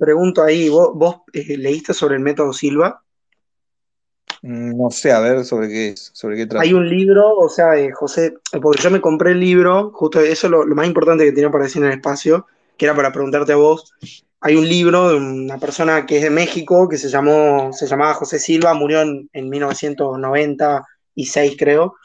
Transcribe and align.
pregunto 0.00 0.42
ahí, 0.42 0.68
¿vos, 0.68 1.18
eh, 1.32 1.56
leíste 1.58 1.94
sobre 1.94 2.16
el 2.16 2.22
método 2.22 2.52
Silva? 2.52 3.04
Mm, 4.42 4.76
no 4.76 4.90
sé, 4.90 5.12
a 5.12 5.20
ver 5.20 5.44
sobre 5.44 5.68
qué 5.68 5.90
es, 5.90 6.10
sobre 6.14 6.36
qué 6.36 6.46
trata. 6.46 6.64
Hay 6.64 6.72
un 6.72 6.88
libro, 6.88 7.36
o 7.36 7.48
sea, 7.48 7.68
de 7.72 7.92
José, 7.92 8.34
porque 8.60 8.82
yo 8.82 8.90
me 8.90 9.02
compré 9.02 9.30
el 9.32 9.40
libro, 9.40 9.90
justo 9.92 10.20
eso 10.20 10.46
es 10.46 10.50
lo, 10.50 10.64
más 10.66 10.86
importante 10.86 11.24
que 11.24 11.32
tenía 11.32 11.50
para 11.50 11.64
decir 11.64 11.82
en 11.82 11.88
el 11.88 11.98
espacio, 11.98 12.46
que 12.78 12.86
era 12.86 12.96
para 12.96 13.12
preguntarte 13.12 13.52
a 13.52 13.56
vos. 13.56 13.92
Hay 14.40 14.56
un 14.56 14.66
libro 14.66 15.10
de 15.10 15.16
una 15.16 15.58
persona 15.58 16.06
que 16.06 16.16
es 16.16 16.22
de 16.22 16.30
México, 16.30 16.88
que 16.88 16.96
se, 16.96 17.10
llamó, 17.10 17.74
se 17.74 17.86
llamaba 17.86 18.14
José 18.14 18.38
Silva, 18.38 18.72
murió 18.72 19.02
en, 19.02 19.28
en 19.34 19.50
1996, 19.50 21.56
creo, 21.58 21.96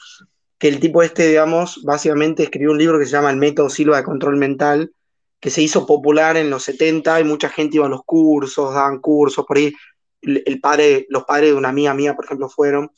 que 0.57 0.68
el 0.68 0.82
tipo 0.82 1.02
este, 1.02 1.30
digamos, 1.30 1.82
básicamente 1.86 2.43
escribió 2.43 2.71
un 2.71 2.77
libro 2.77 3.00
que 3.00 3.05
se 3.05 3.14
llama 3.14 3.32
El 3.32 3.38
método 3.38 3.70
Silva 3.70 3.96
de 3.98 4.04
control 4.04 4.36
mental, 4.36 4.91
que 5.39 5.49
se 5.49 5.61
hizo 5.61 5.86
popular 5.86 6.38
en 6.38 6.49
los 6.49 6.63
70 6.63 7.20
y 7.20 7.23
mucha 7.23 7.49
gente 7.49 7.77
iba 7.77 7.86
a 7.86 7.89
los 7.89 8.04
cursos, 8.04 8.73
daban 8.73 8.99
cursos, 8.99 9.45
por 9.45 9.57
ahí 9.57 9.73
el 10.21 10.60
padre, 10.60 11.05
los 11.10 11.23
padres 11.23 11.51
de 11.51 11.55
una 11.55 11.69
amiga 11.69 11.93
mía, 11.93 12.15
por 12.15 12.25
ejemplo, 12.25 12.50
fueron. 12.50 12.91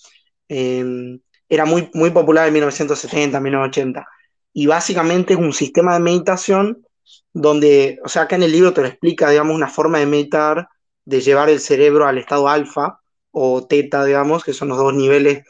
Em, 0.48 1.20
era 1.50 1.66
muy, 1.66 1.90
muy 1.94 2.12
popular 2.12 2.48
en 2.48 2.54
1970, 2.54 3.40
1980. 3.40 4.06
Y 4.54 4.66
básicamente 4.68 5.34
es 5.34 5.40
un 5.40 5.54
sistema 5.54 5.94
de 5.94 6.00
meditación 6.00 6.86
donde, 7.34 8.00
o 8.04 8.10
sea, 8.10 8.24
acá 8.24 8.36
en 8.36 8.44
el 8.44 8.52
libro 8.52 8.74
te 8.74 8.82
lo 8.82 8.88
explica, 8.88 9.30
digamos, 9.30 9.56
una 9.56 9.70
forma 9.70 10.00
de 10.00 10.06
meditar, 10.06 10.68
de 11.06 11.22
llevar 11.22 11.50
el 11.50 11.60
cerebro 11.60 12.08
al 12.08 12.18
estado 12.18 12.50
alfa 12.50 13.00
o 13.32 13.66
teta, 13.68 14.04
digamos, 14.04 14.44
que 14.44 14.54
son 14.54 14.70
los 14.70 14.78
dos 14.78 14.94
niveles, 14.94 15.44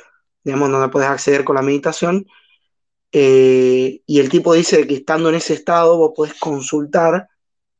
digamos, 0.43 0.69
donde 0.69 0.89
puedes 0.89 1.09
acceder 1.09 1.43
con 1.43 1.55
la 1.55 1.61
meditación. 1.61 2.25
Eh, 3.19 4.03
y 4.05 4.19
el 4.19 4.29
tipo 4.29 4.53
dice 4.53 4.85
que 4.85 4.93
estando 4.93 5.29
en 5.29 5.35
ese 5.35 5.55
estado 5.55 5.97
vos 5.97 6.11
podés 6.15 6.35
consultar 6.35 7.27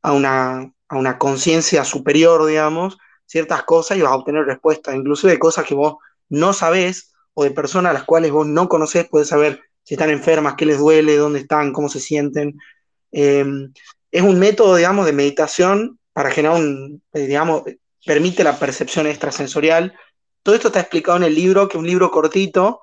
a 0.02 0.12
una, 0.12 0.72
a 0.88 0.96
una 0.96 1.16
conciencia 1.16 1.84
superior, 1.84 2.44
digamos, 2.44 2.98
ciertas 3.24 3.62
cosas 3.62 3.96
y 3.96 4.00
vas 4.00 4.10
a 4.10 4.16
obtener 4.16 4.46
respuestas, 4.46 4.96
incluso 4.96 5.28
de 5.28 5.38
cosas 5.38 5.64
que 5.64 5.76
vos 5.76 5.94
no 6.28 6.52
sabés 6.52 7.12
o 7.34 7.44
de 7.44 7.52
personas 7.52 7.90
a 7.90 7.92
las 7.92 8.02
cuales 8.02 8.32
vos 8.32 8.48
no 8.48 8.68
conocés, 8.68 9.06
puedes 9.08 9.28
saber 9.28 9.62
si 9.84 9.94
están 9.94 10.10
enfermas, 10.10 10.54
qué 10.58 10.66
les 10.66 10.78
duele, 10.78 11.16
dónde 11.16 11.38
están, 11.38 11.72
cómo 11.72 11.88
se 11.88 12.00
sienten. 12.00 12.58
Em, 13.12 13.72
es 14.10 14.22
un 14.22 14.40
método, 14.40 14.74
digamos, 14.74 15.06
de 15.06 15.12
meditación 15.12 16.00
para 16.12 16.32
generar 16.32 16.58
un, 16.58 17.00
eh, 17.12 17.28
digamos, 17.28 17.62
permite 18.04 18.42
la 18.42 18.58
percepción 18.58 19.06
extrasensorial. 19.06 19.94
Todo 20.42 20.56
esto 20.56 20.66
está 20.66 20.80
explicado 20.80 21.16
en 21.18 21.22
el 21.22 21.36
libro, 21.36 21.68
que 21.68 21.76
es 21.76 21.80
un 21.80 21.86
libro 21.86 22.10
cortito, 22.10 22.80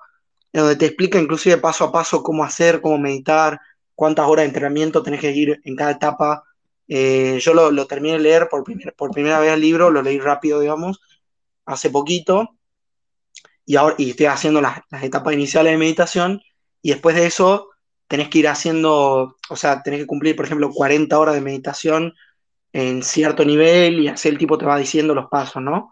donde 0.59 0.75
te 0.75 0.85
explica 0.85 1.19
inclusive 1.19 1.57
paso 1.57 1.85
a 1.85 1.91
paso 1.91 2.23
cómo 2.23 2.43
hacer, 2.43 2.81
cómo 2.81 2.97
meditar, 2.97 3.59
cuántas 3.95 4.27
horas 4.27 4.43
de 4.43 4.47
entrenamiento 4.47 5.03
tenés 5.03 5.21
que 5.21 5.31
ir 5.31 5.59
en 5.63 5.75
cada 5.75 5.91
etapa. 5.91 6.43
Eh, 6.87 7.39
yo 7.41 7.53
lo, 7.53 7.87
terminé 7.87 8.13
de 8.13 8.19
leer 8.19 8.47
por, 8.49 8.63
por 8.95 9.11
primera 9.11 9.39
vez 9.39 9.51
el 9.53 9.61
libro, 9.61 9.89
lo 9.89 10.01
leí 10.01 10.19
rápido, 10.19 10.59
digamos, 10.59 11.01
hace 11.65 11.89
poquito, 11.89 12.55
y 13.65 13.75
ahora 13.75 13.95
y 13.97 14.11
estoy 14.11 14.27
haciendo 14.27 14.61
las, 14.61 14.81
etapas 15.01 15.33
iniciales 15.33 15.73
de 15.73 15.77
meditación, 15.77 16.41
y 16.81 16.91
después 16.91 17.15
de 17.15 17.25
eso 17.25 17.69
tenés 18.07 18.29
que 18.29 18.39
ir 18.39 18.47
haciendo, 18.47 19.35
o 19.49 19.55
sea, 19.55 19.81
tenés 19.81 20.01
que 20.01 20.07
cumplir, 20.07 20.35
por 20.35 20.45
ejemplo, 20.45 20.69
40 20.71 21.17
horas 21.17 21.35
de 21.35 21.41
meditación 21.41 22.13
en 22.73 23.03
cierto 23.03 23.43
nivel, 23.45 23.99
y 23.99 24.07
así 24.07 24.29
el 24.29 24.37
tipo 24.37 24.57
te 24.57 24.65
va 24.65 24.77
diciendo 24.77 25.15
los 25.15 25.27
pasos, 25.29 25.61
¿no? 25.63 25.91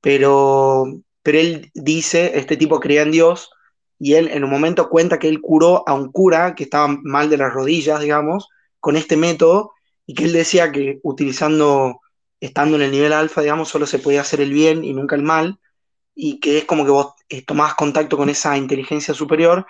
Pero, 0.00 0.84
pero 1.22 1.38
él 1.38 1.70
dice, 1.74 2.38
este 2.38 2.56
tipo 2.56 2.78
creía 2.80 3.02
en 3.02 3.10
Dios, 3.10 3.50
y 3.98 4.14
él 4.14 4.28
en 4.28 4.44
un 4.44 4.50
momento 4.50 4.88
cuenta 4.88 5.18
que 5.18 5.28
él 5.28 5.40
curó 5.40 5.82
a 5.88 5.94
un 5.94 6.12
cura 6.12 6.54
que 6.54 6.64
estaba 6.64 6.88
mal 7.02 7.30
de 7.30 7.36
las 7.38 7.52
rodillas, 7.52 8.00
digamos, 8.00 8.48
con 8.80 8.96
este 8.96 9.16
método, 9.16 9.72
y 10.06 10.14
que 10.14 10.24
él 10.24 10.32
decía 10.32 10.70
que 10.72 11.00
utilizando, 11.02 12.00
estando 12.40 12.76
en 12.76 12.82
el 12.82 12.92
nivel 12.92 13.12
alfa, 13.12 13.42
digamos, 13.42 13.68
solo 13.68 13.86
se 13.86 13.98
podía 13.98 14.20
hacer 14.20 14.40
el 14.40 14.52
bien 14.52 14.84
y 14.84 14.92
nunca 14.94 15.16
el 15.16 15.22
mal, 15.22 15.58
y 16.14 16.40
que 16.40 16.58
es 16.58 16.64
como 16.64 16.84
que 16.84 16.90
vos 16.90 17.14
eh, 17.28 17.42
tomabas 17.44 17.74
contacto 17.74 18.16
con 18.16 18.28
esa 18.28 18.56
inteligencia 18.56 19.14
superior, 19.14 19.66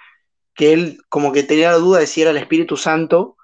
que 0.55 0.73
él 0.73 1.01
como 1.09 1.33
que 1.33 1.43
tenía 1.43 1.71
la 1.71 1.79
duda 1.79 2.01
de 2.01 2.07
si 2.07 2.23
era 2.23 2.31
el 2.31 2.37
Espíritu 2.37 2.77
Santo, 2.77 3.37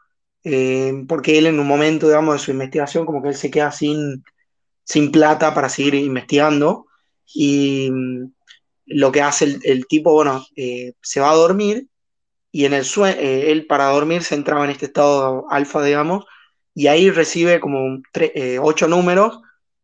eh, 0.45 0.93
porque 1.09 1.39
él 1.39 1.47
en 1.47 1.59
un 1.61 1.67
momento, 1.67 2.07
digamos, 2.07 2.35
de 2.35 2.39
su 2.41 2.51
investigación, 2.51 3.07
como 3.07 3.23
que 3.23 3.29
él 3.31 3.35
se 3.35 3.51
queda 3.51 3.73
sin, 3.73 4.25
sin 4.85 5.11
plata 5.11 5.55
para 5.55 5.69
seguir 5.69 5.95
investigando, 5.95 6.87
y 7.35 7.91
lo 8.87 9.13
que 9.13 9.23
hace 9.23 9.59
el, 9.63 9.87
tipo, 9.87 10.13
bueno, 10.13 10.47
eh, 10.57 10.93
se 11.03 11.21
va 11.21 11.31
a 11.31 11.35
dormir, 11.35 11.89
y 12.53 12.67
en 12.67 12.75
el 12.75 12.85
sueño, 12.85 13.17
él 13.19 13.67
para 13.67 13.87
dormir 13.87 14.23
se 14.23 14.37
entraba 14.37 14.65
en 14.65 14.71
este 14.71 14.87
estado 14.87 15.47
alfa, 15.51 15.83
digamos, 15.83 16.25
y 16.75 16.89
ahí 16.89 17.11
recibe 17.11 17.61
como 17.61 18.01
eh, 18.15 18.59
ocho 18.61 18.89
números, 18.89 19.41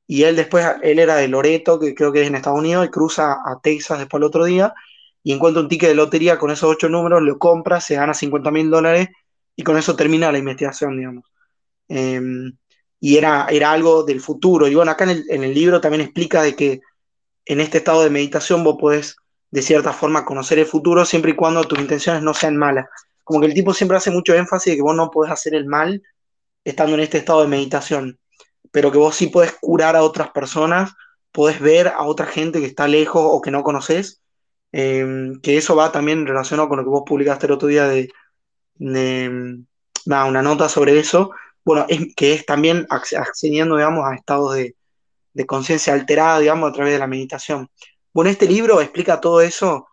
y 0.07 0.25
él 0.25 0.37
después, 0.37 0.67
él 0.83 0.99
era 0.99 1.17
de 1.17 1.29
Loreto, 1.29 1.79
que 1.79 1.95
creo 1.95 2.13
que 2.13 2.23
es 2.23 2.29
en 2.29 2.35
Estados 2.35 2.59
Unidos, 2.59 2.87
y 2.87 2.91
cruza 2.91 3.33
a 3.33 3.61
Texas 3.63 3.99
después 3.99 4.21
el 4.21 4.27
otro 4.27 4.45
día, 4.45 4.75
y 5.23 5.33
encuentra 5.33 5.63
un 5.63 5.69
ticket 5.69 5.89
de 5.91 5.95
lotería 5.95 6.39
con 6.39 6.51
esos 6.51 6.71
ocho 6.71 6.89
números, 6.89 7.23
lo 7.23 7.39
compra, 7.39 7.81
se 7.81 7.95
gana 7.97 8.15
50 8.15 8.51
mil 8.51 8.71
dólares, 8.71 9.09
y 9.57 9.63
con 9.63 9.77
eso 9.77 9.97
termina 9.97 10.33
la 10.33 10.39
investigación, 10.39 10.97
digamos. 10.97 11.25
Em, 11.89 12.57
y 13.01 13.17
era, 13.17 13.47
era 13.51 13.73
algo 13.73 14.05
del 14.05 14.21
futuro. 14.21 14.69
Y 14.69 14.75
bueno, 14.75 14.91
acá 14.93 15.05
en 15.05 15.11
el, 15.11 15.25
en 15.29 15.45
el 15.45 15.55
libro 15.55 15.81
también 15.81 16.03
explica 16.03 16.43
de 16.43 16.55
que 16.57 16.81
en 17.51 17.59
este 17.59 17.79
estado 17.79 18.05
de 18.05 18.11
meditación 18.11 18.63
vos 18.63 18.77
podés, 18.79 19.17
de 19.51 19.61
cierta 19.61 19.93
forma, 19.93 20.25
conocer 20.25 20.61
el 20.61 20.67
futuro 20.67 21.05
siempre 21.05 21.33
y 21.33 21.35
cuando 21.35 21.65
tus 21.65 21.81
intenciones 21.81 22.23
no 22.23 22.33
sean 22.33 22.57
malas. 22.57 22.87
Como 23.25 23.41
que 23.41 23.47
el 23.47 23.55
tipo 23.55 23.75
siempre 23.75 23.97
hace 23.97 24.13
mucho 24.13 24.35
énfasis 24.35 24.73
de 24.73 24.77
que 24.77 24.83
vos 24.83 24.95
no 24.95 25.11
podés 25.11 25.33
hacer 25.33 25.57
el 25.57 25.67
mal 25.67 26.01
estando 26.63 26.95
en 26.95 27.01
este 27.01 27.19
estado 27.19 27.43
de 27.43 27.49
meditación, 27.49 28.21
pero 28.71 28.93
que 28.93 28.99
vos 28.99 29.17
sí 29.17 29.27
podés 29.27 29.53
curar 29.61 29.97
a 29.97 30.05
otras 30.05 30.31
personas, 30.31 30.93
podés 31.33 31.59
ver 31.61 31.89
a 31.89 32.05
otra 32.05 32.27
gente 32.27 32.61
que 32.61 32.67
está 32.67 32.87
lejos 32.87 33.21
o 33.25 33.41
que 33.41 33.51
no 33.51 33.65
conoces, 33.65 34.23
em, 34.71 35.41
que 35.41 35.57
eso 35.57 35.75
va 35.75 35.91
también 35.91 36.29
relacionado 36.29 36.69
con 36.69 36.79
lo 36.79 36.85
que 36.85 36.91
vos 36.91 37.03
publicaste 37.05 37.47
el 37.47 37.53
otro 37.53 37.67
día 37.67 37.89
de, 37.89 38.13
una 38.79 40.43
nota 40.43 40.69
sobre 40.69 41.01
eso, 41.01 41.33
bueno, 41.65 41.85
es, 41.89 42.15
que 42.15 42.33
es 42.33 42.47
también 42.47 42.87
accediendo, 42.91 43.77
digamos, 43.77 44.07
a 44.07 44.15
estados 44.15 44.55
de, 44.55 44.77
de 45.33 45.47
conciencia 45.47 45.93
alterada, 45.93 46.41
digamos, 46.41 46.71
a 46.71 46.73
través 46.73 46.93
de 46.93 46.99
la 46.99 47.07
meditación. 47.07 47.69
Bueno, 48.13 48.31
este 48.31 48.47
libro 48.47 48.81
explica 48.81 49.21
todo 49.21 49.41
eso 49.41 49.87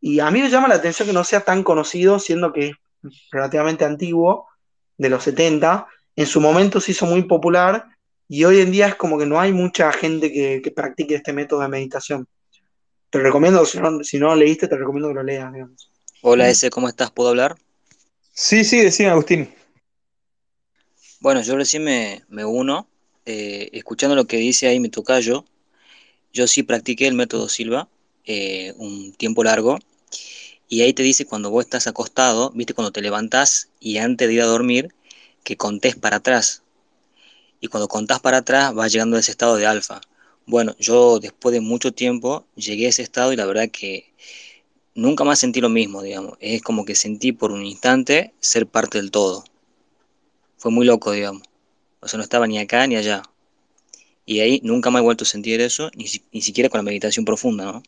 y 0.00 0.20
a 0.20 0.30
mí 0.30 0.40
me 0.40 0.50
llama 0.50 0.68
la 0.68 0.74
atención 0.74 1.08
que 1.08 1.14
no 1.14 1.24
sea 1.24 1.40
tan 1.40 1.62
conocido, 1.62 2.18
siendo 2.18 2.52
que 2.52 2.68
es 2.68 2.76
relativamente 3.30 3.84
antiguo, 3.84 4.46
de 4.98 5.08
los 5.08 5.24
70, 5.24 5.86
en 6.16 6.26
su 6.26 6.40
momento 6.40 6.80
se 6.80 6.92
hizo 6.92 7.06
muy 7.06 7.22
popular 7.22 7.86
y 8.28 8.44
hoy 8.44 8.60
en 8.60 8.70
día 8.70 8.88
es 8.88 8.94
como 8.94 9.18
que 9.18 9.26
no 9.26 9.40
hay 9.40 9.52
mucha 9.52 9.92
gente 9.92 10.32
que, 10.32 10.72
practique 10.74 11.14
este 11.14 11.32
método 11.32 11.60
de 11.60 11.68
meditación. 11.68 12.26
Te 13.10 13.18
recomiendo, 13.18 13.64
si 13.66 13.78
no, 13.78 14.02
si 14.02 14.18
no 14.18 14.28
lo 14.28 14.36
leíste, 14.36 14.68
te 14.68 14.76
recomiendo 14.76 15.08
que 15.08 15.14
lo 15.14 15.22
leas. 15.22 15.52
Hola, 16.22 16.48
ese, 16.48 16.70
¿cómo 16.70 16.88
estás? 16.88 17.10
¿Puedo 17.10 17.30
hablar? 17.30 17.56
Sí, 18.32 18.64
sí, 18.64 18.78
decime, 18.80 19.10
Agustín. 19.10 19.52
Bueno, 21.20 21.42
yo 21.42 21.56
recién 21.56 21.84
me, 21.84 22.22
uno, 22.44 22.88
eh, 23.26 23.70
escuchando 23.72 24.16
lo 24.16 24.26
que 24.26 24.36
dice 24.36 24.68
ahí 24.68 24.80
mi 24.80 24.88
tocayo, 24.88 25.44
yo 26.32 26.46
sí 26.46 26.62
practiqué 26.62 27.06
el 27.06 27.14
método 27.14 27.48
Silva 27.48 27.88
eh, 28.24 28.72
un 28.76 29.12
tiempo 29.12 29.44
largo, 29.44 29.78
y 30.68 30.80
ahí 30.80 30.94
te 30.94 31.02
dice 31.02 31.26
cuando 31.26 31.50
vos 31.50 31.64
estás 31.64 31.86
acostado, 31.86 32.50
viste, 32.54 32.72
cuando 32.72 32.92
te 32.92 33.02
levantás 33.02 33.68
y 33.78 33.98
antes 33.98 34.26
de 34.26 34.34
ir 34.34 34.42
a 34.42 34.46
dormir, 34.46 34.94
que 35.44 35.56
contés 35.56 35.96
para 35.96 36.16
atrás. 36.16 36.62
Y 37.60 37.68
cuando 37.68 37.88
contás 37.88 38.20
para 38.20 38.38
atrás 38.38 38.72
vas 38.74 38.90
llegando 38.90 39.16
a 39.16 39.20
ese 39.20 39.32
estado 39.32 39.56
de 39.56 39.66
alfa. 39.66 40.00
Bueno, 40.46 40.74
yo 40.78 41.18
después 41.18 41.52
de 41.52 41.60
mucho 41.60 41.92
tiempo 41.92 42.46
llegué 42.56 42.86
a 42.86 42.88
ese 42.88 43.02
estado 43.02 43.32
y 43.32 43.36
la 43.36 43.44
verdad 43.44 43.68
que 43.70 44.12
nunca 44.94 45.24
más 45.24 45.38
sentí 45.38 45.60
lo 45.60 45.68
mismo, 45.68 46.02
digamos. 46.02 46.38
Es 46.40 46.62
como 46.62 46.84
que 46.84 46.94
sentí 46.94 47.32
por 47.32 47.52
un 47.52 47.66
instante 47.66 48.32
ser 48.40 48.66
parte 48.66 48.98
del 48.98 49.10
todo. 49.10 49.44
Fue 50.56 50.70
muy 50.70 50.86
loco, 50.86 51.12
digamos. 51.12 51.42
O 52.02 52.08
sea, 52.08 52.18
no 52.18 52.24
estaba 52.24 52.46
ni 52.46 52.58
acá 52.58 52.86
ni 52.86 52.96
allá. 52.96 53.22
Y 54.26 54.40
ahí 54.40 54.60
nunca 54.62 54.90
más 54.90 55.00
he 55.00 55.04
vuelto 55.04 55.24
a 55.24 55.26
sentir 55.26 55.60
eso, 55.60 55.90
ni, 55.94 56.06
ni 56.32 56.42
siquiera 56.42 56.68
con 56.68 56.78
la 56.78 56.82
meditación 56.82 57.24
profunda, 57.24 57.64
¿no? 57.64 57.82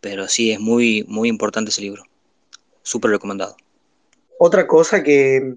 Pero 0.00 0.26
sí, 0.26 0.52
es 0.52 0.58
muy, 0.58 1.04
muy 1.06 1.28
importante 1.28 1.70
ese 1.70 1.82
libro. 1.82 2.02
Súper 2.82 3.12
recomendado. 3.12 3.56
Otra 4.38 4.66
cosa 4.66 5.02
que, 5.02 5.54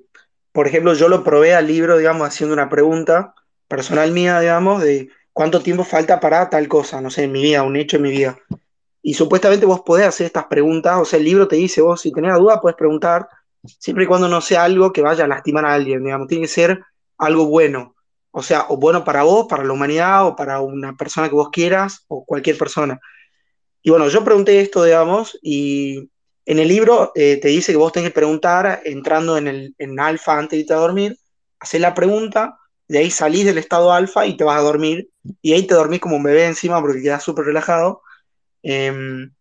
por 0.51 0.67
ejemplo, 0.67 0.93
yo 0.93 1.09
lo 1.09 1.23
probé 1.23 1.55
al 1.55 1.67
libro, 1.67 1.97
digamos, 1.97 2.27
haciendo 2.27 2.53
una 2.53 2.69
pregunta 2.69 3.33
personal 3.67 4.11
mía, 4.11 4.39
digamos, 4.39 4.83
de 4.83 5.09
cuánto 5.33 5.61
tiempo 5.61 5.83
falta 5.83 6.19
para 6.19 6.49
tal 6.49 6.67
cosa, 6.67 7.01
no 7.01 7.09
sé, 7.09 7.23
en 7.23 7.31
mi 7.31 7.41
vida, 7.41 7.63
un 7.63 7.75
hecho 7.75 7.97
en 7.97 8.03
mi 8.03 8.11
vida. 8.11 8.37
Y 9.01 9.15
supuestamente 9.15 9.65
vos 9.65 9.81
podés 9.81 10.07
hacer 10.07 10.27
estas 10.27 10.45
preguntas, 10.45 10.97
o 10.97 11.05
sea, 11.05 11.19
el 11.19 11.25
libro 11.25 11.47
te 11.47 11.55
dice, 11.55 11.81
vos 11.81 12.01
si 12.01 12.11
tenés 12.11 12.35
duda 12.35 12.61
puedes 12.61 12.77
preguntar, 12.77 13.27
siempre 13.63 14.05
y 14.05 14.07
cuando 14.07 14.27
no 14.27 14.41
sea 14.41 14.63
algo 14.63 14.93
que 14.93 15.01
vaya 15.01 15.25
a 15.25 15.27
lastimar 15.27 15.65
a 15.65 15.73
alguien, 15.73 16.03
digamos, 16.03 16.27
tiene 16.27 16.43
que 16.43 16.47
ser 16.47 16.83
algo 17.17 17.45
bueno, 17.45 17.95
o 18.31 18.43
sea, 18.43 18.65
o 18.69 18.77
bueno 18.77 19.03
para 19.03 19.23
vos, 19.23 19.47
para 19.49 19.63
la 19.63 19.73
humanidad, 19.73 20.27
o 20.27 20.35
para 20.35 20.61
una 20.61 20.95
persona 20.95 21.29
que 21.29 21.35
vos 21.35 21.49
quieras, 21.51 22.05
o 22.07 22.25
cualquier 22.25 22.57
persona. 22.57 22.99
Y 23.81 23.91
bueno, 23.91 24.09
yo 24.09 24.23
pregunté 24.23 24.59
esto, 24.61 24.83
digamos, 24.83 25.37
y 25.41 26.09
en 26.45 26.59
el 26.59 26.67
libro 26.67 27.11
eh, 27.15 27.39
te 27.41 27.47
dice 27.49 27.71
que 27.71 27.77
vos 27.77 27.91
tenés 27.91 28.09
que 28.09 28.15
preguntar 28.15 28.81
entrando 28.85 29.37
en 29.37 29.47
el 29.47 29.75
en 29.77 29.99
alfa 29.99 30.37
antes 30.37 30.51
de 30.51 30.61
irte 30.61 30.73
a 30.73 30.77
dormir, 30.77 31.17
hacer 31.59 31.81
la 31.81 31.93
pregunta 31.93 32.57
de 32.87 32.99
ahí 32.99 33.11
salís 33.11 33.45
del 33.45 33.57
estado 33.57 33.91
alfa 33.91 34.25
y 34.25 34.37
te 34.37 34.43
vas 34.43 34.59
a 34.59 34.63
dormir, 34.63 35.09
y 35.41 35.53
ahí 35.53 35.65
te 35.65 35.73
dormís 35.75 35.99
como 35.99 36.17
un 36.17 36.23
bebé 36.23 36.45
encima 36.45 36.81
porque 36.81 37.01
quedas 37.01 37.23
súper 37.23 37.45
relajado. 37.45 38.01
Em, 38.61 39.33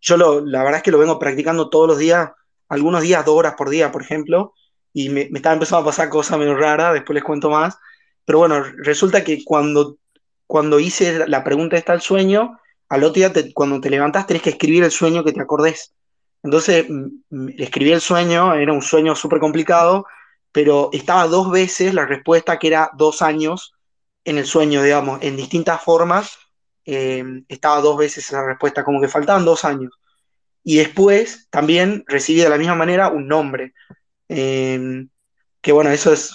yo 0.00 0.16
lo, 0.16 0.44
la 0.44 0.62
verdad 0.62 0.78
es 0.78 0.82
que 0.82 0.90
lo 0.90 0.98
vengo 0.98 1.18
practicando 1.18 1.68
todos 1.68 1.88
los 1.88 1.98
días, 1.98 2.30
algunos 2.68 3.02
días 3.02 3.24
dos 3.24 3.36
horas 3.36 3.54
por 3.54 3.68
día, 3.70 3.92
por 3.92 4.02
ejemplo, 4.02 4.54
y 4.92 5.08
me, 5.08 5.28
me 5.30 5.38
estaba 5.38 5.54
empezando 5.54 5.82
a 5.82 5.86
pasar 5.86 6.08
cosas 6.08 6.38
medio 6.38 6.56
raras, 6.56 6.94
después 6.94 7.14
les 7.14 7.24
cuento 7.24 7.50
más, 7.50 7.78
pero 8.24 8.38
bueno, 8.38 8.62
resulta 8.78 9.24
que 9.24 9.44
cuando, 9.44 9.98
cuando 10.46 10.78
hice 10.78 11.26
la 11.28 11.42
pregunta 11.44 11.76
está 11.76 11.92
el 11.94 12.00
sueño, 12.00 12.58
al 12.88 13.04
otro 13.04 13.14
día 13.14 13.32
cuando 13.54 13.80
te 13.80 13.90
levantás 13.90 14.26
tenés 14.26 14.42
que 14.42 14.50
escribir 14.50 14.84
el 14.84 14.90
sueño 14.90 15.24
que 15.24 15.32
te 15.32 15.40
acordés. 15.40 15.94
Entonces 16.42 16.86
escribí 17.58 17.92
el 17.92 18.00
sueño, 18.00 18.54
era 18.54 18.72
un 18.72 18.82
sueño 18.82 19.14
súper 19.14 19.38
complicado, 19.38 20.06
pero 20.52 20.90
estaba 20.92 21.26
dos 21.26 21.50
veces 21.50 21.94
la 21.94 22.06
respuesta 22.06 22.58
que 22.58 22.68
era 22.68 22.90
dos 22.96 23.22
años 23.22 23.74
en 24.24 24.38
el 24.38 24.46
sueño, 24.46 24.82
digamos, 24.82 25.22
en 25.22 25.36
distintas 25.36 25.82
formas, 25.82 26.38
eh, 26.84 27.24
estaba 27.48 27.80
dos 27.80 27.96
veces 27.96 28.26
esa 28.26 28.44
respuesta, 28.44 28.84
como 28.84 29.00
que 29.00 29.08
faltaban 29.08 29.44
dos 29.44 29.64
años. 29.64 29.92
Y 30.62 30.76
después 30.76 31.48
también 31.50 32.04
recibí 32.06 32.40
de 32.40 32.48
la 32.48 32.58
misma 32.58 32.74
manera 32.74 33.08
un 33.08 33.28
nombre, 33.28 33.72
eh, 34.30 35.06
que 35.60 35.72
bueno, 35.72 35.90
eso 35.90 36.12
es 36.12 36.32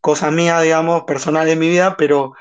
cosa 0.00 0.30
mía, 0.30 0.60
digamos, 0.60 1.04
personal 1.04 1.48
en 1.48 1.58
mi 1.58 1.68
vida, 1.68 1.96
pero 1.96 2.34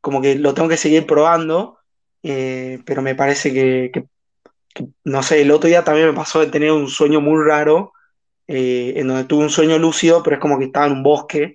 como 0.00 0.20
que 0.20 0.36
lo 0.36 0.54
tengo 0.54 0.68
que 0.68 0.76
seguir 0.76 1.06
probando, 1.06 1.78
eh, 2.22 2.80
pero 2.84 3.02
me 3.02 3.14
parece 3.14 3.52
que, 3.52 4.04
no 5.04 5.22
sé, 5.22 5.40
el 5.42 5.50
otro 5.50 5.68
día 5.68 5.84
también 5.84 6.08
me 6.08 6.14
pasó 6.14 6.40
de 6.40 6.46
tener 6.48 6.70
un 6.72 6.88
sueño 6.88 7.20
muy 7.20 7.42
raro, 7.42 7.92
eh, 8.46 8.94
en 8.96 9.08
donde 9.08 9.24
tuve 9.24 9.44
un 9.44 9.50
sueño 9.50 9.78
lúcido, 9.78 10.22
pero 10.22 10.36
es 10.36 10.42
como 10.42 10.58
que 10.58 10.66
estaba 10.66 10.86
en 10.86 10.92
un 10.92 11.02
bosque. 11.02 11.54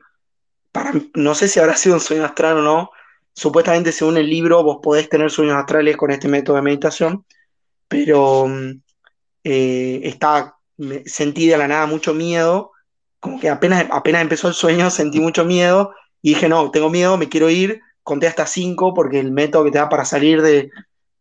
Para, 0.71 0.93
no 1.13 1.35
sé 1.35 1.47
si 1.47 1.59
habrá 1.59 1.75
sido 1.77 1.95
un 1.95 2.01
sueño 2.01 2.25
astral 2.25 2.57
o 2.57 2.61
no. 2.61 2.89
Supuestamente, 3.33 3.91
según 3.91 4.17
el 4.17 4.27
libro, 4.29 4.63
vos 4.63 4.79
podés 4.81 5.07
tener 5.09 5.29
sueños 5.29 5.55
astrales 5.55 5.95
con 5.95 6.09
este 6.11 6.27
método 6.27 6.55
de 6.55 6.63
meditación, 6.63 7.25
pero 7.88 8.47
mm, 8.47 8.81
eh, 9.43 10.01
estaba, 10.03 10.57
sentí 11.05 11.47
de 11.47 11.57
la 11.57 11.67
nada 11.67 11.85
mucho 11.85 12.13
miedo, 12.13 12.71
que 13.39 13.50
apenas, 13.50 13.85
apenas 13.91 14.21
empezó 14.21 14.47
el 14.47 14.53
sueño 14.53 14.89
sentí 14.89 15.19
mucho 15.19 15.45
miedo 15.45 15.94
y 16.21 16.29
dije, 16.29 16.50
no, 16.50 16.71
tengo 16.71 16.89
miedo, 16.89 17.18
me 17.18 17.29
quiero 17.29 17.50
ir, 17.50 17.81
conté 18.03 18.27
hasta 18.27 18.45
5 18.45 18.94
porque 18.94 19.19
el 19.19 19.31
método 19.31 19.65
que 19.65 19.71
te 19.71 19.77
da 19.77 19.89
para 19.89 20.06
salir 20.06 20.41
de, 20.41 20.69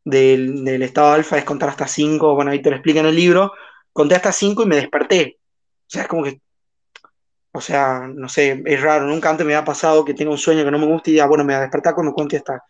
del, 0.05 0.83
estado 0.83 1.13
alfa 1.13 1.39
es 1.39 1.45
contar 1.45 1.69
hasta 1.69 1.87
5, 1.87 2.35
bueno, 2.35 2.51
ahí 2.51 2.63
te 2.63 2.71
lo 2.71 2.77
explica 2.77 3.01
en 3.01 3.07
el 3.07 3.17
libro, 3.17 3.53
conté 3.93 4.15
hasta 4.15 4.33
5 4.33 4.63
y 4.63 4.67
me 4.67 4.77
desperté. 4.77 5.39
O 5.87 5.91
sea, 5.91 6.03
es 6.03 6.09
como 6.09 6.23
que, 6.25 6.41
o 7.53 7.61
sea, 7.61 8.07
no 8.07 8.29
sé, 8.29 8.63
es 8.65 8.81
raro, 8.81 9.07
nunca 9.07 9.31
antes 9.31 9.47
me 9.47 9.55
había 9.55 9.65
pasado 9.65 10.05
que 10.05 10.15
tengo 10.15 10.33
un 10.33 10.39
sueño 10.39 10.65
que 10.65 10.71
no 10.71 10.79
me 10.79 10.87
gusta 10.87 11.11
y 11.11 11.15
ya, 11.15 11.27
bueno, 11.27 11.45
me 11.45 11.55
voy 11.55 11.59
a 11.59 11.63
despertar 11.63 11.95
cuando 11.95 12.13
cuente 12.13 12.37
hasta 12.37 12.63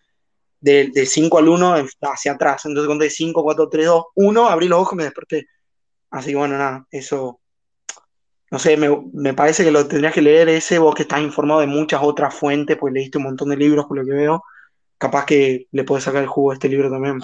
de, 0.61 1.06
5 1.06 1.38
al 1.38 1.49
1 1.49 1.75
hacia 2.03 2.33
atrás. 2.33 2.65
Entonces 2.67 2.88
conté 2.88 3.11
5, 3.11 3.43
4, 3.43 3.69
3, 3.69 3.87
2, 3.87 4.05
1, 4.15 4.49
abrí 4.49 4.69
los 4.69 4.81
ojos 4.81 4.94
y 4.94 4.97
me 4.97 5.05
desperté. 5.05 5.47
Así 6.11 6.31
que 6.31 6.37
bueno, 6.37 6.56
nada, 6.59 6.87
eso, 6.91 7.41
no 8.51 8.59
sé, 8.59 8.77
me, 8.77 8.89
me, 9.13 9.35
parece 9.35 9.65
que 9.65 9.71
lo 9.71 9.87
tendrías 9.87 10.15
que 10.15 10.23
leer 10.23 10.49
ese, 10.49 10.79
vos 10.79 10.95
que 10.95 11.03
estás 11.03 11.21
informado 11.21 11.61
de 11.61 11.67
muchas 11.67 12.01
otras 12.03 12.35
fuentes, 12.35 12.77
pues 12.79 12.93
leíste 12.93 13.19
un 13.19 13.25
montón 13.25 13.49
de 13.51 13.57
libros 13.57 13.87
por 13.87 13.99
lo 13.99 14.05
que 14.05 14.13
veo 14.13 14.43
capaz 14.99 15.27
que 15.27 15.69
le 15.73 15.85
puedes 15.85 16.05
sacar 16.05 16.23
el 16.23 16.29
jugo 16.29 16.51
a 16.51 16.55
este 16.55 16.69
libro 16.69 16.91
también. 16.91 17.19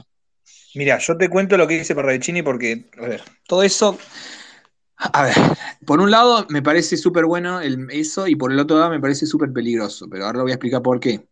Mira, 0.75 0.99
yo 0.99 1.17
te 1.17 1.29
cuento 1.29 1.57
lo 1.57 1.67
que 1.67 1.79
dice 1.79 1.95
Parravicini 1.95 2.43
porque, 2.43 2.89
a 2.99 3.07
ver, 3.07 3.23
todo 3.47 3.63
eso, 3.63 3.99
a 4.97 5.25
ver, 5.25 5.35
por 5.87 6.01
un 6.01 6.11
lado 6.11 6.47
me 6.49 6.63
parece 6.63 6.97
súper 6.97 7.27
bueno 7.27 7.61
eso 7.61 8.27
y 8.27 8.37
por 8.37 8.53
el 8.53 8.59
otro 8.59 8.79
lado 8.79 8.91
me 8.91 9.01
parece 9.01 9.27
súper 9.27 9.53
peligroso, 9.53 10.09
pero 10.11 10.27
ahora 10.27 10.39
lo 10.39 10.45
voy 10.45 10.53
a 10.53 10.55
explicar 10.55 10.83
por 10.83 10.99
qué. 11.01 11.27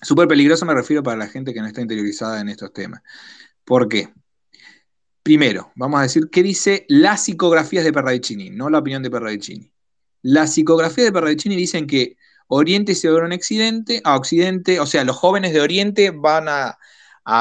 Súper 0.00 0.28
peligroso 0.28 0.64
me 0.64 0.74
refiero 0.74 1.02
para 1.02 1.16
la 1.16 1.26
gente 1.26 1.52
que 1.52 1.60
no 1.60 1.66
está 1.66 1.80
interiorizada 1.80 2.40
en 2.40 2.48
estos 2.48 2.72
temas. 2.72 3.02
¿Por 3.64 3.88
qué? 3.88 4.08
Primero, 5.22 5.72
vamos 5.74 6.00
a 6.00 6.04
decir 6.04 6.28
qué 6.30 6.42
dice 6.42 6.86
las 6.88 7.24
psicografías 7.24 7.84
de 7.84 7.92
Parravicini, 7.92 8.50
no 8.50 8.70
la 8.70 8.78
opinión 8.78 9.02
de 9.02 9.10
Parravicini. 9.10 9.70
Las 10.22 10.54
psicografías 10.54 11.06
de 11.06 11.12
Parravicini 11.12 11.56
dicen 11.56 11.86
que 11.86 12.16
Oriente 12.48 12.94
se 12.94 13.10
va 13.10 13.20
a 13.20 13.34
Occidente, 13.34 14.00
a 14.04 14.16
Occidente, 14.16 14.80
o 14.80 14.86
sea, 14.86 15.04
los 15.04 15.16
jóvenes 15.16 15.52
de 15.52 15.60
Oriente 15.60 16.10
van 16.10 16.46
a, 16.48 16.78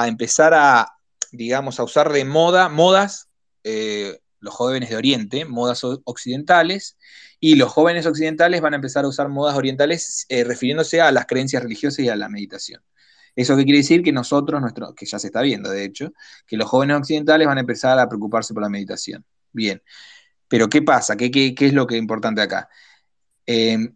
empezar 0.06 0.54
a, 0.54 0.98
digamos, 1.32 1.80
a 1.80 1.84
usar 1.84 2.12
de 2.12 2.26
moda, 2.26 2.68
modas, 2.68 3.30
eh, 3.64 4.20
los 4.40 4.54
jóvenes 4.54 4.90
de 4.90 4.98
Oriente, 4.98 5.46
modas 5.46 5.84
occidentales, 5.84 6.98
y 7.40 7.56
los 7.56 7.72
jóvenes 7.72 8.06
occidentales 8.06 8.62
van 8.62 8.74
a 8.74 8.78
empezar 8.78 9.06
a 9.06 9.08
usar 9.08 9.30
modas 9.30 9.56
orientales 9.56 10.26
eh, 10.30 10.44
refiriéndose 10.44 11.02
a 11.02 11.12
las 11.12 11.26
creencias 11.26 11.64
religiosas 11.64 12.00
y 12.00 12.10
a 12.10 12.16
la 12.16 12.30
meditación. 12.30 12.82
¿Eso 13.38 13.56
qué 13.56 13.66
quiere 13.66 13.78
decir? 13.78 14.02
Que 14.02 14.12
nosotros, 14.12 14.60
nuestro, 14.60 14.96
que 14.96 15.06
ya 15.06 15.20
se 15.20 15.28
está 15.28 15.44
viendo, 15.44 15.70
de 15.70 15.86
hecho, 15.86 16.12
que 16.48 16.58
los 16.58 16.68
jóvenes 16.68 16.98
occidentales 16.98 17.48
van 17.48 17.58
a 17.58 17.62
empezar 17.62 18.00
a 18.00 18.10
preocuparse 18.10 18.52
por 18.52 18.64
la 18.64 18.70
meditación. 18.70 19.24
Bien, 19.54 19.82
pero 20.48 20.68
¿qué 20.68 20.82
pasa? 20.82 21.16
¿Qué, 21.16 21.30
qué, 21.32 21.54
es 21.60 21.74
lo 21.74 21.86
que 21.86 21.96
es 21.96 22.02
importante 22.02 22.42
acá? 22.42 22.68
Eh, 23.46 23.90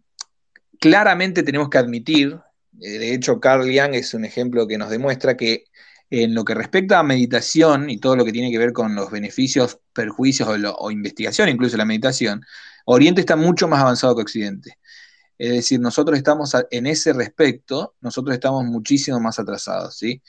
claramente 0.78 1.42
tenemos 1.42 1.68
que 1.70 1.78
admitir, 1.78 2.38
eh, 2.80 2.98
de 2.98 3.14
hecho 3.14 3.40
Carl 3.40 3.64
Jung 3.64 3.94
es 3.94 4.14
un 4.14 4.24
ejemplo 4.24 4.68
que 4.68 4.78
nos 4.78 4.90
demuestra 4.90 5.36
que 5.36 5.64
en 6.08 6.34
lo 6.34 6.44
que 6.44 6.54
respecta 6.54 7.00
a 7.00 7.02
meditación 7.02 7.90
y 7.90 7.98
todo 7.98 8.14
lo 8.14 8.24
que 8.24 8.32
tiene 8.32 8.52
que 8.52 8.58
ver 8.58 8.72
con 8.72 8.94
los 8.94 9.10
beneficios, 9.10 9.80
perjuicios 9.92 10.48
o, 10.78 10.90
investigación, 10.92 11.48
incluso 11.48 11.76
la 11.76 11.84
meditación, 11.84 12.44
Oriente 12.84 13.20
está 13.20 13.34
mucho 13.34 13.66
más 13.66 13.80
avanzado 13.80 14.14
que 14.14 14.22
Occidente. 14.22 14.78
Es 15.42 15.50
decir, 15.50 15.80
nosotros 15.80 16.16
estamos 16.16 16.52
en 16.70 16.86
ese 16.86 17.12
respecto, 17.12 17.96
nosotros 18.00 18.32
estamos 18.32 18.64
muchísimo 18.64 19.18
más 19.18 19.40
atrasados, 19.40 19.96
¿sí? 19.98 20.22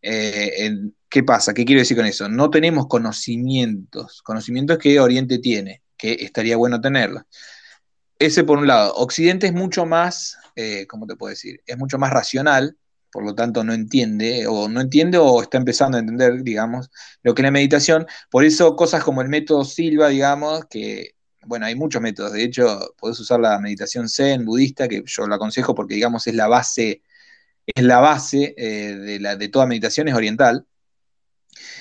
Eh, 0.00 0.70
¿Qué 1.08 1.24
pasa? 1.24 1.52
¿Qué 1.52 1.64
quiero 1.64 1.80
decir 1.80 1.96
con 1.96 2.06
eso? 2.06 2.28
No 2.28 2.50
tenemos 2.50 2.86
conocimientos, 2.86 4.22
conocimientos 4.22 4.78
que 4.78 5.00
Oriente 5.00 5.40
tiene, 5.40 5.82
que 5.96 6.12
estaría 6.20 6.56
bueno 6.56 6.80
tenerlos. 6.80 7.24
Ese 8.16 8.44
por 8.44 8.58
un 8.58 8.68
lado. 8.68 8.94
Occidente 8.94 9.48
es 9.48 9.52
mucho 9.52 9.86
más, 9.86 10.38
eh, 10.54 10.86
¿cómo 10.86 11.08
te 11.08 11.16
puedo 11.16 11.30
decir? 11.30 11.60
Es 11.66 11.76
mucho 11.76 11.98
más 11.98 12.12
racional, 12.12 12.76
por 13.10 13.24
lo 13.24 13.34
tanto 13.34 13.64
no 13.64 13.72
entiende, 13.72 14.46
o 14.46 14.68
no 14.68 14.80
entiende 14.80 15.18
o 15.18 15.42
está 15.42 15.58
empezando 15.58 15.96
a 15.96 16.00
entender, 16.00 16.44
digamos, 16.44 16.90
lo 17.24 17.34
que 17.34 17.42
es 17.42 17.44
la 17.44 17.50
meditación. 17.50 18.06
Por 18.30 18.44
eso 18.44 18.76
cosas 18.76 19.02
como 19.02 19.20
el 19.20 19.28
método 19.28 19.64
Silva, 19.64 20.10
digamos, 20.10 20.66
que, 20.66 21.16
bueno, 21.50 21.66
hay 21.66 21.74
muchos 21.74 22.00
métodos. 22.00 22.32
De 22.32 22.44
hecho, 22.44 22.94
puedes 22.96 23.18
usar 23.18 23.40
la 23.40 23.58
meditación 23.58 24.08
zen 24.08 24.44
budista, 24.44 24.86
que 24.86 25.02
yo 25.04 25.26
lo 25.26 25.34
aconsejo 25.34 25.74
porque, 25.74 25.96
digamos, 25.96 26.24
es 26.28 26.34
la 26.36 26.46
base, 26.46 27.02
es 27.66 27.82
la 27.82 27.98
base 27.98 28.54
eh, 28.56 28.94
de, 28.94 29.18
la, 29.18 29.34
de 29.34 29.48
toda 29.48 29.66
meditación, 29.66 30.06
es 30.06 30.14
oriental. 30.14 30.64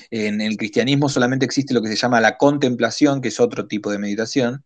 En 0.09 0.41
el 0.41 0.57
cristianismo 0.57 1.07
solamente 1.07 1.45
existe 1.45 1.75
lo 1.75 1.83
que 1.83 1.89
se 1.89 1.95
llama 1.95 2.19
la 2.19 2.35
contemplación, 2.35 3.21
que 3.21 3.27
es 3.27 3.39
otro 3.39 3.67
tipo 3.67 3.91
de 3.91 3.99
meditación 3.99 4.65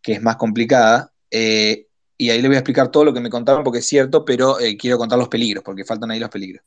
que 0.00 0.12
es 0.14 0.22
más 0.22 0.36
complicada. 0.36 1.12
Eh, 1.30 1.88
y 2.16 2.30
ahí 2.30 2.40
le 2.40 2.48
voy 2.48 2.56
a 2.56 2.60
explicar 2.60 2.90
todo 2.90 3.04
lo 3.04 3.12
que 3.12 3.20
me 3.20 3.28
contaron 3.28 3.62
porque 3.62 3.80
es 3.80 3.86
cierto, 3.86 4.24
pero 4.24 4.58
eh, 4.58 4.78
quiero 4.78 4.96
contar 4.96 5.18
los 5.18 5.28
peligros, 5.28 5.62
porque 5.62 5.84
faltan 5.84 6.10
ahí 6.10 6.18
los 6.18 6.30
peligros. 6.30 6.64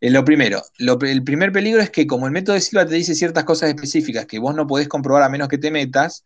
Eh, 0.00 0.10
lo 0.10 0.24
primero, 0.24 0.62
el 0.78 1.22
primer 1.22 1.52
peligro 1.52 1.82
es 1.82 1.90
que 1.90 2.06
como 2.06 2.26
el 2.26 2.32
método 2.32 2.54
de 2.54 2.62
Silva 2.62 2.86
te 2.86 2.94
dice 2.94 3.14
ciertas 3.14 3.44
cosas 3.44 3.68
específicas 3.68 4.24
que 4.24 4.38
vos 4.38 4.54
no 4.54 4.66
podés 4.66 4.88
comprobar 4.88 5.22
a 5.22 5.28
menos 5.28 5.48
que 5.48 5.58
te 5.58 5.70
metas, 5.70 6.24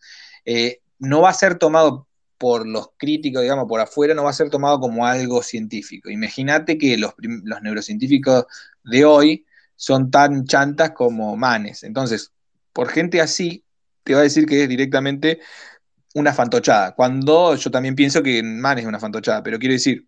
no 0.99 1.23
va 1.23 1.31
a 1.31 1.35
ser 1.35 1.59
tomado 1.59 2.09
por 2.39 2.67
los 2.67 2.91
críticos, 2.97 3.43
digamos, 3.43 3.67
por 3.67 3.81
afuera, 3.81 4.15
no 4.15 4.25
va 4.25 4.31
a 4.31 4.35
ser 4.35 4.51
tomado 4.51 4.81
como 4.81 5.07
algo 5.07 5.43
científico. 5.43 6.11
Imagínate 6.11 6.77
que 6.79 6.99
los, 6.99 7.15
neurocientíficos 7.63 8.45
de 8.83 9.05
hoy 9.05 9.47
son 9.77 10.11
tan 10.11 10.45
chantas 10.45 10.91
como 10.91 11.37
manes. 11.37 11.85
Entonces, 11.85 12.33
por 12.73 12.89
gente 12.89 13.21
así, 13.21 13.65
te 14.03 14.15
va 14.15 14.21
a 14.21 14.25
decir 14.25 14.47
que 14.47 14.65
es 14.65 14.69
directamente 14.69 15.41
una 16.15 16.33
fantochada. 16.35 16.95
Cuando 16.95 17.55
yo 17.57 17.71
también 17.71 17.95
pienso 17.95 18.23
que 18.23 18.43
Man 18.43 18.79
es 18.79 18.87
una 18.87 19.01
fantochada, 19.01 19.43
pero 19.43 19.59
quiero 19.59 19.73
decir, 19.73 20.07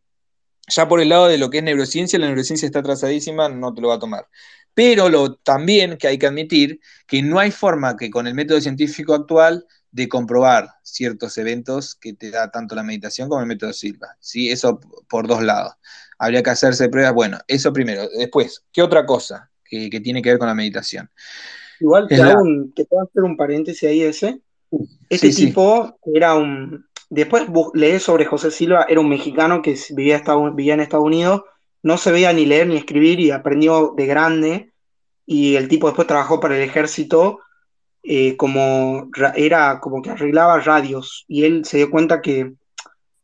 ya 0.69 0.89
por 0.89 1.01
el 1.01 1.09
lado 1.09 1.29
de 1.29 1.39
lo 1.39 1.51
que 1.51 1.59
es 1.59 1.65
neurociencia, 1.65 2.19
la 2.19 2.27
neurociencia 2.27 2.67
está 2.67 2.81
atrasadísima, 2.81 3.49
no 3.49 3.73
te 3.73 3.81
lo 3.81 3.89
va 3.89 3.95
a 3.97 3.99
tomar. 3.99 4.29
Pero 4.75 5.09
lo, 5.09 5.37
también 5.37 5.97
que 5.97 6.09
hay 6.09 6.19
que 6.19 6.27
admitir 6.27 6.81
que 7.07 7.23
no 7.23 7.39
hay 7.39 7.51
forma 7.51 7.97
que 7.97 8.11
con 8.11 8.27
el 8.27 8.35
método 8.35 8.61
científico 8.61 9.15
actual 9.15 9.67
de 9.97 10.11
comprobar 10.11 10.69
ciertos 10.83 11.39
eventos 11.39 11.95
que 11.95 12.13
te 12.13 12.31
da 12.31 12.51
tanto 12.51 12.75
la 12.75 12.83
meditación 12.83 13.31
como 13.31 13.41
el 13.41 13.47
método 13.47 13.73
Silva. 13.73 14.09
¿sí? 14.21 14.51
Eso 14.51 14.79
por 15.09 15.27
dos 15.27 15.43
lados. 15.43 15.73
Habría 16.19 16.43
que 16.43 16.51
hacerse 16.51 16.91
pruebas. 16.91 17.15
Bueno, 17.15 17.39
eso 17.49 17.73
primero. 17.73 18.07
Después, 18.11 18.63
¿qué 18.73 18.83
otra 18.83 19.07
cosa 19.07 19.51
que, 19.65 19.89
tiene 20.05 20.21
que 20.21 20.29
ver 20.29 20.39
con 20.39 20.49
la 20.49 20.55
meditación? 20.55 21.09
Igual 21.81 22.09
te, 22.09 22.21
hago 22.21 22.43
un, 22.43 22.75
te 22.75 22.85
puedo 22.85 23.05
hacer 23.05 23.23
un 23.23 23.39
paréntesis 23.39 23.89
ahí 23.89 24.03
ese. 24.03 24.43
Este 25.09 25.31
tipo 25.31 25.99
era 26.15 26.35
un. 26.35 26.85
Después 27.09 27.45
leí 27.73 27.99
sobre 27.99 28.27
José 28.27 28.51
Silva, 28.51 28.85
era 28.89 29.01
un 29.01 29.09
mexicano 29.09 29.63
que 29.63 29.79
vivía, 29.91 30.23
vivía 30.53 30.75
en 30.75 30.81
Estados 30.81 31.07
Unidos, 31.07 31.43
no 31.83 31.97
se 31.97 32.13
veía 32.13 32.35
ni 32.35 32.45
leer 32.45 32.67
ni 32.67 32.77
escribir 32.77 33.19
y 33.19 33.31
aprendió 33.31 33.95
de 33.97 34.07
grande. 34.07 34.73
Y 35.25 35.55
el 35.57 35.69
tipo 35.69 35.87
después 35.87 36.07
trabajó 36.07 36.39
para 36.39 36.57
el 36.57 36.63
ejército 36.63 37.41
eh, 38.09 38.37
como 38.37 39.11
era 39.35 39.81
como 39.81 40.01
que 40.01 40.11
arreglaba 40.11 40.61
radios. 40.61 41.25
Y 41.27 41.45
él 41.45 41.65
se 41.65 41.79
dio 41.79 41.91
cuenta 41.91 42.23
que 42.23 42.53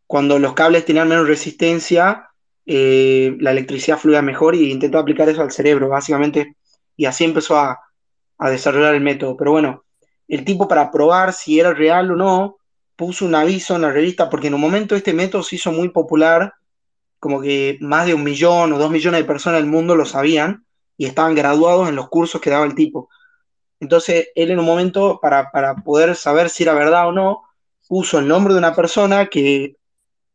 cuando 0.07 0.39
los 0.39 0.55
cables 0.55 0.85
tenían 0.85 1.09
menos 1.09 1.29
resistencia, 1.29 2.29
eh, 2.67 3.37
la 3.39 3.53
electricidad 3.53 3.99
fluía 3.99 4.23
mejor 4.23 4.55
y 4.57 4.71
intentó 4.73 4.99
aplicar 4.99 5.29
eso 5.29 5.41
al 5.43 5.53
cerebro, 5.53 5.89
básicamente, 5.89 6.57
y 6.97 7.07
así 7.07 7.25
empezó 7.25 7.57
a, 7.57 7.79
a 8.39 8.51
desarrollar 8.51 8.95
el 8.95 9.03
método. 9.03 9.37
Pero 9.37 9.53
bueno, 9.53 9.85
el 10.27 10.45
tipo 10.45 10.67
para 10.67 10.91
probar 10.91 11.33
si 11.33 11.61
era 11.61 11.73
real 11.73 12.11
o 12.11 12.17
no, 12.17 12.57
puso 12.97 13.25
un 13.25 13.35
aviso 13.37 13.77
en 13.77 13.83
la 13.83 13.93
revista, 13.93 14.29
porque 14.29 14.49
en 14.49 14.55
un 14.55 14.61
momento 14.61 14.97
este 14.97 15.15
método 15.15 15.43
se 15.45 15.57
hizo 15.57 15.71
muy 15.73 15.91
popular, 15.91 16.55
como 17.21 17.41
que 17.41 17.79
más 17.81 18.07
de 18.07 18.15
un 18.15 18.25
millón 18.25 18.73
o 18.73 18.79
dos 18.79 18.91
millones 18.91 19.21
de 19.21 19.27
personas 19.27 19.61
del 19.61 19.71
mundo 19.71 19.95
lo 19.95 20.05
sabían 20.05 20.65
y 20.97 21.07
estaban 21.07 21.37
graduados 21.37 21.89
en 21.89 21.95
los 21.95 22.09
cursos 22.09 22.41
que 22.41 22.51
daba 22.51 22.67
el 22.67 22.75
tipo. 22.75 23.09
Entonces, 23.83 24.29
él 24.37 24.53
en 24.53 24.61
un 24.61 24.65
momento, 24.65 25.19
para, 25.21 25.51
para 25.51 25.75
poder 25.75 26.15
saber 26.15 26.51
si 26.51 26.63
era 26.63 26.73
verdad 26.73 27.09
o 27.09 27.13
no, 27.13 27.43
puso 27.89 28.21
el 28.21 28.29
nombre 28.29 28.55
de 28.55 28.61
una 28.61 28.77
persona 28.77 29.27
que 29.27 29.75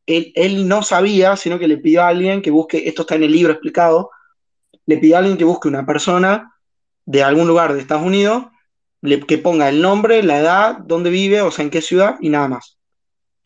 él, 0.06 0.34
él, 0.36 0.68
no 0.68 0.84
sabía, 0.84 1.38
sino 1.38 1.58
que 1.58 1.70
le 1.70 1.78
pidió 1.78 2.04
a 2.04 2.10
alguien 2.10 2.42
que 2.42 2.52
busque, 2.52 2.90
esto 2.90 3.04
está 3.04 3.16
en 3.16 3.24
el 3.24 3.32
libro 3.32 3.54
explicado, 3.54 4.12
le 4.86 4.98
pidió 4.98 5.16
a 5.16 5.20
alguien 5.20 5.38
que 5.38 5.46
busque 5.46 5.70
una 5.70 5.86
persona 5.86 6.58
de 7.06 7.24
algún 7.24 7.48
lugar 7.48 7.74
de 7.74 7.80
Estados 7.80 8.06
Unidos, 8.06 8.48
le, 9.00 9.22
que 9.22 9.38
ponga 9.38 9.70
el 9.70 9.82
nombre, 9.82 10.24
la 10.24 10.40
edad, 10.40 10.78
dónde 10.80 11.10
vive, 11.10 11.42
o 11.42 11.50
sea, 11.50 11.64
en 11.64 11.72
qué 11.72 11.82
ciudad 11.82 12.18
y 12.20 12.28
nada 12.28 12.50
más. 12.50 12.78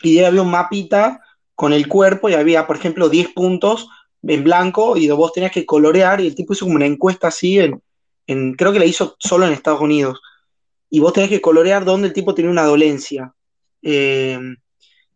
Y 0.02 0.18
ahí 0.18 0.26
había 0.26 0.42
un 0.42 0.50
mapita 0.50 1.22
con 1.54 1.74
el 1.74 1.88
cuerpo 1.88 2.28
y 2.28 2.34
había, 2.34 2.66
por 2.66 2.76
ejemplo, 2.76 3.08
10 3.08 3.34
puntos 3.34 3.88
en 4.24 4.44
blanco 4.44 4.98
y 4.98 5.08
vos 5.12 5.32
tenías 5.32 5.52
que 5.52 5.64
colorear 5.64 6.22
y 6.22 6.28
el 6.28 6.34
tipo 6.34 6.54
hizo 6.54 6.66
como 6.66 6.78
una 6.78 6.88
encuesta 6.88 7.28
así, 7.28 7.60
en, 7.60 7.80
en, 8.28 8.54
creo 8.54 8.72
que 8.72 8.80
la 8.80 8.86
hizo 8.86 9.16
solo 9.20 9.46
en 9.46 9.54
Estados 9.54 9.82
Unidos. 9.82 10.22
Y 10.90 11.00
vos 11.00 11.14
tenés 11.14 11.30
que 11.30 11.42
colorear 11.42 11.86
dónde 11.86 12.08
el 12.08 12.14
tipo 12.14 12.34
tenía 12.36 12.52
una 12.52 12.66
dolencia. 12.66 13.34
Eh, 13.82 14.40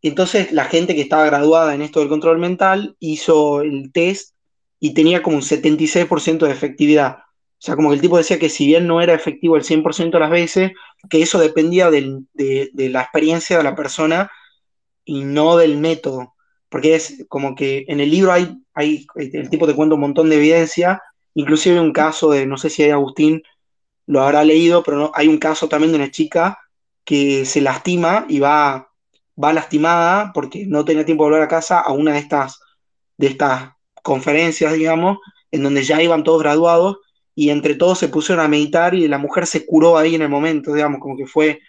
entonces 0.01 0.51
la 0.51 0.65
gente 0.65 0.95
que 0.95 1.01
estaba 1.01 1.25
graduada 1.25 1.73
en 1.73 1.81
esto 1.81 1.99
del 1.99 2.09
control 2.09 2.37
mental 2.37 2.95
hizo 2.99 3.61
el 3.61 3.91
test 3.91 4.35
y 4.79 4.93
tenía 4.93 5.23
como 5.23 5.37
un 5.37 5.41
76% 5.41 6.45
de 6.45 6.51
efectividad. 6.51 7.17
O 7.17 7.61
sea, 7.65 7.75
como 7.75 7.89
que 7.89 7.95
el 7.95 8.01
tipo 8.01 8.17
decía 8.17 8.37
que 8.37 8.49
si 8.49 8.67
bien 8.67 8.85
no 8.85 9.01
era 9.01 9.15
efectivo 9.15 9.55
el 9.55 9.63
100% 9.63 10.11
de 10.11 10.19
las 10.19 10.29
veces, 10.29 10.71
que 11.09 11.21
eso 11.21 11.39
dependía 11.39 11.89
de, 11.89 12.21
la 12.75 13.01
experiencia 13.01 13.57
de 13.57 13.63
la 13.63 13.75
persona 13.75 14.29
y 15.03 15.23
no 15.23 15.57
del 15.57 15.77
método. 15.77 16.35
Porque 16.69 16.93
es 16.93 17.25
como 17.27 17.55
que 17.55 17.85
en 17.87 17.99
el 17.99 18.11
libro 18.11 18.31
hay, 18.31 18.55
hay 18.73 19.07
el 19.15 19.49
tipo 19.49 19.65
te 19.65 19.73
cuenta 19.73 19.95
un 19.95 20.01
montón 20.01 20.29
de 20.29 20.35
evidencia, 20.35 21.01
inclusive 21.35 21.79
un 21.79 21.93
caso 21.93 22.31
de, 22.31 22.47
no 22.47 22.57
sé 22.57 22.69
si 22.69 22.83
hay 22.83 22.89
Agustín 22.89 23.43
lo 24.07 24.21
habrá 24.21 24.43
leído, 24.43 24.83
pero 24.83 24.97
no, 24.97 25.11
hay 25.13 25.27
un 25.27 25.37
caso 25.37 25.67
también 25.67 25.91
de 25.91 25.97
una 25.97 26.11
chica 26.11 26.59
que 27.03 27.45
se 27.45 27.61
lastima 27.61 28.25
y 28.29 28.39
va, 28.39 28.91
va 29.41 29.53
lastimada 29.53 30.31
porque 30.33 30.65
no 30.65 30.85
tenía 30.85 31.05
tiempo 31.05 31.25
de 31.25 31.31
volver 31.31 31.43
a 31.43 31.47
casa 31.47 31.79
a 31.79 31.91
una 31.91 32.13
de 32.13 32.19
estas, 32.19 32.59
de 33.17 33.27
estas 33.27 33.71
conferencias, 34.03 34.73
digamos, 34.73 35.19
en 35.51 35.63
donde 35.63 35.83
ya 35.83 36.01
iban 36.01 36.23
todos 36.23 36.41
graduados 36.41 36.97
y 37.33 37.49
entre 37.49 37.75
todos 37.75 37.99
se 37.99 38.07
pusieron 38.07 38.43
a 38.45 38.47
meditar 38.47 38.95
y 38.95 39.07
la 39.07 39.17
mujer 39.17 39.45
se 39.47 39.65
curó 39.65 39.97
ahí 39.97 40.15
en 40.15 40.21
el 40.21 40.29
momento, 40.29 40.73
digamos, 40.73 40.99
como 40.99 41.17
que 41.17 41.25
fue, 41.25 41.59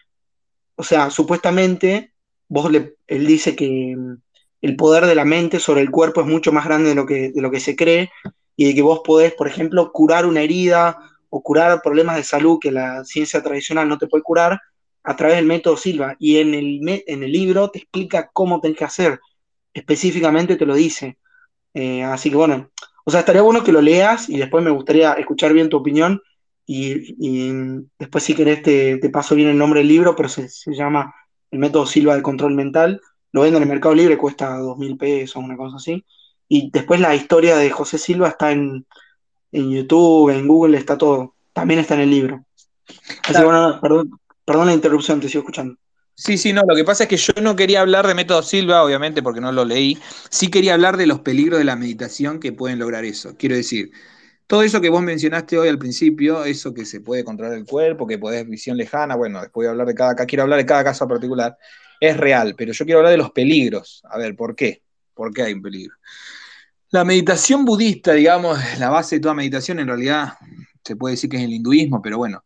o 0.77 0.83
sea, 0.85 1.11
supuestamente, 1.11 2.13
vos 2.49 2.71
le, 2.71 2.97
él 3.07 3.27
dice 3.27 3.57
que 3.57 3.95
mm, 3.97 4.17
el 4.63 4.77
poder 4.77 5.07
de 5.07 5.15
la 5.15 5.25
mente 5.25 5.59
sobre 5.59 5.81
el 5.81 5.91
cuerpo 5.91 6.21
es 6.21 6.27
mucho 6.27 6.53
más 6.53 6.65
grande 6.67 6.91
de 6.91 6.95
lo 6.95 7.07
que, 7.07 7.31
de 7.33 7.43
lo 7.43 7.51
que 7.51 7.61
se 7.61 7.75
cree 7.77 8.11
y 8.57 8.67
de 8.67 8.75
que 8.75 8.83
vos 8.83 9.01
podés, 9.05 9.35
por 9.35 9.47
ejemplo, 9.49 9.93
curar 9.93 10.27
una 10.27 10.41
herida 10.41 10.99
o 11.29 11.43
curar 11.43 11.83
problemas 11.83 12.17
de 12.17 12.25
salud 12.25 12.59
que 12.61 12.73
la 12.73 13.05
ciencia 13.05 13.43
tradicional 13.43 13.89
no 13.89 13.99
te 13.99 14.07
puede 14.07 14.23
curar 14.23 14.61
a 15.03 15.17
través 15.17 15.37
del 15.37 15.47
método 15.47 15.77
Silva. 15.77 16.17
Y 16.19 16.39
en 16.39 16.55
el, 16.55 16.81
en 17.07 17.23
el 17.23 17.31
libro 17.33 17.71
te 17.71 17.79
explica 17.81 18.31
cómo 18.33 18.61
tenés 18.61 18.79
que 18.79 18.85
hacer, 18.85 19.21
específicamente 19.75 20.57
te 20.57 20.67
lo 20.67 20.75
dice. 20.75 21.19
Eh, 21.75 22.03
así 22.03 22.31
que 22.31 22.37
bueno, 22.37 22.71
o 23.05 23.11
sea, 23.11 23.21
estaría 23.21 23.43
bueno 23.43 23.63
que 23.63 23.73
lo 23.73 23.83
leas 23.83 24.29
y 24.29 24.39
después 24.39 24.65
me 24.65 24.71
gustaría 24.71 25.13
escuchar 25.15 25.53
bien 25.53 25.69
tu 25.69 25.77
opinión. 25.77 26.21
Y, 26.69 27.15
después, 27.97 28.25
si 28.25 28.35
querés, 28.35 28.61
te, 28.63 28.97
te, 28.99 29.09
paso 29.11 29.37
bien 29.37 29.49
el 29.49 29.59
nombre 29.59 29.79
del 29.81 29.89
libro, 29.89 30.17
pero 30.17 30.29
se, 30.29 30.49
se, 30.49 30.75
llama 30.75 31.15
El 31.53 31.61
método 31.61 31.87
Silva 31.87 32.17
de 32.17 32.23
control 32.23 32.55
mental. 32.55 33.01
Lo 33.31 33.43
venden 33.43 33.63
en 33.63 33.69
el 33.69 33.75
Mercado 33.75 33.95
Libre, 33.95 34.19
cuesta 34.19 34.57
dos 34.59 34.77
mil 34.77 34.97
pesos, 34.97 35.37
una 35.37 35.57
cosa 35.57 35.77
así. 35.77 36.05
Y 36.49 36.71
después 36.71 37.01
la 37.01 37.15
historia 37.15 37.57
de 37.57 37.71
José 37.71 37.99
Silva 37.99 38.29
está 38.29 38.53
en, 38.53 38.87
en 39.53 39.71
YouTube, 39.71 40.31
en 40.31 40.47
Google, 40.47 40.79
está 40.79 40.97
todo. 40.97 41.35
También 41.53 41.81
está 41.81 41.95
en 41.95 42.01
el 42.01 42.11
libro. 42.11 42.45
Así 43.25 43.35
que 43.35 43.45
bueno, 43.45 43.81
perdón, 43.81 44.11
perdón 44.45 44.67
la 44.67 44.75
interrupción, 44.75 45.21
te 45.21 45.29
sigo 45.29 45.41
escuchando. 45.41 45.77
Sí, 46.15 46.39
sí, 46.39 46.53
no, 46.55 46.63
lo 46.67 46.75
que 46.75 46.85
pasa 46.85 47.05
es 47.05 47.11
que 47.11 47.19
yo 47.19 47.35
no 47.43 47.57
quería 47.57 47.83
hablar 47.83 48.07
de 48.07 48.15
método 48.15 48.43
Silva, 48.43 48.83
obviamente, 48.83 49.23
porque 49.23 49.41
no 49.41 49.53
lo 49.53 49.67
leí. 49.67 49.99
Sí 50.31 50.49
quería 50.49 50.73
hablar 50.73 50.97
de 50.97 51.07
los 51.07 51.21
peligros 51.21 51.59
de 51.59 51.65
la 51.65 51.77
meditación 51.77 52.41
que 52.41 52.53
pueden 52.53 52.79
lograr 52.79 53.05
eso. 53.05 53.37
Quiero 53.37 53.55
decir, 53.55 53.91
todo 54.47 54.63
eso 54.63 54.81
que 54.81 54.89
vos 54.89 55.03
mencionaste 55.03 55.59
hoy 55.59 55.69
al 55.69 55.79
principio, 55.79 56.45
eso 56.45 56.73
que 56.73 56.87
se 56.87 57.01
puede 57.01 57.23
controlar 57.23 57.59
el 57.59 57.67
cuerpo, 57.67 58.07
que 58.07 58.19
podés 58.19 58.49
visión 58.49 58.79
lejana, 58.79 59.15
bueno, 59.15 59.41
después 59.43 59.65
voy 59.65 59.67
a 59.67 59.71
hablar 59.71 59.87
de 59.89 59.95
cada, 59.95 60.15
quiero 60.25 60.45
hablar 60.45 60.59
de 60.59 60.67
cada 60.67 60.85
caso 60.85 61.05
en 61.05 61.09
particular, 61.09 61.59
es 62.01 62.17
real, 62.17 62.55
pero 62.57 62.73
yo 62.73 62.85
quiero 62.87 63.01
hablar 63.01 63.13
de 63.13 63.19
los 63.19 63.33
peligros. 63.33 64.03
A 64.09 64.17
ver, 64.19 64.37
¿por 64.37 64.55
qué? 64.55 64.83
¿Por 65.15 65.35
qué 65.35 65.43
hay 65.43 65.53
un 65.53 65.63
peligro? 65.63 65.97
La 66.97 67.05
meditación 67.05 67.67
budista, 67.67 68.15
digamos, 68.15 68.59
la 68.79 68.89
base 68.89 69.17
de 69.17 69.21
toda 69.21 69.35
meditación, 69.35 69.79
en 69.79 69.87
realidad 69.87 70.33
se 70.83 70.97
puede 70.97 71.13
decir 71.13 71.29
que 71.29 71.37
es 71.37 71.43
el 71.43 71.53
hinduismo, 71.53 72.01
pero 72.01 72.17
bueno, 72.17 72.43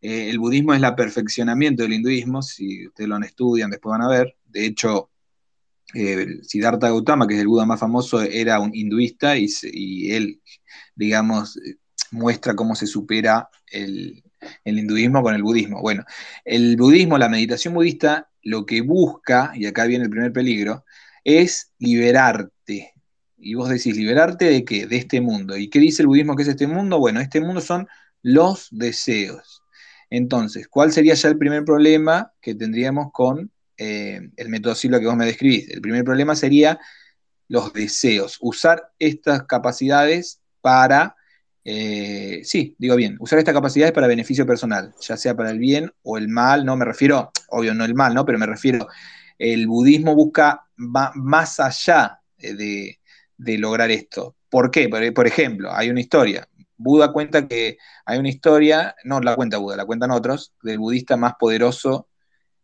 eh, 0.00 0.30
el 0.30 0.38
budismo 0.38 0.72
es 0.72 0.82
el 0.82 0.94
perfeccionamiento 0.94 1.82
del 1.82 1.92
hinduismo, 1.92 2.40
si 2.40 2.86
ustedes 2.86 3.10
lo 3.10 3.18
estudian, 3.18 3.68
después 3.68 3.90
van 3.90 4.00
a 4.00 4.08
ver. 4.08 4.36
De 4.46 4.64
hecho, 4.64 5.10
eh, 5.92 6.38
Siddhartha 6.40 6.88
Gautama, 6.88 7.26
que 7.26 7.34
es 7.34 7.40
el 7.40 7.48
Buda 7.48 7.66
más 7.66 7.78
famoso, 7.78 8.22
era 8.22 8.58
un 8.58 8.74
hinduista 8.74 9.36
y, 9.36 10.10
él, 10.10 10.40
digamos, 10.94 11.60
muestra 12.10 12.56
cómo 12.56 12.74
se 12.76 12.86
supera 12.86 13.50
el, 13.70 14.24
el, 14.64 14.78
hinduismo 14.78 15.22
con 15.22 15.34
el 15.34 15.42
budismo. 15.42 15.82
Bueno, 15.82 16.04
el 16.46 16.78
budismo, 16.78 17.18
la 17.18 17.28
meditación 17.28 17.74
budista, 17.74 18.30
lo 18.40 18.64
que 18.64 18.80
busca, 18.80 19.52
y 19.54 19.66
acá 19.66 19.84
viene 19.84 20.04
el 20.04 20.10
primer 20.10 20.32
peligro, 20.32 20.86
es 21.22 21.74
liberarte. 21.78 22.94
Y 23.40 23.54
vos 23.54 23.68
decís, 23.68 23.96
¿liberarte 23.96 24.44
de 24.46 24.64
qué? 24.64 24.86
De 24.86 24.96
este 24.96 25.20
mundo. 25.20 25.56
¿Y 25.56 25.68
qué 25.68 25.78
dice 25.78 26.02
el 26.02 26.08
budismo 26.08 26.36
que 26.36 26.42
es 26.42 26.48
este 26.48 26.66
mundo? 26.66 26.98
Bueno, 26.98 27.20
este 27.20 27.40
mundo 27.40 27.60
son 27.60 27.88
los 28.22 28.68
deseos. 28.70 29.62
Entonces, 30.10 30.68
¿cuál 30.68 30.92
sería 30.92 31.14
ya 31.14 31.28
el 31.28 31.38
primer 31.38 31.64
problema 31.64 32.32
que 32.40 32.54
tendríamos 32.54 33.12
con 33.12 33.50
eh, 33.76 34.20
el 34.36 34.48
método 34.48 34.74
que 34.74 35.06
vos 35.06 35.16
me 35.16 35.24
describís? 35.24 35.70
El 35.70 35.80
primer 35.80 36.04
problema 36.04 36.34
sería 36.34 36.78
los 37.48 37.72
deseos, 37.72 38.38
usar 38.40 38.92
estas 38.98 39.44
capacidades 39.44 40.40
para, 40.60 41.16
eh, 41.64 42.42
sí, 42.44 42.76
digo 42.78 42.94
bien, 42.94 43.16
usar 43.18 43.40
estas 43.40 43.54
capacidades 43.54 43.92
para 43.92 44.06
beneficio 44.06 44.46
personal, 44.46 44.94
ya 45.00 45.16
sea 45.16 45.34
para 45.34 45.50
el 45.50 45.58
bien 45.58 45.90
o 46.02 46.16
el 46.16 46.28
mal, 46.28 46.64
no 46.64 46.76
me 46.76 46.84
refiero, 46.84 47.32
obvio 47.48 47.74
no 47.74 47.84
el 47.84 47.94
mal, 47.94 48.14
¿no? 48.14 48.24
Pero 48.24 48.38
me 48.38 48.46
refiero, 48.46 48.86
el 49.36 49.66
budismo 49.66 50.14
busca 50.14 50.64
más 50.76 51.58
allá 51.58 52.20
de, 52.38 52.99
de 53.40 53.56
lograr 53.56 53.90
esto. 53.90 54.36
¿Por 54.50 54.70
qué? 54.70 54.88
Por 54.88 55.26
ejemplo, 55.26 55.72
hay 55.72 55.88
una 55.90 56.00
historia, 56.00 56.46
Buda 56.76 57.12
cuenta 57.12 57.46
que 57.46 57.78
hay 58.04 58.18
una 58.18 58.28
historia, 58.28 58.94
no 59.04 59.20
la 59.20 59.34
cuenta 59.34 59.58
Buda, 59.58 59.76
la 59.76 59.84
cuentan 59.84 60.10
otros, 60.10 60.54
del 60.62 60.78
budista 60.78 61.16
más 61.16 61.34
poderoso 61.38 62.08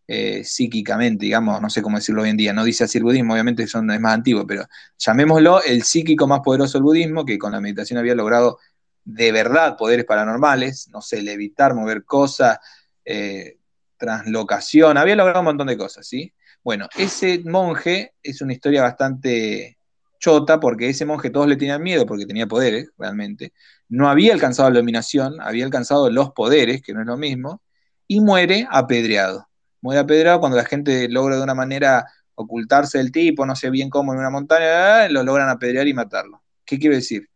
eh, 0.06 0.45
psíquicamente, 0.45 1.25
digamos, 1.25 1.61
no 1.61 1.68
sé 1.68 1.83
cómo 1.83 1.97
decirlo 1.97 2.23
hoy 2.23 2.30
en 2.30 2.37
día, 2.37 2.52
no 2.52 2.64
dice 2.64 2.85
así 2.85 2.99
el 2.99 3.04
budismo, 3.04 3.33
obviamente 3.33 3.66
son, 3.66 3.90
es 3.90 4.00
más 4.00 4.14
antiguo, 4.14 4.47
pero 4.47 4.66
llamémoslo 4.99 5.62
el 5.62 5.83
psíquico 5.83 6.26
más 6.26 6.40
poderoso 6.40 6.78
del 6.78 6.85
budismo, 6.85 7.25
que 7.25 7.38
con 7.38 7.52
la 7.52 7.61
meditación 7.61 7.99
había 7.99 8.14
logrado 8.14 8.59
de 9.04 9.33
verdad 9.33 9.76
poderes 9.76 10.04
paranormales, 10.04 10.88
no 10.88 11.00
sé, 11.00 11.23
levitar, 11.23 11.75
mover 11.75 12.04
cosas, 12.04 12.59
eh, 13.04 13.59
translocación, 13.97 14.97
había 14.99 15.16
logrado 15.16 15.40
un 15.40 15.47
montón 15.47 15.66
de 15.68 15.76
cosas, 15.76 16.06
¿sí? 16.06 16.33
Bueno, 16.62 16.88
ese 16.97 17.42
monje 17.45 18.14
es 18.23 18.40
una 18.42 18.52
historia 18.52 18.83
bastante 18.83 19.75
porque 20.61 20.88
ese 20.88 21.04
monje 21.04 21.30
todos 21.30 21.47
le 21.49 21.56
tenían 21.56 21.83
miedo 21.83 22.06
porque 22.06 22.26
tenía 22.26 22.47
poderes, 22.47 22.90
realmente, 22.99 23.52
no 23.88 24.09
había 24.09 24.33
alcanzado 24.33 24.71
la 24.71 24.78
dominación, 24.78 25.40
había 25.40 25.64
alcanzado 25.64 26.11
los 26.11 26.33
poderes, 26.33 26.83
que 26.83 26.92
no 26.92 27.00
es 27.00 27.06
lo 27.06 27.16
mismo, 27.16 27.62
y 28.09 28.21
muere 28.21 28.66
apedreado. 28.71 29.49
Muere 29.80 30.00
apedreado 30.00 30.40
cuando 30.40 30.56
la 30.56 30.64
gente 30.64 31.09
logra 31.09 31.37
de 31.37 31.42
una 31.42 31.54
manera 31.54 32.06
ocultarse 32.35 32.99
del 32.99 33.12
tipo, 33.12 33.47
no 33.47 33.56
sé 33.56 33.71
bien 33.71 33.90
cómo, 33.90 34.12
en 34.12 34.18
una 34.18 34.30
montaña, 34.30 35.09
lo 35.09 35.23
logran 35.23 35.49
apedrear 35.49 35.87
y 35.88 35.95
matarlo. 35.95 36.42
¿Qué 36.64 36.78
quiero 36.78 36.97
decir? 36.97 37.28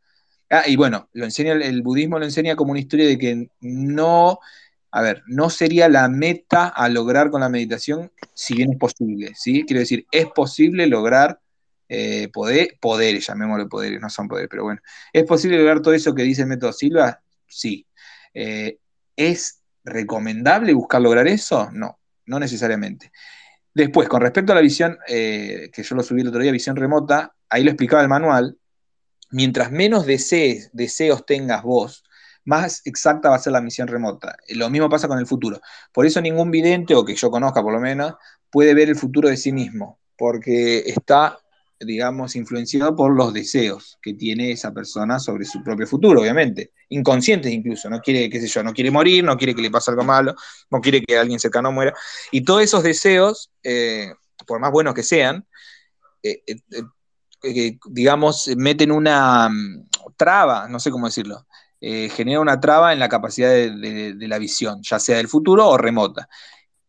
Ah, 0.51 0.65
y 0.67 0.77
bueno, 0.77 1.09
lo 1.13 1.25
enseña, 1.25 1.53
el 1.53 1.83
budismo 1.83 2.19
lo 2.19 2.25
enseña 2.25 2.57
como 2.57 2.73
una 2.73 2.81
historia 2.81 3.07
de 3.07 3.19
que 3.19 3.49
no, 3.61 4.41
a 4.91 5.03
ver, 5.03 5.23
no 5.27 5.49
sería 5.49 5.89
la 5.89 6.09
meta 6.09 6.67
a 6.69 6.89
lograr 6.89 7.31
con 7.31 7.41
la 7.41 7.49
meditación, 7.49 8.11
si 8.35 8.55
bien 8.57 8.73
es 8.73 8.79
posible, 8.79 9.33
¿sí? 9.37 9.65
Quiero 9.65 9.81
decir, 9.81 10.07
es 10.11 10.27
posible 10.27 10.87
lograr 10.89 11.41
eh, 11.93 12.29
poder, 12.33 12.79
poderes, 12.81 13.27
llamémoslo 13.27 13.69
poderes, 13.69 14.01
no 14.01 14.09
son 14.09 14.29
poderes, 14.29 14.49
pero 14.49 14.63
bueno. 14.63 14.81
¿Es 15.13 15.25
posible 15.25 15.59
lograr 15.59 15.83
todo 15.83 15.93
eso 15.93 16.15
que 16.15 16.23
dice 16.23 16.43
el 16.43 16.49
método 16.49 16.73
Silva? 16.73 17.21
Sí. 17.49 17.85
Eh, 18.33 18.79
¿Es 19.17 19.63
recomendable 19.83 20.73
buscar 20.73 21.03
lograr 21.03 21.27
eso? 21.27 21.69
No, 21.73 21.99
no 22.27 22.39
necesariamente. 22.39 23.11
Después, 23.75 24.09
con 24.09 24.21
respecto 24.21 24.53
a 24.53 24.55
la 24.55 24.61
visión, 24.61 24.99
eh, 25.09 25.69
que 25.73 25.83
yo 25.83 25.97
lo 25.97 26.05
subí 26.05 26.21
el 26.21 26.29
otro 26.29 26.41
día, 26.41 26.53
visión 26.53 26.77
remota, 26.77 27.35
ahí 27.49 27.65
lo 27.65 27.71
explicaba 27.71 28.03
el 28.03 28.09
manual, 28.09 28.57
mientras 29.33 29.73
menos 29.73 30.07
desees, 30.07 30.71
deseos 30.73 31.27
tengas 31.27 31.65
vos, 31.65 32.05
más 32.45 32.83
exacta 32.85 33.31
va 33.31 33.35
a 33.35 33.41
ser 33.41 33.53
la 33.53 33.61
misión 33.61 33.89
remota. 33.89 34.37
Lo 34.51 34.71
mismo 34.71 34.89
pasa 34.89 35.09
con 35.09 35.19
el 35.19 35.27
futuro. 35.27 35.61
Por 35.93 36.07
eso 36.07 36.21
ningún 36.21 36.53
vidente, 36.53 36.95
o 36.95 37.05
que 37.05 37.17
yo 37.17 37.33
conozca 37.33 37.63
por 37.63 37.73
lo 37.73 37.81
menos, 37.81 38.15
puede 38.49 38.75
ver 38.75 38.89
el 38.91 38.97
futuro 38.97 39.29
de 39.29 39.37
sí 39.37 39.53
mismo, 39.53 39.99
porque 40.17 40.85
está 40.87 41.37
digamos, 41.81 42.37
influenciado 42.37 42.95
por 42.95 43.17
los 43.17 43.33
deseos 43.33 43.99
que 44.03 44.13
tiene 44.13 44.53
esa 44.53 44.73
persona 44.73 45.19
sobre 45.19 45.47
su 45.47 45.63
propio 45.63 45.87
futuro, 45.87 46.21
obviamente, 46.21 46.73
inconscientes 46.91 47.51
incluso, 47.51 47.89
no 47.89 48.01
quiere, 48.01 48.29
qué 48.29 48.39
sé 48.41 48.49
yo, 48.49 48.63
no 48.63 48.75
quiere 48.75 48.91
morir, 48.91 49.25
no 49.25 49.37
quiere 49.37 49.55
que 49.55 49.63
le 49.63 49.71
pase 49.71 49.91
algo 49.91 50.05
malo, 50.05 50.35
no 50.71 50.81
quiere 50.81 51.03
que 51.03 51.19
alguien 51.19 51.41
cercano 51.41 51.73
muera, 51.73 51.95
y 52.31 52.43
todos 52.43 52.63
esos 52.63 52.83
deseos, 52.83 53.51
eh, 53.63 54.13
por 54.47 54.61
más 54.61 54.71
buenos 54.71 54.93
que 54.93 55.03
sean, 55.03 55.47
eh, 56.23 56.43
eh, 57.43 57.79
digamos, 57.87 58.51
meten 58.57 58.93
una 58.93 59.49
mm, 59.49 59.89
traba, 60.17 60.69
no 60.69 60.79
sé 60.81 60.91
cómo 60.91 61.07
decirlo, 61.07 61.47
genera 61.81 62.41
una 62.41 62.61
traba 62.61 62.93
en 62.93 62.99
la 62.99 63.09
capacidad 63.09 63.49
de 63.49 64.29
la 64.29 64.37
visión, 64.37 64.83
ya 64.83 64.99
sea 64.99 65.17
del 65.17 65.29
futuro 65.29 65.67
o 65.67 65.79
remota. 65.79 66.29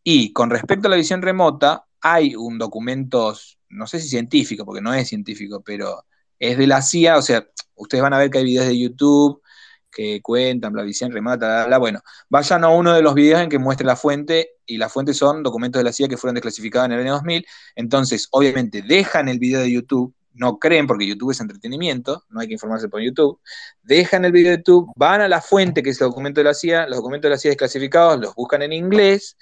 Y 0.04 0.34
con 0.34 0.50
respecto 0.50 0.86
a 0.86 0.90
la 0.90 0.98
visión 0.98 1.22
remota, 1.22 1.86
hay 2.02 2.34
un 2.36 2.58
documento 2.58 3.34
no 3.72 3.86
sé 3.86 4.00
si 4.00 4.08
científico, 4.08 4.64
porque 4.64 4.80
no 4.80 4.94
es 4.94 5.08
científico, 5.08 5.62
pero 5.64 6.04
es 6.38 6.58
de 6.58 6.66
la 6.66 6.82
CIA, 6.82 7.16
o 7.16 7.22
sea, 7.22 7.46
ustedes 7.74 8.02
van 8.02 8.14
a 8.14 8.18
ver 8.18 8.30
que 8.30 8.38
hay 8.38 8.44
videos 8.44 8.66
de 8.66 8.78
YouTube 8.78 9.42
que 9.90 10.22
cuentan, 10.22 10.74
la 10.74 10.82
visión 10.82 11.12
remata, 11.12 11.46
bla, 11.46 11.66
bla, 11.66 11.78
bueno, 11.78 12.00
vayan 12.30 12.64
a 12.64 12.70
uno 12.70 12.94
de 12.94 13.02
los 13.02 13.14
videos 13.14 13.42
en 13.42 13.50
que 13.50 13.58
muestre 13.58 13.86
la 13.86 13.96
fuente, 13.96 14.52
y 14.64 14.78
la 14.78 14.88
fuente 14.88 15.12
son 15.12 15.42
documentos 15.42 15.80
de 15.80 15.84
la 15.84 15.92
CIA 15.92 16.08
que 16.08 16.16
fueron 16.16 16.34
desclasificados 16.34 16.86
en 16.86 16.92
el 16.92 17.00
año 17.00 17.12
2000, 17.12 17.46
entonces, 17.76 18.28
obviamente, 18.30 18.82
dejan 18.82 19.28
el 19.28 19.38
video 19.38 19.60
de 19.60 19.70
YouTube, 19.70 20.14
no 20.34 20.58
creen, 20.58 20.86
porque 20.86 21.06
YouTube 21.06 21.32
es 21.32 21.40
entretenimiento, 21.40 22.24
no 22.30 22.40
hay 22.40 22.46
que 22.46 22.54
informarse 22.54 22.88
por 22.88 23.02
YouTube, 23.02 23.38
dejan 23.82 24.24
el 24.24 24.32
video 24.32 24.52
de 24.52 24.58
YouTube, 24.58 24.90
van 24.96 25.20
a 25.20 25.28
la 25.28 25.42
fuente, 25.42 25.82
que 25.82 25.90
es 25.90 26.00
el 26.00 26.08
documento 26.08 26.40
de 26.40 26.44
la 26.44 26.54
CIA, 26.54 26.86
los 26.86 26.96
documentos 26.96 27.28
de 27.28 27.34
la 27.34 27.38
CIA 27.38 27.50
desclasificados, 27.50 28.18
los 28.18 28.34
buscan 28.34 28.62
en 28.62 28.72
inglés, 28.72 29.36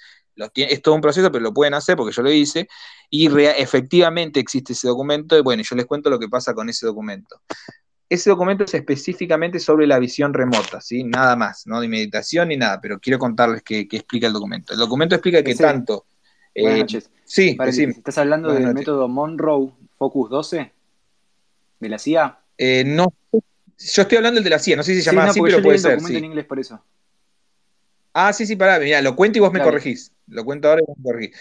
es 0.55 0.81
todo 0.81 0.95
un 0.95 1.01
proceso, 1.01 1.31
pero 1.31 1.43
lo 1.43 1.53
pueden 1.53 1.73
hacer 1.73 1.95
porque 1.95 2.15
yo 2.15 2.21
lo 2.21 2.31
hice, 2.31 2.67
y 3.09 3.27
efectivamente 3.41 4.39
existe 4.39 4.73
ese 4.73 4.87
documento, 4.87 5.37
y 5.37 5.41
bueno, 5.41 5.63
yo 5.63 5.75
les 5.75 5.85
cuento 5.85 6.09
lo 6.09 6.19
que 6.19 6.29
pasa 6.29 6.53
con 6.53 6.69
ese 6.69 6.85
documento. 6.85 7.41
Ese 8.09 8.29
documento 8.29 8.65
es 8.65 8.73
específicamente 8.73 9.59
sobre 9.59 9.87
la 9.87 9.97
visión 9.97 10.33
remota, 10.33 10.81
¿sí? 10.81 11.03
Nada 11.03 11.35
más, 11.35 11.65
no 11.65 11.79
de 11.79 11.87
meditación 11.87 12.49
ni 12.49 12.57
nada, 12.57 12.81
pero 12.81 12.99
quiero 12.99 13.17
contarles 13.17 13.63
qué, 13.63 13.87
explica 13.89 14.27
el 14.27 14.33
documento. 14.33 14.73
El 14.73 14.79
documento 14.79 15.15
explica 15.15 15.43
que 15.43 15.55
tanto... 15.55 16.05
Buenas 16.53 16.75
eh, 16.75 16.79
noches. 16.81 17.09
Sí, 17.23 17.57
¿Estás 17.57 18.17
hablando 18.17 18.51
del 18.51 18.73
método 18.73 19.07
Monroe 19.07 19.71
Focus 19.97 20.29
12? 20.29 20.71
¿De 21.79 21.89
la 21.89 21.97
CIA? 21.97 22.37
Eh, 22.57 22.83
no, 22.85 23.13
yo 23.31 24.01
estoy 24.01 24.17
hablando 24.17 24.35
del 24.35 24.43
de 24.43 24.49
la 24.49 24.59
CIA, 24.59 24.75
no 24.75 24.83
sé 24.83 24.93
si 24.93 25.01
se 25.01 25.09
llama 25.09 25.25
así, 25.25 25.41
pero 25.41 25.61
puede 25.61 25.79
ser. 25.79 25.91
documento 25.93 26.17
en 26.17 26.25
inglés 26.25 26.45
por 26.45 26.59
eso. 26.59 26.83
Ah, 28.13 28.33
sí, 28.33 28.45
sí, 28.45 28.55
pará, 28.55 28.77
mira, 28.79 29.01
lo 29.01 29.15
cuento 29.15 29.37
y 29.37 29.41
vos 29.41 29.53
me 29.53 29.61
corregís. 29.61 30.11
Lo 30.31 30.45
cuento 30.45 30.69
ahora 30.69 30.81
y. 31.21 31.31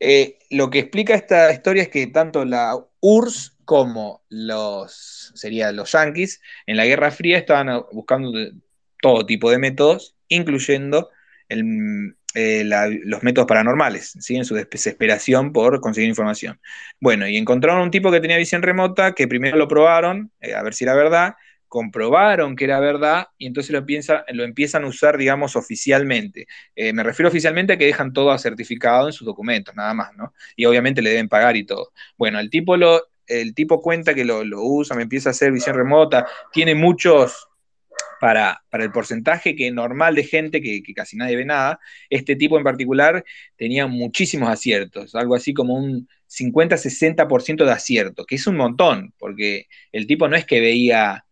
Eh, 0.00 0.38
lo 0.50 0.70
que 0.70 0.78
explica 0.78 1.14
esta 1.14 1.52
historia 1.52 1.82
es 1.82 1.88
que 1.88 2.06
tanto 2.06 2.44
la 2.44 2.76
URSS 3.00 3.56
como 3.64 4.24
los, 4.28 5.32
serían 5.34 5.76
los 5.76 5.92
yankees, 5.92 6.40
en 6.66 6.76
la 6.76 6.86
Guerra 6.86 7.10
Fría 7.10 7.36
estaban 7.36 7.82
buscando 7.92 8.32
todo 9.02 9.26
tipo 9.26 9.50
de 9.50 9.58
métodos, 9.58 10.16
incluyendo 10.28 11.10
eh, 11.48 12.64
los 13.04 13.22
métodos 13.22 13.48
paranormales, 13.48 14.16
¿sí? 14.20 14.36
en 14.36 14.44
su 14.44 14.54
desesperación 14.54 15.52
por 15.52 15.80
conseguir 15.80 16.08
información. 16.08 16.60
Bueno, 17.00 17.26
y 17.26 17.36
encontraron 17.36 17.82
un 17.82 17.90
tipo 17.90 18.12
que 18.12 18.20
tenía 18.20 18.36
visión 18.36 18.62
remota, 18.62 19.12
que 19.12 19.26
primero 19.26 19.56
lo 19.56 19.68
probaron, 19.68 20.30
eh, 20.40 20.54
a 20.54 20.62
ver 20.62 20.74
si 20.74 20.84
era 20.84 20.94
verdad, 20.94 21.34
comprobaron 21.68 22.56
que 22.56 22.64
era 22.64 22.80
verdad 22.80 23.28
y 23.38 23.46
entonces 23.46 23.72
lo, 23.72 23.84
lo 24.34 24.44
empiezan 24.44 24.84
a 24.84 24.86
usar, 24.86 25.16
digamos, 25.16 25.56
oficialmente. 25.56 26.46
Eh, 26.74 26.92
me 26.92 27.02
refiero 27.02 27.28
oficialmente 27.28 27.72
a 27.72 27.78
que 27.78 27.86
dejan 27.86 28.12
todo 28.12 28.36
certificado 28.38 29.08
en 29.08 29.12
sus 29.12 29.26
documentos, 29.26 29.74
nada 29.74 29.94
más, 29.94 30.14
¿no? 30.16 30.32
Y 30.54 30.64
obviamente 30.66 31.02
le 31.02 31.10
deben 31.10 31.28
pagar 31.28 31.56
y 31.56 31.64
todo. 31.64 31.92
Bueno, 32.16 32.38
el 32.38 32.50
tipo, 32.50 32.76
lo, 32.76 33.02
el 33.26 33.54
tipo 33.54 33.80
cuenta 33.82 34.14
que 34.14 34.24
lo, 34.24 34.42
usa, 34.62 34.96
me 34.96 35.02
empieza 35.02 35.30
a 35.30 35.32
hacer 35.32 35.52
visión 35.52 35.76
remota, 35.76 36.26
tiene 36.52 36.74
muchos, 36.74 37.48
para, 38.20 38.62
para, 38.70 38.84
el 38.84 38.92
porcentaje 38.92 39.54
que 39.54 39.70
normal 39.70 40.14
de 40.14 40.24
gente, 40.24 40.62
que, 40.62 40.82
que, 40.82 40.94
casi 40.94 41.16
nadie 41.16 41.36
ve 41.36 41.44
nada, 41.44 41.78
este 42.08 42.36
tipo 42.36 42.56
en 42.56 42.64
particular 42.64 43.24
tenía 43.56 43.86
muchísimos 43.86 44.48
aciertos, 44.48 45.14
algo 45.14 45.34
así 45.34 45.52
como 45.52 45.74
un 45.74 46.08
50-60% 46.28 47.64
de 47.64 47.72
acierto, 47.72 48.24
que 48.24 48.36
es 48.36 48.46
un 48.46 48.56
montón, 48.56 49.12
porque 49.18 49.66
el 49.92 50.06
tipo 50.06 50.28
no 50.28 50.36
es 50.36 50.44
que 50.44 50.60
veía 50.60 51.25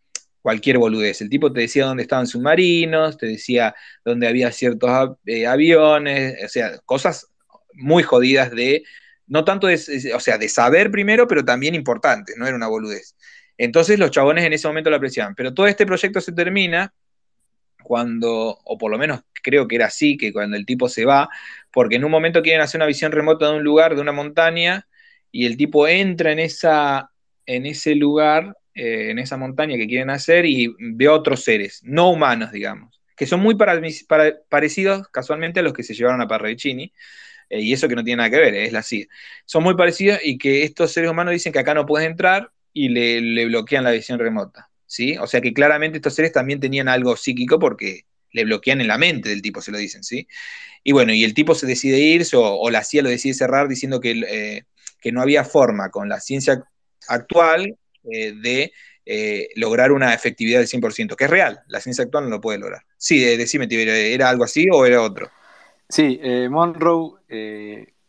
cualquier 0.45 0.77
boludez. 0.77 1.23
El 1.23 1.31
tipo 1.31 1.51
te 1.51 1.63
decía 1.63 1.87
dónde 1.87 2.03
estaban 2.03 2.27
submarinos, 2.27 3.17
te 3.17 3.25
decía 3.25 3.75
dónde 4.05 4.29
había 4.29 4.53
ciertos 4.53 5.17
eh, 5.25 5.47
aviones, 5.47 6.37
o 6.45 6.49
sea, 6.49 6.79
cosas 6.85 7.29
muy 7.73 8.03
jodidas 8.03 8.51
de, 8.51 8.83
no 9.27 9.43
tanto 9.47 9.69
de, 9.69 9.81
o 10.15 10.21
sea, 10.21 10.37
de 10.37 10.51
saber 10.51 10.91
primero, 10.91 11.27
pero 11.27 11.47
también 11.47 11.75
importantes, 11.75 12.37
no 12.37 12.47
era 12.47 12.57
una 12.57 12.67
boludez. 12.67 13.17
Entonces 13.57 13.99
los 13.99 14.11
chabones 14.11 14.45
en 14.45 14.53
ese 14.53 14.69
momento 14.69 14.91
lo 14.91 14.97
apreciaban. 14.97 15.35
Pero 15.35 15.55
todo 15.55 15.67
este 15.67 15.87
proyecto 15.87 16.21
se 16.21 16.33
termina 16.33 16.93
cuando, 17.83 18.59
o 18.65 18.77
por 18.77 18.91
lo 18.91 18.99
menos 18.99 19.23
creo 19.43 19.67
que 19.67 19.77
era 19.77 19.87
así, 19.87 20.19
que 20.19 20.31
cuando 20.31 20.59
el 20.59 20.67
tipo 20.67 20.91
se 20.91 21.07
va, 21.07 21.31
porque 21.73 21.97
en 21.97 22.05
un 22.05 22.11
momento 22.11 22.43
quieren 22.43 22.61
hacer 22.61 22.79
una 22.79 22.87
visión 22.87 23.13
remota 23.13 23.47
de 23.47 23.57
un 23.57 23.65
lugar, 23.65 23.95
de 23.95 24.03
una 24.03 24.13
montaña, 24.13 24.87
y 25.33 25.47
el 25.47 25.57
tipo 25.57 25.89
entra 25.89 26.33
en, 26.33 26.39
esa, 26.39 27.11
en 27.47 27.65
ese 27.65 27.95
lugar 27.95 28.59
eh, 28.75 29.11
en 29.11 29.19
esa 29.19 29.37
montaña 29.37 29.77
que 29.77 29.87
quieren 29.87 30.11
hacer 30.11 30.47
y 30.47 30.75
ve 30.79 31.09
otros 31.09 31.45
seres, 31.45 31.81
no 31.85 32.11
humanos, 32.11 32.51
digamos, 32.53 33.01
que 33.17 33.27
son 33.27 33.41
muy 33.41 33.57
parecidos 34.49 35.09
casualmente 35.09 35.61
a 35.61 35.63
los 35.63 35.73
que 35.73 35.85
se 35.85 35.95
llevaron 35.95 36.21
a 36.21 36.27
Parravicini, 36.27 36.93
eh, 37.51 37.61
y 37.61 37.73
eso 37.73 37.89
que 37.89 37.95
no 37.95 38.03
tiene 38.03 38.19
nada 38.19 38.31
que 38.31 38.39
ver, 38.39 38.55
es 38.55 38.73
la 38.73 38.83
CIA. 38.83 39.07
Son 39.45 39.63
muy 39.63 39.77
parecidos 39.77 40.19
y 40.25 40.39
que 40.39 40.65
estos 40.65 40.93
seres 40.93 41.11
humanos 41.11 41.33
dicen 41.33 41.53
que 41.53 41.59
acá 41.61 41.75
no 41.75 41.87
puedes 41.87 42.09
entrar 42.09 42.51
y 42.73 42.89
le, 42.89 43.47
bloquean 43.47 43.85
la 43.85 43.93
visión 43.93 44.19
remota, 44.19 44.71
¿sí? 44.87 45.17
O 45.19 45.27
sea 45.27 45.41
que 45.41 45.53
claramente 45.53 45.99
estos 45.99 46.15
seres 46.15 46.33
también 46.33 46.59
tenían 46.61 46.89
algo 46.89 47.17
psíquico 47.17 47.59
porque 47.59 48.07
le 48.33 48.45
bloquean 48.45 48.81
en 48.81 48.89
la 48.89 48.99
mente 48.99 49.29
del 49.29 49.43
tipo, 49.43 49.61
se 49.61 49.71
lo 49.71 49.79
dicen, 49.79 50.03
¿sí? 50.03 50.27
Y 50.83 50.93
bueno, 50.93 51.13
y 51.13 51.23
el 51.23 51.35
tipo 51.35 51.55
se 51.55 51.67
decide 51.67 51.99
irse 52.01 52.37
o, 52.37 52.69
la 52.71 52.83
CIA 52.83 53.03
lo 53.03 53.09
decide 53.11 53.35
cerrar 53.35 53.69
diciendo 53.69 54.01
que, 54.01 54.11
eh, 54.29 54.65
que 55.01 55.13
no 55.13 55.23
había 55.23 55.45
forma 55.45 55.91
con 55.91 56.09
la 56.09 56.21
ciencia 56.21 56.65
actual 57.07 57.77
eh, 58.11 58.33
de 58.33 58.73
eh, 59.07 59.49
lograr 59.57 59.93
una 59.93 60.15
efectividad 60.15 60.59
del 60.59 60.69
100%, 60.69 61.17
que 61.17 61.25
es 61.25 61.31
real, 61.31 61.63
la 61.69 61.81
ciencia 61.81 62.05
actual 62.05 62.25
no 62.25 62.31
lo 62.31 62.41
puede 62.41 62.59
lograr. 62.59 62.83
Sí, 62.97 63.19
decime, 63.37 63.67
¿era 63.71 64.29
algo 64.29 64.45
así 64.45 64.67
o 64.73 64.85
era 64.87 65.03
otro? 65.03 65.31
Sí, 65.89 66.19
eh, 66.23 66.49
Monroe 66.49 67.19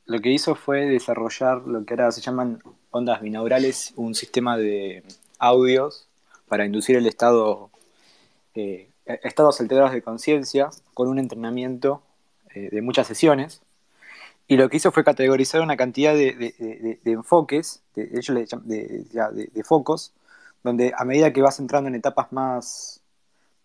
lo 0.07 0.21
que 0.21 0.29
hizo 0.29 0.55
fue 0.55 0.85
desarrollar 0.85 1.63
lo 1.65 1.83
que 1.83 1.95
ahora 1.95 2.11
se 2.11 2.21
llaman 2.21 2.61
ondas 2.91 3.21
binaurales, 3.21 3.93
un 3.95 4.13
sistema 4.13 4.55
de 4.55 5.03
audios 5.39 6.07
para 6.47 6.65
inducir 6.65 6.95
el 6.95 7.07
estado, 7.07 7.71
estados 9.05 9.59
alterados 9.59 9.93
de 9.93 10.03
conciencia 10.03 10.69
con 10.93 11.07
un 11.07 11.17
entrenamiento 11.17 12.03
de 12.53 12.81
muchas 12.81 13.07
sesiones 13.07 13.64
y 14.47 14.57
lo 14.57 14.69
que 14.69 14.77
hizo 14.77 14.91
fue 14.91 15.03
categorizar 15.03 15.61
una 15.61 15.77
cantidad 15.77 16.13
de, 16.13 16.99
enfoques, 17.05 17.83
de, 17.95 18.09
ellos 18.13 18.49
de, 18.63 19.63
focos, 19.63 20.13
donde 20.63 20.93
a 20.95 21.03
medida 21.05 21.33
que 21.33 21.41
vas 21.41 21.59
entrando 21.59 21.87
en 21.87 21.95
etapas 21.95 22.31
más, 22.31 23.01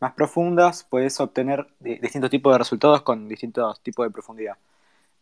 más 0.01 0.13
profundas, 0.15 0.85
puedes 0.85 1.21
obtener 1.21 1.67
distintos 1.81 2.31
tipos 2.31 2.53
de 2.53 2.59
resultados 2.59 3.03
con 3.03 3.29
distintos 3.29 3.81
tipos 3.83 4.07
de 4.07 4.11
profundidad. 4.11 4.57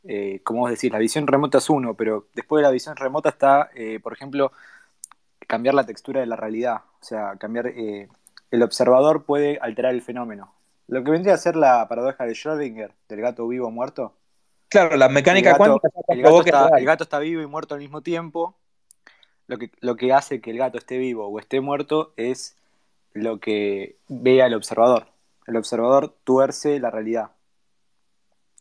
Eh, 0.05 0.41
como 0.45 0.61
vos 0.61 0.71
decís, 0.71 0.93
la 0.93 0.99
visión 0.99 1.27
remota 1.27 1.59
es 1.59 1.69
uno, 1.71 1.95
pero 1.95 2.29
después 2.35 2.61
de 2.61 2.63
la 2.63 2.71
visión 2.71 2.97
remota 2.97 3.31
está, 3.31 3.71
eh, 3.75 3.99
por 4.01 4.13
ejemplo, 4.13 4.53
cambiar 5.47 5.75
la 5.75 5.85
textura 5.85 6.21
de 6.21 6.27
la 6.27 6.37
realidad. 6.37 6.83
O 7.01 7.05
sea, 7.05 7.37
cambiar. 7.37 7.69
Eh, 7.69 8.09
el 8.51 8.63
observador 8.63 9.25
puede 9.25 9.59
alterar 9.61 9.93
el 9.95 10.03
fenómeno. 10.03 10.53
Lo 10.87 11.05
que 11.05 11.11
vendría 11.11 11.35
a 11.35 11.39
ser 11.39 11.57
la 11.57 11.87
paradoja 11.89 12.25
de 12.25 12.33
Schrödinger, 12.33 12.93
del 13.09 13.21
gato 13.21 13.47
vivo 13.47 13.67
o 13.69 13.71
muerto, 13.71 14.15
Claro, 14.69 14.97
la 14.97 15.09
mecánica 15.09 15.57
cuántica. 15.57 15.89
El 16.09 16.23
gato, 16.23 16.41
está, 16.41 16.69
el 16.77 16.85
gato, 16.85 17.05
está, 17.05 17.19
vivo 17.19 17.43
y 17.43 17.47
muerto 17.47 17.75
al 17.75 17.81
mismo 17.81 18.03
tiempo. 18.03 18.55
Lo 19.47 19.59
que, 19.59 19.71
lo 19.81 19.97
que 19.97 20.13
hace 20.13 20.41
que 20.41 20.51
el 20.51 20.59
gato 20.59 20.77
esté 20.77 20.99
vivo 20.99 21.27
o 21.27 21.39
esté 21.39 21.61
muerto 21.61 22.13
es 22.17 22.57
lo 23.15 23.41
que 23.41 23.97
vea 24.09 24.47
el 24.47 24.55
observador. 24.55 25.07
El 25.47 25.57
observador 25.57 26.15
tuerce 26.25 26.79
la 26.79 26.91
realidad, 26.91 27.31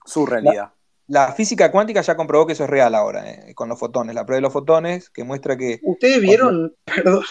su 0.06 0.26
realidad. 0.26 0.72
La, 1.08 1.34
física 1.34 1.72
cuántica 1.72 2.02
ya 2.02 2.15
comprobó 2.15 2.48
que 2.48 2.54
eso 2.54 2.63
es 2.63 2.70
real 2.70 2.96
ahora, 2.96 3.30
eh, 3.30 3.54
con 3.54 3.67
los 3.67 3.78
fotones. 3.78 4.15
La 4.15 4.26
prueba 4.26 4.38
de 4.38 4.41
los 4.43 4.54
fotones 4.54 5.10
que 5.10 5.26
muestra 5.26 5.58
que. 5.58 5.82
¿Ustedes 5.84 6.22
vieron, 6.22 6.74
perdón, 6.86 7.24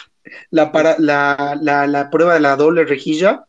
la, 0.51 0.71
la, 0.99 1.87
la, 1.87 2.11
prueba 2.11 2.35
de 2.35 2.41
la 2.41 2.57
doble 2.57 2.85
rejilla? 2.85 3.47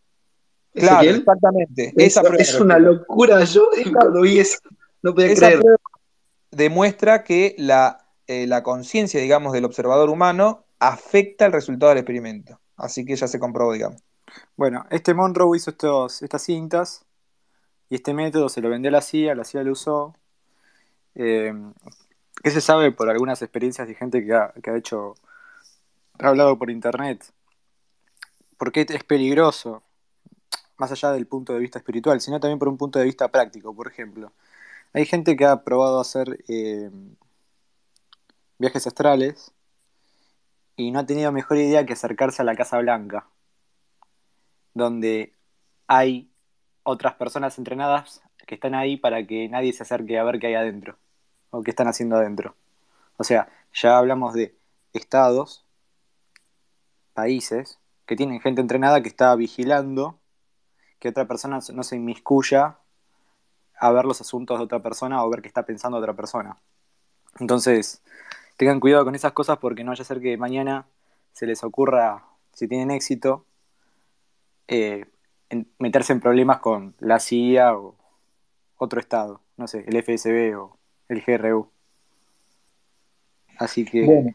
Claro, 0.73 1.09
exactamente. 1.09 1.93
Es, 1.97 2.17
es 2.37 2.59
una 2.59 2.79
locura. 2.79 3.43
Yo 3.43 3.69
cuando 3.93 4.21
vi 4.21 4.39
eso 4.39 4.59
no 5.01 5.13
podía 5.13 5.35
creer. 5.35 5.61
demuestra 6.51 7.23
que 7.23 7.55
la, 7.57 8.07
eh, 8.27 8.47
la 8.47 8.63
conciencia, 8.63 9.21
digamos, 9.21 9.53
del 9.53 9.65
observador 9.65 10.09
humano 10.09 10.65
afecta 10.79 11.45
el 11.45 11.53
resultado 11.53 11.89
del 11.89 11.99
experimento. 11.99 12.59
Así 12.75 13.05
que 13.05 13.15
ya 13.15 13.27
se 13.27 13.39
comprobó, 13.39 13.73
digamos. 13.73 14.01
Bueno, 14.55 14.85
este 14.89 15.13
Monroe 15.13 15.57
hizo 15.57 15.71
estos, 15.71 16.21
estas 16.21 16.43
cintas 16.43 17.05
y 17.89 17.95
este 17.95 18.13
método 18.13 18.49
se 18.49 18.61
lo 18.61 18.69
vendió 18.69 18.89
a 18.89 18.91
la 18.91 19.01
CIA, 19.01 19.35
la 19.35 19.43
CIA 19.43 19.63
lo 19.63 19.71
usó. 19.71 20.15
Eh, 21.15 21.53
¿Qué 22.43 22.51
se 22.51 22.61
sabe 22.61 22.91
por 22.91 23.09
algunas 23.09 23.41
experiencias 23.41 23.87
de 23.87 23.95
gente 23.95 24.23
que 24.23 24.33
ha, 24.33 24.53
que 24.61 24.69
ha 24.69 24.77
hecho, 24.77 25.15
ha 26.19 26.27
hablado 26.27 26.57
por 26.57 26.69
internet? 26.69 27.25
¿Por 28.57 28.71
qué 28.71 28.85
es 28.87 29.03
peligroso? 29.03 29.83
Más 30.77 30.91
allá 30.91 31.11
del 31.11 31.25
punto 31.25 31.53
de 31.53 31.59
vista 31.59 31.79
espiritual, 31.79 32.21
sino 32.21 32.39
también 32.39 32.59
por 32.59 32.67
un 32.67 32.77
punto 32.77 32.99
de 32.99 33.05
vista 33.05 33.29
práctico. 33.29 33.75
Por 33.75 33.87
ejemplo, 33.87 34.31
hay 34.97 35.05
gente 35.05 35.35
que 35.35 35.45
ha 35.45 35.63
probado 35.63 35.99
hacer 35.99 36.43
eh, 36.47 36.89
viajes 38.57 38.87
astrales 38.87 39.53
y 40.75 40.89
no 40.89 40.97
ha 40.97 41.05
tenido 41.05 41.31
mejor 41.31 41.57
idea 41.57 41.85
que 41.85 41.93
acercarse 41.93 42.41
a 42.41 42.45
la 42.45 42.55
Casa 42.55 42.79
Blanca, 42.79 43.27
donde 44.73 45.33
hay 45.85 46.31
otras 46.81 47.13
personas 47.13 47.59
entrenadas 47.59 48.23
que 48.47 48.55
están 48.55 48.73
ahí 48.73 48.97
para 48.97 49.23
que 49.27 49.47
nadie 49.49 49.71
se 49.71 49.83
acerque 49.83 50.17
a 50.17 50.23
ver 50.23 50.39
qué 50.39 50.47
hay 50.47 50.55
adentro 50.55 50.97
o 51.51 51.61
qué 51.61 51.69
están 51.69 51.87
haciendo 51.87 52.15
adentro. 52.15 52.55
O 53.17 53.23
sea, 53.23 53.49
ya 53.73 53.99
hablamos 53.99 54.33
de 54.33 54.55
estados, 54.93 55.63
países, 57.13 57.77
que 58.07 58.15
tienen 58.15 58.41
gente 58.41 58.61
entrenada 58.61 59.03
que 59.03 59.09
está 59.09 59.35
vigilando 59.35 60.17
que 60.97 61.09
otra 61.09 61.27
persona 61.27 61.59
no 61.71 61.83
se 61.83 61.95
inmiscuya 61.97 62.79
a 63.79 63.91
ver 63.91 64.05
los 64.05 64.21
asuntos 64.21 64.57
de 64.57 64.65
otra 64.65 64.81
persona 64.81 65.23
o 65.23 65.29
ver 65.29 65.41
qué 65.41 65.47
está 65.47 65.65
pensando 65.65 65.97
otra 65.97 66.13
persona. 66.13 66.57
Entonces, 67.39 68.01
tengan 68.57 68.79
cuidado 68.79 69.05
con 69.05 69.15
esas 69.15 69.31
cosas 69.33 69.57
porque 69.57 69.83
no 69.83 69.91
vaya 69.91 70.01
a 70.01 70.05
ser 70.05 70.19
que 70.19 70.37
mañana 70.37 70.87
se 71.33 71.45
les 71.45 71.63
ocurra, 71.63 72.25
si 72.53 72.67
tienen 72.67 72.91
éxito, 72.91 73.45
eh, 74.67 75.05
meterse 75.79 76.13
en 76.13 76.19
problemas 76.19 76.59
con 76.59 76.95
la 76.99 77.19
CIA 77.19 77.77
o 77.77 77.95
otro 78.77 78.99
estado, 78.99 79.41
no 79.55 79.67
sé, 79.67 79.85
el 79.87 79.95
FSB 79.97 80.59
o 80.59 80.77
el 81.09 81.21
GRU. 81.21 81.69
Así 83.57 83.85
que... 83.85 84.33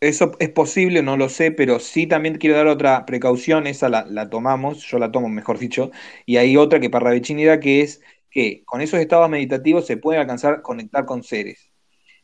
Eso 0.00 0.32
es 0.38 0.50
posible, 0.50 1.02
no 1.02 1.16
lo 1.16 1.30
sé, 1.30 1.50
pero 1.50 1.78
sí 1.78 2.06
también 2.06 2.36
quiero 2.36 2.56
dar 2.56 2.66
otra 2.66 3.06
precaución, 3.06 3.66
esa 3.66 3.88
la, 3.88 4.28
tomamos, 4.28 4.82
yo 4.82 4.98
la 4.98 5.10
tomo, 5.10 5.30
mejor 5.30 5.58
dicho, 5.58 5.92
y 6.26 6.36
hay 6.36 6.58
otra 6.58 6.78
que 6.78 6.90
para 6.90 7.10
da, 7.10 7.60
que 7.60 7.80
es 7.80 8.02
que 8.34 8.64
con 8.64 8.80
esos 8.80 8.98
estados 8.98 9.30
meditativos 9.30 9.86
se 9.86 9.96
puede 9.96 10.18
alcanzar 10.18 10.54
a 10.54 10.62
conectar 10.62 11.04
con 11.06 11.22
seres. 11.22 11.70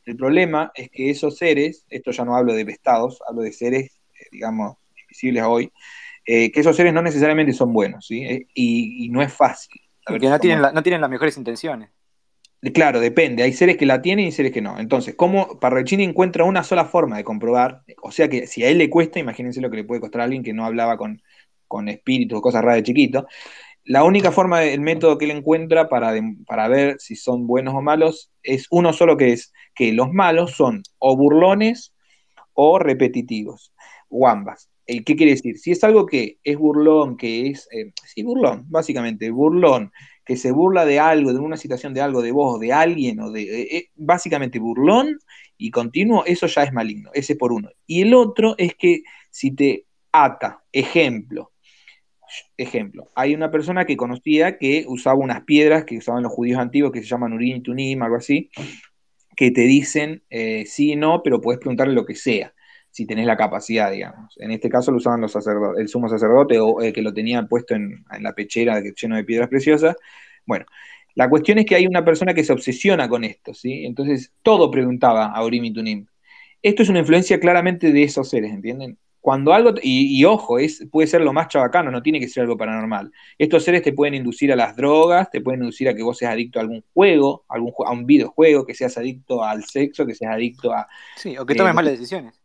El 0.05 0.17
problema 0.17 0.73
es 0.75 0.91
que 0.91 1.09
esos 1.09 1.37
seres, 1.37 1.87
esto 1.89 2.11
ya 2.11 2.25
no 2.25 2.37
hablo 2.37 2.53
de 2.53 2.63
estados, 2.63 3.23
hablo 3.29 3.43
de 3.43 3.53
seres, 3.53 4.01
eh, 4.19 4.27
digamos, 4.33 4.77
invisibles 5.01 5.45
hoy, 5.47 5.73
eh, 6.27 6.51
que 6.51 6.61
esos 6.61 6.75
seres 6.75 6.93
no 6.93 7.01
necesariamente 7.01 7.53
son 7.53 7.73
buenos, 7.73 8.09
¿sí? 8.09 8.25
Eh, 8.25 8.49
y, 8.55 9.09
no 9.11 9.23
es 9.23 9.33
fácil. 9.33 9.81
Que 10.05 10.29
no 10.29 10.41
tienen, 10.41 10.61
no 10.75 10.83
tienen 10.83 11.01
las 11.01 11.11
mejores 11.11 11.37
intenciones. 11.37 11.91
Claro, 12.75 12.99
depende. 12.99 13.45
Hay 13.45 13.53
seres 13.53 13.77
que 13.77 13.87
la 13.87 14.03
tienen 14.03 14.27
y 14.27 14.33
seres 14.33 14.51
que 14.51 14.61
no. 14.61 14.81
Entonces, 14.81 15.15
¿cómo 15.15 15.61
Parravicini 15.61 16.03
encuentra 16.03 16.45
una 16.45 16.65
sola 16.65 16.85
forma 16.87 17.19
de 17.19 17.25
comprobar? 17.25 17.85
O 18.03 18.11
sea 18.11 18.29
que 18.29 18.49
si 18.49 18.65
a 18.65 18.69
él 18.69 18.79
le 18.79 18.91
cuesta, 18.91 19.21
imagínense 19.21 19.61
lo 19.61 19.71
que 19.71 19.77
le 19.77 19.85
puede 19.85 20.01
costar 20.01 20.23
a 20.23 20.25
alguien 20.25 20.43
que 20.43 20.53
no 20.53 20.67
hablaba 20.67 20.97
con, 20.97 21.23
con 21.69 21.89
espíritus 21.89 22.39
o 22.39 22.43
cosas 22.43 22.63
raras 22.63 22.79
de 22.79 22.83
chiquito. 22.83 23.29
La 23.85 24.05
única 24.05 24.31
forma, 24.31 24.63
el 24.65 24.81
método 24.81 25.19
que 25.19 25.25
él 25.25 25.31
encuentra 25.33 25.89
para, 25.89 26.13
para 26.47 26.69
ver 26.69 26.97
si 26.99 27.17
son 27.17 27.47
buenos 27.47 27.75
o 27.75 27.83
malos 27.83 28.31
es 28.43 28.67
uno 28.71 28.93
solo 28.93 29.17
que 29.17 29.33
es 29.33 29.53
que 29.75 29.93
los 29.93 30.13
malos 30.13 30.53
son 30.53 30.83
o 30.99 31.17
burlones 31.17 31.95
o 32.53 32.79
repetitivos, 32.79 33.73
o. 34.09 34.71
¿Qué 34.87 35.17
quiere 35.17 35.33
decir? 35.33 35.57
Si 35.57 35.71
es 35.71 35.85
algo 35.85 36.05
que 36.05 36.39
es 36.43 36.59
burlón, 36.59 37.17
que 37.17 37.47
es, 37.49 37.69
eh, 37.71 37.93
sí, 38.05 38.25
burlón, 38.25 38.65
básicamente, 38.69 39.31
burlón, 39.31 39.93
que 40.25 40.37
se 40.37 40.51
burla 40.51 40.85
de 40.85 40.99
algo, 40.99 41.33
de 41.33 41.39
una 41.39 41.57
situación 41.57 41.95
de 41.95 42.01
algo, 42.01 42.23
de 42.23 42.33
vos, 42.33 42.59
de 42.59 42.73
alguien, 42.73 43.21
o 43.21 43.31
de, 43.31 43.43
eh, 43.43 43.77
eh, 43.77 43.89
básicamente 43.95 44.59
burlón 44.59 45.19
y 45.57 45.71
continuo, 45.71 46.25
eso 46.27 46.47
ya 46.47 46.65
es 46.65 46.73
maligno, 46.73 47.11
ese 47.15 47.37
por 47.37 47.53
uno. 47.53 47.71
Y 47.87 48.03
el 48.03 48.15
otro 48.15 48.57
es 48.59 48.75
que 48.75 49.03
si 49.31 49.53
te 49.53 49.87
ata, 50.11 50.65
ejemplo, 50.73 51.50
ejemplo, 52.57 53.11
hay 53.15 53.35
una 53.35 53.51
persona 53.51 53.85
que 53.85 53.97
conocía 53.97 54.59
que 54.59 54.85
usaba 54.87 55.17
unas 55.17 55.43
piedras 55.45 55.85
que 55.85 55.99
usaban 55.99 56.23
los 56.23 56.33
judíos 56.33 56.59
antiguos 56.59 56.93
que 56.93 57.03
se 57.03 57.09
llaman 57.09 57.33
urin 57.33 57.57
y 57.57 57.63
tunim, 57.63 58.03
algo 58.03 58.17
así, 58.17 58.51
que 59.37 59.51
te 59.51 59.63
dicen 59.63 60.23
sí 60.67 60.93
y 60.93 60.97
no, 60.97 61.23
pero 61.23 61.41
puedes 61.41 61.61
preguntarle 61.61 61.95
lo 61.95 62.05
que 62.07 62.15
sea 62.15 62.53
si 62.91 63.07
tenés 63.07 63.27
la 63.27 63.37
capacidad, 63.37 63.91
digamos. 63.91 64.35
En 64.39 64.51
este 64.51 64.69
caso 64.69 64.91
lo 64.91 64.99
usaban 64.99 65.21
los 65.21 65.33
sacerdotes, 65.33 65.81
el 65.81 65.89
sumo 65.89 66.09
sacerdote 66.09 66.59
o 66.59 66.81
el 66.81 66.93
que 66.93 67.03
lo 67.03 67.15
tenía 67.15 67.47
puesto 67.47 67.75
en, 67.75 68.05
la 68.21 68.35
pechera 68.35 68.81
lleno 68.81 69.17
de 69.17 69.25
piedras 69.25 69.49
preciosas. 69.49 69.97
Bueno, 70.45 70.67
la 71.15 71.29
cuestión 71.31 71.59
es 71.59 71.67
que 71.67 71.77
hay 71.77 71.87
una 71.87 72.05
persona 72.05 72.35
que 72.35 72.45
se 72.45 72.53
obsesiona 72.53 73.09
con 73.09 73.25
esto, 73.25 73.55
¿sí? 73.55 73.85
Entonces 73.85 74.33
todo 74.43 74.71
preguntaba 74.71 75.27
a 75.27 75.45
Urim 75.45 75.73
Tunim. 75.73 76.07
Esto 76.63 76.83
es 76.83 76.89
una 76.89 77.01
influencia 77.01 77.41
claramente 77.41 77.93
de 77.93 78.03
esos 78.03 78.29
seres, 78.29 78.53
¿entienden? 78.53 78.99
Cuando 79.21 79.53
algo, 79.53 79.75
y, 79.83 80.25
ojo, 80.25 80.59
es, 80.59 80.87
puede 80.91 81.07
ser 81.07 81.21
lo 81.21 81.33
más 81.33 81.49
chabacano, 81.49 81.91
no 81.91 82.03
tiene 82.03 82.21
que 82.21 82.29
ser 82.29 82.43
algo 82.43 82.57
paranormal. 82.57 83.13
Estos 83.37 83.65
seres 83.65 83.83
te 83.83 83.93
pueden 83.93 84.15
inducir 84.15 84.51
a 84.53 84.57
las 84.57 84.75
drogas, 84.77 85.31
te 85.31 85.41
pueden 85.41 85.61
inducir 85.61 85.89
a 85.89 85.95
que 85.95 86.03
vos 86.03 86.17
seas 86.17 86.33
adicto 86.33 86.59
a 86.59 86.63
algún 86.63 86.83
juego, 86.95 87.45
algún, 87.49 87.73
a 87.85 87.93
un 87.93 88.07
videojuego, 88.07 88.65
que 88.65 88.75
seas 88.75 88.97
adicto 88.97 89.45
al 89.45 89.65
sexo, 89.65 90.07
que 90.07 90.15
seas 90.15 90.35
adicto 90.35 90.73
a... 90.73 90.89
Sí, 91.17 91.37
o 91.37 91.45
que 91.45 91.55
tomes 91.55 91.73
eh, 91.73 91.75
malas 91.75 91.93
decisiones. 91.93 92.41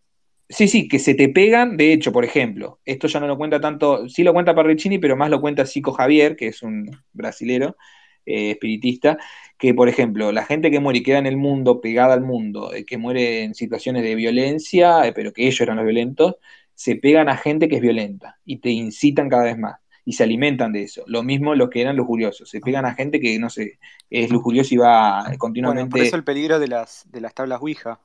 Sí, 0.50 0.68
sí, 0.68 0.88
que 0.88 1.00
se 1.00 1.16
te 1.16 1.30
pegan. 1.30 1.78
De 1.78 1.92
hecho, 1.94 2.12
por 2.12 2.24
ejemplo, 2.24 2.80
esto 2.86 3.08
ya 3.08 3.20
no 3.20 3.28
lo 3.28 3.38
cuenta 3.38 3.60
tanto, 3.60 4.08
sí 4.10 4.24
lo 4.24 4.34
cuenta 4.34 4.54
Parricini, 4.54 5.00
pero 5.00 5.16
más 5.16 5.30
lo 5.30 5.42
cuenta 5.42 5.66
Zico 5.66 5.92
Javier, 5.94 6.36
que 6.36 6.48
es 6.48 6.62
un 6.62 6.92
brasilero 7.14 7.78
eh, 8.26 8.52
espiritista, 8.52 9.18
que 9.58 9.74
por 9.74 9.90
ejemplo, 9.90 10.32
la 10.32 10.46
gente 10.46 10.72
que 10.72 10.80
muere 10.80 11.00
y 11.00 11.04
queda 11.04 11.20
en 11.20 11.26
el 11.26 11.38
mundo, 11.38 11.82
pegada 11.82 12.14
al 12.14 12.22
mundo, 12.22 12.74
eh, 12.74 12.86
que 12.86 12.98
muere 12.98 13.44
en 13.44 13.56
situaciones 13.56 14.04
de 14.04 14.16
violencia, 14.16 15.06
eh, 15.08 15.14
pero 15.14 15.34
que 15.34 15.44
ellos 15.44 15.62
eran 15.62 15.78
los 15.78 15.86
violentos, 15.86 16.36
se 16.76 16.98
pegan 16.98 17.30
a 17.30 17.38
gente 17.38 17.68
que 17.68 17.78
es 17.78 17.82
violenta 17.82 18.38
y 18.46 18.58
te 18.58 18.70
incitan 18.70 19.30
cada 19.30 19.44
vez 19.44 19.58
más 19.58 19.80
y 20.04 20.14
se 20.14 20.24
alimentan 20.24 20.72
de 20.72 20.84
eso. 20.84 21.04
Lo 21.08 21.24
mismo 21.24 21.56
los 21.56 21.70
que 21.70 21.82
eran 21.82 21.96
lujuriosos, 21.96 22.50
se 22.50 22.60
pegan 22.60 22.86
a 22.86 22.94
gente 22.94 23.20
que, 23.20 23.40
no 23.40 23.50
sé, 23.50 23.80
es 24.10 24.30
lujurioso 24.30 24.76
y 24.76 24.78
va 24.78 25.26
continuamente... 25.40 25.90
por 25.90 26.00
eso 26.02 26.16
el 26.16 26.24
peligro 26.24 26.60
de 26.60 26.68
las, 26.68 27.06
de 27.12 27.22
las 27.22 27.34
tablas 27.34 27.62
Ouija. 27.62 28.00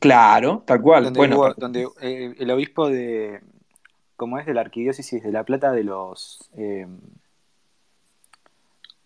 Claro, 0.00 0.64
tal 0.66 0.80
cual. 0.80 1.04
Donde, 1.04 1.18
bueno, 1.18 1.54
donde 1.56 1.86
eh, 2.00 2.34
el 2.36 2.50
obispo 2.50 2.88
de, 2.88 3.40
como 4.16 4.38
es 4.38 4.46
de 4.46 4.54
la 4.54 4.62
arquidiócesis 4.62 5.22
de 5.22 5.30
La 5.30 5.44
Plata, 5.44 5.70
de 5.70 5.84
los, 5.84 6.50
eh, 6.56 6.86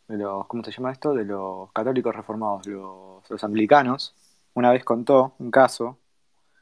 de 0.08 0.16
los, 0.16 0.46
¿cómo 0.46 0.64
se 0.64 0.70
llama 0.72 0.92
esto? 0.92 1.12
De 1.12 1.26
los 1.26 1.70
católicos 1.72 2.16
reformados, 2.16 2.66
los, 2.66 3.28
los 3.28 3.44
anglicanos, 3.44 4.14
una 4.54 4.72
vez 4.72 4.82
contó 4.82 5.34
un 5.38 5.50
caso, 5.50 5.98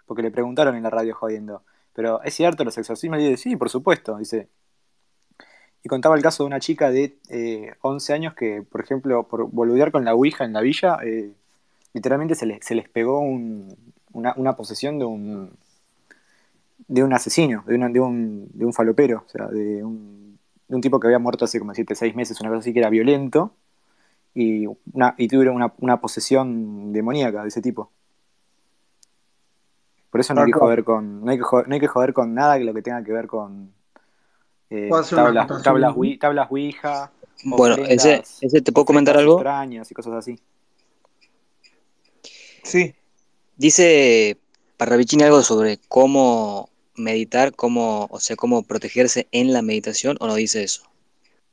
porque 0.06 0.22
le 0.22 0.32
preguntaron 0.32 0.74
en 0.74 0.82
la 0.82 0.90
radio 0.90 1.14
jodiendo, 1.14 1.62
pero 1.96 2.22
¿es 2.22 2.34
cierto 2.34 2.62
los 2.62 2.76
exorcismos? 2.78 3.18
Y 3.20 3.30
dice, 3.30 3.42
sí, 3.42 3.56
por 3.56 3.70
supuesto, 3.70 4.18
dice. 4.18 4.48
Y 5.82 5.88
contaba 5.88 6.16
el 6.16 6.22
caso 6.22 6.42
de 6.42 6.48
una 6.48 6.60
chica 6.60 6.90
de 6.90 7.16
eh, 7.30 7.74
11 7.80 8.12
años 8.12 8.34
que, 8.34 8.62
por 8.62 8.80
ejemplo, 8.82 9.26
por 9.28 9.50
boludear 9.50 9.92
con 9.92 10.04
la 10.04 10.14
Ouija 10.14 10.44
en 10.44 10.52
la 10.52 10.60
villa, 10.60 10.98
eh, 11.02 11.32
literalmente 11.94 12.34
se, 12.34 12.58
se 12.60 12.74
les 12.74 12.88
pegó 12.88 13.20
un, 13.20 13.74
una, 14.12 14.56
posesión 14.56 14.98
de 14.98 15.04
un 15.06 15.50
de 16.88 17.02
un 17.02 17.12
asesino, 17.12 17.64
de, 17.66 17.78
de, 17.78 18.00
un, 18.00 18.48
de 18.52 18.64
un 18.64 18.72
falopero, 18.72 19.24
o 19.26 19.30
sea, 19.30 19.46
de 19.48 19.82
un, 19.82 20.38
de 20.68 20.74
un 20.76 20.80
tipo 20.80 21.00
que 21.00 21.08
había 21.08 21.18
muerto 21.18 21.44
hace 21.46 21.58
como 21.58 21.72
decirte 21.72 21.94
seis 21.94 22.14
meses, 22.14 22.40
una 22.40 22.50
cosa 22.50 22.60
así 22.60 22.72
que 22.72 22.80
era 22.80 22.90
violento, 22.90 23.54
y, 24.34 24.66
una, 24.92 25.14
y 25.18 25.28
tuvieron 25.28 25.72
una, 25.78 26.00
posesión 26.00 26.92
demoníaca 26.92 27.42
de 27.42 27.48
ese 27.48 27.62
tipo. 27.62 27.90
Por 30.16 30.20
eso 30.20 30.34
no 30.34 30.40
hay, 30.40 30.46
que 30.50 30.58
joder 30.58 30.82
con, 30.82 31.24
no, 31.24 31.30
hay 31.30 31.36
que 31.36 31.42
joder, 31.42 31.68
no 31.68 31.74
hay 31.74 31.80
que 31.80 31.88
joder 31.88 32.12
con 32.14 32.32
nada 32.32 32.56
que 32.56 32.64
lo 32.64 32.72
que 32.72 32.80
tenga 32.80 33.04
que 33.04 33.12
ver 33.12 33.26
con 33.26 33.70
eh, 34.70 34.88
tablas, 34.88 35.46
tablas, 35.62 35.62
tablas 36.18 36.46
Ouija. 36.48 37.12
Bueno, 37.44 37.76
ese, 37.86 38.22
ese 38.40 38.62
te 38.62 38.72
puedo 38.72 38.86
comentar 38.86 39.16
algo. 39.16 39.34
Extrañas 39.34 39.90
y 39.90 39.94
cosas 39.94 40.14
así. 40.14 40.40
Sí, 42.62 42.94
Dice 43.56 44.38
Parravicini 44.76 45.24
algo 45.24 45.42
sobre 45.42 45.78
cómo 45.88 46.68
meditar, 46.94 47.54
cómo, 47.54 48.06
o 48.10 48.20
sea, 48.20 48.36
cómo 48.36 48.62
protegerse 48.62 49.28
en 49.32 49.52
la 49.52 49.62
meditación, 49.62 50.16
o 50.20 50.26
no 50.26 50.34
dice 50.34 50.62
eso. 50.62 50.82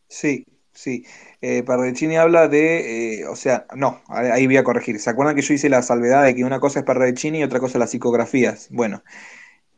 Sí, 0.08 0.45
sí. 0.73 1.06
Eh, 1.45 1.62
Parravicini 1.62 2.15
habla 2.15 2.47
de, 2.47 3.19
eh, 3.19 3.27
o 3.27 3.36
sea, 3.36 3.67
no, 3.75 4.01
ahí 4.08 4.45
voy 4.45 4.56
a 4.56 4.63
corregir. 4.63 4.97
¿Se 4.97 5.10
acuerdan 5.10 5.36
que 5.36 5.41
yo 5.41 5.53
hice 5.53 5.67
la 5.67 5.82
salvedad 5.82 6.23
de 6.23 6.34
que 6.34 6.45
una 6.45 6.62
cosa 6.62 6.79
es 6.79 6.86
Parravicini 6.86 7.39
y 7.39 7.43
otra 7.43 7.60
cosa 7.60 7.77
las 7.77 7.91
psicografías? 7.91 8.69
Bueno, 8.71 9.03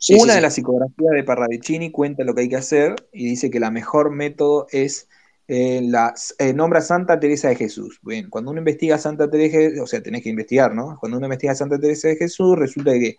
una 0.09 0.35
de 0.35 0.41
las 0.41 0.53
psicografías 0.53 1.09
de 1.11 1.23
Parravicini 1.23 1.89
cuenta 1.89 2.23
lo 2.23 2.35
que 2.35 2.41
hay 2.41 2.49
que 2.49 2.55
hacer 2.55 2.93
y 3.11 3.29
dice 3.29 3.49
que 3.49 3.59
la 3.59 3.71
mejor 3.71 4.11
método 4.11 4.67
es 4.69 5.09
eh, 5.47 5.81
la, 5.83 6.13
eh, 6.37 6.53
nombra 6.53 6.81
Santa 6.81 7.19
Teresa 7.19 7.49
de 7.49 7.55
Jesús. 7.55 7.99
Bien, 8.03 8.29
cuando 8.29 8.51
uno 8.51 8.59
investiga 8.59 8.97
a 8.97 8.99
Santa 8.99 9.27
Teresa, 9.27 9.81
o 9.81 9.87
sea, 9.87 10.03
tenés 10.03 10.21
que 10.21 10.29
investigar, 10.29 10.75
¿no? 10.75 10.99
Cuando 10.99 11.17
uno 11.17 11.25
investiga 11.25 11.53
a 11.53 11.55
Santa 11.55 11.79
Teresa 11.79 12.09
de 12.09 12.17
Jesús, 12.17 12.59
resulta 12.59 12.91
que 12.91 13.17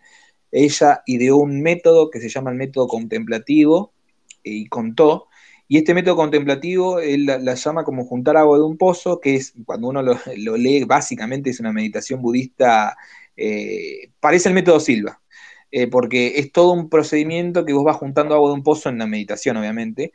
ella 0.52 1.02
ideó 1.06 1.38
un 1.38 1.62
método 1.62 2.11
que 2.11 2.20
se 2.20 2.28
llama 2.28 2.52
el 2.52 2.59
método 2.59 2.87
contemplativo 2.87 3.92
y 4.44 4.68
contó. 4.68 5.26
Y 5.68 5.79
este 5.79 5.94
método 5.94 6.16
contemplativo 6.16 7.00
él 7.00 7.26
la, 7.26 7.55
llama 7.55 7.85
como 7.85 8.05
juntar 8.05 8.37
agua 8.37 8.59
de 8.59 8.64
un 8.64 8.76
pozo, 8.76 9.20
que 9.20 9.37
es, 9.37 9.55
cuando 9.64 9.88
uno 9.88 10.02
lo, 10.02 10.16
lee, 10.57 10.85
básicamente 10.85 11.50
es 11.50 11.61
una 11.61 11.72
meditación 11.72 12.22
budista, 12.22 12.96
eh, 13.37 14.11
parece 14.20 14.48
el 14.48 14.55
método 14.55 14.81
Silva, 14.81 15.20
porque 15.90 16.38
es 16.38 16.52
todo 16.52 16.72
un 16.72 16.88
procedimiento 16.88 17.64
que 17.64 17.72
vos 17.72 17.85
vas 17.85 17.96
juntando 17.96 18.35
agua 18.35 18.50
de 18.50 18.55
un 18.55 18.62
pozo 18.62 18.88
en 18.88 18.98
la 18.98 19.07
meditación, 19.07 19.57
obviamente, 19.57 20.12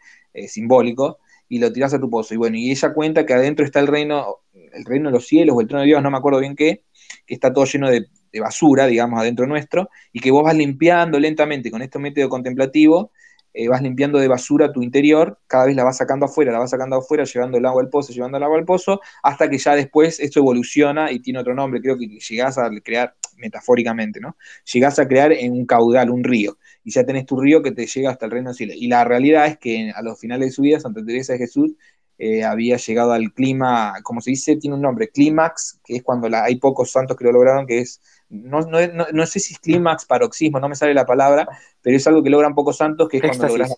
simbólico, 0.48 1.20
y 1.52 1.60
lo 1.60 1.72
tirás 1.74 1.94
a 1.94 2.00
tu 2.00 2.10
pozo. 2.10 2.34
Y 2.34 2.38
bueno, 2.38 2.56
y 2.56 2.72
ella 2.72 2.94
cuenta 2.94 3.26
que 3.26 3.34
adentro 3.34 3.66
está 3.66 3.82
el 3.82 3.88
reino, 3.88 4.38
el 4.54 4.86
reino 4.86 5.10
de 5.10 5.16
los 5.16 5.28
cielos 5.28 5.54
o 5.54 5.60
el 5.60 5.68
trono 5.68 5.82
de 5.82 5.88
Dios, 5.88 6.02
no 6.02 6.10
me 6.10 6.18
acuerdo 6.18 6.40
bien 6.40 6.56
qué, 6.56 6.86
que 7.26 7.34
está 7.34 7.52
todo 7.52 7.66
lleno 7.66 7.90
de, 7.90 8.08
basura, 8.40 8.88
digamos, 8.88 9.20
adentro 9.20 9.46
nuestro, 9.46 9.90
y 10.14 10.22
que 10.22 10.32
vos 10.32 10.46
vas 10.46 10.56
limpiando 10.56 11.20
lentamente 11.20 11.70
con 11.70 11.82
este 11.82 12.00
método 12.00 12.30
contemplativo, 12.30 13.12
eh, 13.54 13.68
vas 13.68 13.82
limpiando 13.82 14.20
de 14.20 14.28
basura 14.28 14.72
tu 14.72 14.82
interior, 14.82 15.40
cada 15.48 15.66
vez 15.66 15.76
la 15.76 15.84
vas 15.84 15.98
sacando 15.98 16.26
afuera, 16.26 16.52
la 16.52 16.60
vas 16.60 16.70
sacando 16.70 16.98
afuera, 16.98 17.24
llevando 17.24 17.58
el 17.58 17.66
agua 17.66 17.82
al 17.82 17.90
pozo, 17.90 18.14
llevando 18.14 18.38
el 18.38 18.44
agua 18.44 18.58
al 18.58 18.66
pozo, 18.66 19.02
hasta 19.24 19.50
que 19.50 19.58
ya 19.58 19.76
después 19.76 20.20
esto 20.20 20.40
evoluciona 20.40 21.12
y 21.12 21.20
tiene 21.20 21.40
otro 21.40 21.54
nombre, 21.54 21.82
creo 21.82 21.98
que 21.98 22.08
llegás 22.08 22.58
a 22.58 22.70
crear, 22.84 23.16
metafóricamente, 23.38 24.20
¿no? 24.20 24.38
Llegás 24.72 25.00
a 25.00 25.08
crear 25.08 25.32
en 25.32 25.52
un 25.52 25.66
caudal, 25.66 26.12
un 26.12 26.24
río 26.24 26.58
y 26.84 26.92
ya 26.92 27.04
tenés 27.06 27.26
tu 27.26 27.40
río 27.40 27.62
que 27.62 27.72
te 27.72 27.86
llega 27.88 28.12
hasta 28.12 28.26
el 28.26 28.32
reino 28.32 28.52
de 28.52 28.56
Chile. 28.56 28.74
Y 28.78 28.88
la 28.88 29.04
realidad 29.04 29.48
es 29.48 29.58
que 29.58 29.92
a 29.94 30.02
los 30.02 30.20
finales 30.20 30.50
de 30.50 30.52
su 30.54 30.62
vida, 30.62 30.80
Santa 30.80 31.04
Teresa 31.04 31.34
de 31.34 31.40
Jesús 31.40 31.76
eh, 32.18 32.44
había 32.44 32.78
llegado 32.78 33.14
al 33.14 33.34
clima, 33.34 33.96
como 34.04 34.22
se 34.22 34.30
dice, 34.30 34.56
tiene 34.56 34.76
un 34.76 34.82
nombre, 34.84 35.10
clímax, 35.10 35.80
que 35.84 35.96
es 35.98 36.04
cuando 36.04 36.30
hay 36.38 36.56
pocos 36.58 36.92
santos 36.92 37.18
que 37.18 37.24
lo 37.24 37.32
lograron, 37.32 37.66
que 37.66 37.80
es, 37.80 38.00
no, 38.32 38.62
no, 38.62 38.80
no, 39.12 39.26
sé 39.26 39.40
si 39.40 39.54
es 39.54 39.60
clímax, 39.60 40.06
paroxismo, 40.06 40.60
no 40.60 40.70
me 40.70 40.76
sale 40.76 40.94
la 40.94 41.06
palabra, 41.06 41.48
pero 41.82 41.98
es 41.98 42.08
algo 42.08 42.24
que 42.24 42.30
logran 42.30 42.56
pocos 42.56 42.78
santos, 42.78 43.10
que 43.10 43.18
es 43.18 43.24
cuando 43.24 43.48
logras 43.48 43.76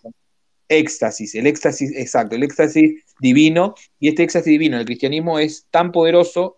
éxtasis, 0.70 1.36
el 1.36 1.48
éxtasis, 1.48 1.92
exacto, 1.96 2.36
el 2.36 2.44
éxtasis 2.44 3.04
divino, 3.20 3.76
y 4.00 4.10
este 4.10 4.24
éxtasis 4.24 4.52
divino 4.52 4.78
el 4.78 4.86
cristianismo 4.86 5.40
es 5.40 5.68
tan 5.70 5.92
poderoso 5.92 6.58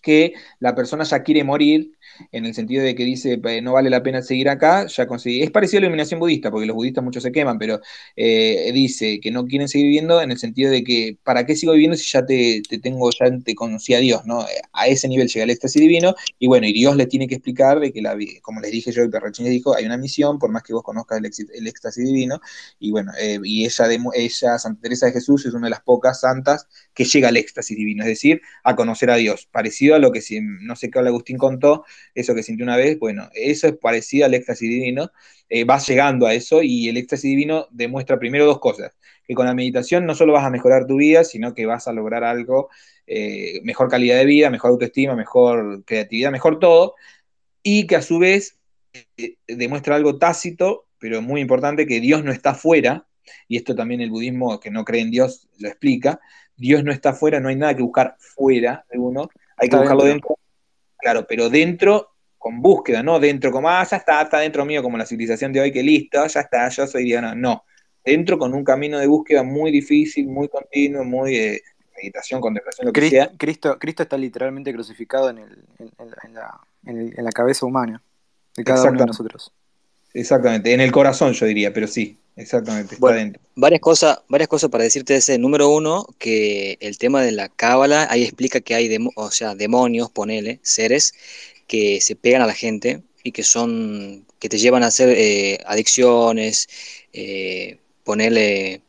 que 0.00 0.34
la 0.58 0.74
persona 0.74 1.04
ya 1.04 1.22
quiere 1.22 1.44
morir 1.44 1.92
en 2.32 2.44
el 2.44 2.54
sentido 2.54 2.82
de 2.82 2.94
que 2.94 3.04
dice 3.04 3.40
no 3.62 3.72
vale 3.72 3.90
la 3.90 4.02
pena 4.02 4.22
seguir 4.22 4.48
acá, 4.48 4.86
ya 4.86 5.06
conseguí. 5.06 5.42
Es 5.42 5.50
parecido 5.50 5.78
a 5.78 5.80
la 5.82 5.86
iluminación 5.86 6.20
budista, 6.20 6.50
porque 6.50 6.66
los 6.66 6.76
budistas 6.76 7.02
muchos 7.04 7.22
se 7.22 7.32
queman, 7.32 7.58
pero 7.58 7.80
eh, 8.16 8.70
dice 8.72 9.20
que 9.20 9.30
no 9.30 9.46
quieren 9.46 9.68
seguir 9.68 9.86
viviendo 9.86 10.20
en 10.20 10.30
el 10.30 10.38
sentido 10.38 10.70
de 10.70 10.84
que 10.84 11.16
¿para 11.22 11.46
qué 11.46 11.56
sigo 11.56 11.72
viviendo 11.72 11.96
si 11.96 12.10
ya 12.10 12.24
te, 12.24 12.62
tengo, 12.82 13.10
ya 13.10 13.26
te 13.44 13.54
conocí 13.54 13.94
a 13.94 13.98
Dios, 13.98 14.22
¿no? 14.26 14.44
A 14.72 14.86
ese 14.86 15.08
nivel 15.08 15.28
llega 15.28 15.44
el 15.44 15.50
éxtasis 15.50 15.80
divino, 15.80 16.14
y 16.38 16.46
bueno, 16.46 16.66
y 16.66 16.72
Dios 16.72 16.96
le 16.96 17.06
tiene 17.06 17.26
que 17.26 17.36
explicar 17.36 17.80
de 17.80 17.92
que 17.92 18.02
la 18.02 18.16
como 18.42 18.60
les 18.60 18.72
dije 18.72 18.92
yo, 18.92 19.02
el 19.02 19.10
Perrachín 19.10 19.46
dijo, 19.46 19.74
hay 19.74 19.84
una 19.86 19.96
misión, 19.96 20.38
por 20.38 20.50
más 20.50 20.62
que 20.62 20.72
vos 20.72 20.82
conozcas 20.82 21.18
el, 21.18 21.66
éxtasis 21.66 22.04
divino, 22.04 22.40
y 22.78 22.90
bueno, 22.90 23.12
eh, 23.20 23.38
y 23.42 23.64
ella, 23.64 23.88
ella, 24.14 24.58
Santa 24.58 24.80
Teresa 24.82 25.06
de 25.06 25.12
Jesús, 25.12 25.46
es 25.46 25.54
una 25.54 25.66
de 25.66 25.70
las 25.70 25.82
pocas 25.82 26.20
santas 26.20 26.66
que 26.94 27.04
llega 27.04 27.28
al 27.28 27.36
éxtasis 27.36 27.76
divino, 27.76 28.02
es 28.02 28.08
decir, 28.08 28.40
a 28.64 28.76
conocer 28.76 29.10
a 29.10 29.16
Dios, 29.16 29.48
parecido 29.50 29.89
a 29.94 29.98
lo 29.98 30.12
que 30.12 30.20
si, 30.20 30.40
no 30.40 30.76
sé 30.76 30.90
qué 30.90 30.98
Agustín 30.98 31.38
contó, 31.38 31.84
eso 32.14 32.34
que 32.34 32.42
sintió 32.42 32.64
una 32.64 32.76
vez, 32.76 32.98
bueno, 32.98 33.28
eso 33.34 33.68
es 33.68 33.76
parecido 33.76 34.26
al 34.26 34.34
éxtasis 34.34 34.68
divino, 34.68 35.10
eh, 35.48 35.64
vas 35.64 35.86
llegando 35.88 36.26
a 36.26 36.34
eso 36.34 36.62
y 36.62 36.88
el 36.88 36.96
éxtasis 36.96 37.30
divino 37.30 37.66
demuestra 37.70 38.18
primero 38.18 38.46
dos 38.46 38.60
cosas, 38.60 38.96
que 39.26 39.34
con 39.34 39.46
la 39.46 39.54
meditación 39.54 40.06
no 40.06 40.14
solo 40.14 40.32
vas 40.32 40.44
a 40.44 40.50
mejorar 40.50 40.86
tu 40.86 40.96
vida, 40.96 41.24
sino 41.24 41.54
que 41.54 41.66
vas 41.66 41.88
a 41.88 41.92
lograr 41.92 42.24
algo, 42.24 42.68
eh, 43.06 43.60
mejor 43.64 43.88
calidad 43.88 44.16
de 44.16 44.24
vida, 44.26 44.50
mejor 44.50 44.70
autoestima, 44.70 45.16
mejor 45.16 45.84
creatividad, 45.84 46.30
mejor 46.30 46.58
todo, 46.58 46.94
y 47.62 47.86
que 47.86 47.96
a 47.96 48.02
su 48.02 48.18
vez 48.18 48.58
eh, 49.16 49.36
demuestra 49.46 49.96
algo 49.96 50.18
tácito, 50.18 50.86
pero 50.98 51.22
muy 51.22 51.40
importante, 51.40 51.86
que 51.86 52.00
Dios 52.00 52.24
no 52.24 52.32
está 52.32 52.54
fuera, 52.54 53.06
y 53.48 53.56
esto 53.56 53.74
también 53.74 54.00
el 54.00 54.10
budismo 54.10 54.60
que 54.60 54.70
no 54.70 54.84
cree 54.84 55.02
en 55.02 55.10
Dios 55.10 55.48
lo 55.58 55.68
explica, 55.68 56.20
Dios 56.56 56.84
no 56.84 56.92
está 56.92 57.14
fuera, 57.14 57.40
no 57.40 57.48
hay 57.48 57.56
nada 57.56 57.74
que 57.74 57.82
buscar 57.82 58.16
fuera 58.18 58.84
de 58.90 58.98
uno, 58.98 59.30
hay 59.60 59.68
que 59.68 59.76
buscarlo 59.76 60.04
dentro. 60.04 60.38
Claro, 60.98 61.26
pero 61.28 61.48
dentro 61.48 62.10
con 62.38 62.62
búsqueda, 62.62 63.02
no 63.02 63.20
dentro 63.20 63.52
como, 63.52 63.68
ah, 63.68 63.86
ya 63.88 63.98
está, 63.98 64.22
está 64.22 64.38
dentro 64.38 64.64
mío 64.64 64.82
como 64.82 64.96
la 64.96 65.04
civilización 65.04 65.52
de 65.52 65.60
hoy, 65.60 65.70
que 65.70 65.82
listo, 65.82 66.26
ya 66.26 66.40
está, 66.40 66.68
yo 66.70 66.86
soy 66.86 67.04
Diana. 67.04 67.34
No, 67.34 67.64
dentro 68.04 68.38
con 68.38 68.54
un 68.54 68.64
camino 68.64 68.98
de 68.98 69.06
búsqueda 69.06 69.42
muy 69.42 69.70
difícil, 69.70 70.26
muy 70.26 70.48
continuo, 70.48 71.04
muy 71.04 71.32
de 71.32 71.54
eh, 71.56 71.62
meditación, 71.96 72.40
contemplación, 72.40 72.86
lo 72.86 72.92
que 72.92 73.00
Cristo, 73.00 73.16
sea. 73.16 73.30
Cristo, 73.36 73.78
Cristo 73.78 74.02
está 74.04 74.16
literalmente 74.16 74.72
crucificado 74.72 75.28
en, 75.28 75.38
el, 75.38 75.64
en, 75.78 76.34
la, 76.34 76.60
en, 76.86 77.24
la, 77.24 77.30
cabeza 77.30 77.66
humana 77.66 78.02
de 78.56 78.64
cada 78.64 78.84
uno 78.84 78.98
de 78.98 79.06
nosotros. 79.06 79.52
Exactamente, 80.14 80.72
en 80.72 80.80
el 80.80 80.92
corazón 80.92 81.34
yo 81.34 81.44
diría, 81.44 81.74
pero 81.74 81.86
sí, 81.86 82.18
exactamente, 82.40 82.94
está 82.94 83.12
dentro. 83.12 83.42
Varias 83.54 83.80
cosas, 83.80 84.20
varias 84.28 84.48
cosas 84.48 84.70
para 84.70 84.84
decirte 84.84 85.16
ese. 85.16 85.38
Número 85.38 85.68
uno, 85.68 86.06
que 86.18 86.78
el 86.80 86.98
tema 86.98 87.22
de 87.22 87.32
la 87.32 87.48
cábala, 87.48 88.06
ahí 88.10 88.22
explica 88.22 88.60
que 88.60 88.74
hay, 88.74 88.96
o 89.14 89.30
sea, 89.30 89.54
demonios, 89.54 90.10
ponele, 90.10 90.60
seres, 90.62 91.14
que 91.66 92.00
se 92.00 92.16
pegan 92.16 92.42
a 92.42 92.46
la 92.46 92.54
gente 92.54 93.02
y 93.22 93.32
que 93.32 93.42
son 93.42 94.26
que 94.40 94.48
te 94.48 94.58
llevan 94.58 94.82
a 94.82 94.86
hacer 94.86 95.10
eh, 95.10 95.58
adicciones, 95.66 96.68
eh, 97.12 97.78
ponerle 98.04 98.82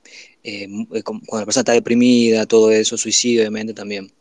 eh, 0.43 0.67
cuando 1.03 1.39
la 1.39 1.45
persona 1.45 1.61
está 1.61 1.73
deprimida, 1.73 2.45
todo 2.45 2.71
eso, 2.71 2.97
suicidio 2.97 3.41
obviamente 3.41 3.73
también. 3.73 4.11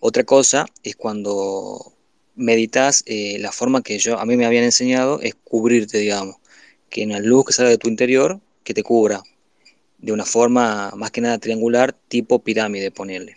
Otra 0.00 0.22
cosa 0.24 0.66
es 0.84 0.94
cuando 0.94 1.94
meditas, 2.36 3.02
la 3.06 3.50
forma 3.50 3.82
que 3.82 3.98
yo 3.98 4.18
a 4.20 4.26
mí 4.26 4.36
me 4.36 4.46
habían 4.46 4.64
enseñado 4.64 5.20
es 5.22 5.34
cubrirte, 5.34 5.98
digamos, 5.98 6.36
que 6.90 7.02
en 7.02 7.12
la 7.12 7.20
luz 7.20 7.46
que 7.46 7.52
sale 7.54 7.70
de 7.70 7.78
tu 7.78 7.88
interior, 7.88 8.40
que 8.66 8.74
te 8.74 8.82
cubra, 8.82 9.22
de 9.98 10.12
una 10.12 10.24
forma 10.24 10.90
más 10.96 11.10
que 11.10 11.20
nada 11.20 11.38
triangular, 11.38 11.94
tipo 12.08 12.40
pirámide, 12.40 12.90
ponerle. 12.90 13.36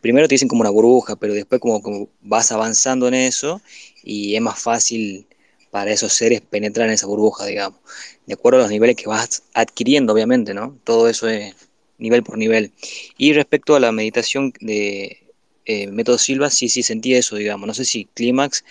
Primero 0.00 0.28
te 0.28 0.34
dicen 0.34 0.48
como 0.48 0.60
una 0.60 0.70
burbuja, 0.70 1.16
pero 1.16 1.34
después 1.34 1.60
como, 1.60 1.82
como 1.82 2.08
vas 2.20 2.52
avanzando 2.52 3.08
en 3.08 3.14
eso 3.14 3.60
y 4.04 4.36
es 4.36 4.42
más 4.42 4.62
fácil 4.62 5.26
para 5.70 5.90
esos 5.90 6.12
seres 6.12 6.42
penetrar 6.42 6.86
en 6.88 6.94
esa 6.94 7.06
burbuja, 7.06 7.46
digamos, 7.46 7.80
de 8.26 8.34
acuerdo 8.34 8.60
a 8.60 8.62
los 8.62 8.70
niveles 8.70 8.96
que 8.96 9.08
vas 9.08 9.42
adquiriendo, 9.54 10.12
obviamente, 10.12 10.54
¿no? 10.54 10.78
Todo 10.84 11.08
eso 11.08 11.26
es 11.26 11.54
nivel 11.98 12.22
por 12.22 12.38
nivel. 12.38 12.72
Y 13.16 13.32
respecto 13.32 13.74
a 13.74 13.80
la 13.80 13.90
meditación 13.92 14.52
de 14.60 15.32
eh, 15.64 15.86
Método 15.88 16.18
Silva, 16.18 16.50
sí, 16.50 16.68
sí 16.68 16.82
sentí 16.82 17.14
eso, 17.14 17.36
digamos, 17.36 17.66
no 17.66 17.74
sé 17.74 17.84
si 17.84 18.04
clímax, 18.04 18.64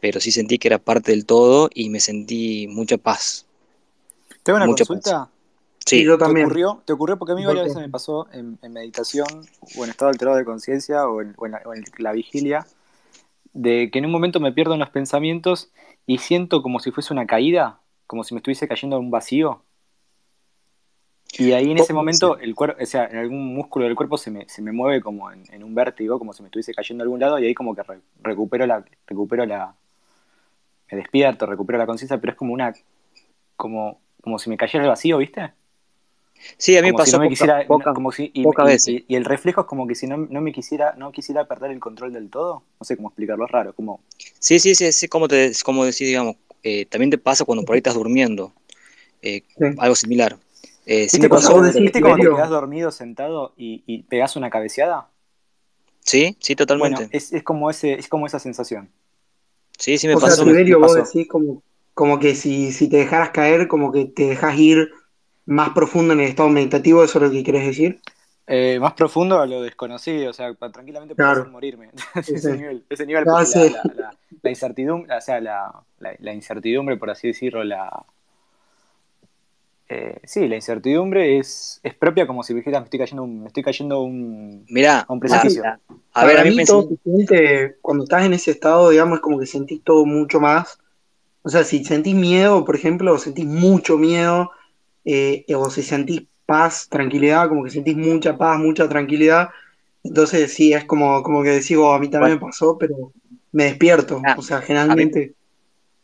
pero 0.00 0.20
sí 0.20 0.30
sentí 0.30 0.58
que 0.58 0.68
era 0.68 0.78
parte 0.78 1.12
del 1.12 1.24
todo 1.24 1.70
y 1.74 1.88
me 1.88 2.00
sentí 2.00 2.68
mucha 2.68 2.98
paz. 2.98 3.46
¿Tengo 4.42 4.58
una 4.58 4.66
consulta? 4.66 5.30
Sí, 5.86 6.04
yo 6.04 6.18
también. 6.18 6.46
¿Te 6.46 6.50
ocurrió? 6.50 6.82
¿Te 6.84 6.92
ocurrió? 6.92 7.16
Porque 7.16 7.32
a 7.32 7.36
mí 7.36 7.46
varias 7.46 7.66
veces 7.66 7.80
me 7.80 7.88
pasó 7.88 8.26
en, 8.32 8.58
meditación 8.70 9.28
o 9.78 9.84
en 9.84 9.90
estado 9.90 10.10
alterado 10.10 10.36
de 10.36 10.44
conciencia 10.44 11.06
o, 11.06 11.22
en, 11.22 11.34
la 11.98 12.12
vigilia 12.12 12.66
de 13.52 13.88
que 13.90 14.00
en 14.00 14.06
un 14.06 14.10
momento 14.10 14.40
me 14.40 14.52
pierdo 14.52 14.74
en 14.74 14.80
los 14.80 14.90
pensamientos 14.90 15.70
y 16.04 16.18
siento 16.18 16.60
como 16.60 16.80
si 16.80 16.90
fuese 16.90 17.12
una 17.12 17.26
caída, 17.26 17.80
como 18.08 18.24
si 18.24 18.34
me 18.34 18.38
estuviese 18.38 18.66
cayendo 18.66 18.96
a 18.96 18.98
un 18.98 19.12
vacío. 19.12 19.62
Y 21.38 21.52
ahí 21.52 21.70
en 21.70 21.78
ese 21.78 21.92
momento, 21.92 22.36
el 22.38 22.54
cuerpo, 22.56 22.82
o 22.82 22.86
sea, 22.86 23.06
en 23.06 23.18
algún 23.18 23.54
músculo 23.54 23.84
del 23.84 23.94
cuerpo 23.94 24.18
se 24.18 24.30
me, 24.30 24.48
se 24.48 24.62
me 24.62 24.72
mueve 24.72 25.00
como 25.00 25.30
en, 25.30 25.62
un 25.62 25.74
vértigo, 25.74 26.18
como 26.18 26.32
si 26.32 26.42
me 26.42 26.48
estuviese 26.48 26.74
cayendo 26.74 27.02
a 27.02 27.04
algún 27.04 27.20
lado, 27.20 27.38
y 27.38 27.46
ahí 27.46 27.54
como 27.54 27.76
que 27.76 27.82
recupero 28.22 28.66
la, 28.66 28.84
recupero 29.06 29.46
la, 29.46 29.74
me 30.90 30.98
despierto, 30.98 31.46
recupero 31.46 31.78
la 31.78 31.86
conciencia, 31.86 32.18
pero 32.18 32.32
es 32.32 32.38
como 32.38 32.54
una, 32.54 32.74
como, 33.54 34.00
como 34.20 34.38
si 34.38 34.50
me 34.50 34.56
cayera 34.56 34.84
el 34.84 34.90
vacío, 34.90 35.18
¿viste? 35.18 35.52
Sí, 36.56 36.76
a 36.76 36.82
mí 36.82 36.90
me 36.90 36.94
pasó 36.94 37.18
como 37.94 38.12
si, 38.12 38.30
y, 38.34 39.14
el 39.14 39.24
reflejo 39.24 39.62
es 39.62 39.66
como 39.66 39.86
que 39.86 39.94
si 39.94 40.06
no, 40.06 40.16
no, 40.16 40.40
me 40.40 40.52
quisiera, 40.52 40.94
no 40.96 41.12
quisiera 41.12 41.46
perder 41.46 41.70
el 41.70 41.80
control 41.80 42.12
del 42.12 42.30
todo. 42.30 42.62
No 42.80 42.84
sé 42.84 42.96
cómo 42.96 43.08
explicarlo, 43.08 43.44
es 43.44 43.50
raro. 43.50 43.74
Como... 43.74 44.00
Sí, 44.38 44.58
sí, 44.58 44.74
sí, 44.74 44.90
sí, 44.92 45.08
como, 45.08 45.28
te, 45.28 45.52
como 45.64 45.84
decir, 45.84 46.06
digamos, 46.06 46.36
eh, 46.62 46.86
también 46.86 47.10
te 47.10 47.18
pasa 47.18 47.44
cuando 47.44 47.64
por 47.64 47.74
ahí 47.74 47.78
estás 47.78 47.94
durmiendo. 47.94 48.52
Eh, 49.22 49.42
algo 49.78 49.94
similar. 49.94 50.36
Eh, 50.86 51.02
¿Viste, 51.02 51.28
cuando, 51.28 51.62
¿viste 51.62 52.00
cuando 52.00 52.30
te 52.30 52.36
quedas 52.36 52.50
dormido 52.50 52.92
sentado 52.92 53.52
y, 53.56 53.82
y 53.86 54.04
pegas 54.04 54.36
una 54.36 54.50
cabeceada? 54.50 55.08
Sí, 56.00 56.36
sí, 56.38 56.54
totalmente. 56.54 56.96
Bueno, 56.96 57.10
es, 57.12 57.32
es, 57.32 57.42
como 57.42 57.68
ese, 57.68 57.94
es 57.94 58.08
como 58.08 58.26
esa 58.26 58.38
sensación. 58.38 58.88
Sí, 59.76 59.98
sí 59.98 60.06
me 60.06 60.14
o 60.14 60.20
pasó. 60.20 60.44
Sea, 60.44 60.76
vos 60.78 60.94
decís 60.94 61.26
como, 61.26 61.62
como 61.94 62.20
que 62.20 62.36
si, 62.36 62.72
si 62.72 62.88
te 62.88 62.98
dejaras 62.98 63.30
caer, 63.30 63.66
como 63.66 63.90
que 63.90 64.04
te 64.04 64.28
dejas 64.28 64.56
ir 64.58 64.92
más 65.46 65.70
profundo 65.70 66.12
en 66.12 66.20
el 66.20 66.28
estado 66.28 66.48
meditativo, 66.48 67.02
¿eso 67.02 67.18
es 67.18 67.24
lo 67.24 67.30
que 67.30 67.42
quieres 67.42 67.66
decir? 67.66 68.00
Eh, 68.48 68.78
más 68.80 68.92
profundo 68.92 69.40
a 69.40 69.46
lo 69.46 69.62
desconocido, 69.62 70.30
o 70.30 70.32
sea, 70.32 70.54
tranquilamente 70.54 71.14
poder 71.14 71.48
morirme. 71.48 71.90
ese 72.16 72.56
nivel, 72.56 72.84
ese 72.88 73.06
nivel 73.06 73.24
la, 73.24 74.50
incertidumbre, 74.50 75.16
o 75.16 75.20
sea, 75.20 75.40
la, 75.40 76.32
incertidumbre, 76.32 76.96
por 76.96 77.10
así 77.10 77.28
decirlo, 77.28 77.64
la 77.64 78.04
Eh, 79.88 80.18
sí, 80.24 80.48
la 80.48 80.56
incertidumbre 80.56 81.38
es, 81.38 81.80
es 81.82 81.94
propia 81.94 82.26
como 82.26 82.42
si 82.42 82.54
dijeras 82.54 82.80
me 82.80 82.84
estoy 82.84 82.98
cayendo 82.98 83.22
un, 83.22 83.42
me 83.42 83.46
estoy 83.46 83.62
cayendo 83.62 84.00
un, 84.02 84.64
Mirá, 84.68 85.00
a 85.00 85.12
un 85.12 85.20
precipicio. 85.20 85.64
a, 85.64 85.78
a 86.12 86.24
ver, 86.24 86.38
a 86.38 86.44
mí 86.44 86.54
me 86.54 86.64
todo 86.64 86.88
se 86.88 86.96
siente- 87.04 87.76
cuando 87.80 88.04
estás 88.04 88.24
en 88.24 88.32
ese 88.32 88.50
estado, 88.50 88.90
digamos, 88.90 89.18
es 89.18 89.22
como 89.22 89.38
que 89.38 89.46
sentís 89.46 89.82
todo 89.82 90.04
mucho 90.04 90.40
más. 90.40 90.78
O 91.42 91.48
sea, 91.48 91.62
si 91.62 91.84
sentís 91.84 92.16
miedo, 92.16 92.64
por 92.64 92.74
ejemplo, 92.74 93.12
o 93.12 93.18
sentís 93.18 93.46
mucho 93.46 93.96
miedo, 93.96 94.50
eh, 95.06 95.46
o 95.56 95.70
si 95.70 95.82
sentís 95.84 96.22
paz, 96.46 96.88
tranquilidad, 96.90 97.48
como 97.50 97.64
que 97.64 97.70
sentís 97.70 97.96
mucha 97.98 98.38
paz, 98.38 98.60
mucha 98.60 98.88
tranquilidad. 98.88 99.50
Entonces, 100.04 100.52
sí, 100.54 100.74
es 100.74 100.86
como, 100.86 101.22
como 101.24 101.42
que 101.44 101.50
decís, 101.50 101.76
"Oh, 101.78 101.92
a 101.94 102.00
mí 102.00 102.10
también 102.10 102.34
me 102.36 102.40
pasó, 102.40 102.78
pero 102.78 103.12
me 103.52 103.66
despierto. 103.66 104.22
Ah, 104.24 104.36
O 104.36 104.42
sea, 104.42 104.62
generalmente. 104.62 105.34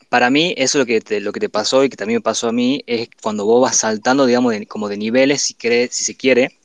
para 0.09 0.29
mí, 0.31 0.55
eso 0.59 0.79
lo 0.79 0.85
que 0.87 1.01
te, 1.01 1.21
lo 1.21 1.33
que 1.33 1.41
te 1.41 1.49
pasó 1.49 1.85
y 1.85 1.89
que 1.89 1.97
también 1.97 2.19
me 2.19 2.23
pasó 2.23 2.49
a 2.49 2.53
mí 2.53 2.83
es 2.87 3.09
cuando 3.23 3.47
vos 3.47 3.63
vas 3.63 3.79
saltando, 3.79 4.27
digamos, 4.27 4.53
de- 4.53 4.67
como 4.67 4.89
de 4.89 4.97
niveles, 4.99 5.43
si, 5.43 5.55
querés- 5.55 5.91
si 5.93 6.05
se 6.05 6.15
quiere. 6.17 6.59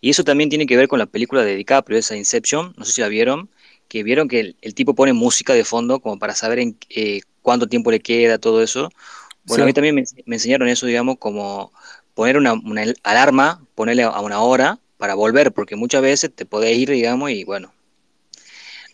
Y 0.00 0.10
eso 0.10 0.24
también 0.24 0.50
tiene 0.50 0.66
que 0.66 0.76
ver 0.76 0.88
con 0.88 0.98
la 1.00 1.06
película 1.06 1.44
de 1.44 1.56
DiCaprio, 1.56 1.98
esa 1.98 2.16
Inception, 2.16 2.74
no 2.76 2.84
sé 2.84 2.92
si 2.92 3.00
la 3.02 3.08
vieron, 3.08 3.50
que 3.88 4.02
vieron 4.04 4.28
que 4.28 4.40
el, 4.40 4.56
el 4.62 4.74
tipo 4.74 4.94
pone 4.94 5.12
música 5.14 5.54
de 5.54 5.64
fondo 5.64 6.00
como 6.00 6.18
para 6.18 6.34
saber 6.34 6.60
en 6.60 6.78
eh, 6.90 7.20
cuánto 7.42 7.68
tiempo 7.68 7.90
le 7.90 8.00
queda, 8.00 8.38
todo 8.38 8.62
eso. 8.62 8.90
Bueno, 9.46 9.64
a 9.64 9.66
mí 9.66 9.72
también 9.72 9.94
me, 9.94 10.04
me 10.26 10.36
enseñaron 10.36 10.68
eso, 10.68 10.86
digamos, 10.86 11.18
como 11.18 11.72
poner 12.14 12.36
una, 12.36 12.54
una 12.54 12.84
alarma, 13.02 13.64
ponerle 13.74 14.02
a 14.04 14.20
una 14.20 14.40
hora 14.40 14.78
para 14.98 15.14
volver, 15.14 15.52
porque 15.52 15.76
muchas 15.76 16.02
veces 16.02 16.34
te 16.34 16.46
podés 16.46 16.76
ir, 16.76 16.90
digamos, 16.90 17.30
y 17.30 17.44
bueno, 17.44 17.72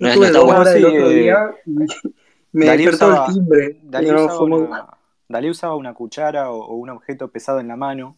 no, 0.00 0.08
es- 0.08 0.18
bueno. 0.18 0.60
horas 0.60 0.74
el 0.74 0.84
Sí, 0.84 0.96
otro 0.96 1.08
día 1.10 1.54
y 1.66 1.70
me 1.70 1.86
Dalí 2.52 2.84
despertó 2.84 3.06
usaba- 3.06 3.26
el 3.26 3.34
timbre. 3.34 3.80
Dalí 3.82 4.12
No, 4.12 4.24
usaba, 4.24 4.44
muy- 4.44 4.60
una, 4.60 4.86
Dalí 5.28 5.50
usaba 5.50 5.76
una 5.76 5.94
cuchara 5.94 6.50
o, 6.50 6.58
o 6.64 6.74
un 6.74 6.90
objeto 6.90 7.28
pesado 7.28 7.60
en 7.60 7.68
la 7.68 7.76
mano 7.76 8.16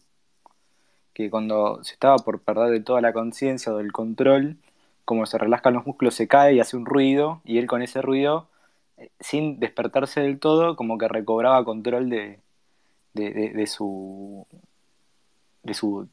que 1.13 1.29
cuando 1.29 1.83
se 1.83 1.93
estaba 1.93 2.17
por 2.17 2.41
perder 2.41 2.71
de 2.71 2.79
toda 2.81 3.01
la 3.01 3.13
conciencia 3.13 3.73
o 3.73 3.77
del 3.77 3.91
control, 3.91 4.57
como 5.05 5.25
se 5.25 5.37
relajan 5.37 5.73
los 5.73 5.85
músculos, 5.85 6.15
se 6.15 6.27
cae 6.27 6.55
y 6.55 6.59
hace 6.59 6.75
un 6.77 6.85
ruido, 6.85 7.41
y 7.45 7.57
él 7.57 7.67
con 7.67 7.81
ese 7.81 8.01
ruido, 8.01 8.47
sin 9.19 9.59
despertarse 9.59 10.21
del 10.21 10.39
todo, 10.39 10.75
como 10.75 10.97
que 10.97 11.07
recobraba 11.07 11.63
control 11.65 12.09
de, 12.09 12.39
de, 13.13 13.31
de- 13.31 13.49
de 13.49 13.67
su. 13.67 14.47
de 15.63 15.73
su. 15.73 16.07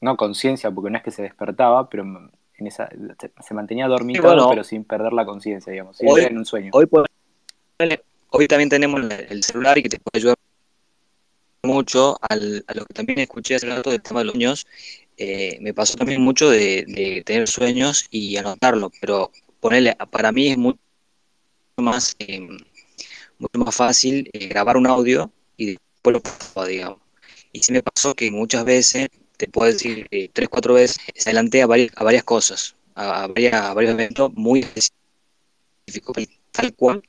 no 0.00 0.16
conciencia, 0.16 0.70
porque 0.70 0.90
no 0.90 0.98
es 0.98 1.04
que 1.04 1.10
se 1.10 1.22
despertaba, 1.22 1.88
pero 1.88 2.04
en 2.56 2.66
esa, 2.66 2.88
se, 3.40 3.54
mantenía 3.54 3.86
dormitado, 3.88 4.34
bueno. 4.34 4.48
pero 4.50 4.64
sin 4.64 4.84
perder 4.84 5.12
la 5.12 5.24
conciencia, 5.24 5.72
digamos, 5.72 5.98
Hoy- 6.04 6.24
en 6.24 6.38
un 6.38 6.44
sueño. 6.44 6.70
Hoy, 6.72 6.86
hoy 8.30 8.46
también 8.46 8.68
tenemos 8.68 9.00
el- 9.00 9.12
el 9.12 9.42
celular 9.42 9.78
y 9.78 9.82
que 9.82 9.88
te 9.88 9.98
puede 9.98 10.18
ayudar 10.20 10.36
mucho 11.62 12.18
al- 12.20 12.64
a 12.68 12.74
lo 12.74 12.84
que 12.84 12.94
también 12.94 13.18
escuché 13.20 13.54
hace 13.54 13.66
rato 13.66 13.90
del 13.90 14.02
tema 14.02 14.20
de 14.20 14.24
los 14.26 14.32
sueños. 14.34 14.66
eh, 15.16 15.58
me 15.60 15.72
pasó 15.72 15.96
también 15.96 16.20
mucho 16.20 16.50
de, 16.50 16.84
de 16.88 17.22
tener 17.24 17.46
sueños 17.46 18.08
y 18.10 18.36
anotarlo, 18.36 18.90
pero 19.00 19.30
ponerle, 19.60 19.96
para 20.10 20.32
mí 20.32 20.48
es 20.48 20.58
mucho 20.58 20.80
más, 21.82 22.14
eh, 22.18 22.40
mucho 23.38 23.58
más 23.58 23.74
fácil 23.74 24.28
eh, 24.32 24.48
grabar 24.48 24.76
un 24.76 24.86
audio 24.86 25.30
y 25.56 25.76
después 25.76 26.14
lo 26.14 26.20
grabo, 26.20 26.66
digamos. 26.66 26.98
Y 27.52 27.62
sí 27.62 27.72
me 27.72 27.82
pasó 27.82 28.14
que 28.14 28.30
muchas 28.30 28.64
veces, 28.64 29.08
te 29.36 29.48
puedo 29.48 29.72
decir 29.72 30.06
eh, 30.10 30.28
tres, 30.32 30.48
cuatro 30.48 30.74
veces, 30.74 30.98
se 31.14 31.30
adelanté 31.30 31.62
a 31.62 31.66
varias, 31.66 31.90
a 31.96 32.04
varias 32.04 32.24
cosas, 32.24 32.76
a, 32.94 33.26
varias- 33.28 33.74
varios 33.74 33.92
eventos 33.94 34.32
muy 34.34 34.60
específicos, 35.86 36.26
tal 36.52 36.74
cual 36.74 37.02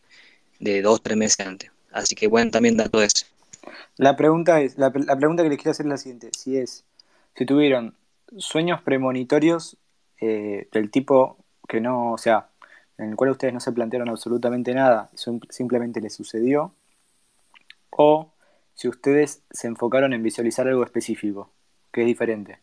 de 0.60 0.82
dos, 0.82 1.02
tres 1.02 1.18
meses 1.18 1.46
antes. 1.46 1.72
Así 1.92 2.16
que 2.16 2.28
bueno, 2.28 2.52
también 2.52 2.78
dato 2.78 3.02
ese. 3.02 3.26
La 3.98 4.16
pregunta 4.16 4.62
es, 4.62 4.78
la, 4.78 4.92
la 4.94 5.18
pregunta 5.18 5.44
que 5.44 5.50
les 5.50 5.58
quiero 5.58 5.72
hacer 5.72 5.86
es 5.86 5.90
la 5.90 5.98
siguiente, 5.98 6.30
si 6.38 6.58
es, 6.58 6.84
si 7.36 7.46
tuvieron 7.46 7.96
sueños 8.38 8.82
premonitorios 8.82 9.78
eh, 10.20 10.68
del 10.72 10.92
tipo 10.92 11.38
que 11.68 11.82
no, 11.82 12.14
o 12.14 12.18
sea, 12.18 12.50
en 12.98 13.10
el 13.12 13.16
cual 13.16 13.32
ustedes 13.32 13.54
no 13.54 13.60
se 13.60 13.72
plantearon 13.74 14.10
absolutamente 14.10 14.74
nada, 14.74 15.10
sim- 15.16 15.42
simplemente 15.50 16.02
les 16.02 16.14
sucedió, 16.16 16.74
o 17.90 18.32
si 18.76 18.88
ustedes 18.88 19.44
se 19.50 19.68
enfocaron 19.68 20.14
en 20.14 20.22
visualizar 20.22 20.68
algo 20.68 20.84
específico, 20.84 21.50
que 21.92 22.02
es 22.02 22.08
diferente. 22.08 22.60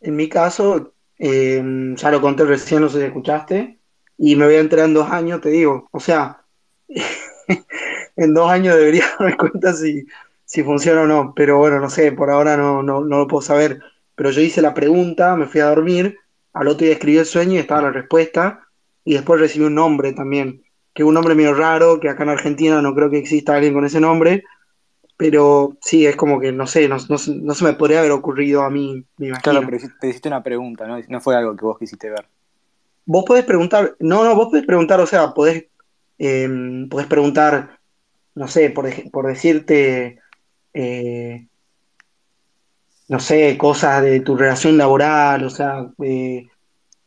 En 0.00 0.16
mi 0.16 0.28
caso, 0.28 0.94
eh, 1.18 1.62
ya 1.96 2.10
lo 2.10 2.20
conté 2.20 2.44
recién, 2.44 2.82
no 2.82 2.88
sé 2.88 3.00
si 3.00 3.04
escuchaste, 3.06 3.80
y 4.18 4.36
me 4.36 4.46
voy 4.46 4.56
a 4.56 4.60
enterar 4.60 4.86
en 4.86 4.94
dos 4.94 5.10
años, 5.10 5.40
te 5.40 5.50
digo. 5.50 5.88
O 5.92 6.00
sea, 6.00 6.44
en 8.16 8.34
dos 8.34 8.50
años 8.50 8.76
debería 8.76 9.04
darme 9.18 9.36
cuenta 9.36 9.72
si, 9.74 10.06
si 10.44 10.62
funciona 10.62 11.02
o 11.02 11.06
no, 11.06 11.34
pero 11.34 11.58
bueno, 11.58 11.80
no 11.80 11.90
sé, 11.90 12.12
por 12.12 12.30
ahora 12.30 12.56
no, 12.56 12.82
no, 12.82 13.02
no 13.04 13.18
lo 13.20 13.26
puedo 13.28 13.42
saber. 13.42 13.80
Pero 14.14 14.30
yo 14.30 14.40
hice 14.40 14.62
la 14.62 14.74
pregunta, 14.74 15.36
me 15.36 15.46
fui 15.46 15.60
a 15.60 15.66
dormir, 15.66 16.18
al 16.58 16.68
otro 16.68 16.84
día 16.84 16.94
escribí 16.94 17.18
el 17.18 17.26
sueño 17.26 17.54
y 17.54 17.58
estaba 17.58 17.82
la 17.82 17.90
respuesta, 17.92 18.66
y 19.04 19.14
después 19.14 19.40
recibí 19.40 19.64
un 19.66 19.74
nombre 19.74 20.12
también, 20.12 20.62
que 20.94 21.02
es 21.02 21.06
un 21.08 21.14
nombre 21.14 21.34
medio 21.34 21.54
raro, 21.54 22.00
que 22.00 22.08
acá 22.08 22.22
en 22.24 22.30
Argentina 22.30 22.80
no 22.82 22.94
creo 22.94 23.10
que 23.10 23.18
exista 23.18 23.54
alguien 23.54 23.74
con 23.74 23.84
ese 23.84 24.00
nombre, 24.00 24.42
pero 25.16 25.76
sí, 25.80 26.04
es 26.06 26.16
como 26.16 26.40
que, 26.40 26.52
no 26.52 26.66
sé, 26.66 26.88
no, 26.88 26.96
no, 27.08 27.18
se- 27.18 27.34
no 27.34 27.54
se 27.54 27.64
me 27.64 27.72
podría 27.74 28.00
haber 28.00 28.10
ocurrido 28.12 28.62
a 28.62 28.70
mí, 28.70 29.04
me 29.18 29.28
imagino. 29.28 29.42
Claro, 29.42 29.66
pero 29.66 29.78
te 30.00 30.08
hiciste 30.08 30.28
una 30.28 30.42
pregunta, 30.42 30.86
¿no? 30.86 30.98
No 31.08 31.20
fue 31.20 31.36
algo 31.36 31.56
que 31.56 31.64
vos 31.64 31.78
quisiste 31.78 32.10
ver. 32.10 32.26
Vos 33.06 33.24
podés 33.24 33.44
preguntar, 33.44 33.94
no, 34.00 34.24
no, 34.24 34.34
vos 34.34 34.48
podés 34.48 34.66
preguntar, 34.66 35.00
o 35.00 35.06
sea, 35.06 35.32
podés, 35.32 35.66
eh, 36.18 36.48
podés 36.90 37.06
preguntar, 37.06 37.78
no 38.34 38.48
sé, 38.48 38.70
por, 38.70 38.88
por 39.10 39.26
decirte, 39.26 40.18
eh, 40.74 41.46
no 43.08 43.20
sé, 43.20 43.56
cosas 43.58 44.02
de 44.02 44.20
tu 44.20 44.36
relación 44.36 44.76
laboral, 44.76 45.44
o 45.44 45.50
sea, 45.50 45.86
eh, 46.02 46.46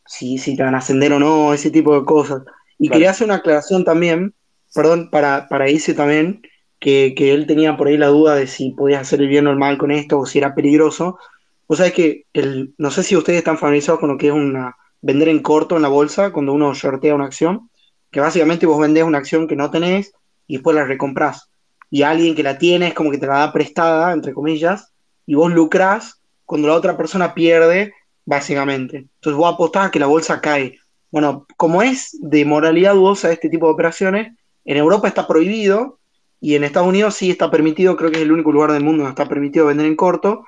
si, 0.06 0.38
si 0.38 0.56
te 0.56 0.64
van 0.64 0.76
a 0.76 0.80
ascender 0.80 1.14
o 1.14 1.20
no, 1.20 1.54
ese 1.54 1.72
tipo 1.72 1.98
de 1.98 2.06
cosas. 2.06 2.44
Y 2.78 2.88
Claro. 2.88 2.98
quería 2.98 3.12
hacer 3.12 3.26
una 3.26 3.36
aclaración 3.36 3.84
también, 3.84 4.34
perdón, 4.74 5.10
para, 5.12 5.48
para 5.50 5.68
ese 5.68 5.94
también, 5.94 6.42
que, 6.80 7.14
que 7.16 7.34
él 7.34 7.46
tenía 7.48 7.76
por 7.76 7.88
ahí 7.88 7.98
la 7.98 8.08
duda 8.08 8.36
de 8.36 8.48
si 8.48 8.72
podías 8.72 9.02
hacer 9.02 9.22
el 9.22 9.28
bien 9.28 9.48
o 9.48 9.52
el 9.52 9.58
mal 9.58 9.78
con 9.78 9.92
esto, 9.92 10.20
o 10.20 10.26
si 10.26 10.38
era 10.40 10.56
peligroso. 10.56 11.20
Vos 11.68 11.78
sabés 11.80 11.94
que, 11.94 12.26
el, 12.34 12.74
no 12.78 12.92
sé 12.92 13.04
si 13.04 13.16
ustedes 13.16 13.40
están 13.40 13.58
familiarizados 13.58 14.00
con 14.00 14.10
lo 14.10 14.18
que 14.18 14.28
es 14.28 14.34
una, 14.34 14.78
vender 15.02 15.28
en 15.28 15.40
corto 15.40 15.76
en 15.76 15.82
la 15.82 15.90
bolsa, 15.90 16.32
cuando 16.32 16.54
uno 16.54 16.74
shortea 16.74 17.16
una 17.16 17.26
acción, 17.26 17.70
que 18.12 18.22
básicamente 18.22 18.66
vos 18.66 18.80
vendés 18.80 19.04
una 19.04 19.18
acción 19.20 19.48
que 19.48 19.56
no 19.56 19.70
tenés 19.70 20.14
y 20.48 20.56
después 20.56 20.76
la 20.76 20.86
recomprás. 20.86 21.50
Y 21.92 22.04
alguien 22.04 22.36
que 22.36 22.44
la 22.44 22.58
tiene 22.58 22.88
es 22.88 22.94
como 22.94 23.12
que 23.12 23.18
te 23.18 23.28
la 23.28 23.40
da 23.40 23.54
prestada, 23.54 24.14
entre 24.14 24.34
comillas, 24.34 24.92
y 25.30 25.36
vos 25.36 25.52
lucrás 25.54 26.24
cuando 26.44 26.68
la 26.70 26.74
otra 26.74 26.98
persona 26.98 27.36
pierde, 27.36 27.94
básicamente. 28.26 28.98
Entonces 28.98 29.38
vos 29.38 29.54
apostás 29.54 29.86
a 29.86 29.92
que 29.92 30.00
la 30.00 30.08
bolsa 30.08 30.42
cae. 30.42 30.80
Bueno, 31.12 31.46
como 31.56 31.84
es 31.84 32.18
de 32.20 32.46
moralidad 32.46 32.96
dudosa 32.96 33.32
este 33.32 33.48
tipo 33.48 33.68
de 33.68 33.74
operaciones, 33.74 34.34
en 34.66 34.78
Europa 34.78 35.08
está 35.08 35.28
prohibido 35.28 36.00
y 36.42 36.56
en 36.56 36.64
Estados 36.64 36.90
Unidos 36.90 37.14
sí 37.14 37.30
está 37.30 37.52
permitido, 37.52 37.96
creo 37.96 38.10
que 38.10 38.18
es 38.18 38.24
el 38.24 38.32
único 38.32 38.52
lugar 38.52 38.72
del 38.72 38.84
mundo 38.84 39.04
donde 39.04 39.12
está 39.12 39.30
permitido 39.30 39.68
vender 39.68 39.86
en 39.86 39.96
corto, 39.96 40.46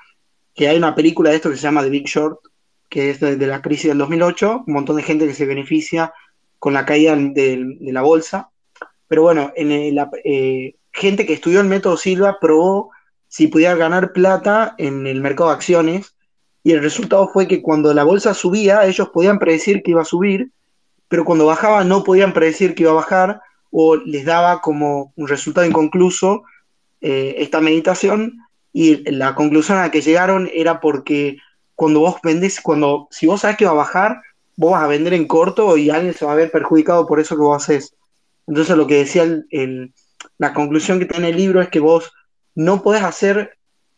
que 0.55 0.67
hay 0.67 0.77
una 0.77 0.95
película 0.95 1.29
de 1.29 1.35
esto 1.35 1.51
que 1.51 1.57
se 1.57 1.61
llama 1.61 1.83
The 1.83 1.89
Big 1.91 2.07
Short, 2.07 2.39
que 2.89 3.11
es 3.11 3.19
de, 3.19 3.37
la 3.37 3.61
crisis 3.61 3.89
del 3.89 3.99
2008, 3.99 4.63
un 4.65 4.73
montón 4.73 4.95
de 4.95 5.03
gente 5.03 5.27
que 5.27 5.35
se 5.35 5.45
beneficia 5.45 6.11
con 6.57 6.73
la 6.73 6.87
caída 6.87 7.15
de, 7.15 7.77
de 7.79 7.91
la 7.93 8.01
bolsa. 8.01 8.49
Pero 9.07 9.21
bueno, 9.21 9.51
en 9.55 9.93
la- 9.93 10.09
eh, 10.23 10.73
gente 10.91 11.27
que 11.27 11.33
estudió 11.33 11.61
el 11.61 11.67
método 11.67 11.97
Silva 11.97 12.39
probó 12.41 12.89
si 13.31 13.47
podía 13.47 13.75
ganar 13.75 14.11
plata 14.11 14.75
en 14.77 15.07
el 15.07 15.21
mercado 15.21 15.49
de 15.49 15.55
acciones 15.55 16.13
y 16.63 16.73
el 16.73 16.81
resultado 16.81 17.29
fue 17.29 17.47
que 17.47 17.61
cuando 17.61 17.93
la 17.93 18.03
bolsa 18.03 18.33
subía, 18.33 18.85
ellos 18.85 19.07
podían 19.13 19.39
predecir 19.39 19.81
que 19.81 19.91
iba 19.91 20.01
a 20.01 20.05
subir, 20.05 20.51
pero 21.07 21.23
cuando 21.23 21.45
bajaba 21.45 21.85
no 21.85 22.03
podían 22.03 22.33
predecir 22.33 22.75
que 22.75 22.83
iba 22.83 22.91
a 22.91 22.95
bajar 22.95 23.41
o 23.71 23.95
les 23.95 24.25
daba 24.25 24.59
como 24.59 25.13
un 25.15 25.29
resultado 25.29 25.65
inconcluso 25.65 26.43
eh, 26.99 27.35
esta 27.37 27.61
meditación 27.61 28.37
y 28.73 29.09
la 29.09 29.33
conclusión 29.33 29.77
a 29.77 29.83
la 29.83 29.91
que 29.91 30.01
llegaron 30.01 30.49
era 30.53 30.81
porque 30.81 31.37
cuando 31.75 32.01
vos 32.01 32.15
vendés, 32.21 32.59
cuando, 32.59 33.07
si 33.11 33.27
vos 33.27 33.39
sabés 33.39 33.55
que 33.55 33.65
va 33.65 33.71
a 33.71 33.75
bajar, 33.75 34.21
vos 34.57 34.73
vas 34.73 34.83
a 34.83 34.87
vender 34.87 35.13
en 35.13 35.25
corto 35.25 35.77
y 35.77 35.89
alguien 35.89 36.13
se 36.13 36.25
va 36.25 36.33
a 36.33 36.35
ver 36.35 36.51
perjudicado 36.51 37.07
por 37.07 37.21
eso 37.21 37.37
que 37.37 37.43
vos 37.43 37.63
haces. 37.63 37.95
Entonces 38.45 38.75
lo 38.75 38.87
que 38.87 38.97
decía 38.97 39.23
el- 39.23 39.93
la 40.37 40.53
conclusión 40.53 40.99
que 40.99 41.05
tiene 41.05 41.29
el 41.29 41.37
libro 41.37 41.61
es 41.61 41.69
que 41.69 41.79
vos 41.79 42.11
no 42.65 42.81
podés 42.83 43.03
hacer, 43.03 43.57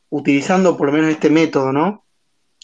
utilizando 0.09 0.77
por 0.77 0.87
lo 0.87 0.93
menos 0.93 1.09
este 1.09 1.29
método, 1.29 1.71
¿no? 1.71 2.03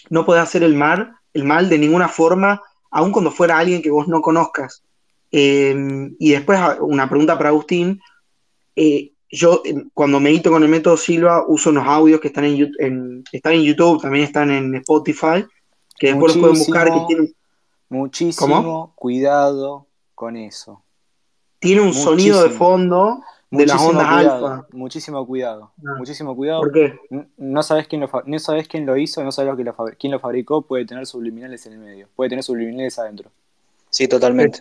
No 0.09 0.25
podés 0.25 0.43
hacer 0.43 0.63
el 0.63 0.75
mal, 0.75 1.15
el 1.33 1.43
mal 1.43 1.67
de 1.69 1.77
ninguna 1.77 2.07
forma, 2.07 2.61
aun 2.91 3.11
cuando 3.11 3.31
fuera 3.31 3.57
alguien 3.57 3.81
que 3.81 3.91
vos 3.91 4.07
no 4.07 4.21
conozcas. 4.21 4.83
Eh, 5.31 5.75
y 6.19 6.31
después 6.31 6.59
una 6.81 7.07
pregunta 7.09 7.37
para 7.37 7.49
Agustín. 7.49 7.99
Eh, 8.75 9.11
yo 9.31 9.61
eh, 9.65 9.75
cuando 9.93 10.19
medito 10.19 10.49
con 10.49 10.63
el 10.63 10.69
método 10.69 10.97
Silva 10.97 11.43
uso 11.47 11.69
unos 11.69 11.85
audios 11.87 12.19
que 12.19 12.29
están 12.29 12.45
en, 12.45 12.71
en- 12.79 13.23
están 13.31 13.53
en 13.53 13.61
YouTube, 13.63 14.01
también 14.01 14.23
están 14.25 14.49
en 14.51 14.73
Spotify, 14.75 15.45
que 15.99 16.07
después 16.07 16.35
los 16.35 16.41
pueden 16.41 16.57
buscar, 16.57 16.85
que 16.87 16.91
Muchísimo. 16.91 17.07
tienen, 17.07 17.35
Muchísimo 17.89 18.93
cuidado 18.95 19.87
con 20.15 20.35
eso. 20.37 20.83
tiene 21.59 21.81
un 21.81 21.93
sonido 21.93 22.41
de 22.43 22.49
fondo 22.49 23.21
de 23.51 23.63
ondas 23.63 23.81
cuidado, 23.81 24.47
alfa. 24.47 24.67
muchísimo 24.73 25.25
cuidado, 25.25 25.71
Ah. 25.77 25.95
muchísimo 25.97 26.35
cuidado. 26.35 26.61
¿Por 26.61 26.71
qué? 26.71 26.99
No 27.37 27.63
sabes 27.63 27.87
quién 27.87 28.01
lo, 28.01 28.09
no 28.25 28.39
sabes 28.39 28.67
quién 28.67 28.85
lo 28.85 28.95
hizo, 28.97 29.23
no 29.23 29.31
sabes 29.31 29.51
lo 29.51 29.57
que 29.57 29.63
lo 29.63 29.73
fabri- 29.73 29.95
quién 29.99 30.11
lo 30.11 30.19
fabricó, 30.19 30.61
puede 30.61 30.85
tener 30.85 31.05
subliminales 31.05 31.65
en 31.65 31.73
el 31.73 31.79
medio, 31.79 32.07
puede 32.15 32.29
tener 32.29 32.43
subliminales 32.43 32.99
adentro. 32.99 33.31
Sí, 33.89 34.07
totalmente. 34.07 34.59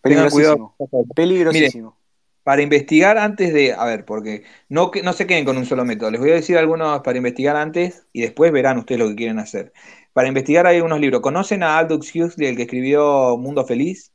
Peligrosísimo. 0.00 0.74
Peligrosísimo. 1.14 1.96
Para 2.44 2.62
investigar 2.62 3.18
antes 3.18 3.52
de, 3.52 3.72
a 3.72 3.84
ver, 3.84 4.04
porque 4.04 4.42
no, 4.68 4.90
que- 4.90 5.02
no 5.02 5.12
se 5.12 5.26
queden 5.26 5.44
con 5.44 5.56
un 5.56 5.64
solo 5.66 5.84
método. 5.84 6.10
Les 6.10 6.20
voy 6.20 6.30
a 6.30 6.34
decir 6.34 6.58
algunos 6.58 7.00
para 7.02 7.16
investigar 7.18 7.56
antes 7.56 8.04
y 8.12 8.22
después 8.22 8.50
verán 8.50 8.78
ustedes 8.78 9.00
lo 9.00 9.08
que 9.08 9.14
quieren 9.14 9.38
hacer. 9.38 9.72
Para 10.12 10.26
investigar 10.28 10.66
hay 10.66 10.80
unos 10.80 10.98
libros. 11.00 11.20
¿Conocen 11.22 11.62
a 11.62 11.78
Aldous 11.78 12.14
Huxley, 12.14 12.48
el 12.48 12.56
que 12.56 12.62
escribió 12.62 13.36
Mundo 13.36 13.64
Feliz? 13.64 14.10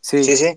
Sí, 0.00 0.22
Sí, 0.22 0.36
sí. 0.36 0.54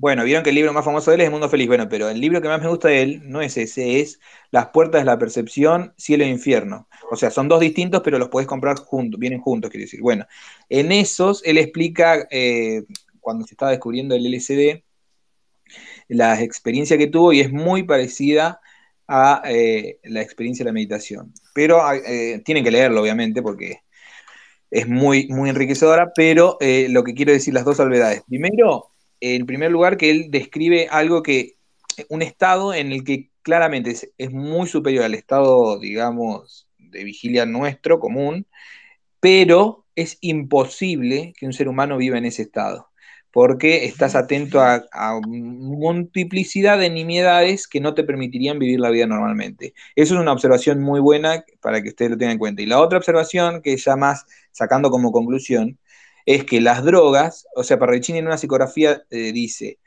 Bueno, 0.00 0.24
vieron 0.24 0.42
que 0.42 0.48
el 0.48 0.56
libro 0.56 0.72
más 0.72 0.82
famoso 0.86 1.10
de 1.10 1.16
él 1.16 1.20
es 1.20 1.30
Mundo 1.30 1.50
Feliz. 1.50 1.68
Bueno, 1.68 1.86
pero 1.86 2.08
el 2.08 2.18
libro 2.22 2.40
que 2.40 2.48
más 2.48 2.62
me 2.62 2.68
gusta 2.68 2.88
de 2.88 3.02
él 3.02 3.20
no 3.24 3.42
es 3.42 3.58
ese, 3.58 4.00
es 4.00 4.18
Las 4.50 4.68
puertas 4.68 5.02
de 5.02 5.04
la 5.04 5.18
percepción, 5.18 5.92
cielo 5.98 6.24
e 6.24 6.28
infierno. 6.28 6.88
O 7.10 7.16
sea, 7.16 7.30
son 7.30 7.48
dos 7.48 7.60
distintos, 7.60 8.00
pero 8.02 8.18
los 8.18 8.30
podés 8.30 8.46
comprar 8.48 8.78
juntos, 8.78 9.20
vienen 9.20 9.40
juntos, 9.40 9.70
quiero 9.70 9.84
decir. 9.84 10.00
Bueno, 10.00 10.24
en 10.70 10.90
esos 10.90 11.44
él 11.44 11.58
explica, 11.58 12.26
eh, 12.30 12.84
cuando 13.20 13.46
se 13.46 13.52
estaba 13.52 13.72
descubriendo 13.72 14.14
el 14.14 14.24
LSD, 14.24 14.82
la 16.08 16.40
experiencia 16.40 16.96
que 16.96 17.06
tuvo 17.06 17.34
y 17.34 17.40
es 17.40 17.52
muy 17.52 17.82
parecida 17.82 18.60
a 19.06 19.42
eh, 19.44 19.98
la 20.04 20.22
experiencia 20.22 20.64
de 20.64 20.70
la 20.70 20.74
meditación. 20.74 21.34
Pero 21.54 21.82
eh, 21.92 22.40
tienen 22.44 22.64
que 22.64 22.70
leerlo, 22.70 23.02
obviamente, 23.02 23.42
porque 23.42 23.82
es 24.70 24.88
muy, 24.88 25.28
muy 25.28 25.50
enriquecedora, 25.50 26.12
pero 26.14 26.56
lo 26.60 27.04
que 27.04 27.14
quiero 27.14 27.32
decir, 27.32 27.52
las 27.52 27.64
dos 27.66 27.76
salvedades. 27.78 28.22
Primero, 28.26 28.92
en 29.20 29.46
primer 29.46 29.70
lugar, 29.70 29.96
que 29.96 30.10
él 30.10 30.30
describe 30.30 30.88
algo 30.90 31.22
que, 31.22 31.56
un 32.08 32.22
estado 32.22 32.74
en 32.74 32.92
el 32.92 33.04
que 33.04 33.30
claramente 33.42 33.94
es, 34.18 34.32
muy 34.32 34.66
superior 34.68 35.04
al 35.04 35.14
estado, 35.14 35.78
digamos, 35.78 36.68
de 36.78 37.04
vigilia 37.04 37.46
nuestro, 37.46 38.00
común, 38.00 38.46
pero 39.20 39.86
es 39.94 40.18
imposible 40.20 41.34
que 41.36 41.46
un 41.46 41.52
ser 41.52 41.68
humano 41.68 41.96
viva 41.98 42.18
en 42.18 42.24
ese 42.24 42.42
estado, 42.42 42.88
porque 43.30 43.84
estás 43.84 44.14
atento 44.14 44.60
a, 44.60 44.82
a 44.92 45.20
multiplicidad 45.26 46.78
de 46.78 46.90
nimiedades 46.90 47.68
que 47.68 47.80
no 47.80 47.94
te 47.94 48.04
permitirían 48.04 48.58
vivir 48.58 48.80
la 48.80 48.90
vida 48.90 49.06
normalmente. 49.06 49.74
Eso 49.94 50.14
es 50.14 50.20
una 50.20 50.32
observación 50.32 50.80
muy 50.80 51.00
buena 51.00 51.44
para 51.60 51.82
que 51.82 51.90
ustedes 51.90 52.12
lo 52.12 52.18
tengan 52.18 52.32
en 52.32 52.38
cuenta. 52.38 52.62
Y 52.62 52.66
la 52.66 52.80
otra 52.80 52.98
observación, 52.98 53.62
que 53.62 53.76
ya 53.76 53.96
más 53.96 54.26
sacando 54.52 54.90
como 54.90 55.12
conclusión, 55.12 55.78
es 56.26 56.44
que 56.44 56.60
las 56.60 56.84
drogas, 56.84 57.46
o 57.54 57.64
sea, 57.64 57.78
Parravicini 57.78 58.18
en 58.18 58.26
una 58.26 58.38
psicografía 58.38 59.02
eh, 59.10 59.32
dice, 59.32 59.78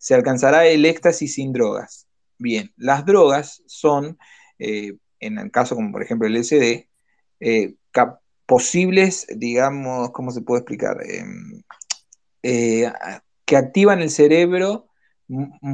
se 0.00 0.14
alcanzará 0.14 0.66
el 0.66 0.86
éxtasis 0.86 1.34
sin 1.34 1.52
drogas. 1.52 2.06
Bien, 2.38 2.72
las 2.78 3.04
drogas 3.04 3.62
son, 3.66 4.18
eh, 4.58 4.94
en 5.20 5.38
el 5.38 5.50
caso 5.50 5.74
como 5.74 5.92
por 5.92 6.02
ejemplo 6.02 6.26
el 6.26 6.36
LSD, 6.36 6.88
eh, 7.40 7.74
posibles, 8.46 9.26
digamos, 9.36 10.10
¿cómo 10.10 10.30
se 10.30 10.40
puede 10.40 10.60
explicar? 10.60 10.96
Eh, 12.42 12.90
que 13.44 13.56
activan 13.56 14.00
el 14.00 14.10
cerebro 14.10 14.88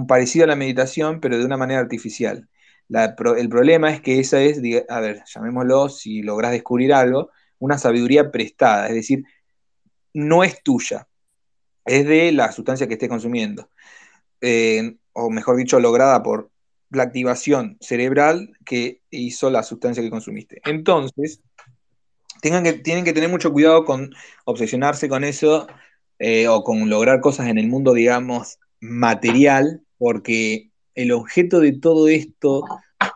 parecido 0.08 0.44
a 0.44 0.48
la 0.48 0.56
meditación, 0.56 1.20
pero 1.20 1.38
de 1.38 1.44
una 1.44 1.56
manera 1.56 1.80
artificial. 1.80 2.48
El 2.88 3.48
problema 3.48 3.90
es 3.92 4.00
que 4.00 4.18
esa 4.18 4.40
es, 4.42 4.60
a 4.88 5.00
ver, 5.00 5.22
llamémoslo, 5.24 5.88
si 5.88 6.22
logras 6.22 6.50
descubrir 6.50 6.92
algo, 6.92 7.30
una 7.58 7.78
sabiduría 7.78 8.30
prestada, 8.30 8.88
es 8.88 8.94
decir, 8.94 9.24
no 10.16 10.44
es 10.44 10.62
tuya, 10.62 11.06
es 11.84 12.06
de 12.06 12.32
la 12.32 12.50
sustancia 12.50 12.86
que 12.88 12.94
estés 12.94 13.10
consumiendo, 13.10 13.68
eh, 14.40 14.96
o 15.12 15.28
mejor 15.28 15.56
dicho, 15.58 15.78
lograda 15.78 16.22
por 16.22 16.50
la 16.88 17.02
activación 17.02 17.76
cerebral 17.80 18.56
que 18.64 19.02
hizo 19.10 19.50
la 19.50 19.62
sustancia 19.62 20.02
que 20.02 20.08
consumiste. 20.08 20.62
Entonces, 20.64 21.42
tengan 22.40 22.64
que, 22.64 22.72
tienen 22.72 23.04
que 23.04 23.12
tener 23.12 23.28
mucho 23.28 23.52
cuidado 23.52 23.84
con 23.84 24.10
obsesionarse 24.46 25.06
con 25.06 25.22
eso 25.22 25.66
eh, 26.18 26.48
o 26.48 26.64
con 26.64 26.88
lograr 26.88 27.20
cosas 27.20 27.48
en 27.48 27.58
el 27.58 27.68
mundo, 27.68 27.92
digamos, 27.92 28.58
material, 28.80 29.82
porque 29.98 30.70
el 30.94 31.12
objeto 31.12 31.60
de 31.60 31.72
todo 31.72 32.08
esto, 32.08 32.62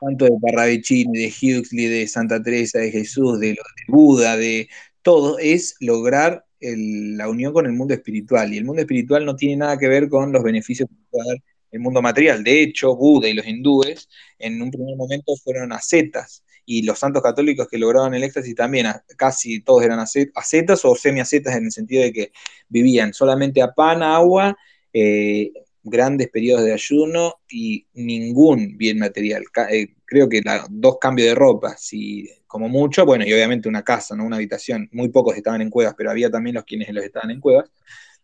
tanto 0.03 0.26
de 0.26 0.32
Parravicini, 0.42 1.18
de 1.18 1.28
Huxley, 1.28 1.86
de 1.86 2.07
Santa 2.07 2.42
Teresa, 2.42 2.78
de 2.78 2.90
Jesús, 2.90 3.40
de 3.40 3.57
Buda, 3.88 4.36
de 4.36 4.68
todo, 5.01 5.38
es 5.38 5.76
lograr 5.80 6.44
la 6.61 7.28
unión 7.28 7.52
con 7.52 7.66
el 7.66 7.72
mundo 7.72 7.94
espiritual. 7.94 8.52
Y 8.52 8.58
el 8.58 8.64
mundo 8.64 8.82
espiritual 8.82 9.24
no 9.24 9.36
tiene 9.36 9.56
nada 9.56 9.78
que 9.78 9.88
ver 9.88 10.08
con 10.08 10.32
los 10.32 10.42
beneficios 10.42 10.88
que 10.88 10.94
puede 11.11 11.28
dar 11.28 11.38
el 11.70 11.80
mundo 11.80 12.02
material. 12.02 12.44
De 12.44 12.62
hecho, 12.62 12.96
Buda 12.96 13.28
y 13.28 13.34
los 13.34 13.46
hindúes 13.46 14.08
en 14.38 14.61
un 14.61 14.70
primer 14.70 14.96
momento 14.96 15.34
fueron 15.42 15.72
ascetas. 15.72 16.44
Y 16.66 16.82
los 16.82 16.98
santos 16.98 17.22
católicos 17.22 17.66
que 17.68 17.78
lograron 17.78 18.14
el 18.14 18.22
éxtasis 18.22 18.54
también, 18.54 18.86
casi 19.16 19.61
todos 19.61 19.82
eran 19.82 19.98
ascetas 19.98 20.84
o 20.84 20.94
semiascetas 20.94 21.56
en 21.56 21.64
el 21.64 21.72
sentido 21.72 22.02
de 22.02 22.12
que 22.12 22.32
vivían 22.68 23.12
solamente 23.12 23.62
a 23.62 23.72
pan, 23.72 24.02
agua, 24.02 24.56
eh, 24.92 25.52
grandes 25.83 26.28
periodos 26.31 26.64
de 26.64 26.72
ayuno 26.72 27.37
y 27.49 27.87
ningún 27.95 28.76
bien 28.76 28.99
material. 28.99 29.45
Eh, 29.70 29.95
creo 30.05 30.28
que 30.28 30.43
dos 30.70 30.99
cambios 31.01 31.28
de 31.28 31.35
ropa, 31.35 31.76
si, 31.76 32.28
como 32.47 32.68
mucho, 32.68 33.07
bueno, 33.07 33.24
y 33.24 33.33
obviamente 33.33 33.68
una 33.68 33.83
casa, 33.83 34.14
¿no? 34.16 34.24
una 34.24 34.37
habitación. 34.37 34.89
Muy 34.93 35.09
pocos 35.09 35.37
estaban 35.37 35.62
en 35.62 35.70
cuevas, 35.70 35.95
pero 35.97 36.11
había 36.11 36.31
también 36.31 36.55
los 36.55 36.64
quienes 36.64 36.93
los 36.93 37.05
estaban 37.05 37.31
en 37.31 37.41
cuevas. 37.41 37.70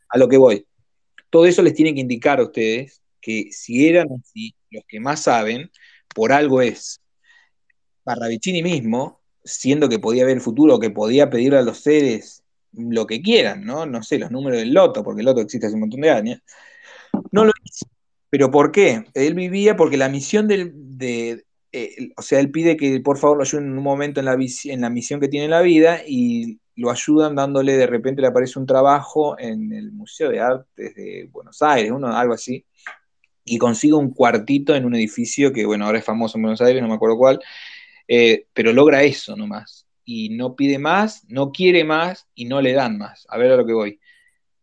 A 0.09 0.19
lo 0.19 0.29
que 0.29 0.37
voy. 0.37 0.67
Todo 1.31 1.47
eso 1.47 1.63
les 1.63 1.75
tiene 1.75 1.95
que 1.95 2.01
indicar 2.01 2.41
a 2.41 2.45
ustedes 2.45 3.03
que 3.21 3.49
si 3.51 3.89
eran 3.89 4.09
así, 4.21 4.55
los 4.71 4.85
que 4.87 5.01
más 5.01 5.23
saben, 5.23 5.71
por 6.15 6.33
algo 6.33 6.63
es. 6.63 7.01
Parravicini 8.05 8.63
mismo, 8.63 9.21
siendo 9.43 9.89
que 9.89 9.99
podía 9.99 10.25
ver 10.25 10.37
el 10.37 10.41
futuro, 10.41 10.79
que 10.79 10.91
podía 10.91 11.29
pedirle 11.29 11.59
a 11.59 11.63
los 11.63 11.81
seres 11.81 12.45
lo 12.73 13.07
que 13.07 13.23
quieran, 13.23 13.65
¿no? 13.65 13.87
No 13.87 14.03
sé, 14.03 14.19
los 14.19 14.31
números 14.31 14.61
del 14.61 14.73
loto, 14.73 15.03
porque 15.03 15.21
el 15.21 15.27
loto 15.27 15.41
existe 15.41 15.67
hace 15.67 15.75
un 15.75 15.81
montón 15.81 16.03
de 16.03 16.11
años, 16.11 16.41
no 17.31 17.45
lo 17.45 17.53
hizo. 17.65 17.87
¿Pero 18.31 18.51
por 18.51 18.73
qué? 18.73 19.05
Él 19.15 19.35
vivía 19.35 19.77
porque 19.77 19.97
la 19.97 20.09
misión 20.09 20.49
del, 20.49 20.73
de, 20.75 21.45
eh, 21.73 22.11
o 22.17 22.23
sea, 22.23 22.41
él 22.41 22.51
pide 22.51 22.77
que 22.77 23.01
por 23.01 23.19
favor 23.19 23.37
lo 23.37 23.43
ayuden 23.43 23.67
en 23.67 23.79
un 23.79 23.85
momento 23.85 24.21
en 24.21 24.27
la, 24.27 24.35
en 24.35 24.81
la 24.81 24.91
misión 24.91 25.21
que 25.21 25.29
tiene 25.29 25.45
en 25.45 25.51
la 25.51 25.63
vida 25.63 26.01
y 26.07 26.59
lo 26.77 26.91
ayudan 26.91 27.35
dándole, 27.35 27.77
de 27.77 27.87
repente 27.87 28.21
le 28.21 28.29
aparece 28.29 28.59
un 28.59 28.67
trabajo 28.67 29.39
en 29.39 29.73
el 29.73 29.93
Museo 29.93 30.31
de 30.31 30.41
Artes 30.41 30.95
de 30.95 31.29
Buenos 31.33 31.63
Aires, 31.63 31.91
uno, 31.91 32.09
algo 32.09 32.35
así, 32.35 32.65
y 33.45 33.59
consigue 33.59 33.95
un 33.95 34.11
cuartito 34.11 34.75
en 34.75 34.85
un 34.85 34.95
edificio 34.95 35.53
que, 35.53 35.65
bueno, 35.65 35.87
ahora 35.87 35.99
es 35.99 36.05
famoso 36.05 36.37
en 36.37 36.43
Buenos 36.43 36.61
Aires, 36.61 36.83
no 36.83 36.89
me 36.89 36.95
acuerdo 36.95 37.17
cuál, 37.17 37.41
eh, 38.09 38.47
pero 38.53 38.73
logra 38.73 39.03
eso 39.03 39.37
nomás. 39.37 39.87
Y 40.05 40.31
no 40.31 40.55
pide 40.55 40.79
más, 40.79 41.25
no 41.29 41.51
quiere 41.51 41.83
más 41.85 42.29
y 42.35 42.45
no 42.45 42.61
le 42.61 42.73
dan 42.73 42.97
más. 42.99 43.27
A 43.29 43.39
ver 43.39 43.53
a 43.53 43.57
lo 43.57 43.67
que 43.67 43.73
voy. 43.73 44.01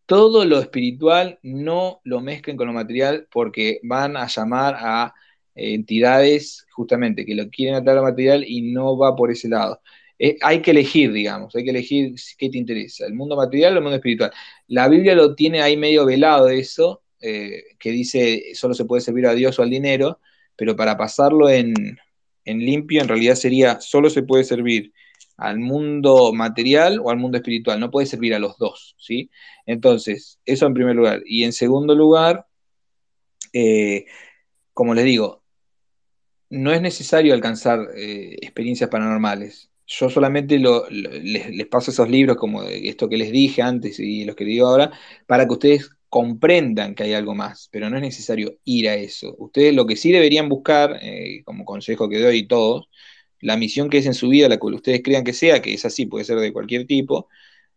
Todo 0.05 0.45
lo 0.45 0.59
espiritual 0.59 1.39
no 1.43 2.01
lo 2.03 2.21
mezclen 2.21 2.57
con 2.57 2.67
lo 2.67 2.73
material 2.73 3.27
porque 3.31 3.79
van 3.83 4.17
a 4.17 4.27
llamar 4.27 4.75
a 4.77 5.13
entidades 5.55 6.65
justamente 6.71 7.25
que 7.25 7.35
lo 7.35 7.49
quieren 7.49 7.75
atar 7.75 7.93
a 7.93 8.01
lo 8.01 8.03
material 8.03 8.43
y 8.47 8.73
no 8.73 8.97
va 8.97 9.15
por 9.15 9.31
ese 9.31 9.47
lado. 9.49 9.81
Eh, 10.19 10.37
hay 10.41 10.61
que 10.61 10.71
elegir, 10.71 11.11
digamos, 11.11 11.55
hay 11.55 11.63
que 11.63 11.71
elegir 11.71 12.15
qué 12.37 12.49
te 12.49 12.57
interesa, 12.57 13.05
el 13.05 13.13
mundo 13.13 13.35
material 13.35 13.73
o 13.73 13.77
el 13.77 13.83
mundo 13.83 13.95
espiritual. 13.95 14.31
La 14.67 14.87
Biblia 14.87 15.15
lo 15.15 15.35
tiene 15.35 15.61
ahí 15.61 15.77
medio 15.77 16.05
velado 16.05 16.49
eso, 16.49 17.03
eh, 17.21 17.63
que 17.79 17.91
dice 17.91 18.53
solo 18.53 18.73
se 18.73 18.85
puede 18.85 19.01
servir 19.01 19.27
a 19.27 19.33
Dios 19.33 19.57
o 19.59 19.63
al 19.63 19.69
dinero, 19.69 20.19
pero 20.55 20.75
para 20.75 20.97
pasarlo 20.97 21.49
en, 21.49 21.73
en 22.45 22.59
limpio 22.59 23.01
en 23.01 23.07
realidad 23.07 23.35
sería 23.35 23.79
solo 23.81 24.09
se 24.09 24.23
puede 24.23 24.43
servir 24.43 24.93
al 25.43 25.59
mundo 25.59 26.31
material 26.33 26.99
o 27.03 27.09
al 27.09 27.17
mundo 27.17 27.37
espiritual, 27.37 27.79
no 27.79 27.91
puede 27.91 28.07
servir 28.07 28.33
a 28.33 28.39
los 28.39 28.57
dos, 28.57 28.95
¿sí? 28.97 29.29
Entonces, 29.65 30.39
eso 30.45 30.65
en 30.65 30.73
primer 30.73 30.95
lugar. 30.95 31.21
Y 31.25 31.43
en 31.43 31.51
segundo 31.51 31.95
lugar, 31.95 32.47
eh, 33.51 34.05
como 34.73 34.93
les 34.93 35.03
digo, 35.05 35.43
no 36.49 36.71
es 36.71 36.81
necesario 36.81 37.33
alcanzar 37.33 37.89
eh, 37.95 38.37
experiencias 38.41 38.89
paranormales. 38.89 39.69
Yo 39.85 40.09
solamente 40.09 40.57
les, 40.59 41.67
paso 41.67 41.91
esos 41.91 42.09
libros 42.09 42.37
como 42.37 42.63
esto 42.63 43.09
que 43.09 43.17
les 43.17 43.31
dije 43.31 43.61
antes 43.61 43.99
y 43.99 44.23
los 44.23 44.35
que 44.37 44.45
digo 44.45 44.67
ahora, 44.67 44.91
para 45.27 45.45
que 45.45 45.53
ustedes 45.53 45.89
comprendan 46.07 46.95
que 46.95 47.03
hay 47.03 47.13
algo 47.13 47.35
más, 47.35 47.67
pero 47.71 47.89
no 47.89 47.97
es 47.97 48.01
necesario 48.01 48.59
ir 48.63 48.87
a 48.87 48.95
eso. 48.95 49.35
Ustedes 49.39 49.75
lo 49.75 49.85
que 49.85 49.97
sí 49.97 50.11
deberían 50.11 50.47
buscar, 50.47 50.99
eh, 51.01 51.41
como 51.43 51.65
consejo 51.65 52.07
que 52.07 52.19
doy 52.19 52.47
todos, 52.47 52.87
la 53.43 53.57
misión 53.57 53.89
que 53.89 53.99
es 53.99 54.05
en 54.05 54.13
su 54.13 54.29
vida, 54.29 54.49
la 54.49 54.57
que 54.57 54.67
ustedes 54.67 55.01
crean 55.03 55.23
que 55.23 55.33
sea, 55.33 55.61
que 55.61 55.73
es 55.73 55.85
así, 55.85 56.05
puede 56.05 56.25
ser 56.25 56.39
de 56.39 56.53
cualquier 56.53 56.87
tipo, 56.87 57.27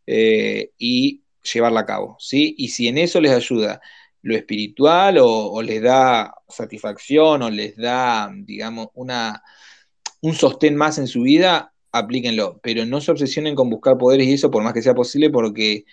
eh, 0.07 0.73
y 0.79 1.23
llevarla 1.55 1.81
a 1.81 1.87
cabo, 1.87 2.17
¿sí? 2.21 2.55
Y 2.59 2.69
si 2.69 2.89
en 2.89 2.99
eso 2.99 3.21
les 3.21 3.33
ayuda 3.33 3.81
lo 4.23 4.37
espiritual 4.37 5.19
o, 5.21 5.62
les 5.62 5.83
da 5.83 6.35
satisfacción 6.49 7.43
o 7.43 7.51
les 7.51 7.77
da, 7.77 8.31
digamos, 8.35 8.89
una, 8.95 9.43
un 10.21 10.35
sostén 10.35 10.77
más 10.77 10.99
en 10.99 11.07
su 11.07 11.23
vida, 11.23 11.75
aplíquenlo, 11.93 12.61
pero 12.62 12.85
no 12.87 13.01
se 13.01 13.12
obsesionen 13.12 13.55
con 13.55 13.71
buscar 13.71 13.99
poderes 13.99 14.27
y 14.29 14.35
eso 14.35 14.51
por 14.51 14.62
más 14.62 14.73
que 14.75 14.83
sea 14.83 14.95
posible 14.95 15.31
porque 15.31 15.85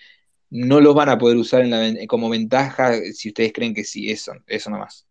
no 0.49 0.82
los 0.82 0.95
van 0.95 1.09
a 1.09 1.17
poder 1.17 1.38
usar 1.38 1.61
en 1.63 2.07
como 2.07 2.30
ventaja 2.30 2.93
si 3.13 3.30
ustedes 3.30 3.53
creen 3.53 3.74
que 3.74 3.84
sí, 3.84 4.11
eso, 4.11 4.34
eso 4.47 4.69
nomás. 4.69 5.07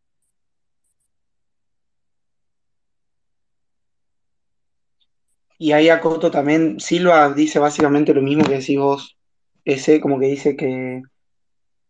Y 5.62 5.70
ahí 5.70 5.88
acoto 5.90 6.28
también, 6.28 6.80
Silva 6.80 7.32
dice 7.32 7.60
básicamente 7.60 8.12
lo 8.12 8.20
mismo 8.20 8.42
que 8.44 8.58
decís 8.58 8.76
vos, 8.76 9.16
ese 9.64 10.00
como 10.00 10.18
que 10.18 10.26
dice 10.26 10.56
que, 10.56 11.02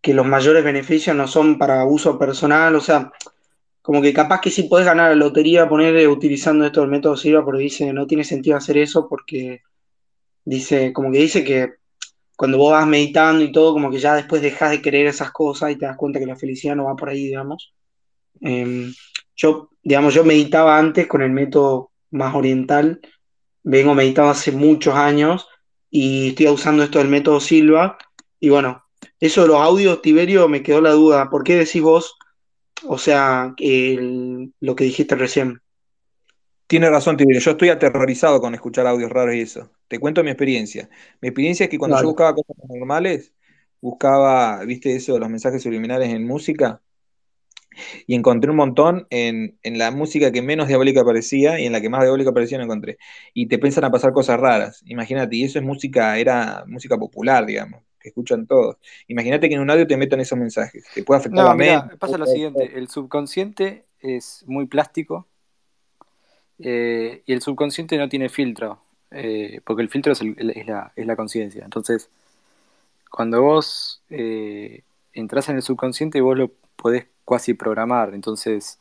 que 0.02 0.12
los 0.12 0.26
mayores 0.26 0.62
beneficios 0.62 1.16
no 1.16 1.26
son 1.26 1.56
para 1.56 1.86
uso 1.86 2.18
personal, 2.18 2.76
o 2.76 2.82
sea, 2.82 3.10
como 3.80 4.02
que 4.02 4.12
capaz 4.12 4.42
que 4.42 4.50
si 4.50 4.64
podés 4.64 4.84
ganar 4.84 5.08
la 5.08 5.16
lotería, 5.16 5.70
poner 5.70 6.06
utilizando 6.06 6.66
esto 6.66 6.82
el 6.82 6.90
método 6.90 7.16
Silva, 7.16 7.46
pero 7.46 7.56
dice, 7.56 7.94
no 7.94 8.06
tiene 8.06 8.24
sentido 8.24 8.58
hacer 8.58 8.76
eso 8.76 9.08
porque 9.08 9.62
dice, 10.44 10.92
como 10.92 11.10
que 11.10 11.20
dice 11.20 11.42
que 11.42 11.76
cuando 12.36 12.58
vos 12.58 12.72
vas 12.72 12.86
meditando 12.86 13.42
y 13.42 13.52
todo, 13.52 13.72
como 13.72 13.90
que 13.90 14.00
ya 14.00 14.14
después 14.14 14.42
dejas 14.42 14.70
de 14.70 14.82
querer 14.82 15.06
esas 15.06 15.30
cosas 15.30 15.70
y 15.70 15.76
te 15.76 15.86
das 15.86 15.96
cuenta 15.96 16.18
que 16.20 16.26
la 16.26 16.36
felicidad 16.36 16.76
no 16.76 16.84
va 16.84 16.94
por 16.94 17.08
ahí, 17.08 17.24
digamos. 17.24 17.72
Em, 18.42 18.92
yo, 19.34 19.70
digamos, 19.82 20.12
yo 20.12 20.24
meditaba 20.24 20.78
antes 20.78 21.06
con 21.06 21.22
el 21.22 21.30
método 21.30 21.90
más 22.10 22.34
oriental, 22.34 23.00
vengo 23.62 23.94
meditando 23.94 24.30
hace 24.30 24.52
muchos 24.52 24.94
años 24.94 25.48
y 25.90 26.28
estoy 26.28 26.48
usando 26.48 26.82
esto 26.82 26.98
del 26.98 27.08
método 27.08 27.40
Silva. 27.40 27.98
Y 28.40 28.48
bueno, 28.48 28.84
eso 29.20 29.42
de 29.42 29.48
los 29.48 29.58
audios, 29.58 30.02
Tiberio, 30.02 30.48
me 30.48 30.62
quedó 30.62 30.80
la 30.80 30.90
duda. 30.92 31.30
¿Por 31.30 31.44
qué 31.44 31.56
decís 31.56 31.82
vos, 31.82 32.16
o 32.84 32.98
sea, 32.98 33.54
lo 33.58 34.76
que 34.76 34.84
dijiste 34.84 35.14
recién? 35.14 35.60
Tiene 36.66 36.88
razón, 36.88 37.16
Tiberio. 37.16 37.40
Yo 37.40 37.50
estoy 37.52 37.68
aterrorizado 37.68 38.40
con 38.40 38.54
escuchar 38.54 38.86
audios 38.86 39.10
raros 39.10 39.34
y 39.34 39.40
eso. 39.40 39.70
Te 39.88 40.00
cuento 40.00 40.24
mi 40.24 40.30
experiencia. 40.30 40.88
Mi 41.20 41.28
experiencia 41.28 41.64
es 41.64 41.70
que 41.70 41.78
cuando 41.78 42.00
yo 42.00 42.06
buscaba 42.06 42.34
cosas 42.34 42.56
normales, 42.68 43.32
buscaba, 43.80 44.64
viste 44.64 44.96
eso, 44.96 45.18
los 45.18 45.28
mensajes 45.28 45.62
subliminales 45.62 46.08
en 46.08 46.26
música, 46.26 46.80
y 48.06 48.14
encontré 48.14 48.50
un 48.50 48.56
montón 48.56 49.06
en, 49.10 49.58
la 49.62 49.90
música 49.90 50.32
que 50.32 50.42
menos 50.42 50.68
diabólica 50.68 51.04
parecía 51.04 51.60
y 51.60 51.66
en 51.66 51.72
la 51.72 51.80
que 51.80 51.88
más 51.88 52.02
diabólica 52.02 52.32
parecía 52.32 52.58
no 52.58 52.64
encontré. 52.64 52.98
Y 53.34 53.46
te 53.46 53.58
piensan 53.58 53.84
a 53.84 53.90
pasar 53.90 54.12
cosas 54.12 54.38
raras, 54.38 54.82
imagínate, 54.86 55.36
y 55.36 55.44
eso 55.44 55.58
es 55.58 55.64
música, 55.64 56.18
era 56.18 56.64
música 56.66 56.96
popular, 56.98 57.46
digamos, 57.46 57.82
que 57.98 58.08
escuchan 58.08 58.46
todos. 58.46 58.76
Imagínate 59.08 59.48
que 59.48 59.54
en 59.54 59.60
un 59.60 59.70
audio 59.70 59.86
te 59.86 59.96
metan 59.96 60.20
esos 60.20 60.38
mensajes, 60.38 60.84
te 60.94 61.02
puede 61.02 61.20
afectar 61.20 61.44
no, 61.44 61.54
mira, 61.54 61.90
Pasa 61.98 62.18
lo 62.18 62.26
siguiente, 62.26 62.72
el 62.74 62.88
subconsciente 62.88 63.84
es 64.00 64.44
muy 64.46 64.66
plástico 64.66 65.26
eh, 66.58 67.22
y 67.26 67.32
el 67.32 67.42
subconsciente 67.42 67.96
no 67.98 68.08
tiene 68.08 68.28
filtro, 68.28 68.80
eh, 69.10 69.60
porque 69.64 69.82
el 69.82 69.88
filtro 69.88 70.12
es, 70.12 70.20
la, 70.22 71.16
conciencia. 71.16 71.64
Entonces, 71.64 72.10
cuando 73.10 73.42
vos 73.42 74.02
eh, 74.10 74.82
entras 75.12 75.48
en 75.48 75.56
el 75.56 75.62
subconsciente, 75.62 76.20
vos 76.20 76.36
lo 76.36 76.52
podés 76.76 77.06
cuasi 77.24 77.54
programar. 77.54 78.14
Entonces, 78.14 78.80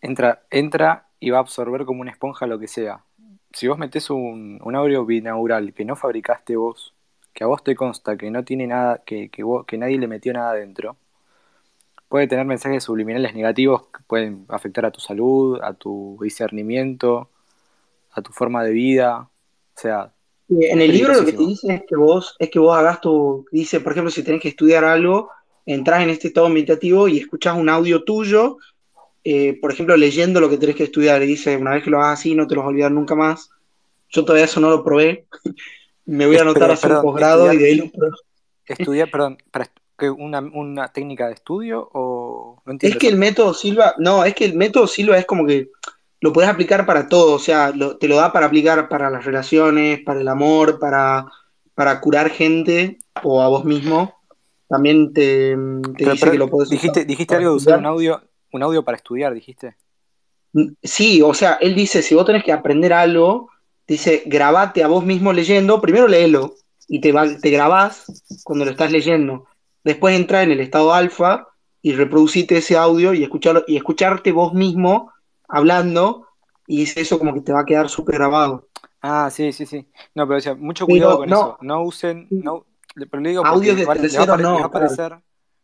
entra, 0.00 0.42
entra 0.50 1.08
y 1.20 1.30
va 1.30 1.38
a 1.38 1.40
absorber 1.40 1.84
como 1.84 2.00
una 2.00 2.10
esponja 2.10 2.46
lo 2.46 2.58
que 2.58 2.68
sea. 2.68 3.04
Si 3.52 3.66
vos 3.66 3.78
metés 3.78 4.10
un, 4.10 4.60
un 4.62 4.76
audio 4.76 5.04
binaural 5.04 5.72
que 5.72 5.84
no 5.84 5.96
fabricaste 5.96 6.56
vos, 6.56 6.94
que 7.32 7.44
a 7.44 7.46
vos 7.46 7.62
te 7.62 7.74
consta 7.74 8.16
que 8.16 8.30
no 8.30 8.44
tiene 8.44 8.66
nada, 8.66 9.02
que, 9.04 9.30
que, 9.30 9.44
que 9.66 9.78
nadie 9.78 9.98
le 9.98 10.08
metió 10.08 10.32
nada 10.32 10.54
dentro, 10.54 10.96
puede 12.08 12.26
tener 12.26 12.44
mensajes 12.44 12.84
subliminales 12.84 13.34
negativos 13.34 13.86
que 13.88 14.02
pueden 14.06 14.44
afectar 14.48 14.84
a 14.86 14.90
tu 14.90 15.00
salud, 15.00 15.60
a 15.62 15.74
tu 15.74 16.18
discernimiento, 16.20 17.28
a 18.12 18.22
tu 18.22 18.32
forma 18.32 18.64
de 18.64 18.72
vida. 18.72 19.18
O 19.20 19.80
sea. 19.80 20.12
En 20.48 20.80
el 20.80 20.92
libro 20.92 21.14
lo 21.14 21.24
que 21.24 21.32
te 21.32 21.44
dice 21.44 21.74
es 21.74 21.82
que 21.86 21.94
vos, 21.94 22.34
es 22.38 22.50
que 22.50 22.58
vos 22.58 22.76
hagas 22.76 23.00
tu. 23.00 23.46
Dice, 23.52 23.80
por 23.80 23.92
ejemplo, 23.92 24.10
si 24.10 24.22
tenés 24.22 24.40
que 24.40 24.48
estudiar 24.48 24.84
algo, 24.84 25.30
entras 25.68 26.02
en 26.02 26.08
este 26.08 26.28
estado 26.28 26.48
meditativo 26.48 27.08
y 27.08 27.18
escuchas 27.18 27.54
un 27.56 27.68
audio 27.68 28.02
tuyo, 28.02 28.56
eh, 29.22 29.58
por 29.60 29.70
ejemplo, 29.70 29.96
leyendo 29.98 30.40
lo 30.40 30.48
que 30.48 30.56
tenés 30.56 30.76
que 30.76 30.84
estudiar. 30.84 31.22
Y 31.22 31.26
dice, 31.26 31.56
una 31.58 31.72
vez 31.72 31.84
que 31.84 31.90
lo 31.90 32.00
hagas 32.00 32.20
así, 32.20 32.34
no 32.34 32.46
te 32.46 32.54
lo 32.54 32.62
vas 32.62 32.66
a 32.66 32.70
olvidar 32.70 32.90
nunca 32.90 33.14
más. 33.14 33.50
Yo 34.08 34.24
todavía 34.24 34.46
eso 34.46 34.60
no 34.60 34.70
lo 34.70 34.82
probé. 34.82 35.26
Me 36.06 36.26
voy 36.26 36.38
a 36.38 36.40
anotar 36.40 36.70
a 36.70 36.74
hacer 36.74 36.90
un 36.92 37.02
posgrado 37.02 37.52
y 37.52 37.58
de 37.58 37.66
ahí 37.66 37.74
lo 37.76 37.90
Estudiar, 38.64 39.10
perdón, 39.10 39.38
para 39.50 39.70
una, 40.16 40.40
una 40.40 40.88
técnica 40.88 41.26
de 41.26 41.34
estudio 41.34 41.88
o 41.92 42.62
no 42.64 42.78
Es 42.80 42.96
que 42.96 43.08
el 43.08 43.16
método 43.16 43.52
Silva, 43.52 43.94
no, 43.98 44.24
es 44.24 44.34
que 44.34 44.44
el 44.44 44.54
método 44.54 44.86
Silva 44.86 45.18
es 45.18 45.26
como 45.26 45.46
que 45.46 45.70
lo 46.20 46.32
puedes 46.32 46.50
aplicar 46.50 46.84
para 46.86 47.08
todo, 47.08 47.34
o 47.34 47.38
sea, 47.38 47.72
te 47.98 48.08
lo 48.08 48.16
da 48.16 48.32
para 48.32 48.46
aplicar 48.46 48.88
para 48.88 49.10
las 49.10 49.24
relaciones, 49.24 50.00
para 50.04 50.20
el 50.20 50.28
amor, 50.28 50.78
para, 50.78 51.26
para 51.74 52.00
curar 52.00 52.30
gente 52.30 52.98
o 53.22 53.42
a 53.42 53.48
vos 53.48 53.64
mismo 53.64 54.17
también 54.68 55.12
te, 55.12 55.56
dice 55.96 56.30
que 56.30 56.38
lo 56.38 56.48
puedes 56.48 56.68
dijiste, 56.68 57.04
Dijiste 57.04 57.34
algo 57.34 57.50
de 57.50 57.56
usar 57.56 57.78
un 57.78 57.86
audio, 57.86 58.22
un 58.52 58.62
audio 58.62 58.84
para 58.84 58.96
estudiar, 58.96 59.32
dijiste. 59.32 59.76
Mm, 60.52 60.72
sí, 60.82 61.22
o 61.22 61.34
sea, 61.34 61.54
él 61.60 61.74
dice, 61.74 62.02
si 62.02 62.14
vos 62.14 62.26
tenés 62.26 62.44
que 62.44 62.52
aprender 62.52 62.92
algo, 62.92 63.48
dice, 63.86 64.22
grabate 64.26 64.82
a 64.84 64.88
vos 64.88 65.04
mismo 65.04 65.32
leyendo, 65.32 65.80
primero 65.80 66.06
léelo 66.06 66.54
y 66.86 67.00
te, 67.00 67.12
te 67.40 67.50
grabás 67.50 68.24
cuando 68.44 68.64
lo 68.64 68.70
estás 68.70 68.92
leyendo. 68.92 69.46
Después 69.84 70.14
entra 70.14 70.42
en 70.42 70.52
el 70.52 70.60
estado 70.60 70.92
alfa 70.92 71.48
y 71.80 71.92
reproducite 71.92 72.58
ese 72.58 72.76
audio 72.76 73.14
y, 73.14 73.22
escucharlo, 73.22 73.64
y 73.66 73.76
escucharte 73.76 74.32
vos 74.32 74.52
mismo 74.52 75.12
hablando 75.48 76.26
y 76.66 76.80
dice 76.80 77.00
eso 77.00 77.18
como 77.18 77.32
que 77.32 77.40
te 77.40 77.52
va 77.52 77.60
a 77.60 77.64
quedar 77.64 77.88
súper 77.88 78.16
grabado. 78.16 78.68
Ah, 79.00 79.30
sí, 79.30 79.52
sí, 79.52 79.64
sí. 79.64 79.86
No, 80.14 80.26
pero 80.26 80.38
o 80.38 80.40
sea, 80.40 80.54
mucho 80.54 80.86
cuidado 80.86 81.18
con 81.18 81.32
eso. 81.32 81.58
No 81.60 81.82
usen, 81.82 82.26
no, 82.30 82.66
pero 83.06 83.22
le 83.22 83.30
digo 83.30 83.46
Audios 83.46 83.76
de 83.76 83.82
les, 83.82 83.88
va 83.88 84.26
no, 84.26 84.36
les, 84.36 84.46
va 84.46 84.60
a 84.60 84.66
aparecer, 84.66 85.18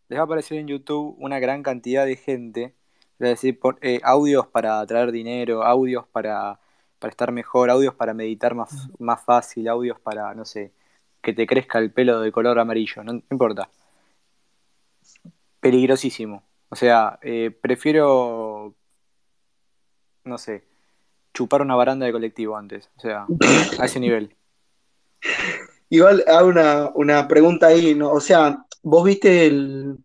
les 0.08 0.18
va 0.18 0.22
a 0.22 0.24
aparecer 0.24 0.58
en 0.58 0.68
YouTube 0.68 1.16
una 1.18 1.38
gran 1.38 1.62
cantidad 1.62 2.06
de 2.06 2.16
gente, 2.16 2.74
es 3.18 3.28
decir, 3.28 3.58
por, 3.58 3.78
eh, 3.80 4.00
audios 4.04 4.46
para 4.46 4.84
traer 4.86 5.12
dinero, 5.12 5.64
audios 5.64 6.06
para, 6.06 6.60
para 6.98 7.10
estar 7.10 7.32
mejor, 7.32 7.70
audios 7.70 7.94
para 7.94 8.14
meditar 8.14 8.54
más, 8.54 8.88
más 8.98 9.22
fácil, 9.24 9.68
audios 9.68 9.98
para, 10.00 10.34
no 10.34 10.44
sé, 10.44 10.72
que 11.20 11.32
te 11.32 11.46
crezca 11.46 11.78
el 11.78 11.90
pelo 11.90 12.20
de 12.20 12.32
color 12.32 12.58
amarillo, 12.58 13.02
no, 13.02 13.22
importa. 13.30 13.68
Peligrosísimo. 15.60 16.42
O 16.68 16.76
sea, 16.76 17.18
eh, 17.22 17.50
prefiero, 17.50 18.74
no 20.24 20.38
sé, 20.38 20.64
chupar 21.32 21.62
una 21.62 21.74
baranda 21.74 22.06
de 22.06 22.12
colectivo 22.12 22.56
antes. 22.56 22.90
O 22.96 23.00
sea, 23.00 23.26
a 23.78 23.84
ese 23.84 24.00
nivel. 24.00 24.34
Igual 25.94 26.24
hago 26.26 26.92
una, 26.96 27.28
pregunta 27.28 27.68
ahí, 27.68 27.94
¿no? 27.94 28.10
O 28.10 28.20
sea, 28.20 28.64
vos 28.82 29.04
viste 29.04 29.46
el. 29.46 29.96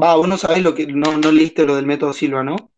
Va, 0.00 0.14
vos 0.14 0.28
no 0.28 0.36
sabés 0.36 0.62
lo 0.62 0.74
que. 0.74 0.86
No, 0.86 1.16
no 1.16 1.32
leíste 1.32 1.64
lo 1.64 1.74
del 1.74 1.86
método 1.86 2.12
Silva, 2.12 2.44
¿no? 2.44 2.70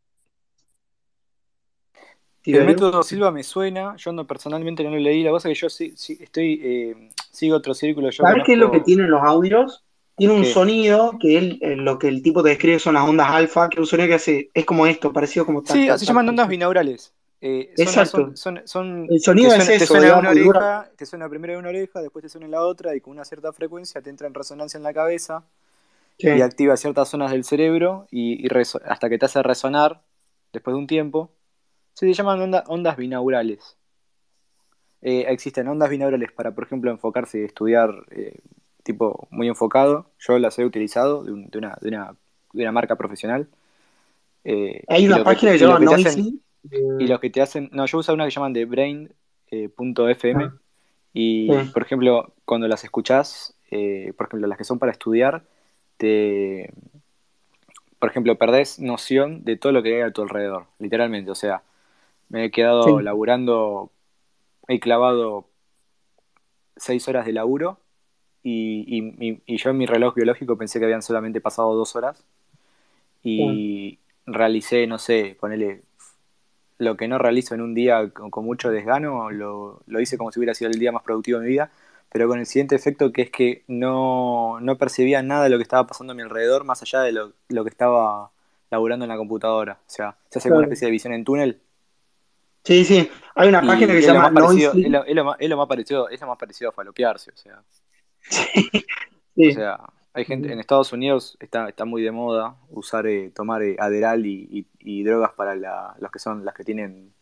El 2.44 2.64
método 2.64 3.02
Silva 3.02 3.32
me 3.32 3.42
suena, 3.42 3.96
yo 3.96 4.12
no 4.12 4.24
personalmente 4.24 4.84
no 4.84 4.90
lo 4.90 4.98
leí, 4.98 5.22
la 5.24 5.30
cosa 5.30 5.50
es 5.50 5.58
que 5.58 5.60
yo 5.60 5.68
sí, 5.68 6.18
estoy, 6.20 6.60
eh, 6.62 7.10
sigo 7.30 7.56
otro 7.56 7.74
círculo. 7.74 8.08
Yo 8.10 8.24
¿Sabes 8.24 8.44
qué 8.46 8.52
es 8.52 8.58
lo 8.58 8.70
que 8.70 8.80
tienen 8.80 9.10
los 9.10 9.22
audios? 9.22 9.84
Tiene 10.16 10.34
un 10.34 10.44
sonido 10.44 11.18
que 11.20 11.38
él, 11.38 11.58
eh, 11.62 11.76
lo 11.76 11.98
que 11.98 12.08
el 12.08 12.22
tipo 12.22 12.42
te 12.42 12.50
describe 12.50 12.78
son 12.78 12.94
las 12.94 13.08
ondas 13.08 13.28
alfa, 13.28 13.68
que 13.68 13.76
es 13.76 13.80
un 13.80 13.86
sonido 13.86 14.08
que 14.08 14.14
hace, 14.14 14.50
es 14.54 14.64
como 14.64 14.86
esto, 14.86 15.12
parecido 15.12 15.44
como 15.44 15.62
Sí, 15.66 15.88
se 15.96 16.06
llaman 16.06 16.28
ondas 16.28 16.48
binaurales. 16.48 17.12
Eh, 17.42 17.72
Exacto. 17.76 18.32
Son, 18.36 18.58
el 19.08 19.20
sonido 19.20 19.54
es 19.54 19.68
eso, 19.68 19.86
suena 19.86 20.18
una 20.18 20.30
oreja, 20.30 20.90
te 20.96 21.06
suena 21.06 21.28
primero 21.28 21.54
en 21.54 21.60
una 21.60 21.70
oreja, 21.70 22.02
después 22.02 22.22
te 22.22 22.28
suena 22.28 22.44
en 22.44 22.50
la 22.50 22.62
otra 22.62 22.94
y 22.94 23.00
con 23.00 23.12
una 23.12 23.24
cierta 23.24 23.52
frecuencia 23.52 24.02
te 24.02 24.10
entra 24.10 24.26
en 24.26 24.34
resonancia 24.34 24.76
en 24.76 24.82
la 24.82 24.92
cabeza 24.92 25.44
y 26.18 26.42
activa 26.42 26.76
ciertas 26.76 27.08
zonas 27.08 27.30
del 27.30 27.44
cerebro 27.44 28.06
y, 28.10 28.46
hasta 28.84 29.08
que 29.08 29.16
te 29.16 29.24
hace 29.24 29.42
resonar 29.42 30.02
después 30.52 30.74
de 30.74 30.78
un 30.78 30.86
tiempo. 30.86 31.30
Se 31.94 32.12
llaman 32.12 32.52
ondas 32.66 32.96
binaurales. 32.98 33.76
Eh, 35.00 35.24
existen 35.28 35.66
ondas 35.66 35.88
binaurales 35.88 36.30
para, 36.32 36.54
por 36.54 36.64
ejemplo, 36.64 36.90
enfocarse 36.90 37.40
y 37.40 37.44
estudiar 37.44 38.04
eh, 38.10 38.38
tipo 38.82 39.28
muy 39.30 39.48
enfocado. 39.48 40.10
Yo 40.18 40.38
las 40.38 40.58
he 40.58 40.64
utilizado 40.66 41.24
de, 41.24 41.32
una, 41.32 41.46
de, 41.80 41.88
una, 41.88 42.14
de 42.52 42.62
una, 42.62 42.72
marca 42.72 42.96
profesional. 42.96 43.48
Hay 44.44 45.06
una 45.06 45.24
página 45.24 45.52
que, 45.52 45.58
se 45.58 45.64
llama 45.64 45.78
Noisy 45.78 46.42
y 46.62 47.06
los 47.06 47.20
que 47.20 47.30
te 47.30 47.40
hacen. 47.40 47.68
No, 47.72 47.86
yo 47.86 47.98
uso 47.98 48.12
una 48.12 48.24
que 48.24 48.30
llaman 48.30 48.52
de 48.52 48.64
brain.fm. 48.64 50.44
Eh, 50.44 50.50
y, 51.12 51.50
por 51.72 51.82
ejemplo, 51.82 52.32
cuando 52.44 52.68
las 52.68 52.84
escuchás, 52.84 53.54
eh, 53.70 54.12
por 54.16 54.26
ejemplo, 54.26 54.46
las 54.46 54.58
que 54.58 54.64
son 54.64 54.78
para 54.78 54.92
estudiar, 54.92 55.42
te. 55.96 56.72
Por 57.98 58.10
ejemplo, 58.10 58.36
perdés 58.36 58.78
noción 58.78 59.44
de 59.44 59.56
todo 59.56 59.72
lo 59.72 59.82
que 59.82 59.96
hay 59.96 60.00
a 60.02 60.12
tu 60.12 60.22
alrededor, 60.22 60.66
literalmente. 60.78 61.30
O 61.30 61.34
sea, 61.34 61.62
me 62.28 62.46
he 62.46 62.50
quedado 62.50 63.00
laburando, 63.00 63.90
he 64.68 64.80
clavado 64.80 65.46
seis 66.76 67.06
horas 67.08 67.26
de 67.26 67.34
laburo 67.34 67.78
y, 68.42 69.40
y, 69.46 69.56
yo 69.58 69.70
en 69.70 69.76
mi 69.76 69.84
reloj 69.84 70.14
biológico 70.14 70.56
pensé 70.56 70.78
que 70.78 70.86
habían 70.86 71.02
solamente 71.02 71.42
pasado 71.42 71.74
dos 71.74 71.94
horas 71.94 72.24
y 73.22 73.98
realicé, 74.24 74.86
no 74.86 74.98
sé, 74.98 75.36
ponele 75.38 75.82
lo 76.80 76.96
que 76.96 77.08
no 77.08 77.18
realizo 77.18 77.54
en 77.54 77.60
un 77.60 77.74
día 77.74 78.08
con, 78.10 78.44
mucho 78.44 78.70
desgano, 78.70 79.30
lo, 79.30 79.82
hice 80.00 80.16
como 80.16 80.32
si 80.32 80.40
hubiera 80.40 80.54
sido 80.54 80.70
el 80.70 80.78
día 80.78 80.90
más 80.90 81.02
productivo 81.02 81.38
de 81.38 81.44
mi 81.44 81.50
vida, 81.52 81.70
pero 82.10 82.26
con 82.26 82.38
el 82.38 82.46
siguiente 82.46 82.74
efecto 82.74 83.12
que 83.12 83.22
es 83.22 83.30
que 83.30 83.64
no, 83.68 84.58
percibía 84.78 85.22
nada 85.22 85.44
de 85.44 85.50
lo 85.50 85.58
que 85.58 85.62
estaba 85.62 85.86
pasando 85.86 86.12
a 86.12 86.16
mi 86.16 86.22
alrededor, 86.22 86.64
más 86.64 86.80
allá 86.80 87.02
de 87.02 87.12
lo, 87.12 87.34
que 87.64 87.68
estaba 87.68 88.30
laburando 88.70 89.04
en 89.04 89.10
la 89.10 89.18
computadora. 89.18 89.74
O 89.86 89.90
sea, 89.90 90.16
se 90.30 90.38
hace 90.38 90.48
como 90.48 90.58
una 90.58 90.68
especie 90.68 90.86
de 90.86 90.92
visión 90.92 91.12
en 91.12 91.22
túnel. 91.22 91.60
Sí, 92.64 92.84
sí. 92.86 93.10
Hay 93.34 93.48
una 93.48 93.62
Y 93.62 93.66
página 93.66 93.92
que 93.92 94.00
se 94.00 94.08
lo, 94.08 94.14
llama 94.14 94.32
parecido, 94.32 94.72
es, 94.72 94.90
lo, 94.90 95.04
es 95.04 95.14
lo 95.14 95.24
más, 95.24 95.36
es 95.38 95.50
lo 95.50 95.56
más 95.58 95.68
parecido, 95.68 96.08
es 96.08 96.20
lo 96.20 96.26
más 96.28 96.38
parecido 96.38 96.70
a 96.70 96.72
falopearse, 96.72 97.30
o 97.30 97.36
sea. 97.36 97.62
O 99.36 99.42
Sí. 99.42 99.52
sea, 99.52 99.78
hay 100.12 100.24
gente, 100.24 100.52
en 100.52 100.58
Estados 100.60 100.92
Unidos 100.92 101.36
está, 101.40 101.68
está 101.68 101.84
muy 101.84 102.02
de 102.02 102.10
moda 102.10 102.56
usar, 102.70 103.06
eh, 103.06 103.30
tomar 103.34 103.62
eh, 103.62 103.76
Adderall 103.78 104.26
y, 104.26 104.48
y- 104.50 104.66
y 104.80 105.04
drogas 105.04 105.32
para 105.32 105.54
la- 105.54 105.94
los 106.00 106.10
que 106.10 106.18
son 106.18 106.44
las 106.44 106.54
que 106.54 106.64
tienen 106.64 107.12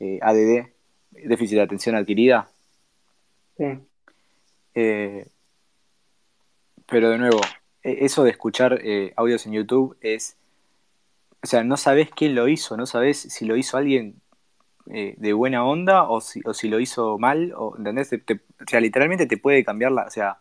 eh, 0.00 0.18
ADD, 0.22 0.72
déficit 1.28 1.56
de 1.56 1.62
atención 1.62 1.94
adquirida. 1.96 2.48
sí. 3.56 3.64
Eh, 4.74 5.26
pero 6.86 7.10
de 7.10 7.18
nuevo, 7.18 7.40
e- 7.82 8.04
eso 8.04 8.24
de 8.24 8.30
escuchar 8.30 8.80
eh, 8.82 9.12
audios 9.16 9.46
en 9.46 9.52
YouTube 9.52 9.96
es, 10.00 10.36
o 11.42 11.46
sea, 11.46 11.64
no 11.64 11.76
sabes 11.76 12.10
quién 12.10 12.34
lo 12.34 12.48
hizo, 12.48 12.76
no 12.76 12.86
sabes 12.86 13.18
si 13.18 13.44
lo 13.46 13.56
hizo 13.56 13.76
alguien 13.76 14.16
eh, 14.90 15.14
de 15.18 15.32
buena 15.32 15.64
onda 15.64 16.04
o 16.08 16.20
si, 16.20 16.40
o 16.44 16.54
si 16.54 16.68
lo 16.68 16.80
hizo 16.80 17.18
mal, 17.18 17.52
o, 17.56 17.76
¿entendés? 17.76 18.10
Te- 18.10 18.18
te- 18.18 18.34
o 18.60 18.68
sea, 18.68 18.80
literalmente 18.80 19.26
te 19.26 19.36
puede 19.38 19.64
cambiar 19.64 19.92
la, 19.92 20.04
o 20.06 20.10
sea, 20.10 20.38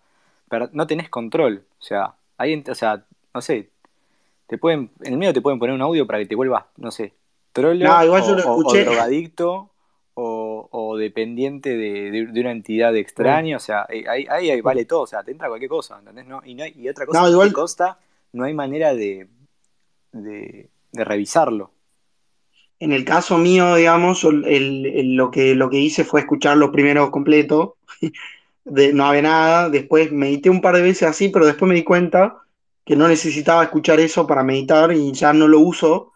per- 0.49 0.69
no 0.73 0.87
tenés 0.87 1.09
control, 1.09 1.63
o 1.79 1.83
sea, 1.83 2.13
alguien, 2.37 2.63
o 2.69 2.75
sea, 2.75 3.05
no 3.33 3.41
sé, 3.41 3.69
te 4.47 4.57
pueden, 4.57 4.89
en 5.01 5.13
el 5.13 5.19
medio 5.19 5.33
te 5.33 5.41
pueden 5.41 5.59
poner 5.59 5.75
un 5.75 5.81
audio 5.81 6.05
para 6.07 6.19
que 6.19 6.25
te 6.25 6.35
vuelvas, 6.35 6.65
no 6.77 6.91
sé, 6.91 7.13
trolo 7.53 7.75
No, 7.85 8.03
igual 8.03 8.21
o, 8.23 8.27
yo 8.27 8.35
lo 8.35 8.43
o- 8.47 8.55
o 8.55 8.59
escuché. 8.61 8.83
drogadicto 8.85 9.69
o, 10.15 10.67
o 10.71 10.97
dependiente 10.97 11.69
de, 11.77 12.11
de- 12.11 12.25
de 12.27 12.41
una 12.41 12.51
entidad 12.51 12.95
extraña, 12.97 13.57
o 13.57 13.59
sea, 13.59 13.85
eh, 13.89 14.03
ahí, 14.09 14.25
ahí, 14.29 14.49
ahí 14.51 14.61
vale 14.61 14.85
todo, 14.85 15.01
o 15.01 15.07
sea, 15.07 15.23
te 15.23 15.31
entra 15.31 15.47
cualquier 15.47 15.69
cosa, 15.69 15.99
¿entendés? 15.99 16.25
No, 16.27 16.41
y, 16.43 16.55
no 16.55 16.63
hay- 16.63 16.73
y 16.75 16.89
otra 16.89 17.05
cosa 17.05 17.19
No, 17.21 17.25
que 17.27 17.31
igual- 17.31 17.47
te 17.49 17.53
consta, 17.53 17.99
no 18.33 18.43
hay 18.43 18.53
manera 18.53 18.93
de, 18.93 19.27
de, 20.11 20.69
de 20.91 21.03
revisarlo. 21.05 21.71
En 22.81 22.93
el 22.93 23.03
caso 23.05 23.37
mío, 23.37 23.75
digamos, 23.75 24.23
el- 24.23 24.45
el- 24.85 25.15
lo 25.15 25.31
que, 25.31 25.53
lo 25.53 25.69
que 25.69 25.77
hice 25.79 26.03
fue 26.05 26.21
escucharlo 26.21 26.71
primero 26.71 27.11
completo, 27.11 27.75
de, 28.69 28.93
no 28.93 29.05
había 29.05 29.21
nada, 29.23 29.69
después 29.69 30.11
medité 30.11 30.49
un 30.49 30.61
par 30.61 30.75
de 30.75 30.81
veces 30.81 31.03
así, 31.09 31.29
pero 31.29 31.45
después 31.45 31.67
me 31.69 31.75
di 31.75 31.83
cuenta 31.83 32.37
que 32.85 32.95
no 32.95 33.07
necesitaba 33.07 33.63
escuchar 33.63 33.99
eso 33.99 34.25
para 34.27 34.43
meditar 34.43 34.91
y 34.91 35.11
ya 35.13 35.33
no 35.33 35.47
lo 35.47 35.59
uso, 35.59 36.13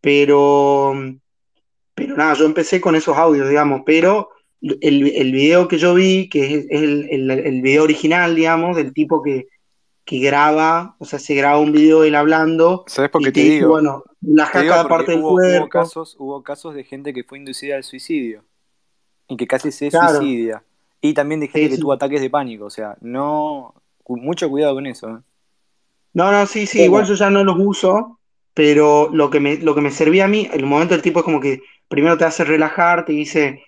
pero, 0.00 0.94
pero 1.94 2.16
nada, 2.16 2.34
yo 2.34 2.46
empecé 2.46 2.80
con 2.80 2.96
esos 2.96 3.16
audios, 3.16 3.48
digamos, 3.48 3.82
pero 3.84 4.30
el, 4.62 5.06
el 5.14 5.32
video 5.32 5.68
que 5.68 5.78
yo 5.78 5.94
vi, 5.94 6.28
que 6.28 6.54
es, 6.54 6.66
el, 6.70 7.08
el, 7.10 7.30
el 7.30 7.62
video 7.62 7.84
original, 7.84 8.34
digamos, 8.34 8.76
del 8.76 8.92
tipo 8.92 9.22
que, 9.22 9.48
que 10.04 10.18
graba, 10.18 10.96
o 10.98 11.04
sea, 11.04 11.18
se 11.18 11.34
graba 11.34 11.58
un 11.58 11.72
video 11.72 12.02
de 12.02 12.08
él 12.08 12.14
hablando 12.14 12.84
¿Sabes 12.86 13.10
por 13.10 13.22
qué 13.22 13.32
te 13.32 13.40
te 13.40 13.48
digo? 13.50 13.70
bueno, 13.70 14.04
digo 14.20 14.44
cada 14.52 14.88
parte 14.88 15.12
del 15.12 15.20
hubo, 15.20 15.28
hubo 15.28 15.34
cuerpo. 15.36 15.68
casos, 15.70 16.16
hubo 16.18 16.42
casos 16.42 16.74
de 16.74 16.84
gente 16.84 17.12
que 17.14 17.24
fue 17.24 17.38
inducida 17.38 17.76
al 17.76 17.84
suicidio 17.84 18.44
y 19.28 19.36
que 19.36 19.46
casi 19.46 19.70
se 19.72 19.88
Claro. 19.88 20.18
suicidia. 20.18 20.62
Y 21.00 21.14
también 21.14 21.40
de 21.40 21.48
gente 21.48 21.68
Sí, 21.68 21.74
que 21.76 21.80
tuvo 21.80 21.92
ataques 21.92 22.20
de 22.20 22.30
pánico, 22.30 22.66
o 22.66 22.70
sea, 22.70 22.96
no, 23.00 23.74
mucho 24.06 24.48
cuidado 24.50 24.74
con 24.74 24.86
eso. 24.86 25.08
¿eh? 25.08 25.20
No, 26.12 26.32
no, 26.32 26.46
sí, 26.46 26.66
sí, 26.66 26.78
¿Cómo? 26.78 26.86
igual 26.86 27.06
yo 27.06 27.14
ya 27.14 27.30
no 27.30 27.44
los 27.44 27.56
uso, 27.58 28.18
pero 28.54 29.08
lo 29.12 29.30
que 29.30 29.40
me, 29.40 29.56
lo 29.58 29.74
que 29.74 29.80
me 29.80 29.90
servía 29.90 30.24
a 30.24 30.28
mí, 30.28 30.48
el 30.52 30.66
momento 30.66 30.94
del 30.94 31.02
tipo 31.02 31.20
es 31.20 31.24
como 31.24 31.40
que 31.40 31.60
primero 31.88 32.18
te 32.18 32.24
hace 32.24 32.44
relajar, 32.44 33.04
te 33.04 33.12
dice, 33.12 33.62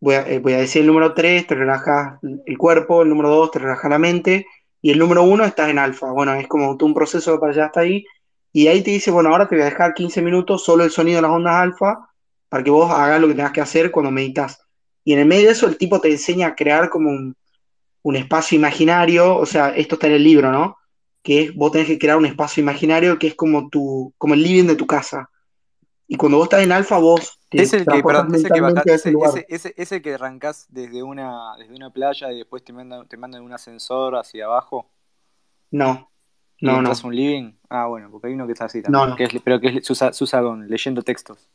voy 0.00 0.14
a, 0.14 0.28
eh, 0.28 0.38
voy 0.38 0.52
a 0.52 0.58
decir 0.58 0.82
el 0.82 0.88
número 0.88 1.14
3, 1.14 1.46
te 1.46 1.54
relajas 1.54 2.18
el 2.22 2.58
cuerpo, 2.58 3.02
el 3.02 3.08
número 3.08 3.30
2, 3.30 3.50
te 3.50 3.58
relaja 3.58 3.88
la 3.88 3.98
mente, 3.98 4.46
y 4.82 4.90
el 4.90 4.98
número 4.98 5.22
1 5.24 5.44
estás 5.44 5.70
en 5.70 5.78
alfa. 5.78 6.12
Bueno, 6.12 6.34
es 6.34 6.46
como 6.46 6.76
todo 6.76 6.86
un 6.86 6.94
proceso 6.94 7.40
para 7.40 7.52
allá 7.52 7.66
hasta 7.66 7.80
ahí, 7.80 8.04
y 8.52 8.68
ahí 8.68 8.82
te 8.82 8.90
dice, 8.90 9.10
bueno, 9.10 9.30
ahora 9.30 9.48
te 9.48 9.54
voy 9.54 9.62
a 9.62 9.66
dejar 9.66 9.94
15 9.94 10.22
minutos 10.22 10.64
solo 10.64 10.84
el 10.84 10.90
sonido 10.90 11.16
de 11.16 11.22
las 11.22 11.30
ondas 11.30 11.54
alfa, 11.54 12.08
para 12.48 12.62
que 12.62 12.70
vos 12.70 12.90
hagas 12.90 13.20
lo 13.20 13.28
que 13.28 13.34
tengas 13.34 13.52
que 13.52 13.60
hacer 13.60 13.90
cuando 13.90 14.10
meditas. 14.10 14.65
Y 15.06 15.14
en 15.14 15.20
el 15.20 15.26
medio 15.26 15.46
de 15.46 15.52
eso 15.52 15.68
el 15.68 15.78
tipo 15.78 16.02
te 16.02 16.10
enseña 16.10 16.48
a 16.48 16.56
crear 16.56 16.90
como 16.90 17.10
un, 17.10 17.36
un 18.02 18.16
espacio 18.16 18.56
imaginario, 18.58 19.36
o 19.36 19.46
sea, 19.46 19.70
esto 19.70 19.96
está 19.96 20.08
en 20.08 20.14
el 20.14 20.24
libro, 20.24 20.52
¿no? 20.52 20.76
Que 21.22 21.44
es, 21.44 21.54
vos 21.56 21.72
tenés 21.72 21.88
que 21.88 21.98
crear 21.98 22.18
un 22.18 22.26
espacio 22.26 22.62
imaginario 22.62 23.18
que 23.18 23.28
es 23.28 23.36
como 23.36 23.70
tu, 23.70 24.14
como 24.18 24.34
el 24.34 24.42
living 24.42 24.66
de 24.68 24.76
tu 24.76 24.86
casa. 24.86 25.30
Y 26.08 26.16
cuando 26.16 26.38
vos 26.38 26.46
estás 26.46 26.62
en 26.62 26.72
alfa, 26.72 26.98
vos 26.98 27.38
te 27.50 27.62
Es 27.62 27.72
el 27.74 27.86
que, 27.86 28.02
perdón, 28.02 28.34
ese 28.34 28.50
que 28.50 28.60
baja- 28.60 28.82
ese 28.84 29.10
ese, 29.48 29.74
ese, 29.76 30.02
arrancás 30.14 30.66
desde 30.70 31.02
una, 31.02 31.56
desde 31.58 31.74
una 31.74 31.90
playa 31.90 32.32
y 32.32 32.38
después 32.38 32.64
te 32.64 32.72
mandan, 32.72 33.08
te 33.08 33.16
mandan 33.16 33.42
un 33.42 33.52
ascensor 33.52 34.16
hacia 34.16 34.46
abajo 34.46 34.90
No, 35.70 36.10
no, 36.60 36.82
no. 36.82 36.92
un 37.04 37.14
living. 37.14 37.52
Ah, 37.68 37.86
bueno, 37.86 38.10
porque 38.10 38.28
hay 38.28 38.34
uno 38.34 38.46
que 38.46 38.52
está 38.52 38.66
así 38.66 38.82
también. 38.82 39.04
No, 39.04 39.06
no. 39.10 39.16
Que 39.16 39.24
es, 39.24 39.42
pero 39.44 39.60
que 39.60 39.68
es- 39.68 39.76
con 40.42 40.68
leyendo 40.68 41.02
textos. 41.02 41.50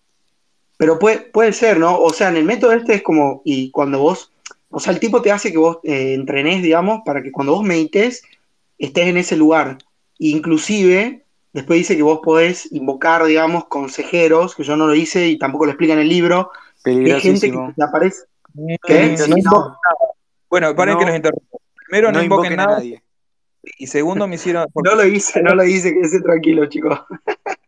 Pero 0.82 0.98
puede, 0.98 1.20
puede 1.20 1.54
ser, 1.54 1.78
¿no? 1.78 2.00
O 2.00 2.12
sea, 2.12 2.30
en 2.30 2.38
el 2.38 2.44
método 2.44 2.72
este 2.72 2.96
es 2.96 3.04
como, 3.04 3.44
y 3.46 3.70
cuando 3.70 4.00
vos, 4.00 4.32
o 4.72 4.80
sea, 4.80 4.92
el 4.92 5.00
tipo 5.00 5.22
te 5.22 5.32
hace 5.32 5.52
que 5.52 5.60
vos 5.60 5.78
eh, 5.84 6.16
entrenes, 6.16 6.64
digamos, 6.64 7.02
para 7.06 7.22
que 7.22 7.32
cuando 7.32 7.54
vos 7.54 7.64
medites, 7.64 8.24
estés 8.80 9.06
en 9.06 9.18
ese 9.18 9.36
lugar. 9.38 9.78
Inclusive, 10.18 11.24
después 11.54 11.78
dice 11.78 11.96
que 11.96 12.02
vos 12.02 12.22
podés 12.24 12.72
invocar, 12.72 13.24
digamos, 13.26 13.66
consejeros, 13.66 14.56
que 14.56 14.64
yo 14.64 14.76
no 14.76 14.88
lo 14.88 14.96
hice 14.96 15.28
y 15.28 15.38
tampoco 15.38 15.66
lo 15.66 15.72
explica 15.72 15.94
en 15.94 16.00
el 16.00 16.10
libro, 16.10 16.50
hay 16.84 17.22
gente 17.22 17.52
que 17.52 17.58
te 17.76 17.84
aparece. 17.84 18.24
Mm, 18.56 18.74
¿Qué? 18.84 19.16
no 19.30 19.36
no. 19.38 19.78
Bueno, 20.50 20.76
paren 20.76 20.96
No. 20.96 21.00
que 21.00 21.06
los 21.06 21.16
interrumpo. 21.16 21.62
Primero, 21.86 22.12
no, 22.12 22.18
No 22.18 22.24
invoquen 22.24 22.54
invoquen 22.54 22.60
a 22.60 22.66
nada. 22.66 22.78
nadie. 22.80 23.04
Y 23.64 23.88
segundo, 23.88 24.28
me 24.28 24.36
hicieron. 24.36 24.68
No 24.84 24.96
lo 24.96 25.06
hice, 25.06 25.42
no 25.44 25.54
lo 25.56 25.64
hice, 25.64 25.94
quédese 25.94 26.22
tranquilo, 26.22 26.66
chicos. 26.68 27.00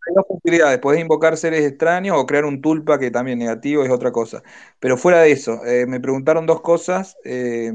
Hay 0.06 0.14
dos 0.16 0.26
posibilidades, 0.28 0.80
podés 0.80 1.00
invocar 1.02 1.38
seres 1.38 1.66
extraños 1.66 2.18
o 2.18 2.26
crear 2.26 2.44
un 2.46 2.62
tulpa 2.62 3.00
que 3.00 3.10
también 3.12 3.39
negativo 3.39 3.84
es 3.84 3.89
otra 3.91 4.12
cosa. 4.12 4.44
Pero 4.80 4.98
fuera 4.98 5.22
de 5.22 5.32
eso, 5.32 5.66
eh, 5.66 5.86
me 5.88 6.00
preguntaron 6.02 6.46
dos 6.46 6.62
cosas, 6.62 7.16
eh, 7.24 7.72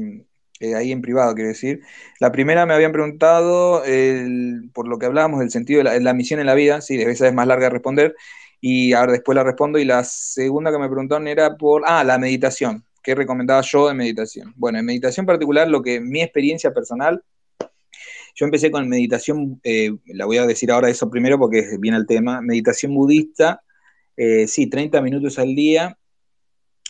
eh, 0.59 0.75
ahí 0.75 0.91
en 0.91 1.01
privado 1.01 1.33
quiero 1.33 1.49
decir. 1.49 1.81
La 2.19 2.31
primera 2.31 2.65
me 2.67 2.73
habían 2.75 2.91
preguntado 2.91 3.83
el- 3.85 4.69
por 4.73 4.87
lo 4.87 4.99
que 4.99 5.07
hablábamos 5.07 5.39
del 5.39 5.49
sentido 5.51 5.79
de 5.79 5.83
la, 5.85 5.99
la 5.99 6.13
misión 6.13 6.39
en 6.39 6.45
la 6.45 6.53
vida, 6.55 6.81
sí, 6.81 7.01
esa 7.01 7.27
es 7.27 7.33
más 7.33 7.47
larga 7.47 7.65
de 7.65 7.69
responder, 7.71 8.15
y 8.61 8.93
ahora 8.93 9.13
después 9.13 9.35
la 9.35 9.43
respondo. 9.43 9.79
Y 9.79 9.85
la 9.85 10.03
segunda 10.03 10.71
que 10.71 10.77
me 10.79 10.87
preguntaron 10.89 11.27
era 11.27 11.55
por, 11.57 11.83
ah, 11.87 12.03
la 12.03 12.17
meditación, 12.19 12.83
¿qué 13.03 13.15
recomendaba 13.15 13.61
yo 13.61 13.87
de 13.87 13.93
meditación? 13.95 14.53
Bueno, 14.55 14.77
en 14.79 14.85
meditación 14.85 15.25
particular, 15.25 15.67
lo 15.67 15.81
que 15.81 15.99
mi 15.99 16.21
experiencia 16.21 16.71
personal 16.73 17.23
yo 18.39 18.45
empecé 18.45 18.71
con 18.71 18.87
meditación, 18.87 19.59
eh, 19.65 19.91
la 20.05 20.25
voy 20.25 20.37
a 20.37 20.45
decir 20.45 20.71
ahora 20.71 20.89
eso 20.89 21.09
primero 21.09 21.37
porque 21.37 21.75
viene 21.77 21.97
el 21.97 22.07
tema, 22.07 22.39
meditación 22.39 22.95
budista, 22.95 23.63
eh, 24.15 24.47
sí, 24.47 24.69
30 24.69 25.01
minutos 25.01 25.37
al 25.39 25.53
día. 25.55 25.97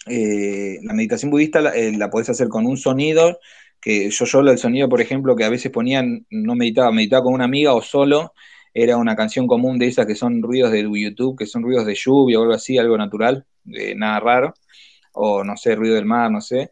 Eh, 0.06 0.78
la 0.84 0.93
meditación 0.93 1.32
budista 1.32 1.60
la, 1.60 1.74
la, 1.74 2.10
podés 2.12 2.30
hacer 2.30 2.50
con 2.50 2.68
un 2.68 2.78
sonido, 2.78 3.39
que 3.82 4.12
yo 4.12 4.26
solo 4.28 4.52
el 4.52 4.60
sonido, 4.60 4.89
por 4.89 5.02
ejemplo, 5.02 5.36
que 5.36 5.43
a 5.43 5.50
veces 5.50 5.72
ponían, 5.72 6.28
no 6.30 6.54
meditaba, 6.54 6.91
meditaba 6.91 7.24
con 7.24 7.34
una 7.34 7.45
amiga 7.45 7.74
o 7.74 7.82
solo, 7.82 8.34
era 8.72 8.97
una 8.97 9.16
canción 9.16 9.47
común 9.47 9.80
de 9.80 9.88
esas 9.88 10.06
que 10.06 10.14
son 10.14 10.43
ruidos 10.43 10.72
de 10.72 10.84
YouTube, 10.84 11.36
que 11.36 11.47
son 11.47 11.64
ruidos 11.64 11.88
de 11.88 11.95
lluvia 11.95 12.38
o 12.38 12.43
algo 12.43 12.54
así, 12.54 12.78
algo 12.78 12.95
natural, 12.95 13.43
nada 13.95 14.20
raro, 14.20 14.54
o 15.14 15.43
no 15.43 15.58
sé, 15.58 15.74
ruido 15.74 15.95
del 15.95 16.06
mar, 16.06 16.30
no 16.30 16.41
sé 16.41 16.70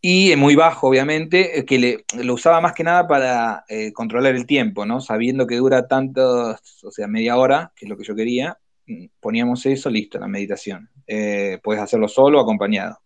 y 0.00 0.34
muy 0.36 0.54
bajo, 0.54 0.88
obviamente, 0.88 1.64
que 1.66 1.78
le, 1.78 2.04
lo 2.22 2.34
usaba 2.34 2.60
más 2.60 2.72
que 2.72 2.84
nada 2.84 3.08
para 3.08 3.64
eh, 3.68 3.92
controlar 3.92 4.34
el 4.36 4.46
tiempo, 4.46 4.86
¿no? 4.86 5.00
Sabiendo 5.00 5.46
que 5.46 5.56
dura 5.56 5.88
tanto, 5.88 6.56
o 6.82 6.90
sea, 6.90 7.08
media 7.08 7.36
hora, 7.36 7.72
que 7.74 7.86
es 7.86 7.88
lo 7.88 7.96
que 7.96 8.04
yo 8.04 8.14
quería, 8.14 8.58
poníamos 9.20 9.66
eso, 9.66 9.90
listo, 9.90 10.18
la 10.18 10.28
meditación. 10.28 10.88
Eh, 11.06 11.58
puedes 11.62 11.82
hacerlo 11.82 12.08
solo 12.08 12.38
o 12.38 12.42
acompañado. 12.42 13.00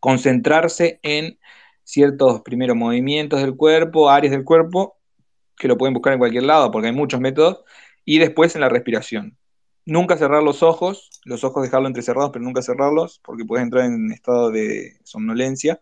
Concentrarse 0.00 1.00
en 1.02 1.38
ciertos 1.82 2.42
primeros 2.42 2.76
movimientos 2.76 3.40
del 3.40 3.56
cuerpo, 3.56 4.10
áreas 4.10 4.32
del 4.32 4.44
cuerpo, 4.44 4.98
que 5.56 5.68
lo 5.68 5.76
pueden 5.76 5.94
buscar 5.94 6.12
en 6.12 6.18
cualquier 6.18 6.44
lado, 6.44 6.70
porque 6.70 6.88
hay 6.88 6.94
muchos 6.94 7.20
métodos, 7.20 7.64
y 8.04 8.18
después 8.18 8.54
en 8.54 8.60
la 8.60 8.68
respiración. 8.68 9.36
Nunca 9.86 10.16
cerrar 10.16 10.42
los 10.42 10.64
ojos, 10.64 11.10
los 11.24 11.44
ojos 11.44 11.62
dejarlos 11.62 11.88
entrecerrados, 11.90 12.30
pero 12.32 12.44
nunca 12.44 12.60
cerrarlos, 12.60 13.20
porque 13.24 13.44
puedes 13.44 13.62
entrar 13.62 13.84
en 13.84 14.10
estado 14.10 14.50
de 14.50 14.98
somnolencia, 15.04 15.80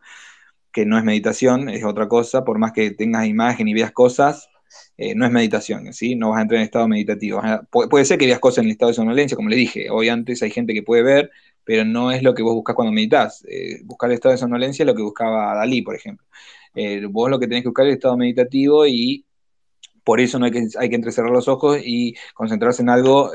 que 0.73 0.85
no 0.85 0.99
es 0.99 1.05
meditación, 1.05 1.71
es 1.71 1.85
otra 1.85 2.07
cosa, 2.07 2.45
por 2.45 2.59
más 2.59 2.73
que 2.73 2.91
tengas 2.91 3.27
imagen 3.27 3.67
y 3.67 3.75
veas 3.75 3.93
cosas, 3.93 4.51
eh, 4.99 5.15
no 5.15 5.25
es 5.25 5.33
meditación, 5.33 5.93
¿sí? 5.95 6.17
No 6.17 6.31
vas 6.31 6.41
a 6.41 6.43
entrar 6.43 6.59
en 6.59 6.65
estado 6.65 6.89
meditativo. 6.89 7.41
Pu 7.71 7.89
puede 7.89 8.05
ser 8.05 8.19
que 8.19 8.27
veas 8.27 8.41
cosas 8.41 8.59
en 8.59 8.67
el 8.67 8.73
estado 8.73 8.91
de 8.91 8.95
somnolencia, 8.95 9.37
como 9.37 9.49
le 9.49 9.57
dije, 9.57 9.89
hoy 9.91 10.09
antes 10.11 10.43
hay 10.43 10.51
gente 10.51 10.75
que 10.75 10.83
puede 10.83 11.03
ver, 11.03 11.31
pero 11.65 11.85
no 11.85 12.13
es 12.13 12.23
lo 12.23 12.35
que 12.35 12.43
vos 12.43 12.55
buscas 12.55 12.77
cuando 12.77 12.93
meditas. 12.93 13.45
Eh, 13.49 13.81
buscar 13.85 14.11
el 14.11 14.15
estado 14.17 14.33
de 14.33 14.39
somnolencia 14.39 14.83
es 14.83 14.87
lo 14.87 14.95
que 14.95 15.03
buscaba 15.03 15.55
Dalí, 15.55 15.83
por 15.83 15.95
ejemplo. 15.97 16.27
Eh, 16.75 17.07
vos 17.07 17.31
lo 17.31 17.39
que 17.39 17.47
tenés 17.49 17.63
que 17.63 17.69
buscar 17.69 17.87
es 17.87 17.93
el 17.93 17.95
estado 17.95 18.17
meditativo 18.19 18.87
y 18.87 19.25
por 20.05 20.21
eso 20.21 20.39
no 20.39 20.47
hay 20.47 20.53
que, 20.53 20.69
hay 20.79 20.91
que 20.91 20.97
entrecerrar 20.97 21.31
los 21.31 21.49
ojos 21.49 21.79
y 21.83 22.15
concentrarse 22.35 22.83
en 22.83 22.91
algo 22.91 23.33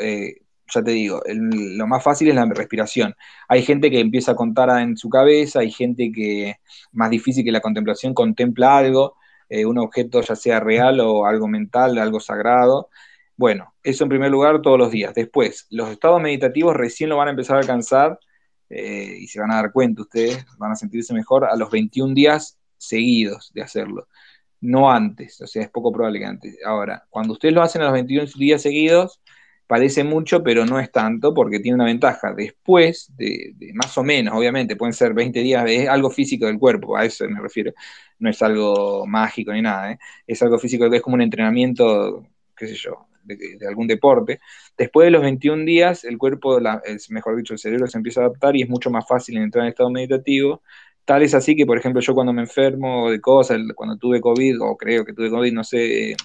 ya 0.73 0.83
te 0.83 0.91
digo, 0.91 1.21
lo 1.27 1.87
más 1.87 2.03
fácil 2.03 2.29
es 2.29 2.35
la 2.35 2.45
respiración. 2.45 3.15
Hay 3.47 3.63
gente 3.63 3.89
que 3.89 3.99
empieza 3.99 4.33
a 4.33 4.35
contar 4.35 4.69
en 4.81 4.97
su 4.97 5.09
cabeza, 5.09 5.59
hay 5.59 5.71
gente 5.71 6.11
que 6.11 6.55
más 6.91 7.09
difícil 7.09 7.43
que 7.43 7.51
la 7.51 7.61
contemplación 7.61 8.13
contempla 8.13 8.77
algo, 8.77 9.15
eh, 9.49 9.65
un 9.65 9.77
objeto 9.79 10.21
ya 10.21 10.35
sea 10.35 10.59
real 10.59 10.99
o 10.99 11.25
algo 11.25 11.47
mental, 11.47 11.97
algo 11.97 12.19
sagrado. 12.19 12.89
Bueno, 13.35 13.73
eso 13.83 14.03
en 14.03 14.09
primer 14.09 14.31
lugar 14.31 14.61
todos 14.61 14.77
los 14.77 14.91
días. 14.91 15.13
Después, 15.13 15.67
los 15.69 15.89
estados 15.89 16.21
meditativos 16.21 16.75
recién 16.75 17.09
lo 17.09 17.17
van 17.17 17.29
a 17.29 17.31
empezar 17.31 17.57
a 17.57 17.59
alcanzar 17.59 18.19
eh, 18.69 19.17
y 19.19 19.27
se 19.27 19.39
van 19.39 19.51
a 19.51 19.55
dar 19.55 19.71
cuenta 19.71 20.03
ustedes, 20.03 20.45
van 20.57 20.71
a 20.71 20.75
sentirse 20.75 21.13
mejor 21.13 21.45
a 21.45 21.55
los 21.55 21.71
21 21.71 22.13
días 22.13 22.59
seguidos 22.77 23.51
de 23.53 23.61
hacerlo, 23.61 24.07
no 24.61 24.91
antes, 24.91 25.41
o 25.41 25.47
sea, 25.47 25.63
es 25.63 25.69
poco 25.69 25.91
probable 25.91 26.19
que 26.19 26.25
antes. 26.25 26.57
Ahora, 26.65 27.05
cuando 27.09 27.33
ustedes 27.33 27.53
lo 27.53 27.61
hacen 27.61 27.81
a 27.81 27.85
los 27.85 27.93
21 27.93 28.27
días 28.37 28.61
seguidos, 28.61 29.21
parece 29.69 30.03
mucho, 30.03 30.41
pero 30.41 30.65
no 30.65 30.79
es 30.79 30.91
tanto 30.91 31.31
porque 31.31 31.59
tiene 31.59 31.75
una 31.75 31.85
ventaja. 31.85 32.33
Después, 32.33 33.13
de, 33.15 33.53
más 33.75 33.95
o 33.99 34.03
menos, 34.03 34.33
obviamente, 34.35 34.75
pueden 34.75 34.93
ser 34.93 35.13
20 35.13 35.41
días, 35.41 35.63
es 35.69 35.87
algo 35.87 36.09
físico 36.09 36.47
del 36.47 36.57
cuerpo, 36.57 36.97
a 36.97 37.05
eso 37.05 37.29
me 37.29 37.39
refiero, 37.39 37.71
no 38.17 38.31
es 38.31 38.41
algo 38.41 39.05
mágico 39.05 39.53
ni 39.53 39.61
nada, 39.61 39.91
¿eh? 39.91 39.99
es 40.25 40.41
algo 40.41 40.57
físico 40.57 40.89
que 40.89 40.97
es 40.97 41.03
como 41.03 41.13
un 41.13 41.21
entrenamiento, 41.21 42.25
qué 42.57 42.65
sé 42.67 42.73
yo, 42.73 43.05
de, 43.23 43.59
algún 43.67 43.85
deporte. 43.85 44.39
Después 44.75 45.05
de 45.05 45.11
los 45.11 45.21
21 45.21 45.63
días, 45.65 46.03
el 46.03 46.17
cuerpo, 46.17 46.59
mejor 47.11 47.37
dicho, 47.37 47.53
el 47.53 47.59
cerebro 47.59 47.85
se 47.85 47.99
empieza 47.99 48.21
a 48.21 48.25
adaptar 48.25 48.55
y 48.55 48.63
es 48.63 48.69
mucho 48.69 48.89
más 48.89 49.07
fácil 49.07 49.37
entrar 49.37 49.65
en 49.65 49.69
estado 49.69 49.91
meditativo. 49.91 50.63
Tal 51.05 51.21
es 51.21 51.35
así 51.35 51.55
que, 51.55 51.67
por 51.67 51.77
ejemplo, 51.77 52.01
yo 52.01 52.15
cuando 52.15 52.33
me 52.33 52.41
enfermo 52.41 53.11
de 53.11 53.21
cosas, 53.21 53.59
cuando 53.75 53.97
tuve 53.97 54.19
COVID, 54.19 54.61
o 54.61 54.75
creo 54.75 55.05
que 55.05 55.13
tuve 55.13 55.29
COVID, 55.29 55.53
no 55.53 55.63
sé, 55.63 56.15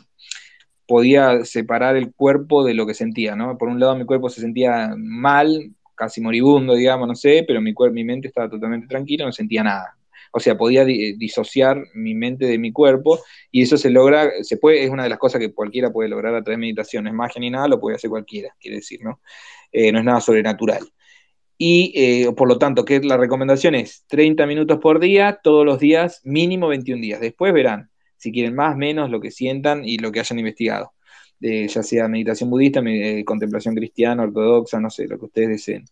podía 0.87 1.45
separar 1.45 1.97
el 1.97 2.13
cuerpo 2.13 2.65
de 2.65 2.75
lo 2.75 2.87
que 2.87 2.95
sentía, 2.95 3.37
¿no? 3.37 3.57
Por 3.59 3.69
un 3.69 3.81
lado 3.81 3.97
mi 3.97 4.05
cuerpo 4.05 4.29
se 4.29 4.41
sentía 4.41 4.95
mal, 4.97 5.73
casi 5.95 6.21
moribundo, 6.21 6.75
digamos, 6.75 7.09
no 7.09 7.15
sé, 7.15 7.45
pero 7.47 7.61
mi, 7.61 7.75
mi 7.93 8.05
mente 8.05 8.29
estaba 8.29 8.49
totalmente 8.49 8.87
tranquila, 8.87 9.25
no 9.25 9.33
sentía 9.33 9.63
nada. 9.63 9.97
O 10.37 10.41
sea, 10.41 10.57
podía 10.57 10.85
disociar 10.85 11.81
mi 11.95 12.15
mente 12.15 12.47
de 12.47 12.59
mi 12.59 12.73
cuerpo 12.73 13.21
y 13.53 13.63
eso 13.63 13.77
se 13.77 13.89
logra, 13.89 14.31
se 14.43 14.57
puede, 14.57 14.83
es 14.83 14.91
una 14.91 15.05
de 15.05 15.09
las 15.09 15.19
cosas 15.19 15.41
que 15.41 15.53
cualquiera 15.53 15.93
puede 15.93 16.09
lograr 16.09 16.35
a 16.35 16.43
través 16.43 16.57
de 16.57 16.61
meditación, 16.61 17.07
es 17.07 17.15
magia 17.15 17.41
ni 17.41 17.51
nada, 17.51 17.69
lo 17.69 17.79
puede 17.79 17.97
hacer 17.97 18.11
cualquiera, 18.11 18.53
quiere 18.61 18.79
decir, 18.79 19.01
¿no? 19.03 19.21
Eh, 19.71 19.93
no 19.93 20.01
es 20.01 20.05
nada 20.05 20.21
sobrenatural. 20.21 20.89
Y 21.57 21.93
eh, 21.95 22.33
por 22.33 22.49
lo 22.49 22.59
tanto, 22.59 22.85
que 22.85 22.99
la 23.01 23.17
recomendación 23.17 23.77
es 23.77 24.05
30 24.09 24.45
minutos 24.47 24.79
por 24.79 24.99
día, 24.99 25.39
todos 25.41 25.65
los 25.65 25.79
días, 25.79 26.21
mínimo 26.25 26.67
21 26.67 27.01
días. 27.01 27.21
Después 27.21 27.53
verán, 27.53 27.91
si 28.25 28.33
quieren 28.33 28.55
más, 28.55 28.75
menos, 28.75 29.11
lo 29.11 29.21
que 29.21 29.31
sientan 29.31 29.85
y 29.85 29.99
lo 29.99 30.11
que 30.11 30.21
hayan 30.21 30.39
investigado. 30.39 30.93
ya 31.41 31.83
sea 31.83 32.09
meditación 32.09 32.49
budista, 32.49 32.81
eh, 32.87 33.23
contemplación 33.25 33.75
cristiana, 33.75 34.23
ortodoxa, 34.23 34.81
no 34.81 34.89
sé, 34.89 35.07
lo 35.07 35.19
que 35.19 35.27
ustedes 35.27 35.49
deseen. 35.51 35.85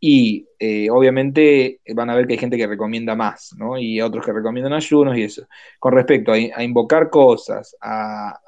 Y 0.00 0.46
eh, 0.58 0.90
obviamente 0.90 1.80
van 1.94 2.10
a 2.10 2.14
ver 2.14 2.26
que 2.26 2.34
hay 2.34 2.38
gente 2.38 2.58
que 2.58 2.66
recomienda 2.66 3.16
más, 3.16 3.54
¿no? 3.56 3.78
Y 3.78 4.00
otros 4.02 4.26
que 4.26 4.32
recomiendan 4.32 4.74
ayunos 4.74 5.16
y 5.16 5.22
eso. 5.22 5.46
Con 5.78 5.94
respecto 5.94 6.32
a, 6.32 6.62
invocar 6.62 7.08
cosas, 7.08 7.74
a, 7.80 8.38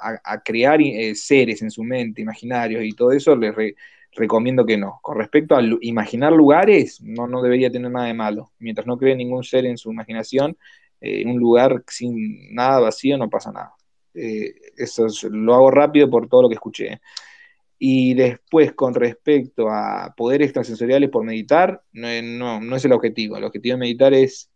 crear 0.44 0.80
eh, 0.82 1.14
seres 1.14 1.62
en 1.62 1.70
su 1.70 1.82
mente, 1.82 2.20
imaginarios 2.20 2.84
y 2.84 2.92
todo 2.92 3.12
eso, 3.12 3.34
les 3.34 3.54
recomiendo 4.12 4.66
que 4.66 4.76
no. 4.76 5.00
Con 5.02 5.16
respecto 5.16 5.56
a 5.56 5.62
imaginar 5.80 6.32
lugares, 6.34 7.00
no, 7.00 7.26
no 7.26 7.40
debería 7.40 7.70
tener 7.70 7.90
nada 7.90 8.08
de 8.08 8.14
malo. 8.14 8.52
Mientras 8.58 8.86
no 8.86 8.98
cree 8.98 9.16
ningún 9.16 9.42
ser 9.42 9.64
en 9.64 9.78
su 9.78 9.90
imaginación, 9.90 10.56
en 11.00 11.30
un 11.30 11.38
lugar 11.38 11.82
sin 11.88 12.54
nada 12.54 12.80
vacío 12.80 13.16
no 13.18 13.30
pasa 13.30 13.52
nada. 13.52 13.74
Eh, 14.14 14.54
eso 14.76 15.06
lo 15.30 15.54
hago 15.54 15.70
rápido 15.70 16.10
por 16.10 16.28
todo 16.28 16.42
lo 16.42 16.48
que 16.48 16.54
escuché. 16.54 17.00
Y 17.78 18.14
después, 18.14 18.72
con 18.74 18.94
respecto 18.94 19.70
a 19.70 20.14
poderes 20.16 20.46
extrasensoriales 20.48 21.10
por 21.10 21.24
meditar, 21.24 21.82
no, 21.92 22.60
no, 22.60 22.76
es 22.76 22.84
el 22.84 22.92
objetivo. 22.92 23.36
El 23.36 23.44
objetivo 23.44 23.74
de 23.74 23.80
meditar 23.80 24.12
es 24.12 24.50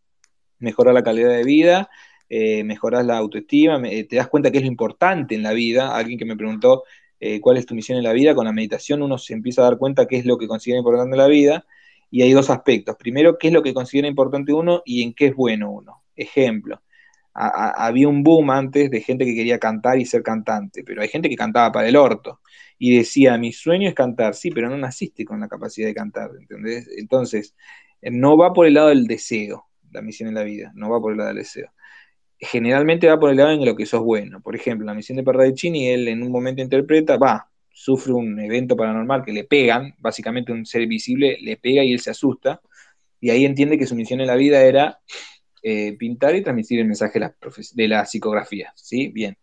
mejorar 0.59 0.95
la 0.95 1.03
calidad 1.03 1.31
de 1.31 1.45
vida, 1.45 1.89
eh, 2.29 2.65
mejorar 2.65 3.05
la 3.05 3.17
autoestima, 3.19 3.81
te 3.83 4.17
das 4.17 4.29
cuenta 4.29 4.51
que 4.51 4.59
es 4.59 4.65
lo 4.65 4.71
importante 4.71 5.35
en 5.35 5.43
la 5.43 5.53
vida. 5.53 5.97
Alguien 5.97 6.19
que 6.19 6.27
me 6.27 6.37
preguntó 6.37 6.85
eh, 7.21 7.41
cuál 7.41 7.57
es 7.57 7.67
tu 7.67 7.75
misión 7.75 7.97
en 7.99 8.05
la 8.05 8.13
vida, 8.13 8.35
con 8.35 8.45
la 8.45 8.53
meditación 8.53 9.03
uno 9.03 9.17
se 9.19 9.33
empieza 9.33 9.63
a 9.63 9.65
dar 9.65 9.79
cuenta 9.79 10.07
qué 10.07 10.17
es 10.17 10.27
lo 10.27 10.37
que 10.37 10.49
considera 10.49 10.79
importante 10.79 11.15
en 11.15 11.19
la 11.19 11.29
vida. 11.29 11.67
Y 12.11 12.23
hay 12.23 12.33
dos 12.33 12.51
aspectos. 12.51 12.97
Primero, 12.97 13.39
qué 13.39 13.49
es 13.49 13.55
lo 13.55 13.63
que 13.63 13.75
considera 13.75 14.09
importante 14.09 14.53
uno 14.53 14.83
y 14.85 15.03
en 15.03 15.15
qué 15.15 15.27
es 15.29 15.35
bueno 15.35 15.71
uno. 15.71 16.04
Ejemplo, 16.17 16.83
había 17.35 18.09
un 18.09 18.23
boom 18.23 18.51
antes 18.51 18.91
de 18.91 19.01
gente 19.01 19.25
que 19.25 19.35
quería 19.35 19.59
cantar 19.59 19.99
y 19.99 20.05
ser 20.05 20.23
cantante, 20.23 20.85
pero 20.85 21.03
hay 21.03 21.09
gente 21.09 21.29
que 21.29 21.37
cantaba 21.37 21.73
para 21.73 21.89
el 21.89 21.97
orto 21.97 22.41
y 22.79 22.97
decía, 22.97 23.37
mi 23.39 23.53
sueño 23.53 23.89
es 23.89 23.95
cantar, 23.95 24.35
sí, 24.35 24.51
pero 24.51 24.69
no 24.69 24.77
naciste 24.77 25.25
con 25.25 25.41
la 25.41 25.49
capacidad 25.49 25.89
de 25.89 25.95
cantar, 25.95 26.31
¿entendés? 26.39 26.89
Entonces, 26.97 27.55
no 28.03 28.37
va 28.37 28.53
por 28.53 28.67
el 28.67 28.75
lado 28.75 28.89
del 28.89 29.07
deseo, 29.07 29.67
la 29.91 30.03
misión 30.03 30.29
en 30.29 30.35
la 30.37 30.43
vida, 30.45 30.73
no 30.75 30.91
va 30.91 31.01
por 31.01 31.13
el 31.13 31.19
lado 31.19 31.29
del 31.29 31.39
deseo. 31.39 31.71
Generalmente 32.39 33.09
va 33.09 33.19
por 33.19 33.31
el 33.31 33.37
lado 33.37 33.51
en 33.53 33.65
lo 33.65 33.75
que 33.75 33.87
sos 33.87 34.03
bueno. 34.03 34.41
Por 34.43 34.55
ejemplo, 34.55 34.87
la 34.87 34.95
misión 34.95 35.17
de 35.17 35.23
Parravicini, 35.23 35.89
él 35.89 36.09
en 36.09 36.23
un 36.23 36.31
momento 36.31 36.63
interpreta, 36.63 37.17
va, 37.17 37.49
sufre 37.71 38.13
un 38.13 38.39
evento 38.39 38.77
paranormal 38.77 39.25
que 39.25 39.33
le 39.33 39.45
pegan, 39.45 39.95
básicamente 39.99 40.53
un 40.53 40.67
ser 40.67 40.87
visible 40.87 41.39
le 41.41 41.57
pega 41.57 41.83
y 41.83 41.93
él 41.93 42.01
se 42.01 42.11
asusta, 42.11 42.61
y 43.21 43.31
ahí 43.31 43.45
entiende 43.45 43.79
que 43.79 43.87
su 43.87 43.97
misión 43.97 44.21
en 44.21 44.27
la 44.27 44.37
vida 44.37 44.63
era 44.63 45.01
eh, 45.67 45.97
pintar 45.97 46.37
y 46.37 46.43
transmitir 46.43 46.79
el 46.81 46.87
mensaje 46.87 47.19
de 47.19 47.89
la, 47.89 48.05
psicografía, 48.05 48.71
¿sí? 48.77 49.09
Bien. 49.09 49.39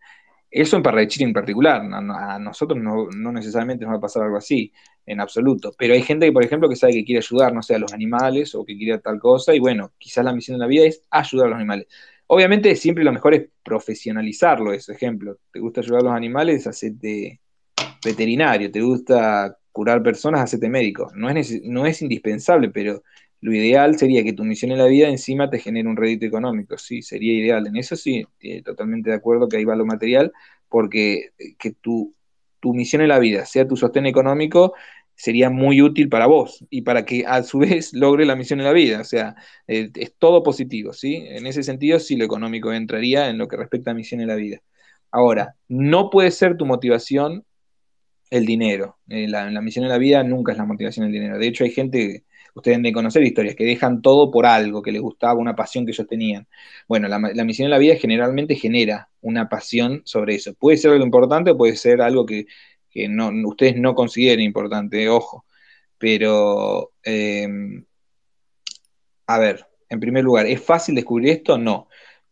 Eso 0.51 0.77
en 0.77 0.83
Parravicini 0.83 1.25
en 1.25 1.33
particular, 1.33 1.81
a 1.81 2.37
nosotros 2.37 2.79
no, 2.79 3.09
necesariamente 3.31 3.85
nos 3.85 3.93
va 3.93 3.97
a 3.97 4.01
pasar 4.01 4.23
algo 4.23 4.37
así, 4.37 4.71
en 5.03 5.19
absoluto, 5.19 5.73
pero 5.75 5.95
hay 5.95 6.03
gente 6.03 6.27
que, 6.27 6.31
por 6.31 6.45
ejemplo, 6.45 6.69
que 6.69 6.75
sabe 6.75 6.93
que 6.93 7.05
quiere 7.05 7.19
ayudar, 7.19 7.53
no 7.53 7.63
sé, 7.63 7.73
a 7.73 7.79
los 7.79 7.91
animales 7.91 8.53
o 8.53 8.63
que 8.63 8.77
quiere 8.77 8.99
tal 8.99 9.17
cosa, 9.17 9.55
y 9.55 9.59
bueno, 9.59 9.93
quizás 9.97 10.23
la 10.23 10.31
misión 10.31 10.59
de 10.59 10.65
la 10.65 10.67
vida 10.67 10.85
es 10.85 11.01
ayudar 11.09 11.47
a 11.47 11.49
los 11.49 11.57
animales. 11.57 11.87
Obviamente 12.27 12.75
siempre 12.75 13.03
lo 13.03 13.11
mejor 13.11 13.33
es 13.33 13.49
profesionalizarlo, 13.63 14.73
ese 14.73 14.93
ejemplo. 14.93 15.39
¿Te 15.51 15.59
gusta 15.59 15.81
ayudar 15.81 16.01
a 16.01 16.03
los 16.03 16.13
animales? 16.13 16.67
Hacete 16.67 17.41
veterinario. 18.05 18.71
¿Te 18.71 18.81
gusta 18.81 19.57
curar 19.71 20.03
personas? 20.03 20.41
Hacete 20.41 20.69
médico. 20.69 21.11
No 21.15 21.29
es, 21.31 21.61
no 21.63 21.87
es 21.87 22.01
indispensable, 22.03 22.69
pero 22.69 23.01
lo 23.41 23.53
ideal 23.53 23.97
sería 23.97 24.23
que 24.23 24.33
tu 24.33 24.43
misión 24.43 24.71
en 24.71 24.77
la 24.77 24.85
vida 24.85 25.09
encima 25.09 25.49
te 25.49 25.59
genere 25.59 25.89
un 25.89 25.97
rédito 25.97 26.25
económico, 26.27 26.77
sí, 26.77 27.01
sería 27.01 27.33
ideal. 27.33 27.67
En 27.67 27.75
eso 27.75 27.95
sí, 27.95 28.25
eh, 28.39 28.61
totalmente 28.61 29.09
de 29.09 29.15
acuerdo 29.15 29.49
que 29.49 29.57
ahí 29.57 29.65
va 29.65 29.75
lo 29.75 29.85
material, 29.85 30.31
porque 30.69 31.31
eh, 31.39 31.55
que 31.57 31.71
tu, 31.71 32.15
tu 32.59 32.73
misión 32.73 33.01
en 33.01 33.09
la 33.09 33.19
vida 33.19 33.45
sea 33.45 33.67
tu 33.67 33.75
sostén 33.75 34.05
económico 34.05 34.73
sería 35.15 35.49
muy 35.49 35.81
útil 35.81 36.09
para 36.09 36.27
vos 36.27 36.65
y 36.69 36.83
para 36.83 37.05
que 37.05 37.25
a 37.27 37.43
su 37.43 37.59
vez 37.59 37.93
logre 37.93 38.25
la 38.25 38.35
misión 38.35 38.59
en 38.59 38.65
la 38.65 38.73
vida. 38.73 39.01
O 39.01 39.03
sea, 39.03 39.35
eh, 39.67 39.89
es 39.95 40.15
todo 40.17 40.43
positivo, 40.43 40.93
¿sí? 40.93 41.15
En 41.27 41.47
ese 41.47 41.63
sentido, 41.63 41.99
sí 41.99 42.15
lo 42.17 42.25
económico 42.25 42.71
entraría 42.73 43.29
en 43.29 43.37
lo 43.37 43.47
que 43.47 43.57
respecta 43.57 43.91
a 43.91 43.93
misión 43.95 44.21
en 44.21 44.27
la 44.27 44.35
vida. 44.35 44.61
Ahora, 45.11 45.55
no 45.67 46.09
puede 46.09 46.31
ser 46.31 46.57
tu 46.57 46.65
motivación 46.65 47.45
el 48.29 48.45
dinero. 48.45 48.97
la, 49.07 49.49
la, 49.51 49.61
misión 49.61 49.85
en 49.85 49.91
la 49.91 49.97
vida 49.97 50.23
nunca 50.23 50.53
es 50.53 50.57
la 50.57 50.65
motivación 50.65 51.07
el 51.07 51.11
dinero. 51.11 51.37
De 51.37 51.47
hecho, 51.47 51.63
hay 51.65 51.71
gente 51.71 52.23
ustedes 52.53 52.75
deben 52.75 52.83
de 52.83 52.93
conocer 52.93 53.23
historias 53.23 53.55
que 53.55 53.65
dejan 53.65 54.01
todo 54.01 54.31
por 54.31 54.45
algo 54.45 54.81
que 54.81 54.91
les 54.91 55.01
gustaba, 55.01 55.35
una 55.35 55.55
pasión 55.55 55.85
que 55.85 55.91
ellos 55.91 56.07
tenían. 56.07 56.47
Bueno, 56.87 57.07
la, 57.07 57.19
misión 57.19 57.65
en 57.65 57.71
la 57.71 57.77
vida 57.77 57.95
generalmente 57.95 58.55
genera 58.55 59.09
una 59.21 59.49
pasión 59.49 60.01
sobre 60.05 60.35
eso. 60.35 60.53
Puede 60.53 60.77
ser 60.77 60.91
algo 60.91 61.05
importante 61.05 61.51
o 61.51 61.57
puede 61.57 61.75
ser 61.75 62.01
algo 62.01 62.25
que, 62.25 62.45
no, 63.09 63.31
ustedes 63.47 63.77
no 63.77 63.95
consideren 63.95 64.41
importante, 64.41 65.09
ojo. 65.09 65.45
Pero, 65.97 66.91
em, 67.03 67.85
a 69.27 69.39
ver, 69.39 69.65
en 69.89 69.99
primer 69.99 70.23
lugar, 70.23 70.45
¿es 70.47 70.61
fácil 70.61 70.95
descubrir 70.95 71.29
esto? 71.29 71.57
No. 71.57 71.87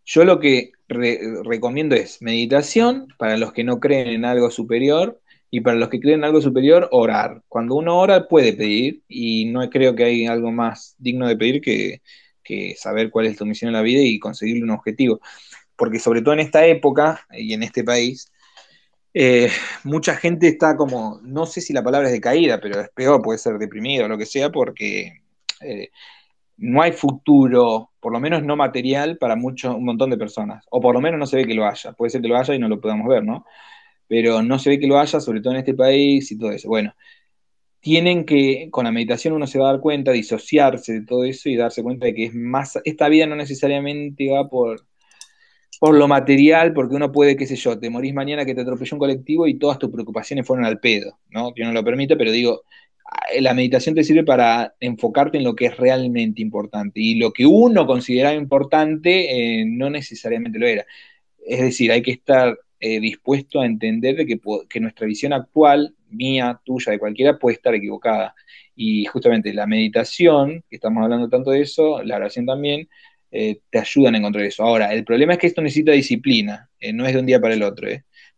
Yo 0.05 0.25
lo 0.25 0.39
que 0.39 0.71
recomiendo 0.87 1.95
es 1.95 2.21
meditación 2.21 3.07
para 3.17 3.37
los 3.37 3.53
que 3.53 3.63
no 3.63 3.79
creen 3.79 4.07
en 4.07 4.25
algo 4.25 4.49
superior 4.49 5.21
y 5.51 5.61
para 5.61 5.77
los 5.77 5.89
que 5.89 5.99
creen 5.99 6.19
en 6.19 6.25
algo 6.25 6.41
superior, 6.41 6.87
orar. 6.91 7.41
Cuando 7.47 7.75
uno 7.75 7.97
ora 7.97 8.27
puede 8.27 8.53
pedir 8.53 9.01
y 9.07 9.45
no 9.45 9.67
creo 9.69 9.95
que 9.95 10.03
hay 10.03 10.25
algo 10.27 10.51
más 10.51 10.95
digno 10.99 11.27
de 11.27 11.35
pedir 11.37 11.61
que, 11.61 12.01
saber 12.77 13.11
cuál 13.11 13.27
es 13.27 13.37
tu 13.37 13.45
misión 13.45 13.69
en 13.69 13.73
la 13.73 13.83
vida 13.83 14.01
y 14.01 14.17
conseguirle 14.17 14.63
un 14.63 14.71
objetivo. 14.71 15.21
Porque 15.75 15.99
sobre 15.99 16.21
todo 16.21 16.33
en 16.33 16.39
esta 16.39 16.65
época 16.65 17.25
y 17.31 17.53
en 17.53 17.61
este 17.63 17.83
país, 17.83 18.31
eh, 19.13 19.49
mucha 19.83 20.15
gente 20.15 20.47
está 20.47 20.75
como, 20.75 21.19
no 21.23 21.45
sé 21.45 21.61
si 21.61 21.73
la 21.73 21.83
palabra 21.83 22.07
es 22.07 22.13
decaída, 22.13 22.59
pero 22.59 22.81
es 22.81 22.89
peor, 22.89 23.21
puede 23.21 23.37
ser 23.37 23.59
deprimido 23.59 24.05
o 24.05 24.07
lo 24.07 24.17
que 24.17 24.25
sea, 24.25 24.51
porque 24.51 25.21
eh, 25.61 25.89
no 26.57 26.81
hay 26.81 26.91
futuro, 26.91 27.91
por 27.99 28.11
lo 28.11 28.19
menos 28.19 28.43
no 28.43 28.55
material, 28.55 29.17
para 29.17 29.35
mucho, 29.35 29.75
un 29.75 29.85
montón 29.85 30.09
de 30.09 30.17
personas. 30.17 30.65
O 30.71 30.81
por 30.81 30.95
lo 30.95 31.01
menos 31.01 31.19
no 31.19 31.27
se 31.27 31.37
ve 31.37 31.45
que 31.45 31.53
lo 31.53 31.67
haya. 31.67 31.93
Puede 31.93 32.09
ser 32.09 32.21
que 32.21 32.27
lo 32.27 32.37
haya 32.37 32.55
y 32.55 32.59
no 32.59 32.67
lo 32.67 32.81
podamos 32.81 33.07
ver, 33.07 33.23
¿no? 33.23 33.45
Pero 34.09 34.41
no 34.41 34.59
se 34.59 34.71
ve 34.71 34.79
que 34.79 34.87
lo 34.87 34.99
haya, 34.99 35.21
sobre 35.21 35.39
todo 35.39 35.53
en 35.53 35.59
este 35.59 35.75
país 35.75 36.31
y 36.31 36.37
todo 36.37 36.51
eso. 36.51 36.67
Bueno, 36.67 36.93
tienen 37.79 38.25
que, 38.25 38.69
con 38.71 38.85
la 38.85 38.91
meditación 38.91 39.33
uno 39.35 39.47
se 39.47 39.59
va 39.59 39.69
a 39.69 39.73
dar 39.73 39.81
cuenta, 39.81 40.11
disociarse 40.11 40.93
de 40.93 41.05
todo 41.05 41.23
eso 41.23 41.47
y 41.47 41.55
darse 41.55 41.83
cuenta 41.83 42.07
de 42.07 42.13
que 42.15 42.25
es 42.25 42.33
más, 42.33 42.79
esta 42.83 43.07
vida 43.07 43.27
no 43.27 43.35
necesariamente 43.35 44.29
va 44.31 44.49
por, 44.49 44.85
por 45.79 45.95
lo 45.95 46.07
material, 46.07 46.73
porque 46.73 46.95
uno 46.95 47.11
puede, 47.11 47.37
qué 47.37 47.45
sé 47.45 47.55
yo, 47.55 47.79
te 47.79 47.89
morís 47.89 48.13
mañana 48.13 48.45
que 48.45 48.55
te 48.55 48.61
atropelló 48.61 48.95
un 48.95 48.99
colectivo 48.99 49.47
y 49.47 49.59
todas 49.59 49.79
tus 49.79 49.91
preocupaciones 49.91 50.45
fueron 50.45 50.65
al 50.65 50.79
pedo, 50.79 51.19
¿no? 51.29 51.51
Dios 51.55 51.67
no 51.67 51.73
lo 51.73 51.85
permite, 51.85 52.17
pero 52.17 52.31
digo, 52.31 52.63
la 53.39 53.53
meditación 53.53 53.95
te 53.95 54.03
sirve 54.03 54.23
para 54.23 54.75
enfocarte 54.79 55.37
en 55.37 55.43
lo 55.43 55.55
que 55.55 55.67
es 55.67 55.77
realmente 55.77 56.41
importante 56.41 56.99
y 56.99 57.15
lo 57.15 57.31
que 57.31 57.45
uno 57.45 57.85
consideraba 57.85 58.35
importante 58.35 59.61
eh, 59.61 59.65
no 59.65 59.89
necesariamente 59.89 60.59
lo 60.59 60.67
era. 60.67 60.85
Es 61.45 61.61
decir, 61.61 61.91
hay 61.91 62.01
que 62.01 62.11
estar 62.11 62.57
eh, 62.79 62.99
dispuesto 62.99 63.59
a 63.59 63.65
entender 63.65 64.15
de 64.15 64.25
que, 64.25 64.79
nuestra 64.79 65.05
visión 65.05 65.33
actual, 65.33 65.95
mía, 66.09 66.61
tuya, 66.63 66.93
de 66.93 66.99
cualquiera, 66.99 67.37
puede 67.37 67.55
estar 67.55 67.75
equivocada. 67.75 68.33
Y 68.75 69.05
justamente 69.05 69.53
la 69.53 69.67
meditación, 69.67 70.63
que 70.69 70.77
estamos 70.77 71.03
hablando 71.03 71.29
tanto 71.29 71.51
de 71.51 71.61
eso, 71.61 72.01
la 72.03 72.15
oración 72.15 72.45
también, 72.45 72.89
eh, 73.31 73.59
te 73.69 73.79
ayudan 73.79 74.15
a 74.15 74.17
encontrar 74.19 74.45
eso. 74.45 74.63
Ahora, 74.63 74.93
el 74.93 75.03
problema 75.03 75.33
es 75.33 75.39
que 75.39 75.47
esto 75.47 75.61
necesita 75.61 75.91
disciplina, 75.91 76.69
eh, 76.79 76.93
no 76.93 77.05
es 77.05 77.13
de 77.13 77.19
un 77.19 77.25
día 77.25 77.41
para 77.41 77.53
el 77.53 77.63
otro. 77.63 77.89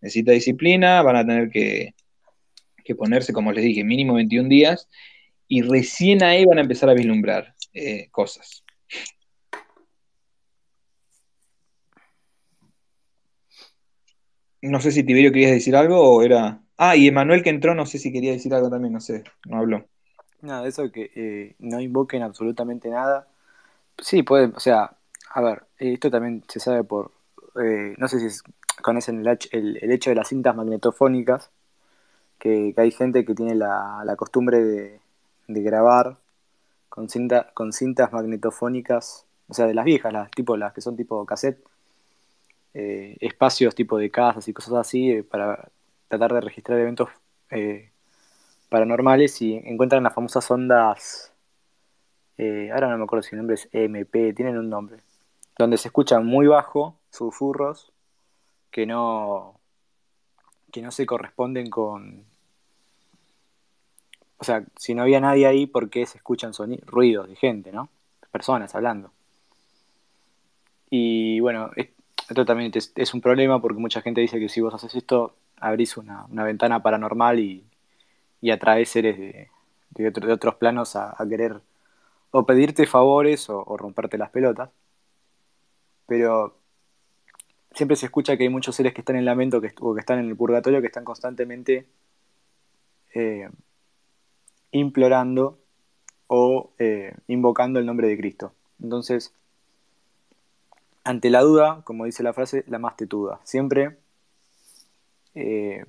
Necesita 0.02 0.32
disciplina, 0.32 1.02
van 1.04 1.16
a 1.18 1.26
tener 1.26 1.50
que, 1.50 1.94
que, 2.84 2.96
ponerse, 2.96 3.34
como 3.34 3.52
les 3.52 3.64
dije, 3.64 3.84
mínimo 3.84 4.16
21 4.16 4.50
días, 4.50 4.90
y 5.48 5.62
recién 5.62 6.24
ahí 6.24 6.46
van 6.46 6.58
a 6.58 6.62
empezar 6.62 6.90
a 6.90 6.94
vislumbrar 6.94 7.54
cosas. 8.12 8.64
No 14.62 14.80
sé 14.80 14.92
si 14.92 15.04
Tiberio 15.04 15.32
querías 15.32 15.52
decir 15.52 15.76
algo 15.76 16.00
o 16.00 16.22
era. 16.22 16.62
Ah, 16.78 16.96
y 16.96 17.08
Emanuel 17.08 17.44
que 17.44 17.50
entró, 17.50 17.76
no 17.76 17.86
sé 17.86 17.98
si 17.98 18.12
quería 18.12 18.32
decir 18.32 18.54
algo 18.54 18.70
también, 18.70 18.94
no 18.94 19.02
sé, 19.02 19.24
no 19.46 19.58
habló. 19.58 19.86
Nada, 20.42 20.68
eso 20.68 20.92
que 20.92 21.12
eh, 21.16 21.56
no 21.60 21.80
invoquen 21.80 22.24
absolutamente 22.24 22.90
nada. 22.90 23.28
Sí, 24.00 24.24
pueden, 24.24 24.54
o 24.56 24.60
sea, 24.60 24.96
a 25.34 25.42
ver, 25.42 25.64
esto 25.78 26.10
también 26.10 26.44
se 26.48 26.60
sabe 26.60 26.84
por. 26.84 27.12
Eh, 27.64 27.96
no 27.98 28.08
sé 28.08 28.30
si 28.30 28.40
conocen 28.82 29.26
el, 29.26 29.40
el, 29.52 29.92
hecho 29.92 30.10
de 30.10 30.16
las 30.16 30.30
cintas 30.30 30.56
magnetofónicas, 30.56 31.52
que, 32.40 32.74
hay 32.78 32.92
gente 32.92 33.26
que 33.26 33.36
tiene 33.36 33.56
la, 33.56 34.16
costumbre 34.18 34.60
de, 34.64 35.00
grabar 35.48 36.18
con, 36.90 37.10
cinta, 37.10 37.52
con 37.54 37.74
cintas 37.74 38.12
magnetofónicas, 38.12 39.26
o 39.48 39.54
sea, 39.54 39.68
de 39.68 39.74
las 39.74 39.86
viejas, 39.86 40.14
las, 40.14 40.32
tipo, 40.32 40.58
las 40.58 40.74
que 40.74 40.82
son 40.82 40.96
tipo 40.96 41.26
cassette 41.26 41.64
eh, 42.74 43.18
espacios 43.20 43.76
tipo 43.76 43.98
de 43.98 44.10
casas 44.10 44.48
y 44.48 44.54
cosas 44.54 44.74
así 44.76 45.12
eh, 45.12 45.24
para 45.24 45.70
tratar 46.08 46.34
de 46.34 46.42
registrar 46.42 46.80
eventos 46.80 47.10
eh, 47.50 47.92
paranormales 48.70 49.42
y 49.42 49.56
encuentran 49.56 50.04
las 50.04 50.14
famosas 50.14 50.50
ondas, 50.50 51.34
ahora 52.74 52.90
no 52.90 52.98
me 52.98 53.04
acuerdo 53.04 53.22
si 53.22 53.36
el 53.36 53.38
nombre 53.38 53.56
es 53.56 53.70
EMP, 53.72 54.34
tienen 54.36 54.58
un 54.58 54.70
nombre, 54.70 54.98
donde 55.60 55.78
se 55.78 55.90
escuchan 55.90 56.26
muy 56.26 56.48
bajo 56.48 56.98
susurros 57.12 57.92
que 58.72 58.86
no, 58.88 59.60
que 60.72 60.82
no 60.82 60.92
se 60.92 61.06
corresponden 61.06 61.70
con... 61.70 62.26
O 64.38 64.44
sea, 64.44 64.66
si 64.76 64.96
no 64.96 65.04
había 65.04 65.20
nadie 65.20 65.46
ahí, 65.46 65.68
¿por 65.68 65.90
qué 65.92 66.06
se 66.08 66.18
escuchan 66.18 66.52
ruidos 66.88 67.28
de 67.28 67.36
gente, 67.36 67.72
¿no? 67.72 67.90
Personas 68.32 68.74
hablando. 68.74 69.12
Y 70.90 71.40
bueno, 71.42 71.70
esto 72.32 72.46
también 72.46 72.72
es, 72.74 73.14
un 73.14 73.22
problema 73.22 73.62
porque 73.62 73.80
mucha 73.80 74.02
gente 74.02 74.22
dice 74.22 74.40
que 74.40 74.50
si 74.50 74.62
vos 74.62 74.74
haces 74.74 74.96
esto, 74.96 75.36
abrís 75.58 75.98
una, 75.98 76.26
ventana 76.30 76.82
paranormal 76.82 77.40
y, 77.40 77.66
y 78.40 78.52
atraes 78.52 78.90
seres 78.90 79.18
de, 79.18 79.50
de, 79.92 80.32
otros 80.32 80.56
planos 80.56 80.96
a, 80.96 81.16
querer 81.28 81.60
o 82.32 82.46
pedirte 82.46 82.88
favores 82.88 83.50
o, 83.50 83.76
romperte 83.78 84.18
las 84.18 84.30
pelotas. 84.30 84.70
Pero 86.08 86.58
siempre 87.74 87.98
se 87.98 88.06
escucha 88.06 88.38
que 88.38 88.44
hay 88.44 88.50
muchos 88.50 88.76
seres 88.76 88.94
que 88.94 89.02
están 89.02 89.18
en 89.18 89.26
lamento 89.26 89.60
que, 89.60 89.74
o 89.82 89.94
que 89.94 90.00
están 90.00 90.20
en 90.20 90.30
el 90.30 90.38
purgatorio 90.38 90.80
que 90.80 90.88
están 90.88 91.04
constantemente 91.04 91.88
eh, 93.14 93.50
implorando 94.72 95.60
o 96.28 96.72
eh, 96.80 97.14
invocando 97.28 97.80
el 97.80 97.86
nombre 97.86 98.08
de 98.08 98.18
Cristo. 98.18 98.54
Entonces, 98.82 99.34
ante 101.04 101.30
la 101.30 101.42
duda, 101.42 101.82
como 101.84 102.06
dice 102.06 102.24
la 102.24 102.34
frase, 102.34 102.64
la 102.68 102.80
más 102.80 102.96
tetuda. 102.96 103.40
Siempre, 103.44 103.98
eh, 105.36 105.86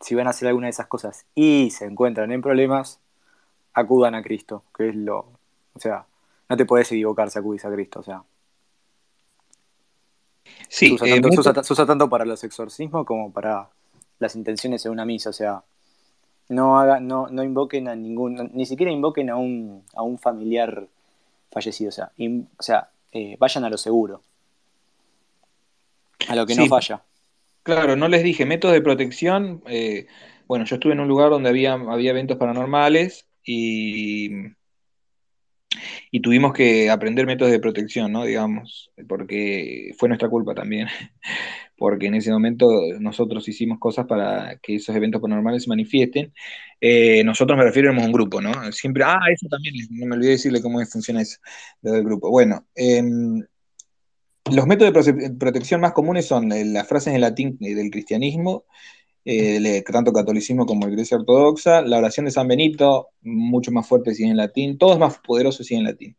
si 0.00 0.14
van 0.14 0.26
a 0.26 0.30
hacer 0.30 0.48
alguna 0.48 0.66
de 0.66 0.72
esas 0.72 0.86
cosas 0.86 1.26
y 1.34 1.70
se 1.70 1.86
encuentran 1.86 2.30
en 2.32 2.42
problemas, 2.42 3.00
acudan 3.72 4.14
a 4.14 4.22
Cristo, 4.22 4.64
que 4.76 4.90
es 4.90 4.96
lo... 4.96 5.18
O 5.74 5.80
sea, 5.80 6.06
no 6.48 6.56
te 6.56 6.66
puedes 6.66 6.90
equivocar 6.92 7.30
si 7.30 7.38
acudís 7.38 7.64
a 7.64 7.72
Cristo, 7.72 8.00
o 8.00 8.02
sea. 8.02 8.22
Sí, 10.68 10.88
se 10.88 10.94
usa, 10.94 11.06
eh, 11.08 11.20
tanto, 11.20 11.62
se 11.62 11.72
usa, 11.72 11.86
tanto 11.86 12.08
para 12.08 12.24
los 12.24 12.44
exorcismos 12.44 13.06
como 13.06 13.32
para 13.32 13.68
las 14.18 14.36
intenciones 14.36 14.82
de 14.82 14.90
una 14.90 15.04
misa, 15.04 15.30
o 15.30 15.32
sea, 15.32 15.62
no 16.48 16.78
haga, 16.78 17.00
no, 17.00 17.28
no 17.28 17.42
invoquen 17.42 17.88
a 17.88 17.96
ningún, 17.96 18.50
ni 18.52 18.66
siquiera 18.66 18.92
invoquen 18.92 19.30
a 19.30 19.36
un, 19.36 19.82
a 19.94 20.02
un 20.02 20.18
familiar 20.18 20.86
fallecido, 21.50 21.88
o 21.88 21.92
sea, 21.92 22.12
o 22.18 22.62
sea, 22.62 22.90
eh, 23.14 23.36
vayan 23.38 23.64
a 23.64 23.70
lo 23.70 23.78
seguro, 23.78 24.22
a 26.28 26.34
lo 26.34 26.44
que 26.44 26.56
no 26.56 26.66
falla. 26.66 27.04
Claro, 27.62 27.96
no 27.96 28.08
les 28.08 28.22
dije, 28.22 28.44
métodos 28.44 28.74
de 28.74 28.82
protección, 28.82 29.62
eh, 29.66 30.06
bueno, 30.46 30.64
yo 30.64 30.74
estuve 30.76 30.92
en 30.92 31.00
un 31.00 31.08
lugar 31.08 31.30
donde 31.30 31.48
había, 31.48 31.72
había 31.74 32.10
eventos 32.10 32.36
paranormales 32.36 33.26
y, 33.44 34.30
y 36.10 36.20
tuvimos 36.20 36.52
que 36.52 36.90
aprender 36.90 37.24
métodos 37.24 37.52
de 37.52 37.60
protección, 37.60 38.12
¿no? 38.12 38.24
Digamos, 38.24 38.90
porque 39.08 39.94
fue 39.96 40.08
nuestra 40.08 40.28
culpa 40.28 40.54
también, 40.54 40.88
porque 41.76 42.06
en 42.06 42.14
ese 42.14 42.30
momento 42.30 42.70
nosotros 43.00 43.48
hicimos 43.48 43.78
cosas 43.78 44.06
para 44.06 44.58
que 44.62 44.76
esos 44.76 44.94
eventos 44.94 45.20
paranormales 45.20 45.64
se 45.64 45.68
manifiesten. 45.68 46.32
Eh, 46.80 47.22
nosotros 47.24 47.58
me 47.58 47.64
refiero, 47.64 47.90
a 47.90 47.92
un 47.92 48.12
grupo, 48.12 48.40
¿no? 48.40 48.52
Siempre, 48.72 49.04
ah, 49.04 49.20
eso 49.32 49.46
también, 49.48 49.74
no 49.90 50.06
me 50.06 50.16
olvidé 50.16 50.32
decirle 50.32 50.62
cómo 50.62 50.84
funciona 50.86 51.22
eso, 51.22 51.38
del 51.82 52.04
grupo. 52.04 52.30
Bueno, 52.30 52.66
em, 52.74 53.42
los 54.52 54.66
métodos 54.66 55.06
de 55.06 55.30
protección 55.30 55.80
más 55.80 55.92
comunes 55.92 56.26
son 56.26 56.52
eh, 56.52 56.64
las 56.64 56.86
frases 56.86 57.14
en 57.14 57.20
latín 57.20 57.58
eh, 57.60 57.74
del 57.74 57.90
cristianismo, 57.90 58.64
tanto 59.90 60.12
catolicismo 60.12 60.66
como 60.66 60.86
iglesia 60.88 61.16
ortodoxa, 61.16 61.80
la 61.82 61.98
oración 61.98 62.26
de 62.26 62.32
San 62.32 62.46
Benito, 62.46 63.08
mucho 63.22 63.72
más 63.72 63.88
fuerte 63.88 64.14
si 64.14 64.24
es 64.24 64.30
en 64.30 64.36
latín, 64.36 64.76
todo 64.76 64.92
es 64.92 64.98
más 64.98 65.18
poderoso 65.18 65.64
si 65.64 65.74
es 65.74 65.78
en 65.78 65.84
latín. 65.84 66.16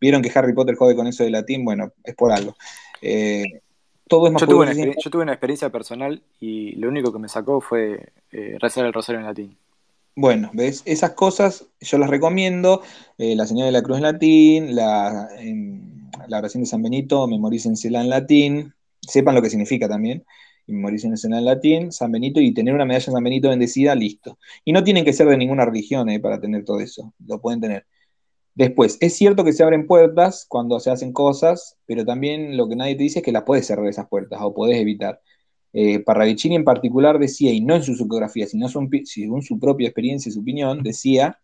Vieron 0.00 0.22
que 0.22 0.30
Harry 0.34 0.54
Potter 0.54 0.74
jode 0.74 0.96
con 0.96 1.06
eso 1.06 1.24
de 1.24 1.30
latín, 1.30 1.64
bueno, 1.64 1.92
es 2.04 2.14
por 2.14 2.32
algo 2.32 2.56
yo, 4.08 4.46
tuve 4.46 5.22
una, 5.22 5.32
experiencia 5.32 5.70
personal 5.70 6.22
y 6.40 6.72
lo 6.76 6.88
único 6.88 7.12
que 7.12 7.18
me 7.18 7.28
sacó 7.28 7.60
fue 7.60 8.10
eh, 8.32 8.56
rezar 8.60 8.86
el 8.86 8.92
rosario 8.92 9.20
en 9.20 9.26
latín. 9.26 9.56
Bueno, 10.20 10.50
¿ves? 10.52 10.82
Esas 10.84 11.12
cosas 11.12 11.66
yo 11.80 11.96
las 11.96 12.10
recomiendo. 12.10 12.82
Eh, 13.18 13.36
la 13.36 13.46
señal 13.46 13.66
de 13.66 13.72
la 13.72 13.82
cruz 13.82 13.98
en 13.98 14.02
latín, 14.02 14.74
la, 14.74 15.28
la 16.26 16.38
oración 16.38 16.64
de 16.64 16.68
San 16.68 16.82
Benito, 16.82 17.26
memorícensela 17.28 18.00
en 18.00 18.10
latín. 18.10 18.74
Sepan 19.00 19.36
lo 19.36 19.42
que 19.42 19.50
significa 19.50 19.88
también. 19.88 20.24
Memorícensela 20.66 21.38
en 21.38 21.44
latín, 21.44 21.92
San 21.92 22.10
Benito 22.10 22.40
y 22.40 22.52
tener 22.52 22.74
una 22.74 22.84
medalla 22.84 23.06
de 23.06 23.12
San 23.12 23.22
Benito 23.22 23.48
bendecida, 23.48 23.94
listo. 23.94 24.38
Y 24.64 24.72
no 24.72 24.82
tienen 24.82 25.04
que 25.04 25.12
ser 25.12 25.28
de 25.28 25.36
ninguna 25.36 25.64
religión 25.64 26.08
eh, 26.08 26.18
para 26.18 26.40
tener 26.40 26.64
todo 26.64 26.80
eso. 26.80 27.14
Lo 27.24 27.40
pueden 27.40 27.60
tener. 27.60 27.86
Después, 28.58 28.98
es 29.00 29.14
cierto 29.14 29.44
que 29.44 29.52
se 29.52 29.62
abren 29.62 29.86
puertas 29.86 30.44
cuando 30.48 30.80
se 30.80 30.90
hacen 30.90 31.12
cosas, 31.12 31.78
pero 31.86 32.04
también 32.04 32.56
lo 32.56 32.68
que 32.68 32.74
nadie 32.74 32.96
te 32.96 33.04
dice 33.04 33.20
es 33.20 33.24
que 33.24 33.30
las 33.30 33.44
puedes 33.44 33.64
cerrar 33.68 33.86
esas 33.86 34.08
puertas 34.08 34.40
o 34.42 34.52
puedes 34.52 34.76
evitar. 34.78 35.22
Eh, 35.72 36.00
Parravicini 36.00 36.56
en 36.56 36.64
particular 36.64 37.20
decía, 37.20 37.52
y 37.52 37.60
no 37.60 37.76
en 37.76 37.84
su 37.84 37.94
psicografía, 37.94 38.48
sino 38.48 38.68
según 38.68 39.42
su 39.42 39.60
propia 39.60 39.86
experiencia 39.86 40.28
y 40.28 40.32
su 40.32 40.40
opinión, 40.40 40.82
decía 40.82 41.38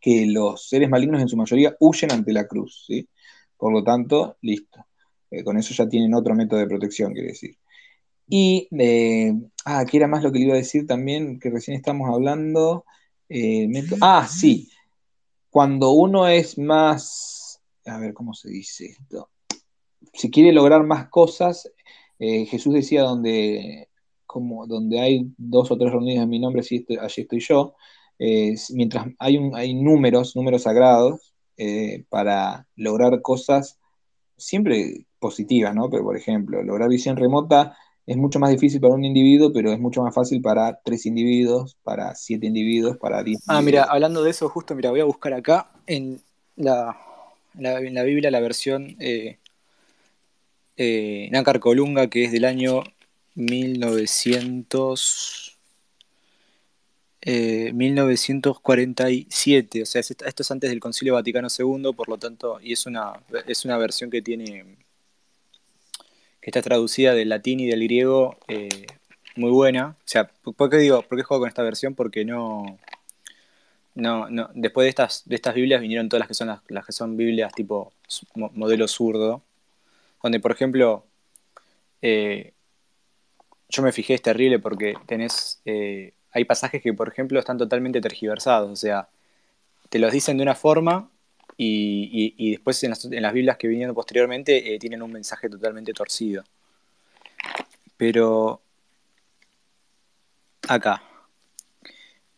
que 0.00 0.24
los 0.24 0.66
seres 0.70 0.88
malignos 0.88 1.20
en 1.20 1.28
su 1.28 1.36
mayoría 1.36 1.76
huyen 1.80 2.12
ante 2.12 2.32
la 2.32 2.46
cruz. 2.46 2.86
¿sí? 2.86 3.06
Por 3.58 3.70
lo 3.70 3.84
tanto, 3.84 4.38
listo. 4.40 4.86
Eh, 5.30 5.44
con 5.44 5.58
eso 5.58 5.74
ya 5.74 5.86
tienen 5.86 6.14
otro 6.14 6.34
método 6.34 6.60
de 6.60 6.66
protección, 6.66 7.12
quiere 7.12 7.28
decir. 7.28 7.58
Y, 8.26 8.68
eh, 8.78 9.34
ah, 9.66 9.84
¿qué 9.84 9.98
era 9.98 10.06
más 10.06 10.22
lo 10.22 10.32
que 10.32 10.38
le 10.38 10.46
iba 10.46 10.54
a 10.54 10.56
decir 10.56 10.86
también, 10.86 11.38
que 11.38 11.50
recién 11.50 11.76
estamos 11.76 12.08
hablando. 12.08 12.86
Eh, 13.28 13.68
ah, 14.00 14.26
sí 14.26 14.70
cuando 15.50 15.92
uno 15.92 16.28
es 16.28 16.58
más, 16.58 17.60
a 17.86 17.98
ver 17.98 18.14
cómo 18.14 18.34
se 18.34 18.50
dice 18.50 18.86
esto, 18.86 19.30
si 20.12 20.30
quiere 20.30 20.52
lograr 20.52 20.84
más 20.84 21.08
cosas, 21.08 21.70
eh, 22.18 22.46
Jesús 22.46 22.74
decía 22.74 23.02
donde, 23.02 23.88
como, 24.26 24.66
donde 24.66 25.00
hay 25.00 25.32
dos 25.36 25.70
o 25.70 25.78
tres 25.78 25.92
reunidos 25.92 26.24
en 26.24 26.30
mi 26.30 26.38
nombre, 26.38 26.62
allí 26.62 27.22
estoy 27.22 27.40
yo, 27.40 27.74
mientras 28.70 29.06
hay, 29.18 29.38
hay 29.54 29.74
números, 29.74 30.34
números 30.34 30.62
sagrados, 30.62 31.34
eh, 31.60 32.04
para 32.08 32.68
lograr 32.76 33.20
cosas 33.20 33.80
siempre 34.36 35.06
positivas, 35.18 35.74
¿no? 35.74 35.90
Pero, 35.90 36.04
por 36.04 36.16
ejemplo, 36.16 36.62
lograr 36.62 36.88
visión 36.88 37.16
remota 37.16 37.76
es 38.08 38.16
mucho 38.16 38.38
más 38.38 38.50
difícil 38.50 38.80
para 38.80 38.94
un 38.94 39.04
individuo, 39.04 39.52
pero 39.52 39.70
es 39.70 39.78
mucho 39.78 40.02
más 40.02 40.14
fácil 40.14 40.40
para 40.40 40.80
tres 40.82 41.04
individuos, 41.04 41.76
para 41.82 42.14
siete 42.14 42.46
individuos, 42.46 42.96
para 42.96 43.22
diez. 43.22 43.42
Ah, 43.46 43.60
mira, 43.60 43.84
hablando 43.84 44.22
de 44.22 44.30
eso, 44.30 44.48
justo, 44.48 44.74
mira, 44.74 44.88
voy 44.90 45.00
a 45.00 45.04
buscar 45.04 45.34
acá 45.34 45.70
en 45.86 46.18
la, 46.56 46.96
en 47.58 47.92
la 47.92 48.02
Biblia 48.04 48.30
la 48.30 48.40
versión 48.40 48.96
eh, 48.98 49.36
eh, 50.78 51.28
Nácar 51.32 51.60
Colunga, 51.60 52.08
que 52.08 52.24
es 52.24 52.32
del 52.32 52.46
año 52.46 52.82
1900. 53.34 55.44
1947, 57.74 59.78
eh, 59.78 59.82
o 59.82 59.86
sea, 59.86 60.00
esto 60.00 60.24
es 60.24 60.50
antes 60.50 60.70
del 60.70 60.80
Concilio 60.80 61.12
Vaticano 61.12 61.48
II, 61.50 61.92
por 61.94 62.08
lo 62.08 62.16
tanto, 62.16 62.58
y 62.62 62.72
es 62.72 62.86
una, 62.86 63.20
es 63.46 63.66
una 63.66 63.76
versión 63.76 64.08
que 64.08 64.22
tiene 64.22 64.78
está 66.48 66.62
traducida 66.62 67.14
del 67.14 67.28
latín 67.28 67.60
y 67.60 67.66
del 67.66 67.82
griego 67.84 68.38
eh, 68.48 68.86
muy 69.36 69.50
buena. 69.50 69.96
O 69.98 70.02
sea, 70.04 70.30
¿por 70.56 70.70
qué 70.70 70.78
digo, 70.78 71.02
por 71.02 71.22
juego 71.22 71.42
con 71.42 71.48
esta 71.48 71.62
versión? 71.62 71.94
Porque 71.94 72.24
no, 72.24 72.78
no, 73.94 74.28
no, 74.30 74.50
después 74.54 74.84
de 74.84 74.90
estas, 74.90 75.28
de 75.28 75.36
estas 75.36 75.54
Biblias 75.54 75.80
vinieron 75.80 76.08
todas 76.08 76.20
las 76.20 76.28
que 76.28 76.34
son 76.34 76.48
las, 76.48 76.86
que 76.86 76.92
son 76.92 77.16
Biblias 77.16 77.52
tipo 77.52 77.92
modelo 78.34 78.88
zurdo, 78.88 79.42
donde 80.22 80.40
por 80.40 80.52
ejemplo 80.52 81.04
eh, 82.02 82.52
yo 83.68 83.82
me 83.82 83.92
fijé 83.92 84.14
es 84.14 84.22
terrible 84.22 84.58
porque 84.58 84.94
tenés 85.06 85.60
eh, 85.64 86.14
hay 86.32 86.44
pasajes 86.44 86.82
que 86.82 86.92
por 86.94 87.08
ejemplo 87.08 87.38
están 87.38 87.58
totalmente 87.58 88.00
tergiversados, 88.00 88.70
o 88.70 88.76
sea, 88.76 89.08
te 89.88 89.98
los 89.98 90.12
dicen 90.12 90.36
de 90.36 90.44
una 90.44 90.54
forma 90.54 91.10
y, 91.60 92.52
después 92.52 92.82
en 92.84 92.90
las, 92.90 93.32
Biblias 93.32 93.56
que 93.56 93.66
vinieron 93.68 93.94
posteriormente 93.94 94.74
eh, 94.74 94.78
tienen 94.78 95.02
un 95.02 95.12
mensaje 95.12 95.48
totalmente 95.48 95.92
torcido. 95.92 96.44
Pero 97.96 98.62
acá, 100.68 101.02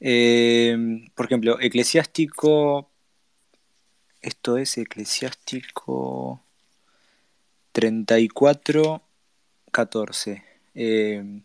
eh, 0.00 0.76
por 1.14 1.26
ejemplo, 1.26 1.60
eclesiástico, 1.60 2.88
esto 4.22 4.56
es 4.56 4.78
eclesiástico 4.78 6.42
34, 7.72 9.02
14. 9.70 10.44
Eh, 10.74 11.40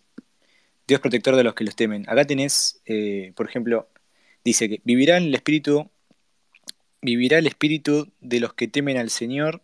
Dios 0.87 0.99
protector 1.01 1.35
de 1.35 1.43
los 1.43 1.55
que 1.55 1.63
los 1.63 1.75
temen. 1.75 2.05
Acá 2.07 2.25
tenés, 2.25 2.81
eh, 2.85 3.33
por 3.35 3.47
ejemplo, 3.49 3.87
dice 4.43 4.69
que 4.69 4.81
vivirá 4.83 5.17
el 5.17 5.33
espíritu, 5.33 5.89
vivirá 7.05 7.37
el 7.37 7.47
espíritu 7.47 8.11
de 8.19 8.39
los 8.39 8.53
que 8.53 8.67
temen 8.67 8.97
al 8.97 9.09
Señor, 9.09 9.61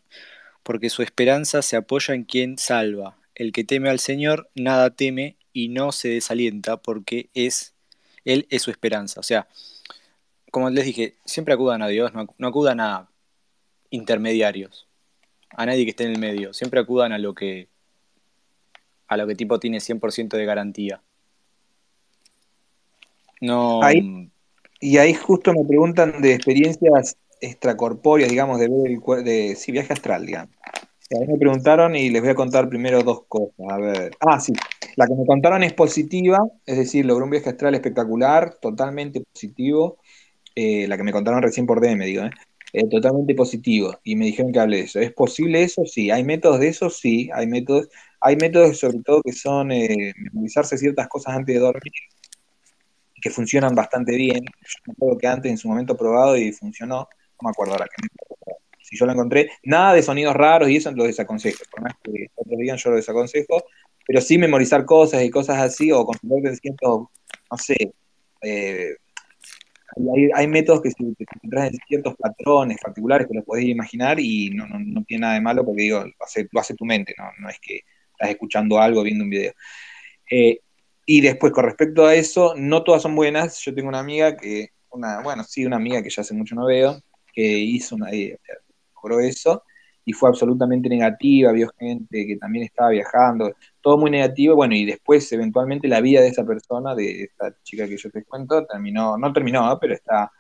porque 0.64 0.90
su 0.90 1.02
esperanza 1.02 1.62
se 1.62 1.76
apoya 1.76 2.14
en 2.14 2.24
quien 2.24 2.58
salva. 2.58 3.18
El 3.36 3.52
que 3.52 3.64
teme 3.64 3.90
al 3.90 4.00
Señor 4.00 4.50
nada 4.56 4.92
teme 4.92 5.36
y 5.52 5.70
no 5.70 5.92
se 5.92 6.10
desalienta, 6.10 6.78
porque 6.78 7.30
es 7.34 7.74
él 8.24 8.48
es 8.50 8.62
su 8.62 8.72
esperanza. 8.72 9.20
O 9.20 9.24
sea, 9.24 9.48
como 10.52 10.70
les 10.70 10.86
dije, 10.86 11.16
siempre 11.26 11.54
acudan 11.54 11.82
a 11.82 11.88
Dios, 11.88 12.12
no, 12.14 12.48
acudan 12.48 12.80
a 12.80 13.10
intermediarios, 13.90 14.88
a 15.50 15.66
nadie 15.66 15.84
que 15.84 15.92
esté 15.92 16.04
en 16.06 16.12
el 16.12 16.20
medio. 16.20 16.54
Siempre 16.54 16.80
acudan 16.80 17.12
a 17.12 17.18
lo 17.18 17.34
que 17.34 17.70
a 19.08 19.18
lo 19.18 19.28
que 19.28 19.36
tipo 19.36 19.60
tiene 19.60 19.80
100% 19.80 20.38
de 20.38 20.46
garantía. 20.46 21.02
No. 23.42 23.82
y 24.80 24.98
ahí 24.98 25.16
justo 25.16 25.52
me 25.52 25.66
preguntan 25.66 26.22
de 26.22 26.36
experiencias 26.36 27.18
extracorpóreas, 27.42 28.30
digamos, 28.30 28.60
de 28.60 28.70
ver 28.70 28.92
el 28.92 29.24
de 29.26 29.56
sí, 29.56 29.72
viaje 29.72 29.94
astral, 29.94 30.26
digamos. 30.26 30.56
A 31.14 31.20
mí 31.20 31.28
me 31.28 31.38
preguntaron 31.38 31.96
y 31.96 32.10
les 32.10 32.22
voy 32.22 32.32
a 32.32 32.36
contar 32.36 32.70
primero 32.70 33.04
dos 33.04 33.26
cosas. 33.28 33.54
A 33.70 33.78
ver. 33.78 34.12
Ah, 34.22 34.40
sí. 34.40 34.54
La 34.96 35.08
que 35.08 35.16
me 35.16 35.26
contaron 35.26 35.64
es 35.64 35.74
positiva, 35.74 36.40
es 36.66 36.78
decir, 36.78 37.06
logró 37.06 37.26
un 37.26 37.32
viaje 37.32 37.50
astral 37.50 37.76
espectacular, 37.76 38.56
totalmente 38.62 39.22
positivo. 39.22 39.98
Eh, 40.56 40.88
la 40.88 40.98
que 40.98 41.04
me 41.04 41.12
contaron 41.12 41.42
recién 41.42 41.66
por 41.66 41.82
DM, 41.82 42.06
digo, 42.06 42.24
¿eh? 42.24 42.32
¿eh? 42.74 42.88
totalmente 42.90 43.36
positivo. 43.36 44.00
Y 44.04 44.16
me 44.16 44.26
dijeron 44.26 44.54
que 44.54 44.60
hable 44.60 44.78
de 44.78 44.84
eso. 44.84 45.00
¿Es 45.00 45.12
posible 45.14 45.64
eso? 45.64 45.86
Sí. 45.86 46.12
¿Hay 46.12 46.24
métodos 46.24 46.60
de 46.60 46.70
eso? 46.70 46.90
Sí. 46.90 47.30
Hay 47.34 47.48
métodos. 47.48 47.90
Hay 48.22 48.36
métodos 48.36 48.78
sobre 48.78 49.00
todo 49.00 49.22
que 49.24 49.34
son 49.34 49.72
eh, 49.72 50.14
memorizarse 50.16 50.78
ciertas 50.78 51.08
cosas 51.08 51.36
antes 51.36 51.56
de 51.56 51.60
dormir, 51.60 51.92
que 53.20 53.30
funcionan 53.32 53.74
bastante 53.74 54.16
bien. 54.16 54.46
Yo 54.46 54.94
acuerdo 54.94 55.18
que 55.18 55.28
antes 55.28 55.52
en 55.52 55.58
su 55.58 55.68
momento 55.68 55.98
probado 55.98 56.38
y 56.38 56.52
funcionó. 56.52 57.10
No 57.42 57.48
me 57.48 57.52
acuerdo 57.52 57.74
ahora 57.74 57.88
si 58.92 58.98
yo 58.98 59.06
lo 59.06 59.14
encontré, 59.14 59.50
nada 59.64 59.94
de 59.94 60.04
sonidos 60.04 60.36
raros 60.36 60.70
y 60.70 60.76
eso 60.76 60.92
lo 60.92 61.06
desaconsejo, 61.06 61.64
por 61.72 61.82
más 61.82 61.94
que 62.04 62.28
otros 62.36 62.60
digan 62.60 62.78
yo 62.78 62.90
lo 62.90 62.98
desaconsejo, 62.98 63.64
pero 64.06 64.20
sí 64.20 64.38
memorizar 64.38 64.86
cosas 64.86 65.24
y 65.24 65.30
cosas 65.30 65.60
así, 65.60 65.92
o 65.94 66.06
concentrarte 66.06 66.50
en 66.50 66.56
ciertos, 66.58 67.08
no 67.50 67.58
sé, 67.58 67.94
eh, 68.42 68.96
hay, 70.36 70.48
métodos 70.48 70.82
que 70.82 70.90
se 70.90 70.98
concentran 70.98 71.68
en 71.68 71.80
ciertos 71.88 72.16
patrones 72.16 72.78
particulares 72.82 73.28
que 73.28 73.36
los 73.36 73.46
podés 73.46 73.66
imaginar 73.66 74.20
y 74.20 74.50
no, 74.50 74.66
tiene 75.06 75.22
nada 75.22 75.34
de 75.36 75.42
malo 75.42 75.66
porque 75.66 75.84
digo, 75.84 76.04
lo 76.04 76.26
hace, 76.26 76.48
lo 76.52 76.60
hace 76.60 76.76
tu 76.76 76.86
mente, 76.86 77.14
no, 77.18 77.26
no 77.40 77.50
es 77.50 77.60
que 77.62 77.82
estás 78.12 78.30
escuchando 78.30 78.80
algo, 78.80 79.04
viendo 79.04 79.24
un 79.24 79.30
video. 79.30 79.54
Eh, 80.30 80.60
y 81.06 81.22
después, 81.22 81.52
con 81.52 81.66
respecto 81.66 82.06
a 82.06 82.16
eso, 82.16 82.54
no 82.56 82.84
todas 82.84 83.02
son 83.02 83.16
buenas. 83.16 83.60
Yo 83.60 83.74
tengo 83.74 83.90
una 83.90 84.00
amiga 84.00 84.38
que, 84.38 84.70
una, 84.92 85.22
bueno, 85.22 85.44
sí, 85.44 85.66
una 85.66 85.76
amiga 85.76 86.02
que 86.02 86.10
ya 86.10 86.22
hace 86.22 86.34
mucho 86.34 86.56
no 86.56 86.66
veo, 86.66 87.02
que 87.34 87.42
hizo 87.42 87.96
una, 87.96 88.12
eh, 88.12 88.38
logró 88.96 89.20
eso 89.20 89.64
y 90.04 90.14
fue 90.14 90.30
absolutamente 90.30 90.90
negativa, 90.90 91.52
vio 91.52 91.70
gente 91.78 92.26
que 92.26 92.38
también 92.38 92.66
estaba 92.66 92.90
viajando, 92.90 93.54
todo 93.82 93.98
muy 93.98 94.10
negativo, 94.12 94.56
bueno, 94.56 94.76
y 94.76 94.86
después 94.86 95.32
eventualmente 95.32 95.88
la 95.88 96.02
vida 96.02 96.22
de 96.22 96.30
esa 96.30 96.46
persona, 96.46 96.96
de 96.96 97.24
esta 97.24 97.56
chica 97.64 97.88
que 97.88 97.98
yo 97.98 98.10
te 98.10 98.24
cuento, 98.24 98.66
terminó, 98.66 99.18
no 99.18 99.32
terminó, 99.32 99.78
pero 99.80 99.94
está, 99.94 100.32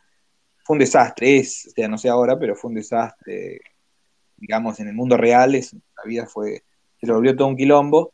fue 0.63 0.75
un 0.75 0.79
desastre, 0.79 1.37
es, 1.37 1.67
o 1.67 1.71
sea, 1.71 1.87
no 1.87 1.97
sé 1.97 2.09
ahora, 2.09 2.39
pero 2.39 2.55
fue 2.55 2.69
un 2.69 2.75
desastre, 2.75 3.61
digamos, 4.37 4.79
en 4.79 4.87
el 4.87 4.95
mundo 4.95 5.15
real, 5.17 5.53
es, 5.55 5.73
la 5.73 6.03
vida 6.05 6.25
fue, 6.25 6.63
se 6.99 7.11
volvió 7.11 7.35
todo 7.35 7.47
un 7.47 7.57
quilombo, 7.57 8.13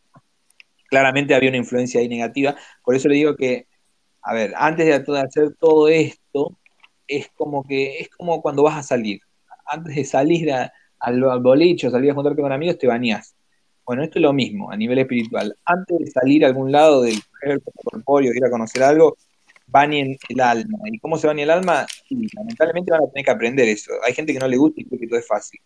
claramente 0.89 1.33
había 1.33 1.49
una 1.49 1.57
influencia 1.57 2.01
ahí 2.01 2.09
negativa, 2.09 2.55
por 2.83 2.95
eso 2.95 3.07
le 3.07 3.15
digo 3.15 3.35
que, 3.35 3.67
a 4.21 4.33
ver, 4.33 4.53
antes 4.57 4.85
de 4.85 5.19
hacer 5.19 5.55
todo 5.57 5.87
esto, 5.87 6.57
es 7.07 7.29
como 7.35 7.63
que, 7.63 7.99
es 7.99 8.09
como 8.09 8.41
cuando 8.41 8.63
vas 8.63 8.77
a 8.77 8.83
salir, 8.83 9.21
antes 9.65 9.95
de 9.95 10.05
salir 10.05 10.51
al, 10.99 11.41
boliche 11.41 11.87
o 11.87 11.91
salir 11.91 12.11
a 12.11 12.13
juntarte 12.13 12.41
con 12.41 12.51
amigos, 12.51 12.77
te 12.77 12.87
bañás. 12.87 13.35
Bueno, 13.85 14.03
esto 14.03 14.19
es 14.19 14.23
lo 14.23 14.33
mismo 14.33 14.69
a 14.71 14.75
nivel 14.75 14.99
espiritual. 14.99 15.55
Antes 15.65 15.99
de 15.99 16.07
salir 16.07 16.43
a 16.43 16.47
algún 16.47 16.71
lado 16.71 17.01
del 17.01 17.19
cuerpo 17.39 17.71
corpóreo, 17.83 18.33
ir 18.33 18.43
a 18.45 18.49
conocer 18.49 18.83
algo, 18.83 19.17
bañen 19.67 20.17
el 20.29 20.41
alma. 20.41 20.77
¿Y 20.85 20.99
cómo 20.99 21.17
se 21.17 21.27
baña 21.27 21.43
el 21.43 21.51
alma? 21.51 21.85
lamentablemente 22.09 22.91
van 22.91 23.03
a 23.03 23.07
tener 23.11 23.25
que 23.25 23.31
aprender 23.31 23.67
eso. 23.67 23.91
Hay 24.05 24.13
gente 24.13 24.33
que 24.33 24.39
no 24.39 24.47
le 24.47 24.57
gusta 24.57 24.81
y 24.81 24.85
cree 24.85 24.99
que 24.99 25.07
todo 25.07 25.19
es 25.19 25.27
fácil. 25.27 25.59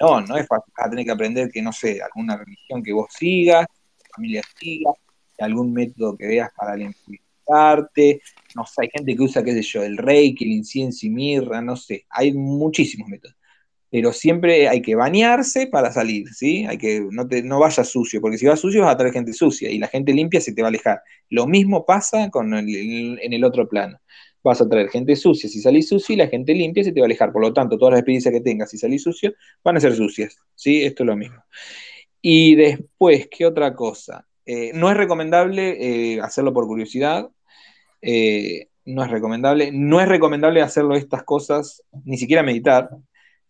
No, 0.00 0.20
no 0.20 0.36
es 0.36 0.46
fácil. 0.46 0.72
Vas 0.76 0.86
a 0.86 0.90
tener 0.90 1.04
que 1.04 1.12
aprender 1.12 1.50
que, 1.50 1.62
no 1.62 1.72
sé, 1.72 2.00
alguna 2.02 2.36
religión 2.36 2.82
que 2.82 2.92
vos 2.92 3.08
sigas, 3.10 3.66
familia 4.14 4.42
siga, 4.58 4.90
algún 5.38 5.72
método 5.72 6.16
que 6.16 6.26
veas 6.26 6.50
para 6.56 6.76
limpiarte. 6.76 8.20
No 8.56 8.64
sé, 8.66 8.82
hay 8.82 8.88
gente 8.92 9.14
que 9.16 9.22
usa, 9.22 9.42
qué 9.44 9.52
sé 9.52 9.62
yo, 9.62 9.82
el 9.82 9.96
reiki, 9.96 10.44
el 10.44 10.52
incienso 10.52 11.06
y 11.06 11.10
mirra, 11.10 11.60
no 11.62 11.76
sé. 11.76 12.06
Hay 12.10 12.32
muchísimos 12.32 13.08
métodos 13.08 13.36
pero 13.90 14.12
siempre 14.12 14.68
hay 14.68 14.82
que 14.82 14.94
bañarse 14.94 15.66
para 15.66 15.90
salir, 15.92 16.28
¿sí? 16.34 16.66
Hay 16.66 16.76
que, 16.78 17.06
no, 17.10 17.26
te, 17.26 17.42
no 17.42 17.58
vayas 17.58 17.88
sucio, 17.88 18.20
porque 18.20 18.36
si 18.38 18.46
vas 18.46 18.60
sucio 18.60 18.82
vas 18.82 18.94
a 18.94 18.96
traer 18.98 19.14
gente 19.14 19.32
sucia 19.32 19.70
y 19.70 19.78
la 19.78 19.88
gente 19.88 20.12
limpia 20.12 20.40
se 20.40 20.52
te 20.52 20.62
va 20.62 20.68
a 20.68 20.70
alejar. 20.70 21.00
Lo 21.30 21.46
mismo 21.46 21.86
pasa 21.86 22.30
con 22.30 22.52
en 22.54 23.32
el 23.32 23.44
otro 23.44 23.68
plano. 23.68 23.98
Vas 24.44 24.60
a 24.60 24.68
traer 24.68 24.88
gente 24.90 25.16
sucia 25.16 25.48
si 25.48 25.60
salís 25.60 25.88
sucio 25.88 26.14
y 26.14 26.16
la 26.18 26.28
gente 26.28 26.54
limpia 26.54 26.84
se 26.84 26.92
te 26.92 27.00
va 27.00 27.04
a 27.04 27.08
alejar. 27.08 27.32
Por 27.32 27.42
lo 27.42 27.52
tanto, 27.52 27.78
todas 27.78 27.92
las 27.92 28.00
experiencias 28.00 28.32
que 28.32 28.40
tengas 28.40 28.70
si 28.70 28.78
salís 28.78 29.02
sucio 29.02 29.32
van 29.64 29.76
a 29.76 29.80
ser 29.80 29.94
sucias, 29.96 30.36
¿sí? 30.54 30.84
Esto 30.84 31.02
es 31.02 31.06
lo 31.06 31.16
mismo. 31.16 31.42
Y 32.20 32.56
después, 32.56 33.28
¿qué 33.30 33.46
otra 33.46 33.74
cosa? 33.74 34.26
Eh, 34.44 34.72
no 34.74 34.90
es 34.90 34.96
recomendable 34.96 36.14
eh, 36.14 36.20
hacerlo 36.20 36.52
por 36.52 36.66
curiosidad. 36.66 37.30
Eh, 38.02 38.68
no 38.84 39.04
es 39.04 39.10
recomendable. 39.10 39.70
No 39.72 40.00
es 40.00 40.08
recomendable 40.08 40.62
hacerlo 40.62 40.96
estas 40.96 41.22
cosas, 41.22 41.82
ni 42.04 42.16
siquiera 42.16 42.42
meditar 42.42 42.90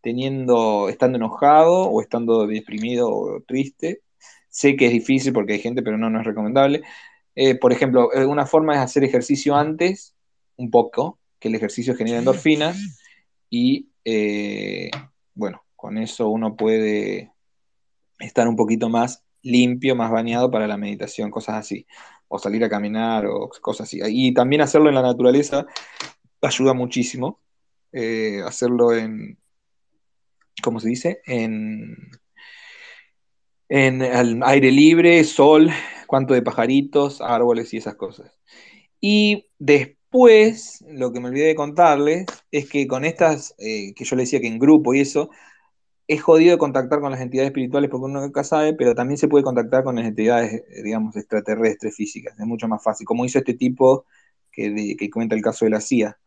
teniendo, 0.00 0.88
estando 0.88 1.16
enojado 1.16 1.88
o 1.90 2.00
estando 2.00 2.46
deprimido 2.46 3.10
o 3.10 3.42
triste. 3.46 4.02
Sé 4.48 4.76
que 4.76 4.86
es 4.86 4.92
difícil 4.92 5.32
porque 5.32 5.54
hay 5.54 5.60
gente, 5.60 5.82
pero 5.82 5.98
no, 5.98 6.10
no 6.10 6.20
es 6.20 6.26
recomendable. 6.26 6.82
Eh, 7.34 7.54
por 7.54 7.72
ejemplo, 7.72 8.10
una 8.26 8.46
forma 8.46 8.74
es 8.74 8.80
hacer 8.80 9.04
ejercicio 9.04 9.54
antes, 9.54 10.14
un 10.56 10.70
poco, 10.70 11.18
que 11.38 11.48
el 11.48 11.54
ejercicio 11.54 11.94
genera 11.94 12.18
endorfinas 12.18 12.76
y 13.48 13.88
eh, 14.04 14.90
bueno, 15.34 15.62
con 15.76 15.98
eso 15.98 16.28
uno 16.28 16.56
puede 16.56 17.30
estar 18.18 18.48
un 18.48 18.56
poquito 18.56 18.88
más 18.88 19.22
limpio, 19.42 19.94
más 19.94 20.10
bañado 20.10 20.50
para 20.50 20.66
la 20.66 20.76
meditación, 20.76 21.30
cosas 21.30 21.56
así, 21.56 21.86
o 22.28 22.38
salir 22.38 22.62
a 22.64 22.68
caminar 22.68 23.26
o 23.26 23.48
cosas 23.60 23.88
así. 23.88 24.00
Y 24.06 24.32
también 24.32 24.62
hacerlo 24.62 24.88
en 24.88 24.94
la 24.94 25.02
naturaleza 25.02 25.66
ayuda 26.42 26.72
muchísimo, 26.72 27.40
hacerlo 28.44 28.94
en, 28.94 29.38
¿cómo 30.62 30.80
se 30.80 30.88
dice? 30.88 31.20
En, 31.26 31.96
en 33.68 34.02
el 34.02 34.40
aire 34.44 34.70
libre, 34.70 35.22
sol, 35.24 35.70
cuanto 36.06 36.34
de 36.34 36.42
pajaritos, 36.42 37.20
árboles 37.20 37.72
y 37.74 37.78
esas 37.78 37.96
cosas. 37.96 38.38
Y 39.00 39.46
después, 39.58 40.84
lo 40.88 41.12
que 41.12 41.20
me 41.20 41.28
olvidé 41.28 41.48
de 41.48 41.54
contarles 41.54 42.26
es 42.50 42.68
que 42.68 42.86
con 42.86 43.04
estas, 43.04 43.54
eh, 43.58 43.92
que 43.94 44.04
yo 44.04 44.16
le 44.16 44.22
decía 44.22 44.40
que 44.40 44.48
en 44.48 44.58
grupo 44.58 44.94
y 44.94 45.00
eso, 45.00 45.30
es 46.08 46.22
jodido 46.22 46.52
de 46.52 46.58
contactar 46.58 47.00
con 47.00 47.12
las 47.12 47.20
entidades 47.20 47.50
espirituales 47.50 47.90
porque 47.90 48.06
uno 48.06 48.20
nunca 48.22 48.42
sabe, 48.42 48.74
pero 48.74 48.94
también 48.94 49.18
se 49.18 49.28
puede 49.28 49.44
contactar 49.44 49.84
con 49.84 49.96
las 49.96 50.06
entidades, 50.06 50.54
eh, 50.54 50.82
digamos, 50.82 51.14
extraterrestres 51.16 51.94
físicas. 51.94 52.34
Es 52.38 52.46
mucho 52.46 52.66
más 52.66 52.82
fácil, 52.82 53.06
como 53.06 53.24
hizo 53.24 53.38
este 53.38 53.54
tipo 53.54 54.06
que, 54.50 54.96
que 54.98 55.10
cuenta 55.10 55.36
el 55.36 55.42
caso 55.42 55.66
de 55.66 55.70
la 55.72 55.80
CIA. 55.80 56.18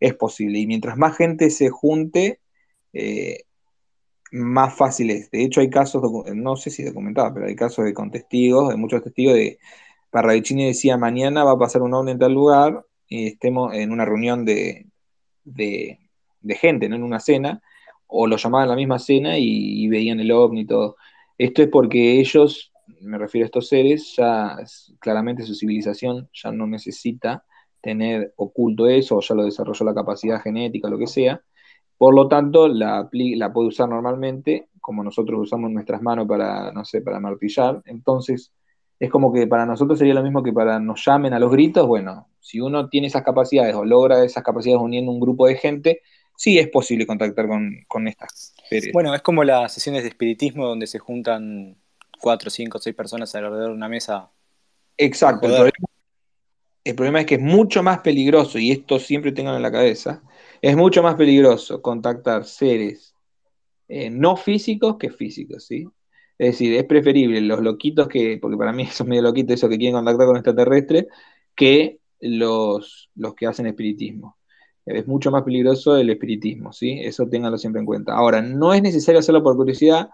Es 0.00 0.14
posible. 0.14 0.58
Y 0.58 0.66
mientras 0.66 0.96
más 0.96 1.16
gente 1.16 1.50
se 1.50 1.70
junte, 1.70 2.40
eh, 2.92 3.44
más 4.32 4.74
fácil 4.74 5.10
es. 5.10 5.30
De 5.30 5.44
hecho, 5.44 5.60
hay 5.60 5.70
casos, 5.70 6.02
no 6.34 6.56
sé 6.56 6.70
si 6.70 6.82
documentados, 6.84 7.32
pero 7.34 7.46
hay 7.46 7.56
casos 7.56 7.84
de 7.84 7.94
con 7.94 8.10
testigos, 8.10 8.70
de 8.70 8.76
muchos 8.76 9.02
testigos 9.02 9.34
de 9.34 9.58
Parravicini 10.10 10.66
decía, 10.66 10.96
mañana 10.96 11.44
va 11.44 11.52
a 11.52 11.58
pasar 11.58 11.82
un 11.82 11.94
ovni 11.94 12.12
en 12.12 12.18
tal 12.18 12.32
lugar 12.32 12.84
y 13.06 13.28
estemos 13.28 13.74
en 13.74 13.92
una 13.92 14.04
reunión 14.04 14.44
de, 14.44 14.86
de, 15.44 15.98
gente, 16.54 16.88
¿no? 16.88 16.96
En 16.96 17.02
una 17.02 17.20
cena, 17.20 17.62
o 18.06 18.26
lo 18.26 18.36
llamaban 18.36 18.68
a 18.68 18.70
la 18.70 18.76
misma 18.76 18.98
cena 18.98 19.38
y, 19.38 19.86
veían 19.88 20.20
el 20.20 20.32
ovni 20.32 20.62
y 20.62 20.66
todo. 20.66 20.96
Esto 21.38 21.62
es 21.62 21.68
porque 21.68 22.20
ellos, 22.20 22.72
me 23.00 23.18
refiero 23.18 23.44
a 23.44 23.46
estos 23.46 23.68
seres, 23.68 24.14
ya 24.16 24.56
claramente 25.00 25.44
su 25.44 25.54
civilización 25.54 26.28
ya 26.32 26.52
no 26.52 26.66
necesita 26.66 27.44
tener 27.80 28.32
oculto 28.36 28.88
eso, 28.88 29.20
ya 29.20 29.34
lo 29.34 29.44
desarrolló 29.44 29.84
la 29.84 29.94
capacidad 29.94 30.40
genética, 30.40 30.88
lo 30.88 30.98
que 30.98 31.06
sea. 31.06 31.40
Por 31.98 32.14
lo 32.14 32.28
tanto, 32.28 32.68
la, 32.68 33.08
la 33.12 33.52
puede 33.52 33.68
usar 33.68 33.88
normalmente, 33.88 34.68
como 34.80 35.02
nosotros 35.02 35.40
usamos 35.40 35.70
nuestras 35.70 36.02
manos 36.02 36.26
para, 36.28 36.72
no 36.72 36.84
sé, 36.84 37.00
para 37.00 37.20
martillar. 37.20 37.82
Entonces, 37.86 38.52
es 38.98 39.10
como 39.10 39.32
que 39.32 39.46
para 39.46 39.66
nosotros 39.66 39.98
sería 39.98 40.14
lo 40.14 40.22
mismo 40.22 40.42
que 40.42 40.52
para 40.52 40.78
nos 40.78 41.04
llamen 41.04 41.34
a 41.34 41.38
los 41.38 41.50
gritos. 41.50 41.86
Bueno, 41.86 42.28
si 42.40 42.60
uno 42.60 42.88
tiene 42.88 43.08
esas 43.08 43.22
capacidades 43.22 43.74
o 43.74 43.84
logra 43.84 44.24
esas 44.24 44.42
capacidades 44.42 44.82
uniendo 44.82 45.10
un 45.10 45.20
grupo 45.20 45.46
de 45.46 45.56
gente, 45.56 46.02
sí 46.36 46.58
es 46.58 46.68
posible 46.68 47.06
contactar 47.06 47.46
con, 47.46 48.08
estas 48.08 48.54
series. 48.68 48.92
Bueno, 48.92 49.14
es 49.14 49.22
como 49.22 49.44
las 49.44 49.72
sesiones 49.72 50.02
de 50.02 50.10
espiritismo 50.10 50.66
donde 50.66 50.86
se 50.86 50.98
juntan 50.98 51.76
cuatro, 52.20 52.50
cinco, 52.50 52.78
seis 52.78 52.94
personas 52.94 53.34
alrededor 53.34 53.70
de 53.70 53.74
una 53.74 53.88
mesa. 53.88 54.30
Exacto. 54.96 55.48
El 56.84 56.94
problema, 56.94 57.20
es 57.20 57.26
que 57.26 57.34
es 57.34 57.40
mucho 57.40 57.82
más 57.82 57.98
peligroso, 57.98 58.60
y 58.60 58.70
esto 58.70 59.00
siempre 59.00 59.32
tengan 59.32 59.56
en 59.56 59.62
la 59.62 59.72
cabeza, 59.72 60.22
es 60.62 60.76
mucho 60.76 61.02
más 61.02 61.16
peligroso 61.16 61.82
contactar 61.82 62.44
seres 62.44 63.12
eh, 63.88 64.08
no 64.08 64.36
físicos 64.36 64.96
que 64.96 65.10
físicos, 65.10 65.66
¿sí? 65.66 65.84
Es 66.38 66.52
decir, 66.52 66.74
es 66.74 66.84
preferible 66.84 67.40
los 67.40 67.60
loquitos 67.60 68.08
que, 68.08 68.38
porque 68.40 68.56
para 68.56 68.72
mí 68.72 68.86
son 68.92 69.08
medio 69.08 69.22
loquitos 69.22 69.54
esos 69.54 69.70
que 69.70 69.78
quieren 69.78 69.94
contactar 69.94 70.26
con 70.26 70.36
extraterrestres, 70.36 71.06
que 71.54 71.98
los, 72.20 73.10
los 73.14 73.34
que 73.34 73.46
hacen 73.46 73.66
espiritismo. 73.66 74.36
Es 74.86 75.06
mucho 75.08 75.30
más 75.30 75.42
peligroso 75.42 75.96
el 75.96 76.10
espiritismo, 76.10 76.72
¿sí? 76.72 77.00
Eso 77.02 77.26
ténganlo 77.28 77.58
siempre 77.58 77.80
en 77.80 77.86
cuenta. 77.86 78.14
Ahora, 78.14 78.40
no 78.40 78.72
es 78.72 78.82
necesario 78.82 79.18
hacerlo 79.18 79.42
por 79.42 79.56
curiosidad. 79.56 80.10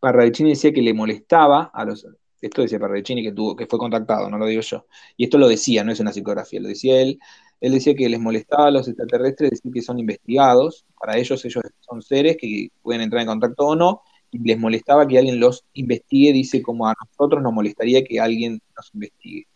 Parravicini 0.00 0.50
decía 0.50 0.72
que 0.72 0.82
le 0.82 0.94
molestaba 0.94 1.70
a 1.72 1.84
los. 1.84 2.06
Esto 2.40 2.62
decía 2.62 2.78
Parravicini 2.78 3.22
que, 3.22 3.32
tuvo, 3.32 3.56
que 3.56 3.66
fue 3.66 3.78
contactado, 3.78 4.28
no 4.28 4.38
lo 4.38 4.46
digo 4.46 4.60
yo. 4.60 4.86
Y 5.16 5.24
esto 5.24 5.38
lo 5.38 5.48
decía, 5.48 5.82
no 5.82 5.92
es 5.92 6.00
una 6.00 6.12
psicografía, 6.12 6.60
lo 6.60 6.68
decía 6.68 7.00
él. 7.00 7.18
Él 7.60 7.72
decía 7.72 7.94
que 7.94 8.08
les 8.08 8.20
molestaba 8.20 8.66
a 8.66 8.70
los 8.70 8.86
extraterrestres 8.86 9.50
decir 9.50 9.72
que 9.72 9.82
son 9.82 9.98
investigados. 9.98 10.84
Para 11.00 11.16
ellos, 11.16 11.42
ellos 11.44 11.64
son 11.80 12.02
seres 12.02 12.36
que 12.38 12.68
pueden 12.82 13.00
entrar 13.00 13.22
en 13.22 13.28
contacto 13.28 13.66
o 13.66 13.76
no 13.76 14.02
y 14.30 14.38
les 14.38 14.58
molestaba 14.58 15.06
que 15.06 15.18
alguien 15.18 15.40
los 15.40 15.64
investigue, 15.72 16.32
dice 16.32 16.62
como 16.62 16.86
a 16.86 16.94
nosotros 17.02 17.42
nos 17.42 17.52
molestaría 17.52 18.04
que 18.04 18.20
alguien 18.20 18.60
nos 18.76 18.90
investigue. 18.94 19.46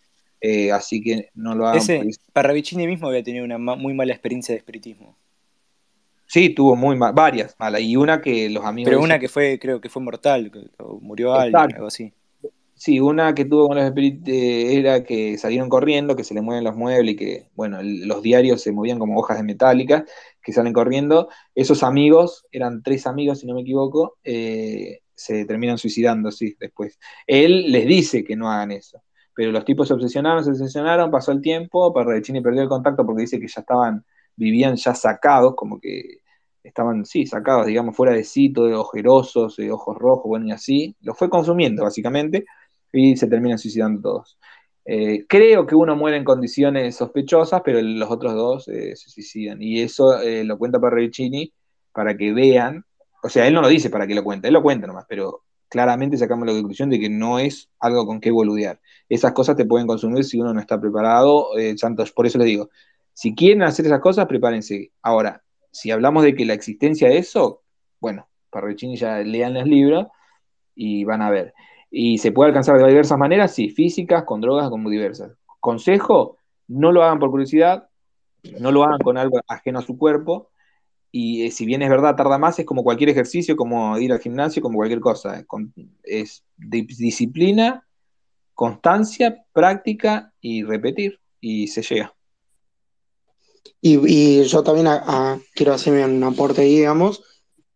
Eh, 0.40 0.72
así 0.72 1.02
que 1.02 1.30
no 1.34 1.54
lo 1.54 1.66
hagan. 1.66 1.78
Ese, 1.78 2.02
Parravicini 2.32 2.86
mismo 2.86 3.08
había 3.08 3.22
tenido 3.22 3.44
una 3.44 3.58
muy 3.58 3.94
mala 3.94 4.12
experiencia 4.12 4.54
de 4.54 4.58
espiritismo. 4.58 5.16
Sí, 6.26 6.50
tuvo 6.50 6.76
muy 6.76 6.96
varias 6.96 7.56
malas, 7.58 7.80
y 7.80 7.96
una 7.96 8.20
que 8.20 8.48
los 8.48 8.64
amigos... 8.64 8.88
Pero 8.88 9.02
una 9.02 9.18
que 9.18 9.28
fue, 9.28 9.58
creo 9.58 9.80
que 9.80 9.88
fue 9.88 10.00
mortal, 10.00 10.52
murió 11.00 11.34
alguien, 11.34 11.56
algo 11.56 11.88
así. 11.88 12.12
Sí, 12.80 12.98
una 12.98 13.34
que 13.34 13.44
tuvo 13.44 13.66
con 13.66 13.76
los 13.76 13.84
espíritus 13.84 14.28
eh, 14.28 14.78
era 14.78 15.04
que 15.04 15.36
salieron 15.36 15.68
corriendo, 15.68 16.16
que 16.16 16.24
se 16.24 16.32
le 16.32 16.40
mueven 16.40 16.64
los 16.64 16.76
muebles 16.76 17.12
y 17.12 17.16
que, 17.16 17.48
bueno, 17.54 17.80
los 17.82 18.22
diarios 18.22 18.62
se 18.62 18.72
movían 18.72 18.98
como 18.98 19.18
hojas 19.18 19.36
de 19.36 19.42
metálicas, 19.42 20.04
que 20.42 20.52
salen 20.52 20.72
corriendo. 20.72 21.28
Esos 21.54 21.82
amigos, 21.82 22.46
eran 22.52 22.82
tres 22.82 23.06
amigos, 23.06 23.40
si 23.40 23.46
no 23.46 23.54
me 23.54 23.60
equivoco, 23.60 24.16
eh, 24.24 25.00
se 25.14 25.44
terminan 25.44 25.76
suicidando, 25.76 26.30
sí, 26.30 26.56
después. 26.58 26.98
Él 27.26 27.70
les 27.70 27.86
dice 27.86 28.24
que 28.24 28.34
no 28.34 28.50
hagan 28.50 28.70
eso, 28.70 29.02
pero 29.40 29.52
los 29.52 29.64
tipos 29.64 29.88
se 29.88 29.94
obsesionaron, 29.94 30.44
se 30.44 30.50
obsesionaron, 30.50 31.10
pasó 31.10 31.32
el 31.32 31.40
tiempo, 31.40 31.94
Parravicini 31.94 32.42
perdió 32.42 32.60
el 32.60 32.68
contacto 32.68 33.06
porque 33.06 33.22
dice 33.22 33.40
que 33.40 33.48
ya 33.48 33.62
estaban, 33.62 34.04
vivían 34.36 34.76
ya 34.76 34.94
sacados, 34.94 35.54
como 35.56 35.80
que 35.80 36.18
estaban, 36.62 37.06
sí, 37.06 37.24
sacados, 37.24 37.64
digamos, 37.64 37.96
fuera 37.96 38.12
de 38.12 38.22
sitio, 38.22 38.64
ojerosos, 38.78 39.56
de 39.56 39.72
ojos 39.72 39.96
rojos, 39.96 40.24
bueno, 40.26 40.46
y 40.48 40.52
así. 40.52 40.94
Lo 41.00 41.14
fue 41.14 41.30
consumiendo, 41.30 41.84
básicamente 41.84 42.44
y 42.92 43.16
se 43.16 43.28
terminan 43.28 43.58
suicidando 43.58 44.02
todos. 44.02 44.38
Eh, 44.84 45.24
creo 45.26 45.66
que 45.66 45.74
uno 45.74 45.96
muere 45.96 46.18
en 46.18 46.24
condiciones 46.24 46.96
sospechosas, 46.96 47.62
pero 47.64 47.80
los 47.80 48.10
otros 48.10 48.34
dos 48.34 48.68
eh, 48.68 48.94
se 48.94 49.08
suicidan. 49.08 49.62
Y 49.62 49.80
eso 49.80 50.20
eh, 50.20 50.44
lo 50.44 50.58
cuenta 50.58 50.78
Parravicini 50.78 51.50
para 51.94 52.14
que 52.14 52.34
vean, 52.34 52.84
o 53.22 53.30
sea, 53.30 53.46
él 53.46 53.54
no 53.54 53.62
lo 53.62 53.68
dice 53.68 53.88
para 53.88 54.06
que 54.06 54.14
lo 54.14 54.22
cuente, 54.22 54.48
él 54.48 54.52
lo 54.54 54.62
cuenta 54.62 54.86
nomás, 54.86 55.06
pero 55.08 55.44
claramente 55.70 56.18
sacamos 56.18 56.46
la 56.46 56.52
conclusión 56.52 56.90
de 56.90 57.00
que 57.00 57.08
no 57.08 57.38
es 57.38 57.70
algo 57.78 58.04
con 58.06 58.20
qué 58.20 58.30
boludear. 58.30 58.80
Esas 59.08 59.32
cosas 59.32 59.56
te 59.56 59.64
pueden 59.64 59.86
consumir 59.86 60.24
si 60.24 60.38
uno 60.38 60.52
no 60.52 60.60
está 60.60 60.78
preparado. 60.78 61.48
Santos, 61.76 62.12
por 62.12 62.26
eso 62.26 62.36
le 62.36 62.44
digo, 62.44 62.68
si 63.14 63.34
quieren 63.34 63.62
hacer 63.62 63.86
esas 63.86 64.00
cosas, 64.00 64.26
prepárense. 64.26 64.92
Ahora, 65.00 65.42
si 65.70 65.90
hablamos 65.90 66.24
de 66.24 66.34
que 66.34 66.44
la 66.44 66.54
existencia 66.54 67.08
de 67.08 67.18
eso, 67.18 67.62
bueno, 68.00 68.28
Parravicini 68.50 68.96
ya 68.96 69.18
lean 69.18 69.54
los 69.54 69.64
libros 69.64 70.08
y 70.74 71.04
van 71.04 71.22
a 71.22 71.30
ver. 71.30 71.54
Y 71.90 72.18
se 72.18 72.32
puede 72.32 72.48
alcanzar 72.48 72.78
de 72.78 72.88
diversas 72.88 73.18
maneras, 73.18 73.54
sí, 73.54 73.70
físicas, 73.70 74.24
con 74.24 74.40
drogas, 74.40 74.68
como 74.70 74.90
diversas. 74.90 75.32
Consejo, 75.60 76.38
no 76.68 76.92
lo 76.92 77.02
hagan 77.02 77.18
por 77.18 77.30
curiosidad, 77.30 77.88
no 78.58 78.72
lo 78.72 78.84
hagan 78.84 78.98
con 79.00 79.18
algo 79.18 79.40
ajeno 79.48 79.80
a 79.80 79.82
su 79.82 79.98
cuerpo, 79.98 80.50
y 81.12 81.44
eh, 81.44 81.50
si 81.50 81.66
bien 81.66 81.82
es 81.82 81.90
verdad, 81.90 82.14
tarda 82.14 82.38
más, 82.38 82.58
es 82.58 82.66
como 82.66 82.84
cualquier 82.84 83.10
ejercicio, 83.10 83.56
como 83.56 83.98
ir 83.98 84.12
al 84.12 84.20
gimnasio, 84.20 84.62
como 84.62 84.76
cualquier 84.76 85.00
cosa. 85.00 85.44
es 86.04 86.44
disciplina, 86.56 87.86
constancia, 88.54 89.44
práctica 89.52 90.32
y 90.40 90.62
repetir, 90.62 91.18
y 91.40 91.66
se 91.68 91.82
llega. 91.82 92.14
Y, 93.80 94.44
yo 94.44 94.62
también 94.62 94.88
quiero 95.54 95.72
hacerme 95.72 96.04
un 96.04 96.22
aporte 96.22 96.62
ahí, 96.62 96.76
digamos, 96.76 97.22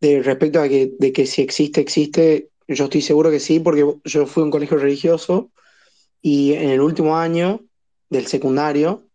de 0.00 0.22
respecto 0.22 0.60
a 0.60 0.68
que, 0.68 0.92
de 0.98 1.12
que 1.12 1.26
si 1.26 1.42
existe, 1.42 1.80
existe, 1.80 2.50
yo 2.68 2.84
estoy 2.84 3.00
seguro 3.00 3.30
que 3.30 3.40
sí, 3.40 3.58
porque 3.58 3.84
yo 4.04 4.26
fui 4.26 4.42
a 4.42 4.44
un 4.44 4.50
colegio 4.50 4.76
religioso 4.76 5.50
y 6.20 6.52
en 6.52 6.70
el 6.70 6.80
último 6.80 7.16
año 7.16 7.64
del 8.10 8.26
secundario, 8.26 9.08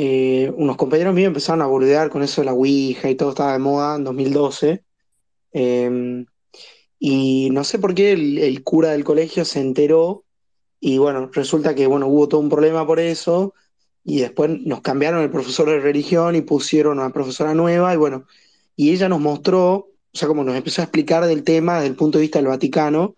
eh, 0.00 0.52
unos 0.56 0.76
compañeros 0.76 1.12
míos 1.12 1.26
empezaron 1.26 1.60
a 1.60 1.66
boludear 1.66 2.08
con 2.08 2.22
eso 2.22 2.40
de 2.40 2.44
la 2.44 2.52
Ouija 2.52 3.10
y 3.10 3.16
todo 3.16 3.30
estaba 3.30 3.54
de 3.54 3.58
moda 3.58 3.96
en 3.96 4.04
2012. 4.04 4.84
Em, 5.50 6.24
y 7.00 7.50
no 7.50 7.64
sé 7.64 7.80
por 7.80 7.96
qué 7.96 8.12
el, 8.12 8.62
cura 8.62 8.90
del 8.90 9.02
colegio 9.02 9.44
se 9.44 9.60
enteró 9.60 10.24
y 10.78 10.98
bueno, 10.98 11.28
resulta 11.32 11.74
que 11.74 11.88
bueno, 11.88 12.06
hubo 12.06 12.28
todo 12.28 12.40
un 12.40 12.48
problema 12.48 12.86
por 12.86 13.00
eso 13.00 13.54
y 14.04 14.20
después 14.20 14.50
nos 14.64 14.82
cambiaron 14.82 15.20
el 15.20 15.30
profesor 15.30 15.68
de 15.68 15.80
religión 15.80 16.36
y 16.36 16.42
pusieron 16.42 17.00
a 17.00 17.06
una 17.06 17.12
profesora 17.12 17.52
nueva 17.54 17.92
y 17.92 17.96
bueno, 17.96 18.24
y 18.76 18.92
ella 18.92 19.08
nos 19.08 19.18
mostró 19.20 19.88
o 20.14 20.16
sea, 20.16 20.28
como 20.28 20.44
nos 20.44 20.54
empezó 20.54 20.80
a 20.80 20.84
explicar 20.84 21.26
del 21.26 21.42
tema 21.42 21.74
desde 21.76 21.88
el 21.88 21.96
punto 21.96 22.18
de 22.18 22.22
vista 22.22 22.38
del 22.38 22.46
Vaticano, 22.46 23.16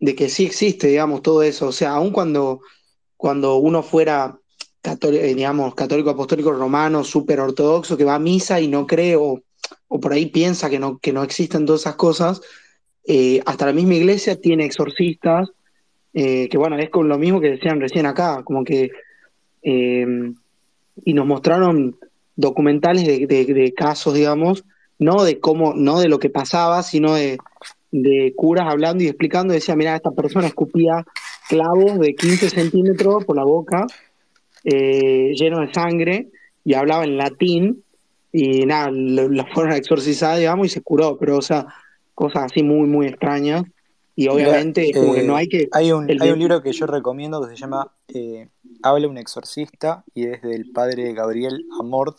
de 0.00 0.16
que 0.16 0.28
sí 0.28 0.44
existe, 0.44 0.88
digamos, 0.88 1.22
todo 1.22 1.44
eso. 1.44 1.68
O 1.68 1.72
sea, 1.72 1.92
aun 1.92 2.10
cuando, 2.10 2.62
cuando 3.16 3.58
uno 3.58 3.84
fuera 3.84 4.40
católico, 4.86 5.24
eh, 5.24 5.34
digamos, 5.34 5.74
católico 5.74 6.10
apostólico 6.10 6.52
romano, 6.52 7.02
súper 7.02 7.40
ortodoxo, 7.40 7.96
que 7.96 8.04
va 8.04 8.14
a 8.14 8.20
misa 8.20 8.60
y 8.60 8.68
no 8.68 8.86
cree, 8.86 9.16
o, 9.16 9.42
por 9.88 10.12
ahí 10.12 10.26
piensa 10.26 10.70
que 10.70 10.78
no, 10.78 10.98
que 10.98 11.12
no 11.12 11.24
existen 11.24 11.66
todas 11.66 11.82
esas 11.82 11.96
cosas, 11.96 12.40
eh, 13.04 13.40
hasta 13.46 13.66
la 13.66 13.72
misma 13.72 13.94
iglesia 13.94 14.40
tiene 14.40 14.64
exorcistas, 14.64 15.48
eh, 16.14 16.48
que 16.48 16.56
bueno, 16.56 16.78
es 16.78 16.88
con 16.90 17.08
lo 17.08 17.18
mismo 17.18 17.40
que 17.40 17.50
decían 17.50 17.80
recién 17.80 18.06
acá, 18.06 18.42
como 18.44 18.62
que, 18.64 18.90
y 19.62 21.12
nos 21.12 21.26
mostraron 21.26 21.96
documentales 22.36 23.04
de 23.04 23.74
casos, 23.76 24.14
digamos, 24.14 24.64
no 24.98 25.24
de 25.24 25.40
cómo, 25.40 25.74
no 25.74 26.00
de 26.00 26.08
lo 26.08 26.18
que 26.18 26.30
pasaba, 26.30 26.82
sino 26.82 27.14
de, 27.14 27.38
curas 28.36 28.66
hablando 28.68 29.02
y 29.02 29.08
explicando, 29.08 29.54
decía, 29.54 29.76
mira, 29.76 29.96
esta 29.96 30.10
persona 30.10 30.46
escupía 30.46 31.04
clavos 31.48 31.98
de 31.98 32.14
15 32.14 32.50
centímetros 32.50 33.24
por 33.24 33.36
la 33.36 33.44
boca, 33.44 33.86
eh, 34.66 35.32
lleno 35.34 35.60
de 35.60 35.72
sangre, 35.72 36.28
y 36.64 36.74
hablaba 36.74 37.04
en 37.04 37.16
latín, 37.16 37.82
y 38.32 38.66
nada, 38.66 38.90
la 38.90 39.46
fueron 39.46 39.72
a 39.72 39.76
exorcizar, 39.76 40.36
digamos, 40.36 40.66
y 40.66 40.70
se 40.70 40.82
curó, 40.82 41.16
pero 41.16 41.38
o 41.38 41.42
sea, 41.42 41.66
cosas 42.14 42.44
así 42.44 42.62
muy, 42.62 42.86
muy 42.86 43.06
extrañas. 43.06 43.64
Y 44.14 44.28
obviamente 44.28 44.92
como 44.92 45.14
que 45.14 45.22
no 45.22 45.36
hay 45.36 45.46
que... 45.46 45.68
Hay 45.72 45.92
un, 45.92 46.10
hay 46.10 46.30
un 46.30 46.38
libro 46.38 46.62
que 46.62 46.72
yo 46.72 46.86
recomiendo 46.86 47.40
que 47.42 47.54
se 47.54 47.56
llama 47.56 47.92
eh, 48.08 48.48
Habla 48.82 49.08
un 49.08 49.18
exorcista 49.18 50.04
y 50.14 50.26
es 50.26 50.42
del 50.42 50.70
padre 50.72 51.12
Gabriel 51.12 51.64
Amort, 51.78 52.16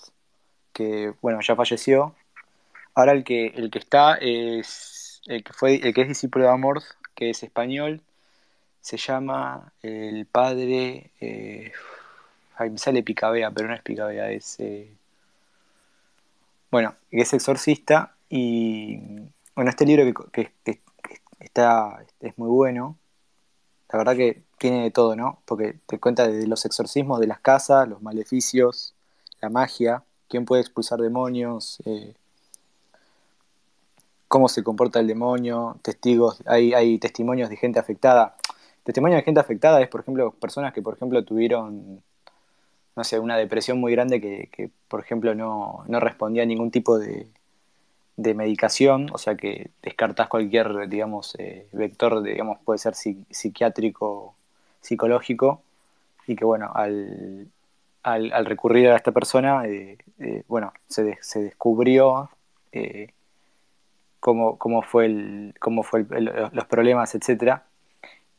que 0.74 1.14
bueno, 1.22 1.40
ya 1.42 1.56
falleció, 1.56 2.14
Ahora 2.98 3.12
el 3.12 3.24
que, 3.24 3.54
el 3.56 3.70
que 3.70 3.78
está 3.78 4.16
es 4.16 5.22
el 5.28 5.44
que 5.44 5.54
fue 5.54 5.76
el 5.76 5.94
que 5.94 6.02
es 6.02 6.08
discípulo 6.08 6.46
de 6.46 6.52
Amor, 6.52 6.82
que 7.14 7.30
es 7.30 7.44
español, 7.44 8.02
se 8.82 8.98
llama 8.98 9.72
el 9.84 10.26
padre 10.26 11.12
eh, 11.22 11.74
ay, 12.58 12.70
me 12.70 12.78
sale 12.78 13.04
Picabea, 13.04 13.52
pero 13.52 13.68
no 13.68 13.76
es 13.76 13.82
Picabea, 13.82 14.32
es 14.32 14.60
eh, 14.60 14.92
bueno, 16.72 16.96
es 17.12 17.34
exorcista 17.34 18.16
y 18.30 18.98
bueno, 19.56 19.70
este 19.70 19.86
libro 19.86 20.30
que, 20.32 20.52
está, 21.40 22.04
es 22.20 22.38
muy 22.38 22.50
bueno, 22.50 22.98
la 23.92 23.98
verdad 24.00 24.16
que 24.16 24.44
tiene 24.58 24.84
de 24.84 24.92
todo, 24.92 25.16
¿no? 25.16 25.42
Porque 25.46 25.80
te 25.86 26.00
cuenta 26.00 26.28
de 26.28 26.46
los 26.48 26.66
exorcismos 26.66 27.20
de 27.20 27.28
las 27.28 27.40
casas, 27.40 27.88
los 27.88 28.02
maleficios, 28.02 28.96
la 29.42 29.50
magia, 29.50 30.04
quién 30.28 30.46
puede 30.46 30.62
expulsar 30.62 31.00
demonios, 31.00 31.82
eh, 31.86 32.14
cómo 34.28 34.50
se 34.50 34.64
comporta 34.64 35.00
el 35.00 35.08
demonio, 35.08 35.78
testigos, 35.82 36.44
hay, 36.46 36.74
hay 36.74 37.00
testimonios 37.00 37.50
de 37.50 37.58
gente 37.58 37.80
afectada. 37.80 38.36
Testimonios 38.84 39.20
de 39.20 39.24
gente 39.24 39.40
afectada 39.40 39.82
es, 39.82 39.90
por 39.90 40.02
ejemplo, 40.02 40.32
personas 40.32 40.74
que, 40.74 40.82
por 40.82 40.96
ejemplo, 40.96 41.24
tuvieron, 41.24 42.04
no 42.98 43.04
sé, 43.04 43.20
una 43.20 43.38
depresión 43.38 43.80
muy 43.80 43.92
grande 43.92 44.20
que, 44.20 44.72
por 44.88 45.02
ejemplo, 45.02 45.36
no, 45.36 45.84
no 45.88 46.00
respondía 46.00 46.42
a 46.42 46.48
ningún 46.48 46.72
tipo 46.72 46.98
de, 46.98 47.28
de 48.18 48.34
medicación, 48.34 49.08
o 49.14 49.20
sea 49.20 49.36
que 49.36 49.70
descartas 49.84 50.28
cualquier, 50.28 50.90
digamos, 50.90 51.36
eh, 51.38 51.68
vector, 51.74 52.24
digamos, 52.24 52.58
puede 52.66 52.80
ser 52.80 52.96
psiquiátrico, 52.96 54.34
psicológico, 54.82 55.62
y 56.26 56.36
que, 56.36 56.44
bueno, 56.44 56.72
al, 56.74 57.48
al, 58.02 58.46
recurrir 58.48 58.90
a 58.90 58.96
esta 58.96 59.12
persona, 59.12 59.68
eh, 59.68 60.00
eh, 60.18 60.44
bueno, 60.48 60.74
se, 60.88 61.20
se 61.22 61.44
descubrió 61.44 62.32
cómo, 64.20 64.58
cómo, 64.58 64.82
fue, 64.82 65.06
el, 65.06 65.54
cómo 65.60 65.84
fue 65.84 66.04
los 66.52 66.66
problemas, 66.66 67.14
etcétera. 67.14 67.64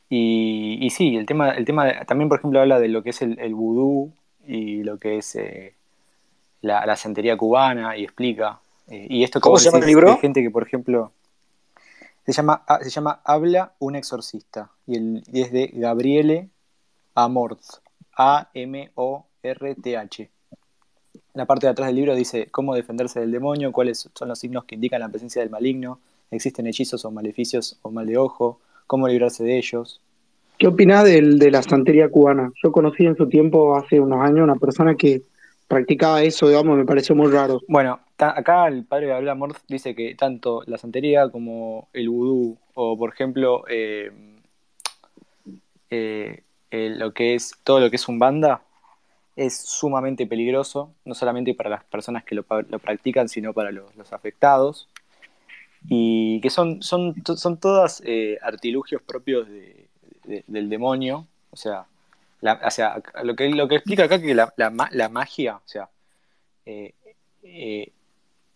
Y, 0.09 0.79
y, 0.81 0.89
sí, 0.89 1.15
el 1.15 1.25
tema, 1.25 1.51
el 1.51 1.63
tema 1.63 2.03
también, 2.05 2.27
por 2.27 2.39
ejemplo, 2.39 2.59
habla 2.59 2.79
de 2.79 2.89
lo 2.89 3.03
que 3.03 3.11
es 3.11 3.21
el, 3.21 3.39
el 3.39 3.55
vudú 3.55 4.13
y 4.49 4.83
lo 4.83 4.97
que 4.97 5.17
es 5.17 5.37
la, 6.61 6.85
la 6.85 6.95
santería 6.95 7.37
cubana 7.37 7.95
y 7.97 8.03
explica 8.03 8.59
eh, 8.89 9.07
y 9.09 9.23
esto 9.23 9.39
¿Cómo 9.39 9.57
se 9.57 9.65
llama 9.65 9.79
el 9.79 9.85
libro? 9.85 10.11
Hay 10.11 10.17
gente 10.17 10.41
que, 10.41 10.49
por 10.49 10.63
ejemplo, 10.63 11.13
se 12.25 12.33
llama, 12.33 12.63
ah, 12.67 12.79
se 12.81 12.89
llama 12.89 13.21
Habla 13.23 13.75
un 13.79 13.95
exorcista. 13.95 14.71
Y, 14.87 14.97
el, 14.97 15.23
es 15.31 15.51
de 15.51 15.67
Gabriele 15.73 16.49
Amorth. 17.15 17.81
A-M-O-R-T-H. 18.17 18.59
La 21.33 21.45
parte 21.45 21.67
de 21.67 21.71
atrás 21.71 21.87
del 21.87 21.95
libro 21.95 22.15
dice 22.15 22.47
cómo 22.51 22.75
defenderse 22.75 23.19
del 23.21 23.31
demonio, 23.31 23.71
cuáles 23.71 24.09
son 24.13 24.27
los 24.27 24.39
signos 24.39 24.65
que 24.65 24.75
indican 24.75 24.99
la 24.99 25.07
presencia 25.07 25.41
del 25.41 25.49
maligno, 25.49 26.01
existen 26.31 26.67
hechizos 26.67 27.05
o 27.05 27.11
maleficios 27.11 27.79
o 27.81 27.91
mal 27.91 28.05
de 28.07 28.17
ojo, 28.17 28.59
cómo 28.87 29.07
librarse 29.07 29.45
de 29.45 29.57
ellos. 29.57 30.01
¿Qué 30.59 30.67
opinás 30.67 31.05
de 31.05 31.51
la 31.51 31.63
santería 31.63 32.09
cubana? 32.09 32.51
Yo 32.61 32.73
conocí 32.73 33.05
en 33.05 33.15
su 33.15 33.29
tiempo, 33.29 33.77
hace 33.77 33.97
unos 33.97 34.19
años, 34.19 34.43
una 34.43 34.57
persona 34.57 34.93
que 34.95 35.21
practicaba 35.69 36.21
eso, 36.21 36.49
digamos, 36.49 36.77
me 36.77 36.83
pareció 36.83 37.15
muy 37.15 37.31
raro. 37.31 37.61
Bueno, 37.69 38.01
acá 38.17 38.67
el 38.67 38.83
padre 38.83 39.05
de 39.05 39.11
Gabriel 39.11 39.29
Amor 39.29 39.55
dice 39.69 39.95
que 39.95 40.15
tanto 40.15 40.63
la 40.65 40.77
santería 40.77 41.29
como 41.29 41.87
el 41.93 42.09
vudú, 42.09 42.57
o 42.73 42.97
por 42.97 43.13
ejemplo, 43.13 43.63
eh, 43.69 44.11
eh, 45.89 46.43
lo 46.71 47.13
que 47.13 47.35
es 47.35 47.53
todo 47.63 47.79
lo 47.79 47.89
que 47.89 47.95
es 47.95 48.09
un 48.09 48.19
banda, 48.19 48.61
es 49.37 49.57
sumamente 49.57 50.27
peligroso, 50.27 50.91
no 51.05 51.15
solamente 51.15 51.53
para 51.53 51.69
las 51.69 51.85
personas 51.85 52.25
que 52.25 52.35
lo, 52.35 52.43
practican, 52.43 53.29
sino 53.29 53.53
para 53.53 53.71
los, 53.71 54.11
afectados, 54.11 54.89
y 55.87 56.41
que 56.41 56.49
son, 56.49 56.83
son, 56.83 57.15
son 57.23 57.57
todas 57.57 58.03
eh, 58.05 58.37
artilugios 58.41 59.01
propios 59.01 59.47
del 60.23 60.69
demonio, 60.69 61.27
o 61.51 61.55
sea, 61.55 61.85
o 62.41 62.71
sea, 62.71 63.01
lo 63.23 63.35
que, 63.35 63.49
lo 63.49 63.67
que 63.67 63.75
explica 63.75 64.05
acá 64.05 64.19
que 64.21 64.33
la, 64.33 64.53
la, 64.55 65.09
magia, 65.09 65.57
o 65.57 65.67
sea, 65.67 65.89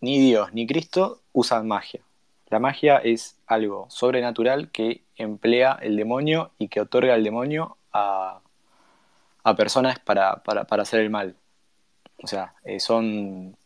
ni 0.04 0.20
Dios 0.20 0.54
ni 0.54 0.68
Cristo 0.68 1.22
usan 1.32 1.68
magia. 1.68 2.02
La 2.50 2.60
magia 2.60 2.98
es 2.98 3.38
algo 3.48 3.88
sobrenatural 3.90 4.70
que 4.70 5.02
emplea 5.16 5.80
el 5.82 5.96
demonio 5.96 6.52
y 6.60 6.68
que 6.68 6.82
otorga 6.82 7.16
el 7.16 7.24
demonio 7.24 7.78
a, 7.92 8.42
personas 9.58 10.00
para, 10.00 10.42
hacer 10.70 11.00
el 11.00 11.10
mal. 11.10 11.36
O 12.22 12.28
sea, 12.28 12.54
eh, 12.64 12.80
son 12.80 13.58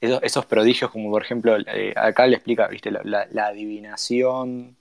esos, 0.00 0.46
prodigios 0.46 0.90
como 0.90 1.10
por 1.10 1.22
ejemplo, 1.22 1.56
eh, 1.58 1.92
acá 1.96 2.26
le 2.26 2.36
explica, 2.36 2.68
viste, 2.68 2.90
la, 2.90 3.46
adivinación, 3.46 4.76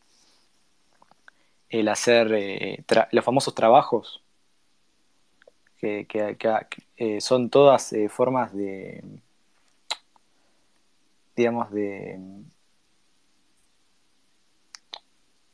el 1.69 1.87
hacer 1.87 2.33
eh, 2.33 2.83
los 3.11 3.25
famosos 3.25 3.55
trabajos, 3.55 4.23
que, 5.77 6.05
que 6.07 7.21
son 7.21 7.49
todas 7.49 7.93
formas 8.09 8.53
de 8.53 9.03
digamos, 11.39 11.71
de... 11.71 12.19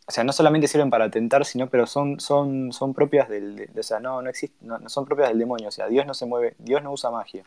O 0.07 0.11
sea, 0.11 0.23
no 0.23 0.33
solamente 0.33 0.67
sirven 0.67 0.89
para 0.89 1.09
tentar, 1.09 1.45
sino, 1.45 1.67
pero 1.67 1.87
son, 1.87 2.19
son, 2.19 2.71
son 2.73 2.93
propias 2.93 3.29
del... 3.29 3.69
o 3.77 3.83
sea, 3.83 3.99
no, 3.99 4.21
no, 4.21 4.31
no, 4.61 4.89
son 4.89 5.05
propias 5.05 5.29
del 5.29 5.39
demonio. 5.39 5.67
O 5.69 5.71
sea, 5.71 5.87
Dios 5.87 6.05
no 6.05 6.13
se 6.13 6.25
mueve, 6.25 6.55
Dios 6.59 6.83
no 6.83 6.91
usa 6.91 7.11
magia. 7.11 7.43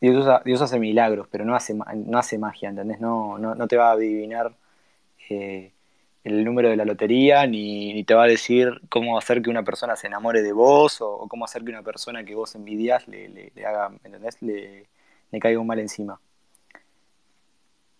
Dios, 0.00 0.26
Dios 0.44 0.60
hace 0.60 0.78
milagros, 0.78 1.28
pero 1.30 1.44
no 1.44 1.54
hace, 1.54 1.74
no 1.74 2.18
hace 2.18 2.36
magia, 2.38 2.70
¿entendés? 2.70 3.00
No, 3.00 3.38
no, 3.38 3.68
te 3.68 3.76
va 3.76 3.90
a 3.90 3.92
adivinar 3.92 4.52
eh, 5.30 5.71
el 6.24 6.44
número 6.44 6.70
de 6.70 6.76
la 6.76 6.84
lotería, 6.84 7.46
ni, 7.46 8.04
te 8.04 8.14
va 8.14 8.24
a 8.24 8.26
decir 8.28 8.80
cómo 8.88 9.18
hacer 9.18 9.42
que 9.42 9.50
una 9.50 9.64
persona 9.64 9.96
se 9.96 10.06
enamore 10.06 10.42
de 10.42 10.52
vos, 10.52 11.00
o, 11.00 11.26
cómo 11.28 11.44
hacer 11.44 11.64
que 11.64 11.70
una 11.70 11.82
persona 11.82 12.24
que 12.24 12.34
vos 12.34 12.54
envidias 12.54 13.08
le, 13.08 13.28
le, 13.28 13.66
haga, 13.66 13.90
¿entendés? 14.04 14.40
Le, 14.42 14.86
me 15.32 15.40
caiga 15.40 15.60
un 15.60 15.66
mal 15.66 15.80
encima. 15.80 16.20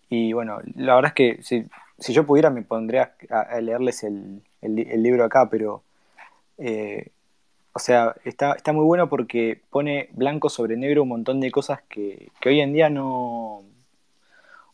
Y 0.09 0.33
bueno, 0.33 0.59
la 0.75 0.95
verdad 0.95 1.09
es 1.09 1.15
que 1.15 1.43
si, 1.43 1.65
si 1.97 2.13
yo 2.13 2.25
pudiera 2.25 2.49
me 2.49 2.61
pondría 2.61 3.15
a, 3.29 3.59
leerles 3.61 4.03
el, 4.03 4.41
el, 4.61 5.03
libro 5.03 5.25
acá, 5.25 5.49
pero, 5.49 5.83
eh, 6.57 7.09
o 7.73 7.79
sea, 7.79 8.15
está, 8.23 8.53
está 8.53 8.73
muy 8.73 8.85
bueno 8.85 9.09
porque 9.09 9.61
pone 9.69 10.09
blanco 10.13 10.49
sobre 10.49 10.77
negro 10.77 11.03
un 11.03 11.09
montón 11.09 11.41
de 11.41 11.51
cosas 11.51 11.81
que, 11.89 12.29
que 12.39 12.49
hoy 12.49 12.61
en 12.61 12.73
día 12.73 12.89
no, 12.89 13.63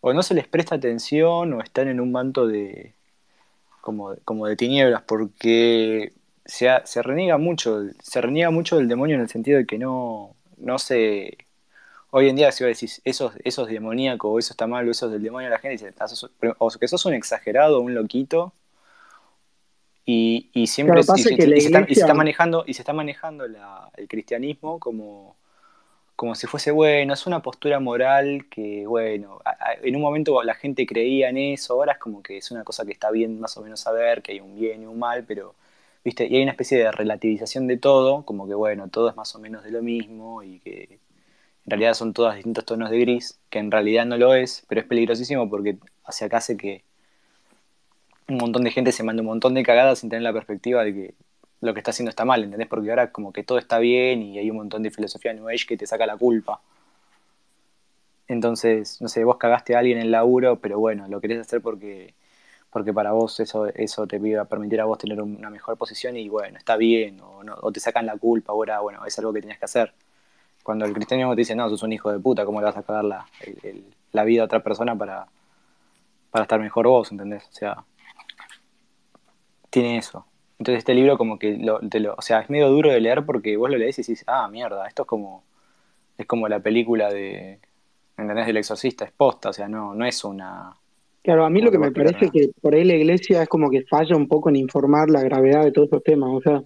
o 0.02 0.14
no 0.14 0.24
se 0.24 0.34
les 0.36 0.48
presta 0.48 0.76
atención 0.76 1.54
o 1.54 1.62
están 1.62 1.88
en 1.88 2.00
un 2.02 2.12
manto 2.12 2.48
de, 2.48 2.94
como, 3.82 4.16
como 4.26 4.48
de 4.48 4.56
tinieblas, 4.56 5.04
porque 5.04 6.14
se, 6.46 6.70
se, 6.86 7.02
reniega 7.02 7.38
mucho, 7.38 7.82
se 8.02 8.22
reniega 8.22 8.50
mucho 8.50 8.78
del 8.78 8.88
demonio 8.88 9.16
en 9.16 9.22
el 9.22 9.30
sentido 9.30 9.58
de 9.58 9.66
que 9.66 9.78
no, 9.78 10.36
no 10.58 10.80
se 10.80 11.38
hoy 12.12 12.30
en 12.30 12.36
día 12.36 12.52
si 12.52 12.64
vos 12.64 12.74
decís 12.74 13.02
eso, 13.06 13.32
eso 13.44 13.64
es 13.64 13.70
demoníaco 13.70 14.32
o 14.32 14.40
eso 14.40 14.54
está 14.54 14.68
mal 14.68 14.88
o 14.88 14.92
eso 14.92 15.06
es 15.06 15.12
del 15.12 15.24
demonio, 15.24 15.50
la 15.50 15.60
gente 15.60 15.84
dice, 15.84 15.94
o 16.58 16.70
que 16.72 16.88
sos 16.88 17.06
un 17.06 17.14
exagerado, 17.14 17.82
un 17.82 17.94
loquito, 17.94 18.54
y, 20.06 20.50
y 20.54 20.66
siempre 20.66 21.04
se, 21.04 21.36
está, 21.90 22.16
manejando, 22.16 22.64
y 22.66 22.74
se 22.74 22.82
está 22.82 22.94
manejando 22.94 23.46
el 23.46 24.08
cristianismo 24.08 24.80
como, 24.80 25.36
como 26.20 26.36
si 26.36 26.48
fuese, 26.48 26.72
bueno, 26.72 27.14
es 27.14 27.26
una 27.28 27.42
postura 27.42 27.80
moral 27.80 28.48
que, 28.50 28.86
bueno, 28.86 29.40
en 29.82 29.96
un 29.96 30.02
momento 30.02 30.44
la 30.44 30.54
gente 30.54 30.86
creía 30.86 31.30
en 31.30 31.38
eso, 31.38 31.76
ahora 31.76 31.94
es 31.94 31.98
como 31.98 32.22
que 32.22 32.36
es 32.36 32.52
una 32.52 32.66
cosa 32.66 32.86
que 32.86 32.92
está 32.92 33.10
bien 33.10 33.40
más 33.40 33.56
o 33.56 33.62
menos 33.62 33.80
saber, 33.80 34.22
que 34.22 34.34
hay 34.34 34.42
un 34.42 34.60
bien 34.60 34.84
y 34.84 34.86
un 34.86 35.00
mal, 35.00 35.24
pero, 35.26 35.56
viste, 36.04 36.28
y 36.28 36.36
hay 36.36 36.42
una 36.44 36.52
especie 36.52 36.78
de 36.78 36.92
relativización 36.92 37.68
de 37.68 37.78
todo, 37.78 38.26
como 38.26 38.50
que, 38.50 38.54
bueno, 38.54 38.90
todo 38.90 39.08
es 39.10 39.16
más 39.16 39.34
o 39.36 39.40
menos 39.40 39.64
de 39.64 39.72
lo 39.72 39.82
mismo 39.82 40.44
y 40.44 40.60
que 40.60 41.00
en 41.66 41.70
realidad 41.72 41.94
son 41.94 42.12
todas 42.12 42.36
distintos 42.36 42.66
tonos 42.66 42.90
de 42.90 43.00
gris, 43.00 43.40
que 43.50 43.60
en 43.60 43.72
realidad 43.72 44.06
no 44.06 44.18
lo 44.18 44.34
es, 44.34 44.66
pero 44.68 44.82
es 44.82 44.88
peligrosísimo 44.88 45.50
porque 45.50 45.78
hacia 46.04 46.28
acá 46.28 46.38
hace 46.40 46.58
que 46.58 46.84
un 48.28 48.38
montón 48.38 48.66
de 48.66 48.72
gente 48.72 48.92
se 48.92 49.04
mande 49.04 49.22
un 49.22 49.28
montón 49.28 49.54
de 49.54 49.64
cagadas 49.64 50.00
sin 50.00 50.10
tener 50.10 50.24
la 50.24 50.34
perspectiva 50.34 50.84
de 50.84 50.94
que 50.94 51.16
lo 51.62 51.74
que 51.74 51.80
está 51.80 51.92
haciendo 51.92 52.10
está 52.10 52.26
mal, 52.26 52.44
¿entendés? 52.44 52.68
Porque 52.68 52.90
ahora 52.90 53.12
como 53.12 53.34
que 53.34 53.44
todo 53.44 53.58
está 53.58 53.80
bien 53.80 54.22
y 54.22 54.40
hay 54.40 54.50
un 54.50 54.58
montón 54.58 54.84
de 54.84 54.92
filosofía 54.92 55.34
New 55.34 55.50
Age 55.50 55.66
que 55.68 55.78
te 55.78 55.86
saca 55.88 56.06
la 56.06 56.18
culpa. 56.18 56.62
Entonces, 58.28 59.02
no 59.02 59.08
sé, 59.08 59.24
vos 59.24 59.38
cagaste 59.38 59.76
a 59.76 59.80
alguien 59.80 59.98
en 59.98 60.06
el 60.06 60.12
laburo, 60.12 60.60
pero 60.60 60.80
bueno, 60.80 61.08
lo 61.08 61.20
querés 61.20 61.40
hacer 61.40 61.62
porque, 61.62 62.14
porque 62.70 62.94
para 62.94 63.12
vos 63.12 63.40
eso, 63.40 63.66
eso 63.68 64.08
te 64.08 64.20
va 64.20 64.44
a 64.44 64.46
permitir 64.46 64.80
a 64.82 64.86
vos 64.86 65.00
tener 65.00 65.22
una 65.22 65.50
mejor 65.50 65.78
posición 65.78 66.16
y 66.16 66.30
bueno, 66.30 66.58
está 66.58 66.78
bien, 66.78 67.20
o, 67.22 67.44
no, 67.44 67.56
o 67.62 67.72
te 67.72 67.80
sacan 67.80 68.06
la 68.06 68.18
culpa, 68.18 68.54
ahora, 68.54 68.80
bueno, 68.82 69.06
es 69.06 69.18
algo 69.20 69.34
que 69.34 69.42
tenías 69.42 69.60
que 69.60 69.66
hacer. 69.66 69.94
Cuando 70.64 70.86
el 70.86 70.94
cristianismo 70.94 71.34
te 71.34 71.42
dice, 71.42 71.56
no, 71.56 71.68
sos 71.70 71.84
un 71.84 71.94
hijo 71.94 72.12
de 72.12 72.20
puta, 72.20 72.46
¿cómo 72.46 72.60
le 72.60 72.66
vas 72.66 72.78
a 72.78 72.84
cagar 72.84 73.06
la, 73.06 73.26
la 74.12 74.24
vida 74.24 74.44
a 74.44 74.46
otra 74.46 74.62
persona 74.62 74.96
para, 74.96 75.28
para 76.32 76.44
estar 76.44 76.60
mejor 76.60 76.88
vos, 76.88 77.12
¿entendés? 77.12 77.48
O 77.48 77.54
sea, 77.54 77.84
tiene 79.72 79.98
eso. 79.98 80.29
Entonces 80.60 80.80
este 80.80 80.94
libro 80.94 81.18
como 81.18 81.40
que 81.40 81.58
lo, 81.58 81.80
o 82.18 82.22
sea, 82.22 82.42
es 82.42 82.50
medio 82.50 82.70
duro 82.70 82.92
de 82.92 83.00
leer 83.02 83.26
porque 83.26 83.58
vos 83.58 83.70
lo 83.70 83.78
lees 83.78 83.98
y 84.00 84.02
decís, 84.04 84.24
ah, 84.28 84.48
mierda, 84.50 84.88
esto 84.88 85.04
es 85.04 85.08
como, 85.08 85.44
es 86.18 86.26
como 86.28 86.48
la 86.50 86.60
película 86.60 87.10
de, 87.10 87.60
¿entendés? 88.18 88.46
Del 88.48 88.58
exorcista, 88.58 89.06
es 89.06 89.12
posta, 89.12 89.50
o 89.50 89.54
sea, 89.54 89.68
no, 89.68 89.96
no 89.96 90.06
es 90.06 90.24
una... 90.24 90.74
Claro, 91.24 91.46
a 91.46 91.50
mí 91.50 91.62
lo 91.62 91.72
que 91.72 91.78
me 91.80 91.92
parece 91.92 92.26
es 92.26 92.32
que 92.32 92.50
por 92.62 92.76
ahí 92.76 92.84
la 92.86 92.96
iglesia 92.96 93.44
es 93.44 93.50
como 93.50 93.70
que 93.70 93.84
falla 93.84 94.16
un 94.16 94.28
poco 94.28 94.50
en 94.50 94.56
informar 94.58 95.10
la 95.10 95.22
gravedad 95.22 95.64
de 95.64 95.72
todos 95.72 95.88
estos 95.88 96.04
temas, 96.04 96.30
o 96.32 96.42
sea, 96.42 96.62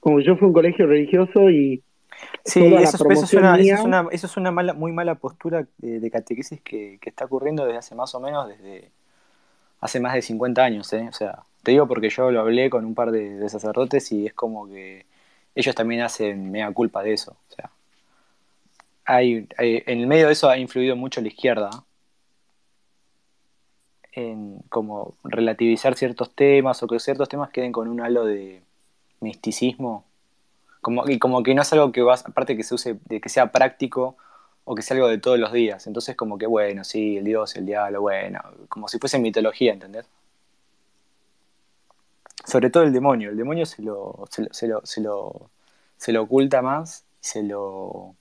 como 0.00 0.20
yo 0.20 0.36
fui 0.36 0.46
a 0.46 0.48
un 0.48 0.54
colegio 0.54 0.86
religioso 0.86 1.50
y 1.50 1.82
Sí, 2.44 2.60
eso, 2.82 2.96
es- 2.96 3.04
eso 3.10 3.24
es 3.26 3.34
una, 3.34 3.56
eso 3.56 3.74
es 3.74 3.84
una, 3.84 4.06
eso 4.12 4.26
es 4.26 4.36
una 4.36 4.50
mala, 4.52 4.74
muy 4.74 4.92
mala 4.92 5.16
postura 5.16 5.66
de, 5.78 6.00
de 6.00 6.10
catequesis 6.10 6.60
que, 6.62 6.98
que 7.00 7.10
está 7.10 7.24
ocurriendo 7.24 7.64
desde 7.64 7.78
hace 7.78 7.94
más 7.96 8.14
o 8.14 8.20
menos 8.20 8.48
desde 8.48 8.92
hace 9.80 10.00
más 10.00 10.14
de 10.14 10.22
50 10.22 10.64
años, 10.64 10.92
¿eh? 10.92 11.06
O 11.08 11.12
sea, 11.12 11.44
te 11.62 11.72
digo 11.72 11.86
porque 11.86 12.10
yo 12.10 12.30
lo 12.30 12.40
hablé 12.40 12.70
con 12.70 12.84
un 12.84 12.94
par 12.94 13.10
de, 13.12 13.48
sacerdotes 13.48 14.10
y 14.12 14.26
es 14.26 14.34
como 14.34 14.68
que 14.68 15.06
ellos 15.54 15.74
también 15.74 16.02
hacen 16.02 16.50
mea 16.50 16.70
culpa 16.72 17.02
de 17.02 17.12
eso. 17.14 17.32
O 17.50 17.54
sea, 17.54 17.70
hay, 19.04 19.46
hay- 19.58 19.82
en 19.86 20.00
el 20.00 20.06
medio 20.06 20.26
de 20.26 20.32
eso 20.32 20.48
ha 20.48 20.58
influido 20.58 20.96
mucho 20.96 21.20
la 21.20 21.28
izquierda 21.28 21.70
en 24.12 24.58
como 24.68 25.14
relativizar 25.24 25.94
ciertos 25.96 26.34
temas 26.34 26.82
o 26.82 26.86
que 26.86 26.98
ciertos 27.00 27.28
temas 27.28 27.50
queden 27.50 27.72
con 27.72 27.88
un 27.88 28.00
halo 28.00 28.24
de 28.26 28.62
misticismo 29.20 30.04
como, 30.82 31.08
y 31.08 31.18
como 31.18 31.42
que 31.42 31.54
no 31.54 31.62
es 31.62 31.72
algo 31.72 31.92
que 31.92 32.02
vas, 32.02 32.26
aparte 32.26 32.56
que 32.56 32.64
se 32.64 32.74
use, 32.74 32.98
de 33.06 33.20
que 33.20 33.28
sea 33.30 33.52
práctico 33.52 34.16
o 34.64 34.74
que 34.74 34.82
sea 34.82 34.96
algo 34.96 35.08
de 35.08 35.18
todos 35.18 35.38
los 35.38 35.52
días. 35.52 35.86
Entonces 35.86 36.16
como 36.16 36.38
que 36.38 36.46
bueno, 36.46 36.84
sí, 36.84 37.18
el 37.18 37.24
dios, 37.24 37.56
el 37.56 37.66
diablo, 37.66 38.02
bueno, 38.02 38.40
como 38.68 38.88
si 38.88 38.98
fuese 38.98 39.18
mitología, 39.18 39.72
¿entendés? 39.72 40.06
Sobre 42.44 42.70
todo 42.70 42.82
el 42.84 42.92
demonio, 42.92 43.30
el 43.30 43.36
demonio 43.36 43.66
se 43.66 43.82
lo, 43.82 44.24
se 44.30 44.42
lo, 44.42 44.48
se 44.52 44.68
lo, 44.68 44.80
se 44.84 45.00
lo, 45.00 45.50
se 45.96 46.12
lo 46.12 46.22
oculta 46.22 46.62
más 46.62 47.04
y 47.22 47.26
se 47.26 47.42
lo, 47.42 48.16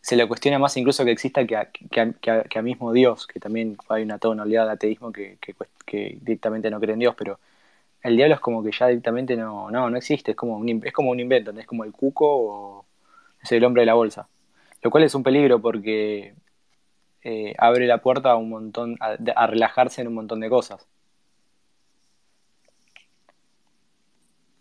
se 0.00 0.16
lo 0.16 0.28
cuestiona 0.28 0.58
más 0.58 0.76
incluso 0.76 1.04
que 1.04 1.10
exista 1.12 1.46
que 1.46 1.56
a, 1.56 1.66
que 1.70 2.00
a- 2.00 2.12
que 2.44 2.58
a- 2.58 2.62
mismo 2.62 2.92
Dios, 2.92 3.26
que 3.26 3.40
también 3.40 3.76
hay 3.88 4.02
una 4.02 4.18
toda 4.18 4.34
una 4.34 4.42
oleada 4.44 4.66
de 4.68 4.72
ateísmo 4.74 5.12
que, 5.12 5.38
que, 5.40 6.18
directamente 6.20 6.70
no 6.70 6.80
cree 6.80 6.92
en 6.94 6.98
Dios, 7.00 7.14
pero 7.16 7.38
el 8.02 8.16
diablo 8.16 8.34
es 8.36 8.40
como 8.40 8.62
que 8.64 8.72
ya 8.72 8.88
directamente 8.88 9.36
no, 9.36 9.70
no, 9.70 9.90
no 9.90 9.96
existe, 9.96 10.32
es 10.32 10.36
como 10.36 10.58
un, 10.58 10.82
es 10.84 10.92
como 10.92 11.10
un 11.10 11.20
invento, 11.20 11.52
es 11.52 11.66
como 11.66 11.84
el 11.84 11.92
cuco 11.92 12.26
o 12.28 12.86
es 13.42 13.52
el 13.52 13.64
hombre 13.64 13.82
de 13.82 13.86
la 13.86 13.94
bolsa. 13.94 14.28
Lo 14.82 14.90
cual 14.90 15.04
es 15.04 15.14
un 15.14 15.22
peligro 15.24 15.60
porque 15.62 16.34
eh, 17.24 17.54
abre 17.58 17.86
la 17.88 17.98
puerta 18.02 18.32
a 18.32 18.36
un 18.36 18.50
montón, 18.50 18.96
a 19.36 19.46
relajarse 19.48 20.02
en 20.02 20.08
un 20.08 20.14
montón 20.14 20.40
de 20.40 20.50
cosas. 20.50 20.86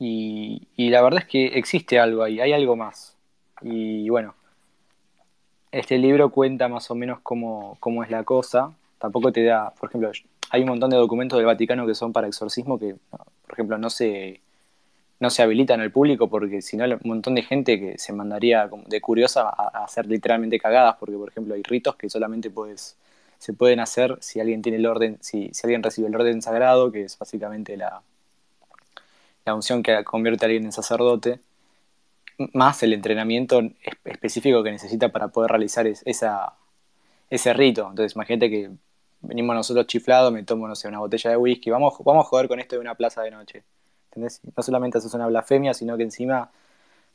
Y, 0.06 0.68
y 0.76 0.90
la 0.90 1.02
verdad 1.02 1.22
es 1.22 1.28
que 1.30 1.46
existe 1.58 1.98
algo 1.98 2.24
ahí, 2.24 2.42
hay 2.42 2.52
algo 2.52 2.76
más. 2.76 3.16
Y 3.62 4.10
bueno, 4.10 4.36
este 5.72 5.98
libro 5.98 6.30
cuenta 6.30 6.68
más 6.68 6.92
o 6.92 6.96
menos 6.96 7.20
cómo, 7.24 7.78
cómo 7.80 8.04
es 8.04 8.12
la 8.12 8.26
cosa. 8.26 8.74
Tampoco 9.00 9.32
te 9.32 9.46
da, 9.46 9.70
por 9.80 9.88
ejemplo, 9.88 10.12
hay 10.50 10.62
un 10.62 10.68
montón 10.68 10.90
de 10.90 10.98
documentos 10.98 11.38
del 11.38 11.46
Vaticano 11.46 11.88
que 11.88 11.96
son 11.96 12.12
para 12.12 12.28
exorcismo 12.28 12.78
que, 12.78 12.96
por 13.12 13.54
ejemplo, 13.54 13.78
no 13.78 13.90
se, 13.90 14.42
no 15.22 15.30
se 15.30 15.42
habilitan 15.42 15.80
al 15.80 15.92
público 15.92 16.28
porque 16.28 16.62
si 16.62 16.76
no, 16.76 16.84
un 16.84 17.00
montón 17.06 17.36
de 17.36 17.44
gente 17.44 17.80
que 17.80 17.98
se 17.98 18.12
mandaría 18.12 18.70
de 18.88 19.00
curiosa 19.00 19.44
a, 19.44 19.72
a 19.74 19.86
hacer 19.86 20.06
literalmente 20.08 20.60
cagadas, 20.60 20.98
porque, 21.00 21.16
por 21.16 21.30
ejemplo, 21.30 21.56
hay 21.56 21.64
ritos 21.64 21.96
que 21.96 22.10
solamente 22.10 22.50
puedes, 22.50 22.98
se 23.38 23.54
pueden 23.54 23.80
hacer 23.80 24.18
si 24.20 24.42
alguien 24.42 24.62
tiene 24.62 24.80
el 24.80 24.86
orden, 24.86 25.18
si, 25.22 25.50
si 25.54 25.66
alguien 25.66 25.82
recibe 25.82 26.10
el 26.10 26.16
orden 26.16 26.42
sagrado, 26.42 26.92
que 26.92 27.04
es 27.04 27.18
básicamente 27.18 27.78
la, 27.78 28.02
la 29.45 29.56
unción 29.56 29.84
que 29.84 30.03
convierte 30.03 30.45
a 30.45 30.48
alguien 30.48 30.65
en 30.65 30.72
sacerdote, 30.72 31.40
más 32.53 32.82
el 32.84 32.94
entrenamiento 32.94 33.60
es- 33.60 33.94
específico 34.06 34.64
que 34.64 34.72
necesita 34.72 35.10
para 35.10 35.28
poder 35.30 35.52
realizar 35.52 35.88
es- 35.88 36.03
ese 37.30 37.53
rito. 37.53 37.82
Entonces, 37.90 38.15
imagínate 38.15 38.49
que 38.49 38.72
venimos 39.22 39.56
nosotros 39.56 39.88
chiflados, 39.88 40.32
me 40.32 40.44
tomo, 40.44 40.68
no 40.68 40.76
sé, 40.76 40.88
una 40.88 40.99
botella 40.99 41.32
de 41.32 41.38
whisky, 41.38 41.70
vamos, 41.70 41.95
vamos 42.03 42.26
a 42.26 42.30
joder 42.30 42.48
con 42.48 42.60
esto 42.60 42.76
de 42.76 42.82
una 42.82 42.95
plaza 42.95 43.22
de 43.22 43.32
noche. 43.32 43.64
¿Entendés? 44.11 44.41
No 44.56 44.64
solamente 44.64 44.98
haces 44.99 45.14
una 45.14 45.28
blasfemia, 45.28 45.74
sino 45.74 45.98
que 45.98 46.03
encima 46.03 46.52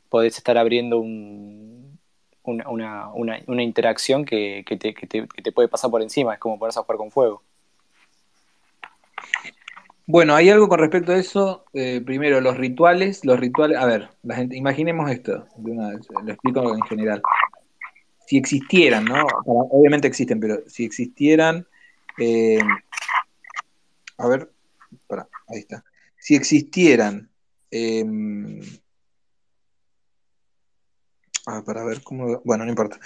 podés 0.09 0.37
estar 0.37 0.57
abriendo 0.57 0.99
un, 0.99 1.99
una, 2.43 2.69
una, 2.69 3.09
una, 3.13 3.39
una 3.47 3.63
interacción 3.63 4.25
que, 4.25 4.63
que, 4.67 4.77
te, 4.77 4.93
que, 4.93 5.07
te, 5.07 5.27
que 5.27 5.41
te 5.41 5.51
puede 5.51 5.67
pasar 5.69 5.91
por 5.91 6.01
encima, 6.01 6.33
es 6.33 6.39
como 6.39 6.59
ponerse 6.59 6.79
a 6.79 6.83
jugar 6.83 6.97
con 6.97 7.11
fuego. 7.11 7.43
Bueno, 10.11 10.33
hay 10.33 10.49
algo 10.49 10.67
con 10.67 10.79
respecto 10.79 11.11
a 11.11 11.17
eso. 11.17 11.65
Eh, 11.71 12.01
primero, 12.03 12.41
los 12.41 12.57
rituales, 12.57 13.23
los 13.23 13.39
rituales, 13.39 13.77
a 13.77 13.85
ver, 13.85 14.09
la 14.23 14.37
gente, 14.37 14.57
imaginemos 14.57 15.11
esto, 15.11 15.45
lo 15.63 16.31
explico 16.31 16.73
en 16.73 16.81
general. 16.81 17.21
Si 18.25 18.35
existieran, 18.35 19.05
¿no? 19.05 19.23
Obviamente 19.45 20.07
existen, 20.07 20.39
pero 20.39 20.63
si 20.65 20.83
existieran, 20.83 21.67
eh, 22.17 22.57
a 24.17 24.27
ver, 24.27 24.51
para, 25.05 25.27
ahí 25.47 25.59
está. 25.59 25.85
Si 26.17 26.33
existieran, 26.33 27.29
ah, 31.45 31.61
para 31.63 31.83
ver 31.83 32.01
cómo, 32.01 32.41
bueno, 32.43 32.65
no 32.65 32.71
importa. 32.71 32.99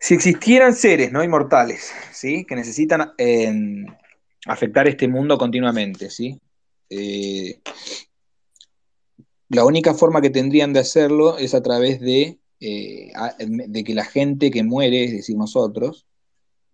Si 0.00 0.14
existieran 0.14 0.74
seres, 0.74 1.12
¿no? 1.12 1.22
Inmortales, 1.22 1.94
¿sí? 2.10 2.44
Que 2.44 2.56
necesitan 2.56 3.12
eh, 3.16 3.86
afectar 4.46 4.88
este 4.88 5.08
mundo 5.08 5.38
continuamente, 5.38 6.10
¿sí? 6.10 6.40
Eh, 6.90 7.60
la 9.48 9.64
única 9.64 9.94
forma 9.94 10.20
que 10.20 10.30
tendrían 10.30 10.72
de 10.72 10.80
hacerlo 10.80 11.38
es 11.38 11.54
a 11.54 11.62
través 11.62 12.00
de, 12.00 12.38
eh, 12.60 13.12
de 13.38 13.84
que 13.84 13.94
la 13.94 14.04
gente 14.04 14.50
que 14.50 14.62
muere, 14.62 15.04
es 15.04 15.12
decir, 15.12 15.36
nosotros, 15.36 16.06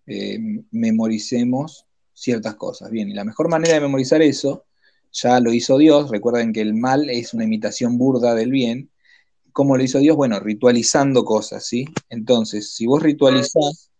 eh, 0.07 0.39
memoricemos 0.71 1.87
ciertas 2.13 2.55
cosas. 2.57 2.91
Bien, 2.91 3.09
y 3.09 3.15
la 3.15 3.25
mejor 3.25 3.49
manera 3.49 3.75
de 3.75 3.81
memorizar 3.81 4.23
eso, 4.23 4.65
ya 5.13 5.41
lo 5.41 5.53
hizo 5.53 5.79
Dios, 5.79 6.11
recuerden 6.11 6.53
que 6.53 6.61
el 6.61 6.75
mal 6.75 7.11
es 7.11 7.35
una 7.35 7.45
imitación 7.45 7.99
burda 7.99 8.35
del 8.35 8.51
bien. 8.51 8.91
¿Cómo 9.53 9.77
lo 9.77 9.83
hizo 9.83 9.99
Dios? 9.99 10.17
Bueno, 10.17 10.39
ritualizando 10.39 11.25
cosas, 11.25 11.67
¿sí? 11.67 11.87
Entonces, 12.09 12.73
si 12.75 12.87
vos 12.87 13.03
ritualizás, 13.03 13.91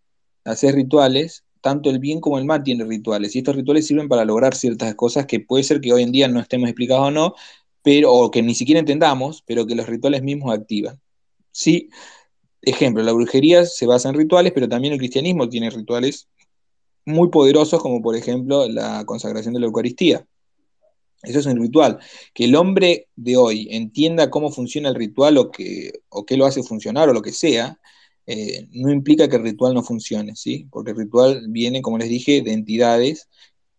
haces 0.45 0.73
rituales, 0.73 1.43
tanto 1.61 1.89
el 1.89 1.99
bien 1.99 2.19
como 2.19 2.37
el 2.39 2.45
mal 2.45 2.63
tienen 2.63 2.89
rituales, 2.89 3.35
y 3.35 3.39
estos 3.39 3.55
rituales 3.55 3.87
sirven 3.87 4.09
para 4.09 4.25
lograr 4.25 4.55
ciertas 4.55 4.95
cosas 4.95 5.25
que 5.25 5.39
puede 5.39 5.63
ser 5.63 5.81
que 5.81 5.93
hoy 5.93 6.03
en 6.03 6.11
día 6.11 6.27
no 6.27 6.39
estemos 6.39 6.67
explicados 6.67 7.07
o 7.07 7.11
no, 7.11 7.35
pero, 7.83 8.11
o 8.11 8.31
que 8.31 8.41
ni 8.41 8.55
siquiera 8.55 8.79
entendamos, 8.79 9.43
pero 9.45 9.65
que 9.65 9.75
los 9.75 9.87
rituales 9.87 10.23
mismos 10.23 10.53
activan. 10.53 10.99
Sí, 11.51 11.89
ejemplo, 12.61 13.03
la 13.03 13.11
brujería 13.11 13.65
se 13.65 13.85
basa 13.85 14.09
en 14.09 14.15
rituales, 14.15 14.51
pero 14.53 14.69
también 14.69 14.93
el 14.93 14.99
cristianismo 14.99 15.49
tiene 15.49 15.69
rituales 15.69 16.27
muy 17.05 17.29
poderosos, 17.29 17.81
como 17.81 18.01
por 18.01 18.15
ejemplo 18.15 18.67
la 18.67 19.05
consagración 19.05 19.53
de 19.53 19.59
la 19.59 19.65
Eucaristía. 19.67 20.25
Eso 21.23 21.39
es 21.39 21.45
un 21.45 21.59
ritual. 21.61 21.99
Que 22.33 22.45
el 22.45 22.55
hombre 22.55 23.07
de 23.15 23.37
hoy 23.37 23.67
entienda 23.71 24.29
cómo 24.29 24.51
funciona 24.51 24.89
el 24.89 24.95
ritual 24.95 25.37
o, 25.37 25.51
que, 25.51 25.91
o 26.09 26.25
qué 26.25 26.37
lo 26.37 26.45
hace 26.45 26.63
funcionar 26.63 27.09
o 27.09 27.13
lo 27.13 27.21
que 27.21 27.31
sea, 27.31 27.79
eh, 28.27 28.67
no 28.71 28.91
implica 28.91 29.27
que 29.27 29.37
el 29.37 29.43
ritual 29.43 29.73
no 29.73 29.83
funcione, 29.83 30.35
¿sí? 30.35 30.67
Porque 30.71 30.91
el 30.91 30.97
ritual 30.97 31.45
viene, 31.49 31.81
como 31.81 31.97
les 31.97 32.09
dije, 32.09 32.41
de 32.41 32.53
entidades 32.53 33.27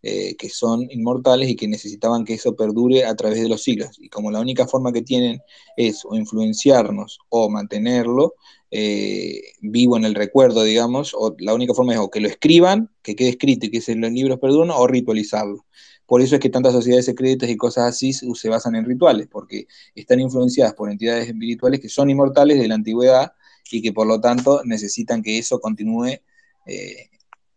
eh, 0.05 0.35
que 0.37 0.49
son 0.49 0.89
inmortales 0.91 1.49
y 1.49 1.55
que 1.55 1.69
necesitaban 1.69 2.25
que 2.25 2.35
eso 2.35 2.57
perdure 2.57 3.05
a 3.05 3.15
través 3.15 3.41
de 3.41 3.49
los 3.49 3.63
siglos. 3.63 3.97
Y 4.01 4.09
como 4.09 4.33
la 4.33 4.41
única 4.41 4.67
forma 4.67 4.93
que 4.93 5.03
tienen 5.03 5.41
es 5.77 6.05
o 6.05 6.17
influenciarnos 6.17 7.21
o 7.29 7.49
mantenerlo 7.49 8.35
eh, 8.73 9.43
vivo 9.61 9.97
en 9.97 10.05
el 10.05 10.17
recuerdo, 10.17 10.65
digamos, 10.65 11.15
o 11.15 11.37
la 11.39 11.55
única 11.55 11.73
forma 11.73 11.93
es 11.93 12.01
o 12.01 12.11
que 12.11 12.21
lo 12.21 12.27
escriban, 12.27 12.91
que 13.03 13.15
quede 13.15 13.29
escrito 13.29 13.67
y 13.67 13.71
que 13.71 13.81
se 13.81 13.95
los 13.95 14.11
libros 14.11 14.41
perduren, 14.41 14.73
o 14.75 14.87
ritualizarlo. 14.89 15.67
Por 16.05 16.21
eso 16.21 16.35
es 16.35 16.41
que 16.41 16.51
tantas 16.51 16.73
sociedades 16.73 17.05
secretas 17.05 17.49
y 17.49 17.57
cosas 17.57 17.85
así 17.85 18.13
se 18.13 18.49
basan 18.49 18.75
en 18.75 18.85
rituales, 18.85 19.29
porque 19.31 19.69
están 19.95 20.19
influenciadas 20.19 20.75
por 20.75 20.91
entidades 20.91 21.29
espirituales 21.29 21.81
que 21.81 21.89
son 21.89 22.11
inmortales 22.11 22.59
de 22.59 22.67
la 22.67 22.75
antigüedad 22.75 23.33
y 23.71 23.83
que 23.83 23.93
por 23.93 24.07
lo 24.07 24.21
tanto 24.21 24.63
necesitan 24.65 25.23
que 25.23 25.39
eso 25.39 25.61
continúe 25.61 26.21
eh, 26.67 27.11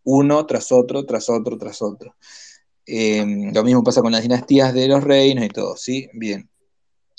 uno 0.04 0.46
tras 0.46 0.72
otro, 0.72 1.04
tras 1.04 1.28
otro, 1.28 1.58
tras 1.58 1.82
otro. 1.82 2.16
Eh, 2.86 3.50
lo 3.52 3.64
mismo 3.64 3.82
pasa 3.82 4.00
con 4.00 4.12
las 4.12 4.22
dinastías 4.22 4.72
de 4.72 4.88
los 4.88 5.02
reinos 5.02 5.44
y 5.44 5.48
todo, 5.48 5.76
¿sí? 5.76 6.08
Bien. 6.14 6.48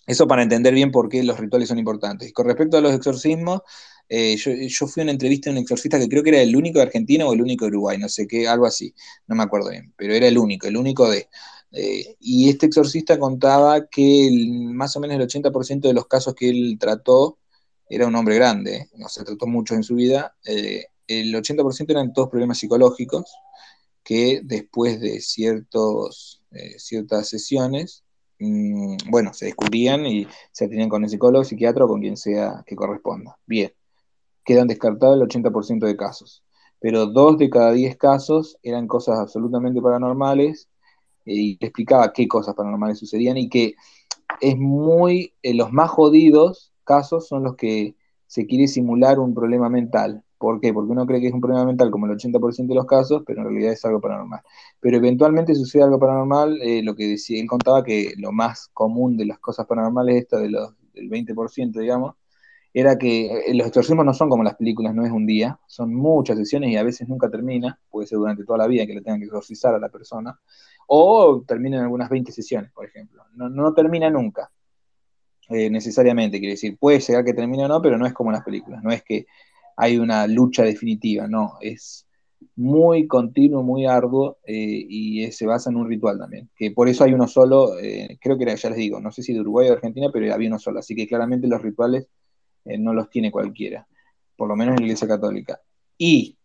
Eso 0.05 0.25
para 0.25 0.41
entender 0.41 0.73
bien 0.73 0.91
por 0.91 1.09
qué 1.09 1.21
los 1.23 1.37
rituales 1.37 1.67
son 1.67 1.79
importantes. 1.79 2.31
Con 2.31 2.45
respecto 2.47 2.77
a 2.77 2.81
los 2.81 2.93
exorcismos, 2.93 3.61
eh, 4.07 4.37
yo, 4.37 4.53
yo, 4.53 4.87
fui 4.87 5.01
a 5.01 5.03
una 5.03 5.11
entrevista 5.11 5.49
de 5.49 5.57
un 5.57 5.63
exorcista 5.63 5.99
que 5.99 6.07
creo 6.07 6.23
que 6.23 6.29
era 6.29 6.41
el 6.41 6.55
único 6.55 6.79
de 6.79 6.85
Argentina 6.85 7.25
o 7.25 7.33
el 7.33 7.41
único 7.41 7.65
de 7.65 7.71
Uruguay, 7.71 7.97
no 7.97 8.07
sé 8.07 8.25
qué, 8.25 8.47
algo 8.47 8.65
así, 8.65 8.93
no 9.27 9.35
me 9.35 9.43
acuerdo 9.43 9.69
bien, 9.69 9.93
pero 9.97 10.13
era 10.13 10.27
el 10.27 10.37
único, 10.37 10.67
el 10.67 10.77
único 10.77 11.09
de... 11.09 11.27
Eh, 11.73 12.15
y 12.21 12.47
este 12.49 12.67
exorcista 12.67 13.19
contaba 13.19 13.87
que 13.87 14.29
más 14.71 14.95
o 14.95 15.01
menos 15.01 15.17
el 15.17 15.27
80% 15.27 15.81
de 15.81 15.93
los 15.93 16.07
casos 16.07 16.33
que 16.33 16.49
él 16.49 16.77
trató, 16.79 17.37
era 17.89 18.07
un 18.07 18.15
hombre 18.15 18.35
grande, 18.35 18.89
no 18.95 19.07
se 19.09 19.23
trató 19.23 19.47
mucho 19.47 19.75
en 19.75 19.83
su 19.83 19.95
vida, 19.95 20.35
eh, 20.45 20.85
el 21.07 21.33
80% 21.33 21.89
eran 21.89 22.13
todos 22.13 22.29
problemas 22.29 22.57
psicológicos, 22.57 23.33
que 24.03 24.41
después 24.43 24.99
de 24.99 25.15
eh, 25.17 25.21
ciertas 26.77 27.29
sesiones, 27.29 28.03
mmm, 28.39 28.97
bueno, 29.09 29.33
se 29.33 29.45
descubrían 29.45 30.05
y 30.05 30.27
se 30.51 30.65
atendían 30.65 30.89
con 30.89 31.03
el 31.03 31.09
psicólogo, 31.09 31.43
psiquiatra 31.43 31.85
o 31.85 31.87
con 31.87 32.01
quien 32.01 32.17
sea 32.17 32.63
que 32.65 32.75
corresponda. 32.75 33.37
Bien, 33.45 33.73
quedan 34.43 34.67
descartados 34.67 35.17
el 35.17 35.27
80% 35.27 35.85
de 35.85 35.97
casos, 35.97 36.43
pero 36.79 37.05
dos 37.05 37.37
de 37.37 37.49
cada 37.49 37.71
10 37.71 37.97
casos 37.97 38.57
eran 38.63 38.87
cosas 38.87 39.19
absolutamente 39.19 39.81
paranormales 39.81 40.69
eh, 41.25 41.33
y 41.33 41.57
explicaba 41.59 42.13
qué 42.13 42.27
cosas 42.27 42.55
paranormales 42.55 42.99
sucedían 42.99 43.37
y 43.37 43.49
que 43.49 43.75
es 44.41 44.57
muy, 44.57 45.33
los 45.43 45.71
más 45.71 45.89
jodidos 45.89 46.71
casos 46.87 47.27
son 47.27 47.43
los 47.43 47.55
que 47.55 47.95
se 48.25 48.45
quiere 48.47 48.67
simular 48.67 49.19
un 49.19 49.33
problema 49.35 49.69
mental. 49.69 50.23
¿Por 50.37 50.59
qué? 50.61 50.73
Porque 50.73 50.91
uno 50.91 51.05
cree 51.05 51.21
que 51.21 51.27
es 51.27 51.33
un 51.33 51.41
problema 51.41 51.65
mental 51.65 51.91
como 51.91 52.05
el 52.05 52.13
80% 52.13 52.67
de 52.67 52.75
los 52.75 52.85
casos, 52.85 53.23
pero 53.25 53.41
en 53.41 53.49
realidad 53.49 53.73
es 53.73 53.83
algo 53.85 54.01
paranormal. 54.01 54.41
Pero 54.79 54.97
eventualmente 54.97 55.55
sucede 55.55 55.83
algo 55.83 55.99
paranormal, 55.99 56.61
eh, 56.61 56.83
lo 56.83 56.95
que 56.95 57.07
decía, 57.07 57.41
él 57.41 57.47
contaba 57.47 57.83
que 57.83 58.13
lo 58.17 58.31
más 58.31 58.69
común 58.73 59.17
de 59.17 59.25
las 59.25 59.39
cosas 59.39 59.65
paranormales, 59.65 60.15
esta 60.17 60.39
de 60.39 60.49
los, 60.49 60.73
del 60.93 61.09
20%, 61.09 61.79
digamos, 61.79 62.15
era 62.73 62.97
que 62.97 63.25
eh, 63.25 63.53
los 63.55 63.67
exorcismos 63.67 64.05
no 64.05 64.13
son 64.13 64.29
como 64.29 64.43
las 64.43 64.55
películas, 64.55 64.93
no 64.93 65.05
es 65.05 65.11
un 65.11 65.25
día, 65.25 65.59
son 65.67 65.93
muchas 65.93 66.37
sesiones 66.37 66.69
y 66.71 66.77
a 66.77 66.83
veces 66.83 67.07
nunca 67.07 67.29
termina, 67.29 67.79
puede 67.89 68.07
ser 68.07 68.19
durante 68.19 68.43
toda 68.43 68.59
la 68.59 68.67
vida 68.67 68.85
que 68.85 68.93
le 68.93 69.01
tengan 69.01 69.19
que 69.19 69.25
exorcizar 69.25 69.73
a 69.73 69.79
la 69.79 69.89
persona, 69.89 70.39
o 70.87 71.43
termina 71.47 71.77
en 71.77 71.83
algunas 71.83 72.09
20 72.09 72.31
sesiones, 72.31 72.71
por 72.71 72.85
ejemplo. 72.85 73.23
No, 73.33 73.49
no 73.49 73.73
termina 73.73 74.09
nunca, 74.09 74.51
eh, 75.49 75.69
necesariamente, 75.69 76.39
quiere 76.39 76.53
decir, 76.53 76.77
puede 76.77 76.99
llegar 76.99 77.23
que 77.23 77.33
termine 77.33 77.65
o 77.65 77.67
no, 77.67 77.81
pero 77.81 77.97
no 77.97 78.05
es 78.05 78.13
como 78.13 78.31
las 78.31 78.43
películas, 78.43 78.83
no 78.83 78.91
es 78.91 79.03
que 79.03 79.27
hay 79.75 79.97
una 79.97 80.27
lucha 80.27 80.63
definitiva, 80.63 81.27
no, 81.27 81.53
es 81.61 82.07
muy 82.55 83.07
continuo, 83.07 83.63
muy 83.63 83.85
arduo 83.85 84.37
eh, 84.45 84.85
y 84.89 85.31
se 85.31 85.45
basa 85.45 85.69
en 85.69 85.77
un 85.77 85.87
ritual 85.87 86.19
también, 86.19 86.49
que 86.55 86.71
por 86.71 86.89
eso 86.89 87.03
hay 87.03 87.13
uno 87.13 87.27
solo, 87.27 87.71
creo 88.19 88.37
que 88.37 88.43
era, 88.43 88.55
ya 88.55 88.69
les 88.69 88.77
digo, 88.77 88.99
no 88.99 89.11
sé 89.11 89.21
si 89.23 89.33
de 89.33 89.41
Uruguay 89.41 89.67
o 89.67 89.69
de 89.69 89.75
Argentina, 89.75 90.09
pero 90.11 90.33
había 90.33 90.47
uno 90.49 90.59
solo, 90.59 90.79
así 90.79 90.95
que 90.95 91.07
claramente 91.07 91.47
los 91.47 91.61
rituales 91.61 92.07
eh, 92.67 92.77
no 92.77 92.93
los 92.93 93.09
tiene 93.09 93.31
cualquiera, 93.31 93.87
por 94.35 94.47
lo 94.49 94.55
menos 94.55 94.73
en 94.73 94.81
la 94.81 94.85
Iglesia 94.87 95.07
Católica. 95.07 95.61
Y 95.97 96.36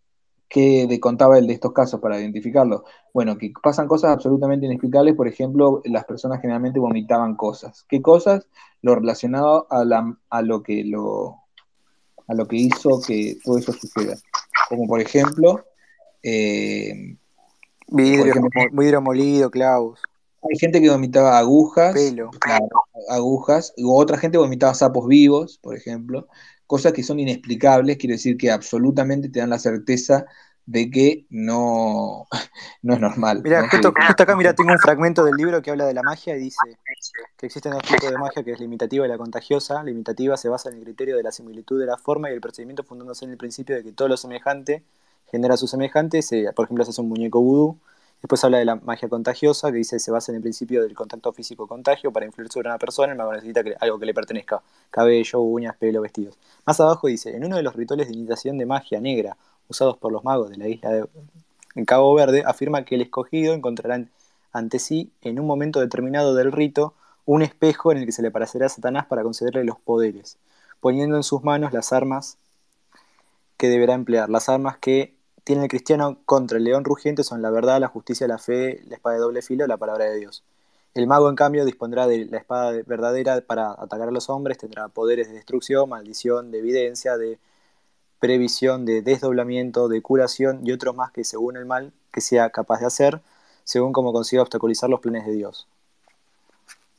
¿qué 0.53 0.99
contaba 1.01 1.39
él 1.39 1.47
de 1.47 1.55
estos 1.55 1.73
casos 1.73 1.99
para 1.99 2.21
identificarlos? 2.21 2.83
Bueno, 3.15 3.39
que 3.39 3.53
pasan 3.63 3.89
cosas 3.89 4.11
absolutamente 4.11 4.67
inexplicables, 4.67 5.15
por 5.15 5.27
ejemplo, 5.27 5.81
las 5.85 6.05
personas 6.05 6.43
generalmente 6.43 6.79
vomitaban 6.79 7.37
cosas. 7.37 7.87
¿Qué 7.89 8.03
cosas? 8.03 8.47
Lo 8.83 8.95
relacionado 8.95 9.67
a, 9.71 9.83
a 10.29 10.43
lo 10.43 10.63
que 10.63 10.85
lo 10.85 11.39
a 12.29 12.35
lo 12.35 12.47
que 12.47 12.57
hizo 12.57 13.01
que 13.07 13.39
todo 13.43 13.59
eso 13.59 13.73
suceda. 13.73 14.17
Como 14.69 14.87
por 14.87 15.01
ejemplo, 15.01 15.65
eh, 16.23 17.17
vidrio, 17.89 19.01
molido, 19.01 19.51
clavos. 19.51 20.01
Hay 20.43 20.59
gente 20.59 20.81
que 20.81 20.91
vomitaba 20.91 21.39
agujas, 21.39 21.95
agujas, 23.09 23.73
u 23.79 23.97
otra 23.97 24.19
gente 24.19 24.39
vomitaba 24.39 24.75
sapos 24.75 25.07
vivos, 25.07 25.59
por 25.63 25.77
ejemplo, 25.77 26.27
cosas 26.73 26.95
que 26.95 27.03
son 27.03 27.21
inexplicables, 27.21 27.99
quiere 27.99 28.15
decir 28.15 28.39
que 28.39 28.51
absolutamente 28.51 29.29
te 29.29 29.41
dan 29.41 29.51
la 29.51 29.59
certeza 29.59 30.25
de 30.65 30.91
que 30.91 31.27
no, 31.29 32.27
no 32.83 32.95
es 32.95 32.99
normal. 32.99 33.43
Mira, 33.45 33.69
justo, 33.69 33.89
acá 33.89 34.35
mira, 34.37 34.55
tengo 34.55 34.73
un 34.73 34.79
fragmento 34.79 35.23
del 35.23 35.35
libro 35.37 35.61
que 35.61 35.71
habla 35.71 35.85
de 35.85 35.93
la 35.93 36.03
magia 36.03 36.35
y 36.35 36.41
dice 36.41 36.79
que 37.37 37.45
existen 37.45 37.73
dos 37.73 37.83
tipos 37.83 38.11
de 38.11 38.17
magia, 38.17 38.43
que 38.43 38.53
es 38.53 38.59
la 38.59 38.65
imitativa 38.65 39.05
y 39.05 39.09
la 39.11 39.19
contagiosa. 39.19 39.83
La 39.83 39.91
imitativa 39.91 40.39
se 40.39 40.49
basa 40.49 40.71
en 40.71 40.77
el 40.77 40.85
criterio 40.85 41.15
de 41.19 41.23
la 41.23 41.31
similitud 41.31 41.79
de 41.79 41.85
la 41.85 41.99
forma 41.99 42.31
y 42.31 42.33
el 42.33 42.41
procedimiento 42.41 42.85
fundándose 42.85 43.27
en 43.27 43.33
el 43.33 43.37
principio 43.37 43.77
de 43.77 43.85
que 43.85 43.93
todo 43.93 44.09
lo 44.09 44.17
semejante 44.17 44.83
genera 45.31 45.59
su 45.59 45.67
semejante. 45.67 46.21
por 46.57 46.65
ejemplo, 46.65 46.87
se 46.87 46.93
hace 46.93 47.03
un 47.03 47.11
muñeco 47.11 47.43
vudú 47.43 47.77
Después 48.23 48.45
habla 48.45 48.59
de 48.59 48.65
la 48.65 48.77
magia 48.77 49.09
contagiosa, 49.09 49.73
que 49.73 49.79
dice 49.79 49.99
se 49.99 50.11
basa 50.13 50.31
en 50.31 50.37
el 50.37 50.43
principio 50.43 50.83
del 50.83 50.95
contacto 50.95 51.33
físico-contagio. 51.33 52.13
Para 52.13 52.25
influir 52.25 52.51
sobre 52.51 52.69
una 52.69 52.79
persona, 52.79 53.13
el 53.13 53.19
mago 53.19 53.33
necesita 53.33 53.63
algo 53.81 53.99
que 53.99 54.07
le 54.07 54.15
pertenezca: 54.15 54.63
cabello, 54.91 55.41
uñas, 55.41 55.77
pelo, 55.77 56.01
vestidos. 56.01 56.39
Más 56.65 56.79
abajo 56.81 57.09
dice: 57.09 57.37
en 57.37 57.45
uno 57.45 57.57
de 57.57 57.65
los 57.65 57.75
rituales 57.75 58.07
de 58.09 58.15
iniciación 58.15 58.59
de 58.59 58.67
magia 58.67 59.01
negra 59.01 59.37
usados 59.69 59.97
por 59.97 60.13
los 60.13 60.23
magos 60.23 60.51
de 60.51 60.57
la 60.57 60.69
isla 60.69 60.91
de 60.91 61.07
en 61.75 61.85
Cabo 61.85 62.15
Verde, 62.15 62.45
afirma 62.47 62.85
que 62.85 62.97
el 62.97 63.01
escogido 63.01 63.55
encontrará 63.55 64.05
ante 64.53 64.79
sí, 64.79 65.11
en 65.23 65.41
un 65.41 65.47
momento 65.47 65.81
determinado 65.81 66.35
del 66.35 66.53
rito, 66.53 66.95
un 67.25 67.41
espejo 67.41 67.93
en 67.93 67.99
el 67.99 68.07
que 68.07 68.13
se 68.13 68.21
le 68.21 68.31
parecerá 68.31 68.67
a 68.67 68.69
Satanás 68.69 69.07
para 69.07 69.23
concederle 69.23 69.65
los 69.65 69.81
poderes, 69.81 70.37
poniendo 70.81 71.17
en 71.17 71.23
sus 71.23 71.43
manos 71.43 71.73
las 71.73 71.93
armas 71.93 72.37
que 73.57 73.69
deberá 73.69 73.95
emplear, 73.95 74.29
las 74.29 74.49
armas 74.49 74.77
que 74.77 75.15
tiene 75.45 75.63
el 75.65 75.69
cristiano 75.69 76.19
contra 76.25 76.59
el 76.59 76.65
león 76.65 76.85
rugiente 76.85 77.25
son 77.25 77.43
la 77.43 77.51
verdad, 77.51 77.81
la 77.81 77.89
justicia, 77.89 78.29
la 78.29 78.39
fe, 78.39 78.83
la 78.87 78.97
espada 78.97 79.17
de 79.17 79.23
doble 79.23 79.43
filo, 79.43 79.67
la 79.67 79.77
palabra 79.77 80.05
de 80.07 80.19
Dios. 80.19 80.45
El 80.95 81.07
mago, 81.07 81.29
en 81.31 81.37
cambio, 81.37 81.65
dispondrá 81.65 82.07
de 82.07 82.27
la 82.27 82.39
espada 82.39 82.73
verdadera 82.87 83.41
para 83.41 83.73
atacar 83.73 84.09
a 84.09 84.13
los 84.13 84.29
hombres, 84.29 84.59
tendrá 84.59 84.89
poderes 84.89 85.29
de 85.29 85.35
destrucción, 85.35 85.89
maldición, 85.89 86.51
de 86.51 86.59
evidencia, 86.59 87.17
de 87.17 87.39
previsión, 88.21 88.85
de 88.85 89.03
desdoblamiento, 89.03 89.89
de 89.89 90.03
curación 90.03 90.61
y 90.67 90.73
otros 90.73 90.95
más 90.95 91.11
que 91.13 91.25
según 91.25 91.57
el 91.57 91.67
mal 91.67 91.93
que 92.13 92.21
sea 92.21 92.51
capaz 92.51 92.81
de 92.81 92.87
hacer, 92.87 93.23
según 93.65 93.93
como 93.93 94.13
consiga 94.13 94.43
obstaculizar 94.43 94.91
los 94.91 95.01
planes 95.01 95.27
de 95.27 95.33
Dios. 95.33 95.67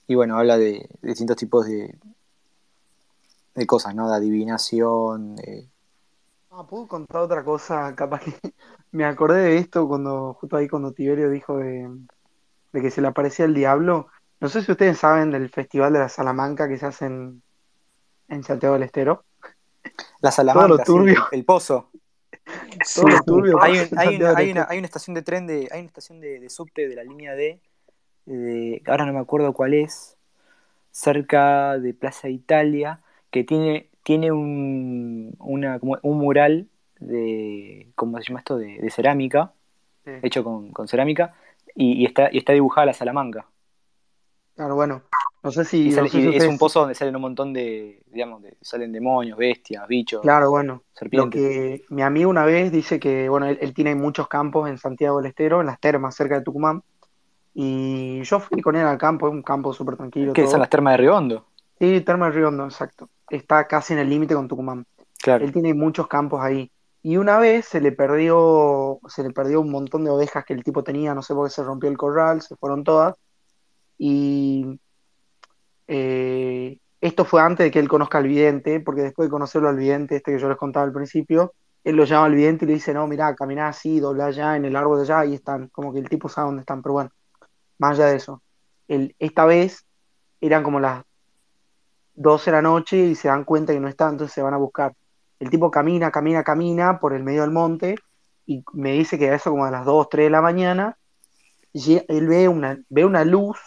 Y 0.07 0.15
bueno, 0.15 0.38
habla 0.38 0.57
de, 0.57 0.90
distintos 1.02 1.38
tipos 1.38 1.65
de, 1.65 1.95
de 3.56 3.68
cosas, 3.68 3.95
¿no? 3.95 4.10
De 4.10 4.15
adivinación, 4.15 5.36
de 5.38 5.70
Ah, 6.56 6.68
puedo 6.68 6.88
contar 6.88 7.22
otra 7.22 7.44
cosa, 7.44 7.96
capaz 7.96 8.22
que 8.22 8.34
me 8.92 9.06
acordé 9.06 9.42
de 9.42 9.58
esto 9.58 9.88
cuando, 9.88 10.36
justo 10.36 10.56
ahí 10.56 10.68
cuando 10.68 10.94
Tiberio 10.94 11.32
dijo 11.32 11.58
de, 11.58 11.90
que 12.72 12.92
se 12.92 13.02
le 13.02 13.08
aparecía 13.08 13.46
el 13.46 13.56
diablo. 13.56 14.08
No 14.40 14.50
sé 14.50 14.62
si 14.62 14.72
ustedes 14.72 15.00
saben 15.00 15.32
del 15.32 15.50
Festival 15.50 15.94
de 15.94 16.00
la 16.00 16.10
Salamanca 16.10 16.68
que 16.68 16.78
se 16.78 16.86
hace 16.86 17.06
en, 17.06 17.42
Santiago 18.44 18.76
del 18.76 18.84
Estero. 18.84 19.26
La 20.22 20.32
Salamanca, 20.32 20.84
el 21.32 21.46
pozo. 21.46 21.90
turbio. 23.26 23.60
Hay, 23.60 23.80
una, 24.16 24.86
estación 24.86 25.16
de 25.16 25.22
tren, 25.24 25.48
de, 25.48 25.70
hay 25.72 25.80
una 25.80 25.88
estación 25.88 26.20
de, 26.20 26.48
subte 26.50 26.88
de 26.88 26.96
la 26.96 27.04
línea 27.04 27.34
D, 27.34 27.62
ahora 28.86 29.06
no 29.06 29.14
me 29.14 29.20
acuerdo 29.20 29.54
cuál 29.54 29.74
es, 29.74 30.18
cerca 30.92 31.80
de 31.80 31.96
Plaza 31.96 32.30
Italia, 32.30 33.02
que 33.32 33.44
tiene 33.44 33.90
tiene 34.04 34.32
un, 34.32 35.36
una, 35.40 35.80
como 35.80 35.98
un 36.02 36.18
mural 36.20 36.68
de, 37.00 37.92
¿cómo 37.96 38.18
se 38.18 38.26
llama 38.26 38.40
esto? 38.40 38.58
De, 38.58 38.90
cerámica, 38.90 39.54
hecho 40.06 40.44
con, 40.44 40.88
cerámica, 40.88 41.34
y, 41.76 42.06
está, 42.06 42.30
y 42.32 42.38
está 42.38 42.54
dibujada 42.54 42.88
la 42.88 42.94
Salamanca. 42.94 43.48
Claro, 44.56 44.76
bueno, 44.76 45.02
no 45.42 45.52
sé 45.52 45.66
si... 45.66 45.90
es 45.90 46.48
un 46.48 46.58
pozo 46.58 46.82
donde 46.82 46.96
salen 46.96 47.16
un 47.16 47.22
montón 47.22 47.54
de, 47.54 48.04
digamos, 48.12 48.44
de, 48.44 48.56
salen 48.62 48.92
demonios, 48.92 49.38
bestias, 49.38 49.88
bichos. 49.88 50.22
Claro, 50.22 50.52
bueno, 50.52 50.84
serpientes. 50.94 51.42
Lo 51.42 51.48
que 51.48 51.82
mi 51.90 52.02
amigo 52.02 52.30
una 52.30 52.46
vez 52.46 52.72
dice 52.72 53.00
que, 53.00 53.30
bueno, 53.30 53.48
él, 53.48 53.74
tiene 53.74 53.96
muchos 53.96 54.28
campos 54.28 54.70
en 54.70 54.78
Santiago 54.78 55.18
del 55.18 55.28
Estero, 55.28 55.62
en 55.62 55.68
las 55.68 55.80
termas, 55.80 56.16
cerca 56.16 56.36
de 56.36 56.44
Tucumán, 56.44 56.84
y 57.54 58.22
yo 58.24 58.40
fui 58.40 58.62
con 58.62 58.76
él 58.76 58.86
al 58.86 58.98
campo, 58.98 59.28
es 59.28 59.34
un 59.34 59.44
campo 59.44 59.74
súper 59.74 59.96
tranquilo. 59.96 60.34
¿Qué 60.34 60.48
son 60.48 60.60
las 60.60 60.70
termas 60.70 60.94
de 60.94 60.98
Riondo? 60.98 61.46
Sí, 61.84 62.01
termas 62.01 62.34
de 62.34 62.39
Riondo, 62.39 62.65
exacto 62.65 63.10
está 63.35 63.68
casi 63.68 63.93
en 63.93 63.99
el 63.99 64.10
límite 64.10 64.35
con 64.35 64.47
Tucumán. 64.47 64.85
Claro. 65.22 65.43
Él 65.43 65.51
tiene 65.51 65.73
muchos 65.73 66.07
campos 66.07 66.41
ahí. 66.41 66.72
Y 67.01 67.18
una 67.18 67.38
vez 67.38 67.65
se 67.65 67.81
le 67.81 67.91
perdió, 67.91 68.99
se 69.07 69.23
le 69.23 69.31
perdió 69.31 69.60
un 69.60 69.72
montón 69.72 70.05
de 70.05 70.11
ovejas 70.11 70.45
que 70.45 70.53
el 70.53 70.64
tipo 70.64 70.84
tenía, 70.84 71.14
no 71.14 71.22
sé 71.22 71.34
por 71.34 71.47
qué 71.47 71.53
se 71.53 71.64
rompió 71.64 71.89
el 71.89 71.97
corral, 71.97 72.41
se 72.41 72.55
fueron 72.55 72.84
todas. 72.84 73.15
Y 73.97 74.80
eh, 75.88 76.77
esto 77.01 77.26
fue 77.26 77.41
antes 77.41 77.65
de 77.65 77.72
que 77.72 77.80
él 77.80 77.89
conozca 77.89 78.19
al 78.19 78.27
vidente, 78.27 78.80
porque 78.80 79.01
después 79.01 79.27
de 79.27 79.31
conocerlo 79.31 79.68
al 79.68 79.77
vidente, 79.77 80.18
este 80.18 80.31
que 80.34 80.39
yo 80.39 80.47
les 80.47 80.57
contaba 80.57 80.85
al 80.85 80.93
principio, 80.93 81.53
él 81.84 81.97
lo 81.97 82.05
llama 82.05 82.27
al 82.27 82.35
vidente 82.35 82.64
y 82.64 82.69
le 82.69 82.76
dice, 82.76 82.93
no, 82.93 83.05
mira, 83.07 83.35
camina 83.35 83.68
así, 83.68 83.99
dobla 83.99 84.27
allá, 84.27 84.55
en 84.55 84.64
el 84.64 84.76
árbol 84.76 84.97
de 84.97 85.03
allá, 85.03 85.19
ahí 85.19 85.34
están. 85.34 85.68
Como 85.69 85.91
que 85.91 85.99
el 85.99 86.07
tipo 86.07 86.30
sabe 86.30 86.47
dónde 86.47 86.61
están, 86.61 86.81
pero 86.81 86.93
bueno, 86.93 87.10
más 87.80 87.99
allá 87.99 88.07
de 88.07 88.15
eso. 88.18 88.41
esta 88.88 89.45
vez 89.45 89.85
eran 90.39 90.64
como 90.64 90.80
las 90.80 91.03
12 92.15 92.52
de 92.52 92.56
la 92.57 92.61
noche 92.61 92.98
y 92.98 93.15
se 93.15 93.27
dan 93.27 93.44
cuenta 93.44 93.73
que 93.73 93.80
no 93.80 93.88
está, 93.88 94.10
entonces 94.10 94.34
se 94.34 94.41
van 94.41 94.53
a 94.53 94.57
buscar. 94.57 94.95
El 95.40 95.49
tipo 95.49 95.72
camina, 95.72 96.11
camina, 96.11 96.44
camina 96.44 96.99
por 96.99 97.14
el 97.14 97.23
medio 97.23 97.41
del 97.41 97.52
monte 97.52 97.95
y 98.45 98.64
me 98.73 98.94
dice 98.94 99.18
que 99.18 99.30
a 99.30 99.35
eso 99.35 99.49
como 99.49 99.65
a 99.65 99.72
las 99.72 99.85
2, 99.85 100.10
3 100.10 100.26
de 100.26 100.30
la 100.30 100.41
mañana, 100.41 100.98
él 101.73 102.27
ve 102.27 102.48
una, 102.48 102.80
ve 102.90 103.06
una 103.06 103.26
luz 103.26 103.57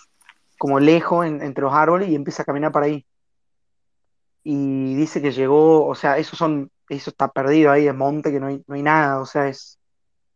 como 0.58 0.80
lejos 0.80 1.26
entre 1.26 1.62
los 1.62 1.72
árboles 1.74 2.08
y 2.08 2.14
empieza 2.14 2.42
a 2.42 2.46
caminar 2.46 2.72
para 2.72 2.86
ahí. 2.86 3.04
Y 4.42 4.94
dice 4.94 5.20
que 5.20 5.32
llegó, 5.32 5.86
o 5.86 5.94
sea, 5.94 6.18
eso 6.18 6.36
son, 6.36 6.70
eso 6.88 7.10
está 7.10 7.28
perdido 7.28 7.72
ahí, 7.72 7.88
en 7.88 7.96
monte, 7.96 8.30
que 8.30 8.40
no 8.40 8.46
hay, 8.46 8.62
no 8.66 8.74
hay 8.76 8.82
nada, 8.82 9.20
o 9.20 9.26
sea, 9.26 9.48
es 9.48 9.78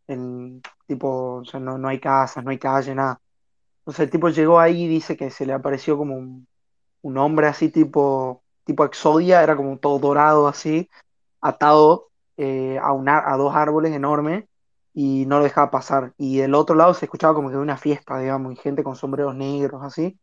en 0.07 0.61
tipo, 0.85 1.35
o 1.35 1.45
sea, 1.45 1.59
no, 1.59 1.77
no 1.77 1.87
hay 1.87 1.99
casas, 1.99 2.43
no 2.43 2.51
hay 2.51 2.57
calle, 2.59 2.93
nada. 2.93 3.21
Entonces 3.79 4.01
el 4.01 4.09
tipo 4.11 4.29
llegó 4.29 4.59
ahí 4.59 4.83
y 4.83 4.87
dice 4.87 5.15
que 5.17 5.31
se 5.31 5.45
le 5.45 5.53
apareció 5.53 5.97
como 5.97 6.15
un, 6.15 6.47
un 7.01 7.17
hombre 7.17 7.47
así 7.47 7.69
tipo, 7.69 8.43
tipo 8.63 8.85
Exodia, 8.85 9.43
era 9.43 9.55
como 9.55 9.77
todo 9.77 9.99
dorado 9.99 10.47
así, 10.47 10.89
atado 11.41 12.09
eh, 12.37 12.79
a, 12.79 13.33
a 13.33 13.37
dos 13.37 13.55
árboles 13.55 13.93
enormes 13.93 14.45
y 14.93 15.25
no 15.25 15.37
lo 15.39 15.43
dejaba 15.43 15.71
pasar. 15.71 16.13
Y 16.17 16.37
del 16.37 16.53
otro 16.55 16.75
lado 16.75 16.93
se 16.93 17.05
escuchaba 17.05 17.33
como 17.33 17.49
que 17.49 17.57
una 17.57 17.77
fiesta, 17.77 18.19
digamos, 18.19 18.53
y 18.53 18.55
gente 18.57 18.83
con 18.83 18.95
sombreros 18.95 19.35
negros 19.35 19.83
así. 19.83 20.17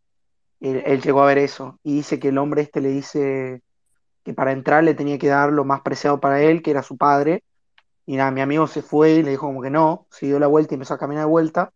Él, 0.61 1.01
llegó 1.03 1.23
a 1.23 1.27
ver 1.27 1.39
eso 1.39 1.79
y 1.85 1.97
dice 1.97 2.19
que 2.19 2.29
el 2.29 2.39
hombre 2.39 2.63
este 2.63 2.81
le 2.81 2.89
dice 2.89 3.63
que 4.25 4.35
para 4.35 4.51
entrar 4.53 4.83
le 4.83 4.95
tenía 4.95 5.17
que 5.19 5.29
dar 5.29 5.53
lo 5.53 5.65
más 5.65 5.83
preciado 5.83 6.21
para 6.21 6.43
él, 6.43 6.63
que 6.63 6.73
era 6.73 6.83
su 6.83 6.97
padre. 6.97 7.45
Y 8.07 8.17
nada, 8.17 8.31
mi 8.31 8.41
amigo 8.41 8.67
se 8.67 8.83
fue 8.83 9.13
y 9.13 9.23
le 9.23 9.31
dijo 9.31 9.47
como 9.47 9.63
que 9.63 9.71
no, 9.71 10.07
se 10.11 10.27
dio 10.27 10.39
la 10.39 10.47
vuelta 10.49 10.75
y 10.75 10.77
empezó 10.77 10.95
a 10.95 10.99
caminar 10.99 11.25
de 11.25 11.31
vuelta. 11.31 11.73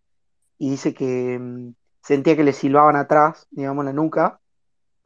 Y 0.58 0.70
dice 0.70 0.94
que 0.94 1.38
mm, 1.38 1.74
sentía 2.02 2.36
que 2.36 2.44
le 2.44 2.52
silbaban 2.52 2.96
atrás, 2.96 3.46
digamos, 3.50 3.84
la 3.84 3.92
nuca, 3.92 4.40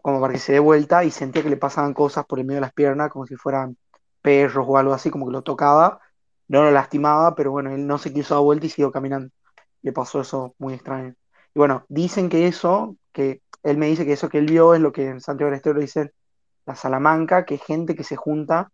como 0.07 0.21
para 0.21 0.35
que 0.35 0.39
se 0.39 0.53
dé 0.53 0.61
vuelta 0.61 1.03
y 1.03 1.11
sentía 1.11 1.43
que 1.43 1.51
le 1.51 1.57
pasaban 1.57 1.93
cosas 1.93 2.25
por 2.27 2.39
el 2.39 2.45
medio 2.45 2.59
de 2.59 2.61
las 2.61 2.73
piernas, 2.73 3.11
como 3.11 3.27
si 3.27 3.35
fueran 3.35 3.77
perros 4.23 4.65
o 4.69 4.79
algo 4.79 4.93
así, 4.93 5.11
como 5.11 5.27
que 5.27 5.33
lo 5.33 5.43
tocaba, 5.43 5.99
no 6.47 6.63
lo 6.63 6.71
lastimaba, 6.71 7.35
pero 7.35 7.51
bueno, 7.51 7.75
él 7.75 7.89
no 7.89 7.99
se 7.99 8.13
quiso 8.13 8.35
dar 8.35 8.45
vuelta 8.45 8.67
y 8.67 8.69
siguió 8.69 8.93
caminando. 8.93 9.31
Le 9.83 9.93
pasó 9.93 10.21
eso 10.21 10.55
muy 10.59 10.75
extraño. 10.75 11.17
Y 11.53 11.59
bueno, 11.59 11.87
dicen 11.89 12.29
que 12.29 12.47
eso, 12.47 12.97
que 13.11 13.43
él 13.65 13.79
me 13.79 13.89
dice 13.89 14.07
que 14.07 14.13
eso 14.13 14.29
que 14.29 14.39
él 14.39 14.47
vio 14.47 14.75
es 14.75 14.81
lo 14.81 14.93
que 14.93 15.09
en 15.09 15.21
Santiago 15.21 15.51
del 15.51 15.57
Estero 15.57 15.81
dicen 15.81 16.13
la 16.67 16.77
Salamanca, 16.77 17.45
que 17.45 17.57
es 17.57 17.65
gente 17.65 17.97
que 17.97 18.05
se 18.05 18.15
junta 18.15 18.71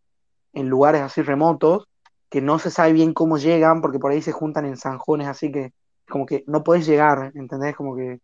en 0.52 0.68
lugares 0.68 1.00
así 1.00 1.22
remotos, 1.22 1.88
que 2.28 2.42
no 2.42 2.58
se 2.58 2.70
sabe 2.70 2.92
bien 2.92 3.14
cómo 3.14 3.38
llegan, 3.38 3.80
porque 3.80 3.98
por 3.98 4.12
ahí 4.12 4.20
se 4.20 4.32
juntan 4.32 4.66
en 4.66 4.76
zanjones 4.76 5.28
así 5.28 5.50
que 5.50 5.72
como 6.10 6.26
que 6.26 6.44
no 6.46 6.62
puedes 6.62 6.84
llegar, 6.84 7.32
¿entendés? 7.34 7.74
Como 7.74 7.96
que 7.96 8.20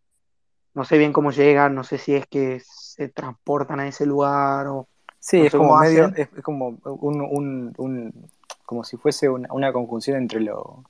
no 0.79 0.85
sé 0.87 0.99
bien 0.99 1.13
cómo 1.13 1.33
llegan, 1.33 1.75
no 1.75 1.85
sé 1.85 1.99
si 1.99 2.15
es 2.17 2.27
que 2.29 2.61
se 2.65 3.11
transportan 3.11 3.81
a 3.81 3.89
ese 3.89 4.07
lugar 4.07 4.69
o... 4.69 4.89
Sí, 5.21 5.37
no 5.37 5.47
es 5.47 5.55
como 5.55 5.77
medio, 5.77 6.13
es, 6.17 6.29
es 6.37 6.43
como 6.43 6.69
un, 6.85 7.21
un- 7.23 7.75
un- 7.79 8.31
como 8.67 8.85
si 8.85 8.97
fuese 8.97 9.29
una, 9.29 9.49
una 9.53 9.73
conjunción 9.73 10.17
entre 10.19 10.41
lo, 10.41 10.85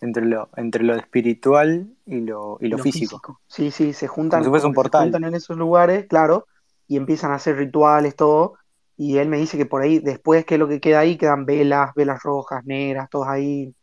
entre 0.00 0.24
lo, 0.26 0.48
entre 0.56 0.84
lo 0.84 0.96
espiritual 0.96 1.88
y 2.06 2.20
lo, 2.22 2.58
y 2.60 2.68
lo 2.68 2.78
lo 2.78 2.86
físico. 2.86 3.24
Sí, 3.48 3.70
sí, 3.70 3.92
se 3.92 4.08
juntan, 4.08 4.42
Como 4.42 4.44
si 4.44 4.50
fuese 4.50 4.66
como 4.66 4.68
un 4.68 4.72
que 4.72 4.78
se 4.78 4.90
portal. 4.90 4.90
juntan 4.90 5.24
en 5.24 5.34
esos 5.34 5.56
lugares, 5.56 6.06
claro, 6.08 6.46
y 6.88 6.96
empiezan 6.96 7.32
a 7.32 7.36
hacer 7.36 7.56
rituales, 7.56 8.16
todo. 8.16 8.54
Y 8.96 9.18
él 9.18 9.28
me 9.28 9.38
dice 9.38 9.56
que 9.58 9.66
por 9.66 9.82
ahí, 9.82 9.98
después, 10.00 10.44
que 10.44 10.54
es 10.54 10.60
lo 10.60 10.68
que 10.68 10.80
queda 10.80 11.00
ahí? 11.00 11.16
Quedan 11.18 11.46
velas, 11.46 11.92
velas 11.94 12.22
rojas, 12.22 12.64
negras, 12.64 13.08
todos 13.10 13.28
ahí, 13.28 13.74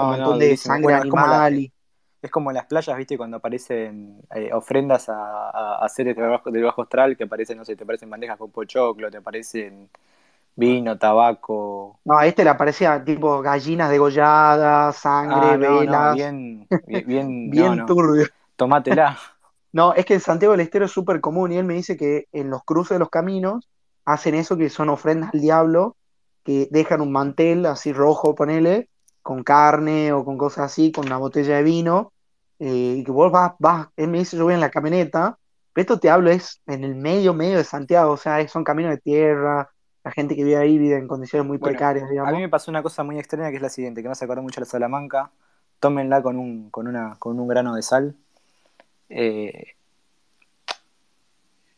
un 0.00 0.08
No, 0.08 0.16
no, 0.16 0.34
montón 0.34 0.38
de 0.38 0.56
durísimo. 0.56 0.58
sangre 0.58 0.80
Bueno, 0.80 0.98
es 1.00 1.06
como 1.06 1.28
la, 1.28 1.44
animal. 1.44 1.58
Y, 1.58 1.73
es 2.26 2.30
como 2.32 2.50
en 2.50 2.56
las 2.56 2.66
playas, 2.66 2.96
¿viste? 2.96 3.16
Cuando 3.18 3.36
aparecen 3.38 4.22
eh, 4.34 4.52
ofrendas 4.52 5.08
a, 5.08 5.50
a, 5.50 5.84
a 5.84 5.88
seres 5.88 6.16
del 6.16 6.28
bajo, 6.28 6.50
del 6.50 6.64
bajo 6.64 6.82
astral, 6.82 7.16
que 7.16 7.24
aparecen, 7.24 7.58
no 7.58 7.64
sé, 7.64 7.76
te 7.76 7.84
aparecen 7.84 8.10
bandejas 8.10 8.38
con 8.38 8.50
pochoclo, 8.52 9.10
te 9.10 9.18
aparecen 9.18 9.90
vino, 10.56 10.98
tabaco. 10.98 12.00
no, 12.04 12.18
a 12.18 12.26
este 12.26 12.44
le 12.44 12.50
aparecía 12.50 13.02
tipo 13.04 13.40
gallinas 13.42 13.90
degolladas, 13.90 14.96
sangre, 14.96 15.38
Ah, 15.42 15.56
no, 15.58 15.84
no, 15.84 16.08
velas, 16.08 16.10
bien, 16.10 16.70
bien, 16.86 17.06
bien, 17.06 17.50
bien 17.50 17.84
no, 17.84 17.86
turbio. 17.86 18.26
tomátela. 18.56 19.18
No, 19.72 19.94
es 19.94 20.06
que 20.06 20.14
en 20.14 20.20
Santiago 20.20 20.52
del 20.52 20.60
Estero 20.62 20.84
es 20.86 20.92
súper 20.92 21.20
común 21.20 21.52
y 21.52 21.56
él 21.58 21.64
me 21.64 21.74
dice 21.74 21.96
que 21.96 22.28
en 22.32 22.50
los 22.50 22.62
cruces 22.64 22.96
de 22.96 23.00
los 23.00 23.10
caminos 23.10 23.68
hacen 24.04 24.34
eso 24.36 24.56
que 24.56 24.70
son 24.70 24.88
ofrendas 24.88 25.34
al 25.34 25.40
diablo, 25.40 25.96
que 26.44 26.68
dejan 26.70 27.00
un 27.00 27.10
mantel 27.12 27.66
así 27.66 27.92
rojo, 27.92 28.34
ponele, 28.36 28.88
con 29.22 29.42
carne 29.44 30.12
o 30.12 30.24
con 30.24 30.38
cosas 30.38 30.66
así, 30.72 30.92
con 30.92 31.06
una 31.06 31.18
botella 31.18 31.56
de 31.56 31.62
vino, 31.64 32.13
eh, 32.64 32.96
y 32.98 33.04
que 33.04 33.12
vos 33.12 33.30
vas, 33.30 33.52
vas, 33.58 33.88
él 33.94 34.08
me 34.08 34.18
dice 34.20 34.38
yo 34.38 34.44
voy 34.44 34.54
en 34.54 34.60
la 34.60 34.70
camioneta, 34.70 35.38
pero 35.74 35.82
esto 35.82 36.00
te 36.00 36.08
hablo 36.08 36.30
es 36.30 36.62
en 36.66 36.82
el 36.82 36.94
medio, 36.94 37.34
medio 37.34 37.58
de 37.58 37.64
Santiago, 37.64 38.12
o 38.12 38.16
sea, 38.16 38.46
son 38.48 38.64
caminos 38.64 38.92
de 38.92 38.96
tierra, 38.96 39.70
la 40.02 40.10
gente 40.10 40.34
que 40.34 40.44
vive 40.44 40.56
ahí 40.56 40.78
vive 40.78 40.96
en 40.96 41.06
condiciones 41.06 41.46
muy 41.46 41.58
Bueno, 41.58 41.76
precarias, 41.76 42.08
a 42.08 42.32
mí 42.32 42.38
me 42.38 42.48
pasó 42.48 42.70
una 42.70 42.82
cosa 42.82 43.02
muy 43.02 43.18
extraña 43.18 43.50
que 43.50 43.56
es 43.56 43.62
la 43.62 43.68
siguiente, 43.68 44.00
que 44.00 44.08
me 44.08 44.12
hace 44.12 44.24
acordar 44.24 44.42
mucho 44.42 44.60
a 44.60 44.62
la 44.62 44.66
Salamanca. 44.66 45.30
Tómenla 45.78 46.22
con 46.22 46.38
un, 46.38 46.70
con 46.70 46.86
una, 46.86 47.16
con 47.18 47.38
un 47.38 47.46
grano 47.46 47.74
de 47.74 47.82
sal. 47.82 48.14
Eh, 49.10 49.74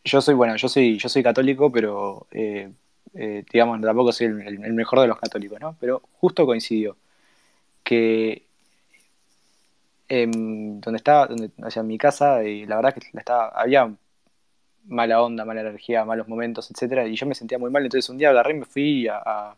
yo 0.05 0.21
soy, 0.21 0.35
bueno, 0.35 0.55
yo 0.55 0.69
soy, 0.69 0.99
yo 0.99 1.09
soy 1.09 1.25
católico, 1.25 1.73
pero 1.73 2.29
eh, 2.31 2.71
eh, 3.15 3.45
digamos, 3.53 3.81
tampoco 3.81 4.13
soy 4.13 4.27
el 4.27 4.75
mejor 4.75 5.01
de 5.01 5.09
los 5.09 5.19
católicos, 5.19 5.59
¿no? 5.61 5.77
Pero 5.81 6.03
justo 6.21 6.47
coincidió 6.47 6.97
que 7.83 8.46
em, 10.09 10.81
donde 10.81 10.97
estaba, 10.99 11.27
donde, 11.27 11.51
o 11.63 11.71
sea, 11.71 11.83
en 11.83 11.89
mi 11.89 11.99
casa, 11.99 12.45
y 12.45 12.67
la 12.67 12.77
verdad 12.77 12.95
que 12.95 13.01
estaba, 13.19 13.49
había 13.49 13.93
mala 14.87 15.23
onda, 15.23 15.45
mala 15.45 15.61
energía, 15.63 16.05
malos 16.05 16.29
momentos, 16.29 16.71
etcétera, 16.71 17.07
y 17.07 17.17
yo 17.17 17.27
me 17.27 17.35
sentía 17.35 17.59
muy 17.59 17.71
mal, 17.71 17.85
entonces 17.85 18.09
un 18.11 18.19
día 18.19 18.31
agarré 18.31 18.53
y 18.57 18.61
me 18.61 18.65
fui 18.67 19.09
a, 19.09 19.57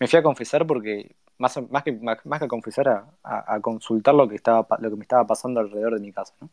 me 0.00 0.08
fui 0.08 0.18
a 0.18 0.22
confesar 0.22 0.66
porque 0.66 1.14
más, 1.38 1.58
más 1.70 1.82
que 1.84 1.92
más, 1.92 2.18
que 2.40 2.44
a 2.46 2.48
confesar 2.48 2.88
a, 2.88 3.06
a- 3.24 3.60
consultar 3.60 4.14
lo 4.14 4.28
que 4.28 4.36
estaba 4.36 4.66
lo 4.80 4.90
que 4.90 4.96
me 4.96 5.02
estaba 5.02 5.26
pasando 5.26 5.60
alrededor 5.60 5.94
de 5.94 6.00
mi 6.00 6.12
casa, 6.12 6.34
¿no? 6.40 6.50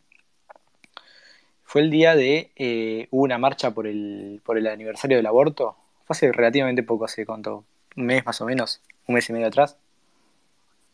Fue 1.64 1.82
el 1.82 1.90
día 1.90 2.16
de 2.16 2.52
eh, 2.56 3.08
hubo 3.12 3.24
una 3.24 3.38
marcha 3.38 3.72
por 3.72 3.88
el 3.88 4.42
por 4.46 4.58
el 4.58 4.68
aniversario 4.68 5.18
del 5.18 5.26
aborto. 5.26 5.76
Fue 6.06 6.14
hace 6.16 6.32
relativamente 6.32 6.84
poco, 6.84 7.06
hace 7.06 7.26
cuánto, 7.26 7.66
un 7.96 8.06
mes 8.06 8.26
más 8.26 8.42
o 8.42 8.46
menos, 8.46 8.82
un 9.08 9.16
mes 9.16 9.30
y 9.30 9.34
medio 9.34 9.48
atrás, 9.48 9.78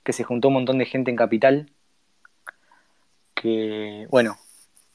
que 0.03 0.11
se 0.13 0.23
juntó 0.23 0.49
un 0.49 0.55
montón 0.55 0.77
de 0.77 0.85
gente 0.85 1.11
en 1.11 1.17
Capital. 1.17 1.71
Que, 3.41 4.05
bueno, 4.09 4.37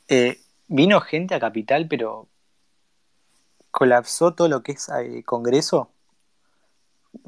eh, 0.08 0.38
vino 0.68 1.00
gente 1.00 1.34
a 1.34 1.40
Capital, 1.40 1.88
pero 1.88 2.28
colapsó 3.70 4.34
todo 4.34 4.48
lo 4.48 4.62
que 4.62 4.72
es 4.72 4.88
eh, 4.90 5.22
Congreso. 5.24 5.90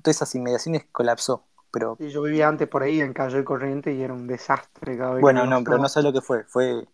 Todas 0.03 0.17
esas 0.17 0.35
inmediaciones 0.35 0.85
colapsó. 0.93 1.45
Pero 1.71 1.97
yo 1.99 2.23
vivía 2.23 2.49
antes 2.49 2.69
por 2.69 2.83
ahí 2.83 3.01
en 3.01 3.15
Calle 3.15 3.45
Corriente 3.45 3.95
y 3.95 4.03
era 4.03 4.13
un 4.13 4.27
desastre 4.27 4.97
cada 4.99 5.15
vez 5.15 5.23
bueno, 5.23 5.47
no, 5.47 5.65
pero 5.65 5.79
no 5.79 5.89
sé 5.89 6.03
lo 6.03 6.13
que 6.13 6.21
fue. 6.21 6.45
Fue. 6.45 6.87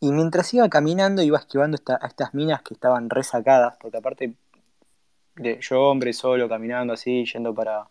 Y 0.00 0.12
mientras 0.12 0.52
iba 0.54 0.68
caminando, 0.68 1.22
iba 1.22 1.38
esquivando 1.38 1.74
esta- 1.74 1.98
a 2.00 2.06
estas 2.06 2.32
minas 2.32 2.62
que 2.62 2.74
estaban 2.74 3.10
resacadas, 3.10 3.76
porque 3.80 3.98
aparte 3.98 4.34
de 5.36 5.60
yo, 5.60 5.82
hombre, 5.82 6.12
solo, 6.14 6.48
caminando 6.48 6.94
así, 6.94 7.24
yendo 7.26 7.54
para. 7.54 7.88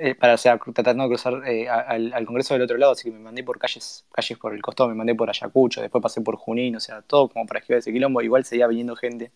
Eh, 0.00 0.14
para, 0.14 0.34
o 0.34 0.36
sea, 0.38 0.58
tratando 0.58 1.04
de 1.04 1.08
cruzar 1.08 1.42
eh, 1.46 1.68
al, 1.68 2.26
Congreso 2.26 2.54
del 2.54 2.62
otro 2.62 2.76
lado, 2.76 2.92
así 2.92 3.04
que 3.04 3.10
me 3.16 3.18
mandé 3.20 3.42
por 3.44 3.58
calles, 3.58 4.04
calles 4.12 4.38
por 4.38 4.54
el 4.54 4.62
costado, 4.62 4.88
me 4.88 4.94
mandé 4.94 5.14
por 5.14 5.28
Ayacucho, 5.30 5.80
después 5.80 6.02
pasé 6.02 6.20
por 6.20 6.36
Junín, 6.36 6.76
o 6.76 6.80
sea, 6.80 7.02
todo 7.02 7.28
como 7.28 7.46
para 7.46 7.60
esquivar 7.60 7.78
ese 7.78 7.92
quilombo, 7.92 8.20
igual 8.22 8.44
seguía 8.44 8.66
viniendo 8.66 8.96
gente. 8.96 9.30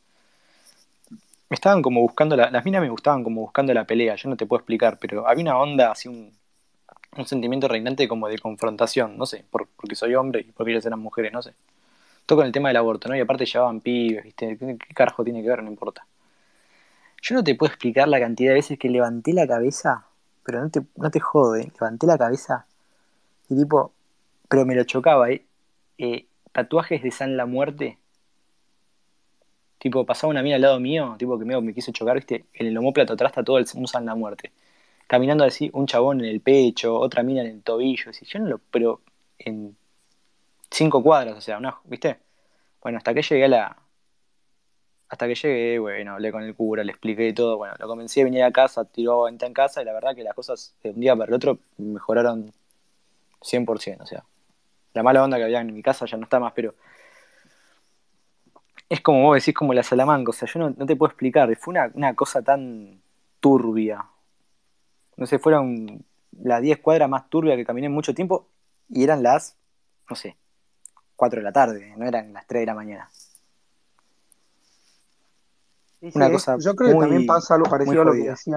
Me 1.50 1.54
estaban 1.56 1.82
como 1.82 2.00
buscando, 2.00 2.36
la- 2.36 2.50
las 2.50 2.64
minas 2.64 2.80
me 2.80 2.88
gustaban 2.88 3.24
como 3.24 3.42
buscando 3.42 3.74
la 3.74 3.84
pelea, 3.84 4.14
yo 4.16 4.28
no 4.30 4.36
te 4.36 4.46
puedo 4.46 4.60
explicar, 4.60 4.98
pero 5.00 5.26
había 5.28 5.42
una 5.42 5.58
onda, 5.58 5.90
así 5.92 6.08
un, 6.08 6.32
sentimiento 7.26 7.68
reinante 7.68 8.08
como 8.08 8.28
de 8.28 8.38
confrontación, 8.38 9.18
no 9.18 9.26
sé, 9.26 9.44
por- 9.50 9.68
porque 9.76 9.94
soy 9.96 10.14
hombre 10.14 10.40
y 10.42 10.52
porque 10.52 10.72
ellas 10.72 10.86
eran 10.86 11.00
mujeres, 11.00 11.32
no 11.32 11.42
sé. 11.42 11.54
Todo 12.26 12.38
con 12.40 12.46
el 12.46 12.52
tema 12.52 12.68
del 12.70 12.76
aborto, 12.78 13.08
¿no? 13.08 13.16
Y 13.16 13.20
aparte 13.20 13.46
llevaban 13.46 13.80
pibes, 13.80 14.24
¿viste? 14.24 14.58
¿Qué, 14.58 14.78
qué 14.78 14.94
carajo 14.94 15.24
tiene 15.24 15.42
que 15.42 15.48
ver? 15.50 15.62
No 15.62 15.70
importa. 15.70 16.06
Yo 17.22 17.34
no 17.34 17.44
te 17.44 17.54
puedo 17.54 17.70
explicar 17.70 18.08
la 18.08 18.18
cantidad 18.20 18.50
de 18.50 18.54
veces 18.54 18.78
que 18.78 18.88
levanté 18.88 19.32
la 19.32 19.46
cabeza, 19.46 20.06
pero 20.50 20.64
no 20.64 20.70
te, 20.70 20.82
no 20.96 21.10
te 21.12 21.20
jodo, 21.20 21.54
¿eh? 21.54 21.70
Levanté 21.80 22.08
la 22.08 22.18
cabeza 22.18 22.66
y 23.48 23.56
tipo, 23.56 23.92
pero 24.48 24.66
me 24.66 24.74
lo 24.74 24.82
chocaba, 24.82 25.30
¿eh? 25.30 25.44
Eh, 25.96 26.26
tatuajes 26.50 27.04
de 27.04 27.12
San 27.12 27.36
la 27.36 27.46
Muerte. 27.46 27.98
Tipo, 29.78 30.04
pasaba 30.04 30.32
una 30.32 30.42
mina 30.42 30.56
al 30.56 30.62
lado 30.62 30.80
mío, 30.80 31.14
tipo 31.18 31.38
que 31.38 31.44
medio 31.44 31.62
me 31.62 31.72
quiso 31.72 31.92
chocar, 31.92 32.16
¿viste? 32.16 32.46
En 32.52 32.66
el 32.66 32.76
homóplato 32.76 33.12
atrás 33.12 33.30
está 33.30 33.44
todo 33.44 33.58
el, 33.58 33.66
un 33.74 33.86
San 33.86 34.04
la 34.04 34.16
Muerte. 34.16 34.50
Caminando 35.06 35.44
así, 35.44 35.70
un 35.72 35.86
chabón 35.86 36.20
en 36.20 36.26
el 36.26 36.40
pecho, 36.40 36.98
otra 36.98 37.22
mina 37.22 37.42
en 37.42 37.48
el 37.48 37.62
tobillo. 37.62 38.10
Así, 38.10 38.26
yo 38.26 38.40
no 38.40 38.46
lo, 38.46 38.58
pero 38.58 39.02
en 39.38 39.76
cinco 40.68 41.00
cuadras, 41.00 41.36
o 41.38 41.40
sea, 41.40 41.58
una, 41.58 41.76
¿viste? 41.84 42.18
Bueno, 42.82 42.98
hasta 42.98 43.14
que 43.14 43.22
llegué 43.22 43.44
a 43.44 43.48
la. 43.48 43.76
Hasta 45.10 45.26
que 45.26 45.34
llegué, 45.34 45.78
bueno, 45.80 46.12
hablé 46.12 46.30
con 46.30 46.44
el 46.44 46.54
cura, 46.54 46.84
le 46.84 46.92
expliqué 46.92 47.32
todo. 47.32 47.56
Bueno, 47.56 47.74
lo 47.78 47.88
convencí 47.88 48.20
a 48.20 48.24
venir 48.24 48.44
a 48.44 48.52
casa, 48.52 48.84
tiró 48.84 49.24
venta 49.24 49.44
en 49.44 49.52
casa 49.52 49.82
y 49.82 49.84
la 49.84 49.92
verdad 49.92 50.14
que 50.14 50.22
las 50.22 50.34
cosas 50.34 50.74
de 50.84 50.90
un 50.90 51.00
día 51.00 51.16
para 51.16 51.28
el 51.28 51.34
otro 51.34 51.58
mejoraron 51.78 52.52
100%. 53.40 54.02
O 54.02 54.06
sea, 54.06 54.24
la 54.94 55.02
mala 55.02 55.24
onda 55.24 55.36
que 55.36 55.44
había 55.44 55.60
en 55.60 55.74
mi 55.74 55.82
casa 55.82 56.06
ya 56.06 56.16
no 56.16 56.24
está 56.24 56.38
más, 56.38 56.52
pero 56.54 56.74
es 58.88 59.00
como 59.00 59.22
vos 59.22 59.36
decís, 59.36 59.52
como 59.52 59.74
la 59.74 59.82
Salamanca. 59.82 60.30
O 60.30 60.32
sea, 60.32 60.46
yo 60.46 60.60
no, 60.60 60.86
te 60.86 60.94
puedo 60.94 61.10
explicar. 61.10 61.54
Fue 61.56 61.72
una, 61.72 61.90
una 61.94 62.14
cosa 62.14 62.42
tan 62.42 63.02
turbia. 63.40 64.04
No 65.16 65.26
sé, 65.26 65.40
fueron 65.40 66.04
las 66.32 66.62
10 66.62 66.78
cuadras 66.78 67.08
más 67.08 67.28
turbias 67.28 67.56
que 67.56 67.64
caminé 67.64 67.86
en 67.88 67.92
mucho 67.92 68.14
tiempo 68.14 68.46
y 68.88 69.02
eran 69.04 69.24
las, 69.24 69.56
no 70.08 70.14
sé, 70.14 70.36
4 71.16 71.40
de 71.40 71.44
la 71.44 71.52
tarde, 71.52 71.94
no 71.96 72.06
eran 72.06 72.32
las 72.32 72.46
3 72.46 72.62
de 72.62 72.66
la 72.66 72.74
mañana. 72.74 73.10
Sí, 76.00 76.10
Una 76.12 76.26
sí, 76.26 76.30
cosa 76.30 76.56
yo 76.56 76.74
creo 76.74 76.90
que 76.92 76.96
también 76.96 77.24
pasa 77.26 77.54
algo 77.54 77.68
parecido 77.68 78.02
a 78.02 78.04
lo 78.06 78.16
que 78.16 78.24
decía, 78.24 78.56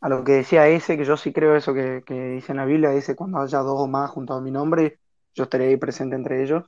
a 0.00 0.08
lo 0.08 0.24
que 0.24 0.32
decía 0.32 0.68
ese, 0.68 0.96
que 0.98 1.04
yo 1.04 1.16
sí 1.16 1.32
creo 1.32 1.56
eso 1.56 1.74
que, 1.74 2.02
que 2.06 2.14
dice 2.30 2.52
en 2.52 2.58
la 2.58 2.64
Biblia, 2.66 2.90
dice 2.90 3.16
cuando 3.16 3.38
haya 3.40 3.60
dos 3.60 3.80
o 3.80 3.88
más 3.88 4.10
junto 4.10 4.34
a 4.34 4.40
mi 4.40 4.50
nombre, 4.50 5.00
yo 5.34 5.44
estaré 5.44 5.68
ahí 5.68 5.76
presente 5.76 6.16
entre 6.16 6.42
ellos. 6.42 6.64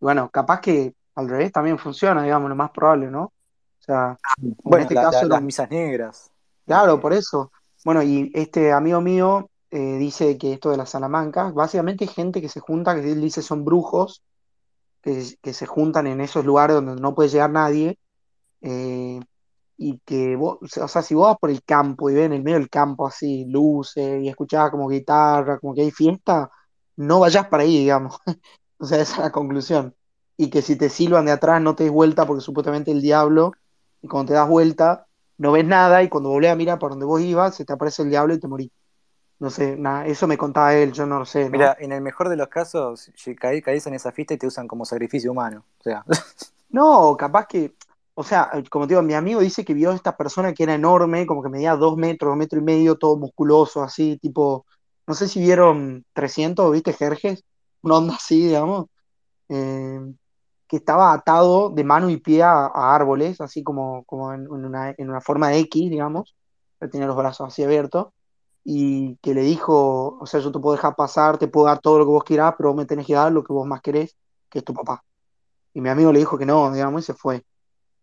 Y 0.00 0.04
bueno, 0.04 0.30
capaz 0.30 0.60
que 0.60 0.94
al 1.16 1.28
revés 1.28 1.52
también 1.52 1.78
funciona, 1.78 2.22
digamos, 2.24 2.48
lo 2.50 2.56
más 2.56 2.70
probable, 2.72 3.10
¿no? 3.10 3.24
O 3.24 3.32
sea, 3.80 4.18
como 4.62 4.76
en 4.76 4.80
Bueno, 4.80 4.84
este 4.84 4.94
la- 4.94 5.02
caso 5.02 5.26
la- 5.28 5.28
las 5.28 5.42
misas 5.42 5.70
negras. 5.70 6.32
Claro, 6.66 6.94
eh, 6.94 7.00
por 7.00 7.12
eso. 7.12 7.52
Bueno, 7.84 8.02
y 8.02 8.30
este 8.34 8.72
amigo 8.72 9.00
mío 9.00 9.50
eh, 9.70 9.96
dice 9.98 10.38
que 10.38 10.52
esto 10.52 10.70
de 10.70 10.76
las 10.76 10.90
Salamancas, 10.90 11.52
básicamente 11.54 12.06
gente 12.06 12.40
que 12.40 12.48
se 12.48 12.60
junta, 12.60 12.94
que 12.94 13.10
él 13.12 13.20
dice 13.20 13.42
son 13.42 13.64
brujos, 13.64 14.22
que, 15.02 15.24
que 15.42 15.52
se 15.54 15.66
juntan 15.66 16.06
en 16.06 16.20
esos 16.20 16.44
lugares 16.44 16.76
donde 16.76 17.00
no 17.00 17.14
puede 17.14 17.28
llegar 17.30 17.50
nadie, 17.50 17.98
eh, 18.62 19.20
y 19.78 19.98
que 20.04 20.36
vos, 20.36 20.58
o 20.62 20.88
sea, 20.88 21.02
si 21.02 21.14
vos 21.14 21.28
vas 21.28 21.38
por 21.38 21.50
el 21.50 21.62
campo 21.64 22.10
y 22.10 22.14
ves 22.14 22.26
en 22.26 22.34
el 22.34 22.42
medio 22.42 22.58
del 22.58 22.70
campo 22.70 23.06
así 23.06 23.46
luces 23.46 24.22
y 24.22 24.28
escuchás 24.28 24.70
como 24.70 24.88
guitarra, 24.88 25.58
como 25.58 25.74
que 25.74 25.82
hay 25.82 25.90
fiesta, 25.90 26.50
no 26.96 27.20
vayas 27.20 27.48
para 27.48 27.62
ahí, 27.64 27.78
digamos. 27.80 28.18
O 28.78 28.86
sea, 28.86 29.00
esa 29.00 29.12
es 29.14 29.18
la 29.20 29.30
conclusión. 29.32 29.94
y 30.38 30.48
que 30.50 30.62
si 30.62 30.76
te 30.76 30.88
silban 30.88 31.26
de 31.26 31.32
atrás 31.32 31.60
no 31.62 31.74
te 31.76 31.84
des 31.84 31.92
vuelta 31.92 32.26
porque 32.26 32.40
supuestamente 32.42 32.90
el 32.90 33.02
diablo, 33.02 33.52
y 34.02 34.08
cuando 34.08 34.28
te 34.30 34.34
das 34.34 34.48
vuelta 34.48 35.06
no 35.38 35.52
ves 35.52 35.66
nada 35.66 36.02
y 36.02 36.08
cuando 36.08 36.30
volvés 36.30 36.50
a 36.50 36.56
mirar 36.56 36.78
por 36.78 36.90
donde 36.92 37.06
vos 37.06 37.20
ibas 37.20 37.54
se 37.56 37.64
te 37.66 37.72
aparece 37.74 38.02
el 38.02 38.10
diablo 38.10 38.34
y 38.34 38.40
te 38.40 38.48
morís. 38.48 38.70
No 39.38 39.48
sé, 39.50 39.76
nada, 39.76 40.06
eso 40.06 40.26
me 40.26 40.36
contaba 40.36 40.74
él, 40.74 40.92
yo 40.92 41.06
no 41.06 41.18
lo 41.18 41.24
sé. 41.24 41.44
¿no? 41.44 41.50
Mira, 41.50 41.76
en 41.80 41.92
el 41.92 42.02
mejor 42.02 42.28
de 42.28 42.36
los 42.36 42.48
casos, 42.48 43.10
si 43.14 43.34
caí- 43.34 43.62
caís 43.62 43.86
en 43.86 43.94
esa 43.94 44.12
fiesta 44.12 44.34
y 44.34 44.38
te 44.38 44.46
usan 44.46 44.68
como 44.68 44.84
sacrificio 44.84 45.30
humano. 45.32 45.64
O 45.78 45.82
sea, 45.82 46.04
No, 46.70 47.16
capaz 47.18 47.46
que, 47.46 47.74
o 48.20 48.22
sea, 48.22 48.50
como 48.70 48.86
te 48.86 48.92
digo, 48.92 49.02
mi 49.02 49.14
amigo 49.14 49.40
dice 49.40 49.64
que 49.64 49.72
vio 49.72 49.90
a 49.90 49.94
esta 49.94 50.14
persona 50.14 50.52
que 50.52 50.64
era 50.64 50.74
enorme, 50.74 51.26
como 51.26 51.42
que 51.42 51.48
medía 51.48 51.74
dos 51.74 51.96
metros, 51.96 52.30
dos 52.30 52.36
metros 52.36 52.60
y 52.60 52.64
medio, 52.64 52.98
todo 52.98 53.16
musculoso, 53.16 53.82
así, 53.82 54.18
tipo, 54.18 54.66
no 55.06 55.14
sé 55.14 55.26
si 55.26 55.40
vieron 55.40 56.04
300, 56.12 56.70
¿viste, 56.70 56.92
Jerjes? 56.92 57.44
Una 57.80 57.96
onda 57.96 58.14
así, 58.16 58.46
digamos, 58.46 58.88
eh, 59.48 60.00
que 60.68 60.76
estaba 60.76 61.14
atado 61.14 61.70
de 61.70 61.82
mano 61.82 62.10
y 62.10 62.18
pie 62.18 62.42
a, 62.42 62.66
a 62.66 62.94
árboles, 62.94 63.40
así 63.40 63.62
como, 63.62 64.04
como 64.04 64.34
en, 64.34 64.42
en 64.42 64.66
una, 64.66 64.90
en 64.90 65.08
una 65.08 65.22
forma 65.22 65.48
de 65.48 65.60
X, 65.60 65.90
digamos, 65.90 66.36
él 66.80 66.90
tenía 66.90 67.06
los 67.06 67.16
brazos 67.16 67.48
así 67.48 67.64
abiertos, 67.64 68.08
y 68.64 69.16
que 69.22 69.32
le 69.32 69.40
dijo, 69.42 70.18
o 70.20 70.26
sea, 70.26 70.40
yo 70.40 70.52
te 70.52 70.58
puedo 70.58 70.76
dejar 70.76 70.94
pasar, 70.94 71.38
te 71.38 71.48
puedo 71.48 71.66
dar 71.68 71.80
todo 71.80 71.98
lo 71.98 72.04
que 72.04 72.10
vos 72.10 72.24
quieras, 72.24 72.54
pero 72.58 72.68
vos 72.70 72.76
me 72.76 72.84
tenés 72.86 73.06
que 73.06 73.14
dar 73.14 73.32
lo 73.32 73.42
que 73.44 73.52
vos 73.54 73.66
más 73.66 73.80
querés, 73.80 74.14
que 74.50 74.58
es 74.58 74.64
tu 74.64 74.74
papá. 74.74 75.02
Y 75.72 75.80
mi 75.80 75.88
amigo 75.88 76.12
le 76.12 76.18
dijo 76.18 76.36
que 76.36 76.46
no, 76.46 76.70
digamos, 76.70 77.02
y 77.02 77.06
se 77.06 77.14
fue. 77.14 77.44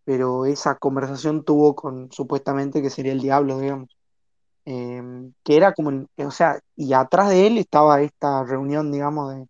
Pero 0.08 0.46
esa 0.46 0.76
conversación 0.76 1.44
tuvo 1.44 1.74
con 1.74 2.10
supuestamente 2.10 2.80
que 2.80 2.88
sería 2.88 3.12
el 3.12 3.20
diablo, 3.20 3.58
digamos. 3.58 3.94
Eh, 4.64 5.02
que 5.44 5.54
era 5.54 5.74
como, 5.74 6.06
o 6.16 6.30
sea, 6.30 6.60
y 6.76 6.94
atrás 6.94 7.28
de 7.28 7.46
él 7.46 7.58
estaba 7.58 8.00
esta 8.00 8.42
reunión, 8.42 8.90
digamos, 8.90 9.34
de, 9.34 9.46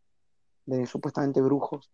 de 0.67 0.87
supuestamente 0.87 1.41
brujos. 1.41 1.89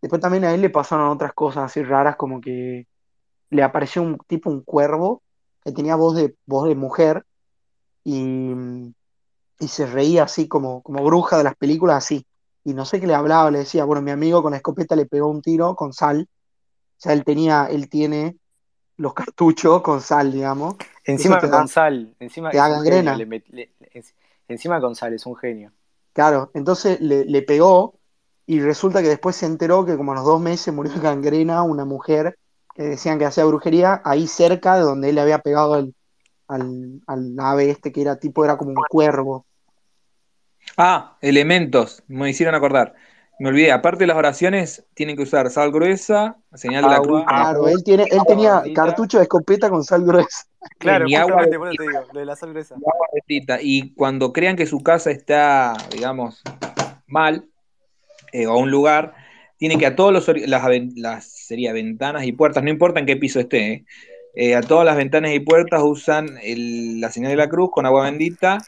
Después 0.00 0.22
también 0.22 0.44
a 0.44 0.54
él 0.54 0.62
le 0.62 0.70
pasaron 0.70 1.10
otras 1.10 1.34
cosas 1.34 1.64
así 1.64 1.82
raras, 1.82 2.16
como 2.16 2.40
que 2.40 2.86
le 3.50 3.62
apareció 3.62 4.00
un 4.00 4.16
tipo, 4.26 4.48
un 4.48 4.62
cuervo, 4.62 5.22
que 5.62 5.72
tenía 5.72 5.94
voz 5.94 6.16
de, 6.16 6.34
voz 6.46 6.66
de 6.66 6.76
mujer, 6.76 7.26
y, 8.04 8.54
y 9.60 9.68
se 9.68 9.84
reía 9.84 10.22
así 10.22 10.48
como, 10.48 10.82
como 10.82 11.04
bruja 11.04 11.36
de 11.36 11.44
las 11.44 11.56
películas, 11.56 11.98
así. 11.98 12.24
Y 12.64 12.72
no 12.72 12.86
sé 12.86 13.00
qué 13.00 13.06
le 13.06 13.14
hablaba, 13.14 13.50
le 13.50 13.58
decía, 13.58 13.84
bueno, 13.84 14.00
mi 14.00 14.12
amigo 14.12 14.42
con 14.42 14.52
la 14.52 14.56
escopeta 14.56 14.96
le 14.96 15.04
pegó 15.04 15.28
un 15.28 15.42
tiro 15.42 15.76
con 15.76 15.92
sal. 15.92 16.26
O 16.98 17.00
sea, 17.00 17.12
él 17.12 17.24
tenía, 17.24 17.66
él 17.70 17.88
tiene 17.88 18.36
los 18.96 19.14
cartuchos 19.14 19.82
con 19.82 20.00
sal, 20.00 20.32
digamos. 20.32 20.76
encima 21.04 21.40
con 21.40 21.50
da- 21.52 21.66
sal, 21.68 22.14
encima 22.20 22.50
te 22.50 22.58
da 22.58 22.68
gangrena. 22.68 23.16
le- 23.16 23.26
le- 23.50 23.72
encima 24.48 24.80
con 24.80 24.94
sal, 24.94 25.14
es 25.14 25.26
un 25.26 25.36
genio. 25.36 25.72
Claro, 26.12 26.50
entonces 26.54 27.00
le, 27.00 27.24
le 27.24 27.42
pegó 27.42 27.94
y 28.46 28.60
resulta 28.60 29.02
que 29.02 29.08
después 29.08 29.36
se 29.36 29.46
enteró 29.46 29.84
que 29.84 29.96
como 29.96 30.12
a 30.12 30.16
los 30.16 30.24
dos 30.24 30.40
meses 30.40 30.74
murió 30.74 30.92
de 30.92 31.00
gangrena 31.00 31.62
una 31.62 31.84
mujer 31.84 32.38
que 32.74 32.82
decían 32.82 33.18
que 33.18 33.26
hacía 33.26 33.44
brujería 33.44 34.00
ahí 34.04 34.26
cerca 34.26 34.76
de 34.76 34.82
donde 34.82 35.10
él 35.10 35.14
le 35.16 35.20
había 35.20 35.38
pegado 35.40 35.74
al, 35.74 35.94
al, 36.48 37.02
al 37.06 37.36
ave 37.40 37.70
este 37.70 37.92
que 37.92 38.02
era 38.02 38.18
tipo, 38.18 38.44
era 38.44 38.56
como 38.58 38.72
un 38.72 38.84
cuervo. 38.84 39.46
Ah, 40.76 41.18
elementos, 41.20 42.02
me 42.06 42.30
hicieron 42.30 42.54
acordar. 42.54 42.94
Me 43.38 43.48
olvidé, 43.50 43.70
aparte 43.70 44.00
de 44.00 44.06
las 44.08 44.16
oraciones, 44.16 44.84
tienen 44.94 45.16
que 45.16 45.22
usar 45.22 45.48
sal 45.50 45.70
gruesa, 45.70 46.36
señal 46.54 46.84
de 46.84 46.90
la 46.90 47.00
cruz. 47.00 47.24
Claro, 47.28 47.68
él 47.68 47.84
tiene, 47.84 48.04
él 48.10 48.20
tenía 48.26 48.56
bendita. 48.60 48.82
cartucho 48.84 49.18
de 49.18 49.24
escopeta 49.24 49.70
con 49.70 49.84
sal 49.84 50.04
gruesa. 50.04 50.44
Claro, 50.78 51.06
Ni 51.06 51.14
agua 51.14 51.44
eso 51.44 51.60
te 51.76 51.82
digo, 51.84 52.00
lo 52.12 52.18
de 52.20 52.26
la 52.26 52.34
sal 52.36 52.50
gruesa. 52.50 52.74
agua 52.74 53.06
bendita. 53.12 53.58
Y 53.62 53.94
cuando 53.94 54.32
crean 54.32 54.56
que 54.56 54.66
su 54.66 54.80
casa 54.80 55.10
está, 55.12 55.76
digamos, 55.92 56.42
mal, 57.06 57.48
eh, 58.32 58.46
o 58.48 58.58
un 58.58 58.70
lugar, 58.72 59.14
tienen 59.56 59.78
que 59.78 59.86
a 59.86 59.94
todos 59.96 60.12
los 60.12 60.28
las 60.46 61.24
sería 61.26 61.72
ventanas 61.72 62.24
y 62.24 62.32
puertas, 62.32 62.62
no 62.64 62.70
importa 62.70 62.98
en 63.00 63.06
qué 63.06 63.16
piso 63.16 63.38
esté, 63.40 63.72
eh, 63.72 63.84
eh, 64.34 64.54
a 64.56 64.62
todas 64.62 64.84
las 64.84 64.96
ventanas 64.96 65.32
y 65.32 65.40
puertas 65.40 65.80
usan 65.82 66.38
el- 66.42 67.00
la 67.00 67.10
señal 67.10 67.30
de 67.30 67.36
la 67.36 67.48
cruz 67.48 67.70
con 67.72 67.86
agua 67.86 68.04
bendita. 68.04 68.58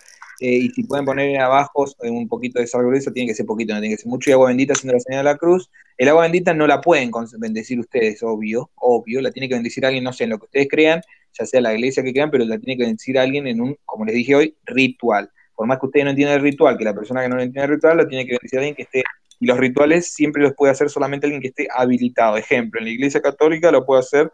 Eh, 0.41 0.55
y 0.55 0.71
si 0.71 0.85
pueden 0.85 1.05
poner 1.05 1.39
abajo 1.39 1.87
eh, 2.03 2.11
un 2.11 2.27
poquito 2.27 2.59
de 2.59 2.67
sal 2.67 2.85
gruesa, 2.85 3.13
tiene 3.13 3.29
que 3.29 3.35
ser 3.35 3.45
poquito, 3.45 3.75
no 3.75 3.81
tiene 3.81 3.95
que 3.95 4.01
ser 4.01 4.09
mucho 4.09 4.31
y 4.31 4.33
agua 4.33 4.49
bendita 4.49 4.73
haciendo 4.73 4.95
la 4.95 5.01
señal 5.01 5.25
de 5.25 5.31
la 5.33 5.37
cruz. 5.37 5.71
El 5.99 6.09
agua 6.09 6.23
bendita 6.23 6.55
no 6.55 6.67
la 6.67 6.81
pueden 6.81 7.11
bendecir 7.39 7.79
ustedes, 7.79 8.23
obvio, 8.23 8.71
obvio, 8.77 9.21
la 9.21 9.31
tiene 9.31 9.49
que 9.49 9.55
bendecir 9.55 9.85
alguien, 9.85 10.03
no 10.03 10.15
sé, 10.15 10.25
en 10.25 10.31
lo 10.31 10.39
que 10.39 10.47
ustedes 10.47 10.69
crean, 10.71 11.03
ya 11.39 11.45
sea 11.45 11.61
la 11.61 11.75
iglesia 11.75 12.03
que 12.03 12.13
crean, 12.13 12.31
pero 12.31 12.45
la 12.47 12.59
tiene 12.59 12.79
que 12.79 12.85
bendecir 12.85 13.19
alguien 13.19 13.47
en 13.47 13.61
un, 13.61 13.77
como 13.85 14.07
les 14.07 14.15
dije 14.15 14.35
hoy, 14.35 14.57
ritual. 14.65 15.31
Por 15.55 15.67
más 15.67 15.79
que 15.79 15.87
ustedes 15.87 16.05
no 16.05 16.11
entiendan 16.11 16.37
el 16.37 16.43
ritual, 16.43 16.79
que 16.79 16.85
la 16.85 16.95
persona 16.95 17.23
que 17.23 17.29
no 17.29 17.35
entiende 17.39 17.65
el 17.65 17.75
ritual, 17.75 17.99
la 17.99 18.09
tiene 18.09 18.25
que 18.25 18.33
bendecir 18.33 18.59
alguien 18.59 18.75
que 18.75 18.83
esté 18.83 19.03
y 19.41 19.47
los 19.47 19.59
rituales 19.59 20.13
siempre 20.13 20.43
los 20.43 20.55
puede 20.55 20.73
hacer 20.73 20.91
solamente 20.91 21.27
alguien 21.27 21.41
que 21.41 21.49
esté 21.49 21.67
habilitado. 21.75 22.37
Ejemplo, 22.37 22.79
en 22.79 22.85
la 22.85 22.93
iglesia 22.93 23.23
católica 23.23 23.73
lo 23.73 23.87
puede 23.87 24.01
hacer 24.01 24.31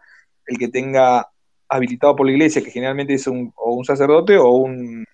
el 0.47 0.59
que 0.59 0.69
tenga 0.69 1.28
habilitado 1.69 2.16
por 2.16 2.27
la 2.27 2.33
iglesia, 2.33 2.62
que 2.62 2.70
generalmente 2.70 3.15
es 3.15 3.27
un, 3.27 3.53
o 3.57 3.74
un 3.74 3.85
sacerdote 3.85 4.37
o 4.37 4.51
un 4.51 5.05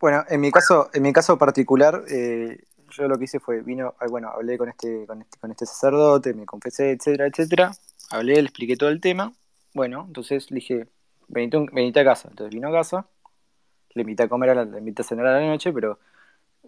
Bueno, 0.00 0.24
en 0.28 0.40
mi 0.40 0.50
caso, 0.50 0.88
en 0.92 1.02
mi 1.02 1.12
caso 1.12 1.36
particular, 1.38 2.02
eh, 2.08 2.58
yo 2.90 3.08
lo 3.08 3.18
que 3.18 3.24
hice 3.24 3.40
fue, 3.40 3.60
vino, 3.62 3.94
bueno, 4.08 4.28
hablé 4.30 4.56
con 4.56 4.68
este, 4.68 5.06
con 5.06 5.20
este, 5.22 5.38
con 5.38 5.50
este 5.50 5.66
sacerdote, 5.66 6.32
me 6.34 6.46
confesé, 6.46 6.92
etcétera, 6.92 7.26
etcétera. 7.26 7.72
Hablé, 8.10 8.34
le 8.34 8.40
expliqué 8.42 8.76
todo 8.76 8.90
el 8.90 9.00
tema. 9.00 9.32
Bueno, 9.74 10.04
entonces 10.06 10.50
le 10.50 10.56
dije, 10.56 10.86
venite, 11.28 12.00
a 12.00 12.04
casa. 12.04 12.28
Entonces 12.30 12.54
vino 12.54 12.68
a 12.68 12.72
casa, 12.72 13.06
le 13.94 14.02
invité 14.02 14.22
a 14.24 14.28
comer, 14.28 14.50
a 14.50 14.54
la, 14.54 14.64
le 14.64 14.78
invité 14.78 15.02
a 15.02 15.04
cenar 15.04 15.26
a 15.26 15.40
la 15.40 15.46
noche, 15.46 15.72
pero 15.72 15.98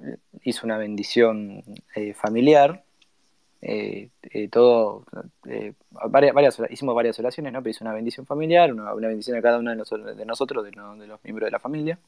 eh, 0.03 0.17
hizo 0.43 0.67
una 0.67 0.79
bendición 0.79 1.63
eh, 1.95 2.13
familiar. 2.15 2.85
todo, 4.51 5.05
varias, 5.91 6.35
varias, 6.35 6.61
hicimos 6.71 6.95
varias 6.95 7.19
oraciones, 7.19 7.53
¿no? 7.53 7.61
Pero 7.63 7.71
hizo 7.71 7.85
una 7.85 7.95
bendición 7.95 8.27
familiar, 8.27 8.73
una, 8.73 8.93
una 8.95 9.09
bendición 9.09 9.37
a 9.39 9.43
cada 9.43 9.59
uno 9.59 9.71
de, 9.71 9.77
nosotros, 9.77 10.17
de 10.17 10.27
nosotros, 10.27 10.65
de, 10.65 10.73
no- 10.73 10.97
de 10.97 11.07
los 11.07 11.23
miembros 11.25 11.47
de 11.47 11.51
la 11.53 11.61
familia 11.61 11.99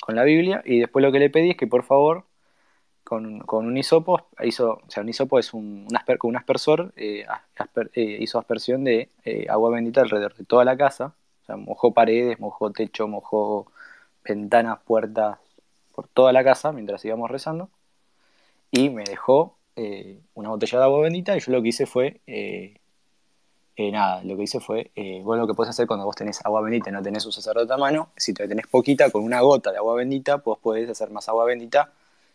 con 0.00 0.16
la 0.16 0.24
Biblia 0.24 0.62
y 0.64 0.80
después 0.80 1.04
lo 1.04 1.12
que 1.12 1.18
le 1.18 1.30
pedí 1.30 1.50
es 1.50 1.56
que 1.56 1.66
por 1.66 1.84
favor 1.84 2.24
con, 3.04 3.40
con 3.40 3.66
un 3.66 3.76
hisopo, 3.76 4.20
hizo, 4.44 4.80
o 4.86 4.90
sea, 4.90 5.02
un 5.02 5.08
hisopo 5.08 5.38
es 5.38 5.52
un, 5.52 5.86
un, 5.88 5.96
asper, 5.96 6.18
un 6.22 6.36
aspersor, 6.36 6.92
eh, 6.96 7.26
eh, 7.94 8.18
hizo 8.20 8.38
aspersión 8.38 8.84
de 8.84 9.08
eh, 9.24 9.46
agua 9.48 9.70
bendita 9.70 10.00
alrededor 10.00 10.34
de 10.36 10.44
toda 10.44 10.64
la 10.64 10.76
casa, 10.76 11.14
o 11.42 11.46
sea, 11.46 11.56
mojó 11.56 11.92
paredes, 11.92 12.38
mojó 12.38 12.70
techo, 12.70 13.08
mojó 13.08 13.66
ventanas, 14.24 14.78
puertas, 14.84 15.38
por 15.92 16.06
toda 16.08 16.32
la 16.32 16.44
casa 16.44 16.72
mientras 16.72 17.04
íbamos 17.04 17.30
rezando. 17.30 17.68
Y 18.70 18.90
me 18.90 19.02
dejó 19.04 19.56
una 20.34 20.50
botella 20.50 20.78
de 20.78 20.84
agua 20.84 21.00
bendita 21.00 21.36
y 21.36 21.40
yo 21.40 21.52
lo 21.52 21.62
que 21.62 21.68
hice 21.68 21.86
fue 21.86 22.20
eh, 23.80 23.90
nada, 23.90 24.22
lo 24.24 24.36
que 24.36 24.42
hice 24.42 24.60
fue, 24.60 24.90
eh, 24.94 25.22
vos 25.24 25.38
lo 25.38 25.46
que 25.46 25.54
podés 25.54 25.70
hacer 25.70 25.86
cuando 25.86 26.04
vos 26.04 26.14
tenés 26.14 26.44
agua 26.44 26.60
bendita 26.60 26.90
y 26.90 26.92
no 26.92 27.02
tenés 27.02 27.24
un 27.24 27.32
sacerdote 27.32 27.72
a 27.72 27.78
mano, 27.78 28.10
si 28.14 28.34
te 28.34 28.46
tenés 28.46 28.66
poquita, 28.66 29.08
con 29.08 29.24
una 29.24 29.40
gota 29.40 29.72
de 29.72 29.78
agua 29.78 29.94
bendita, 29.94 30.36
vos 30.36 30.58
podés 30.58 30.90
hacer 30.90 31.08
más 31.10 31.26
agua 31.30 31.46
bendita 31.46 31.90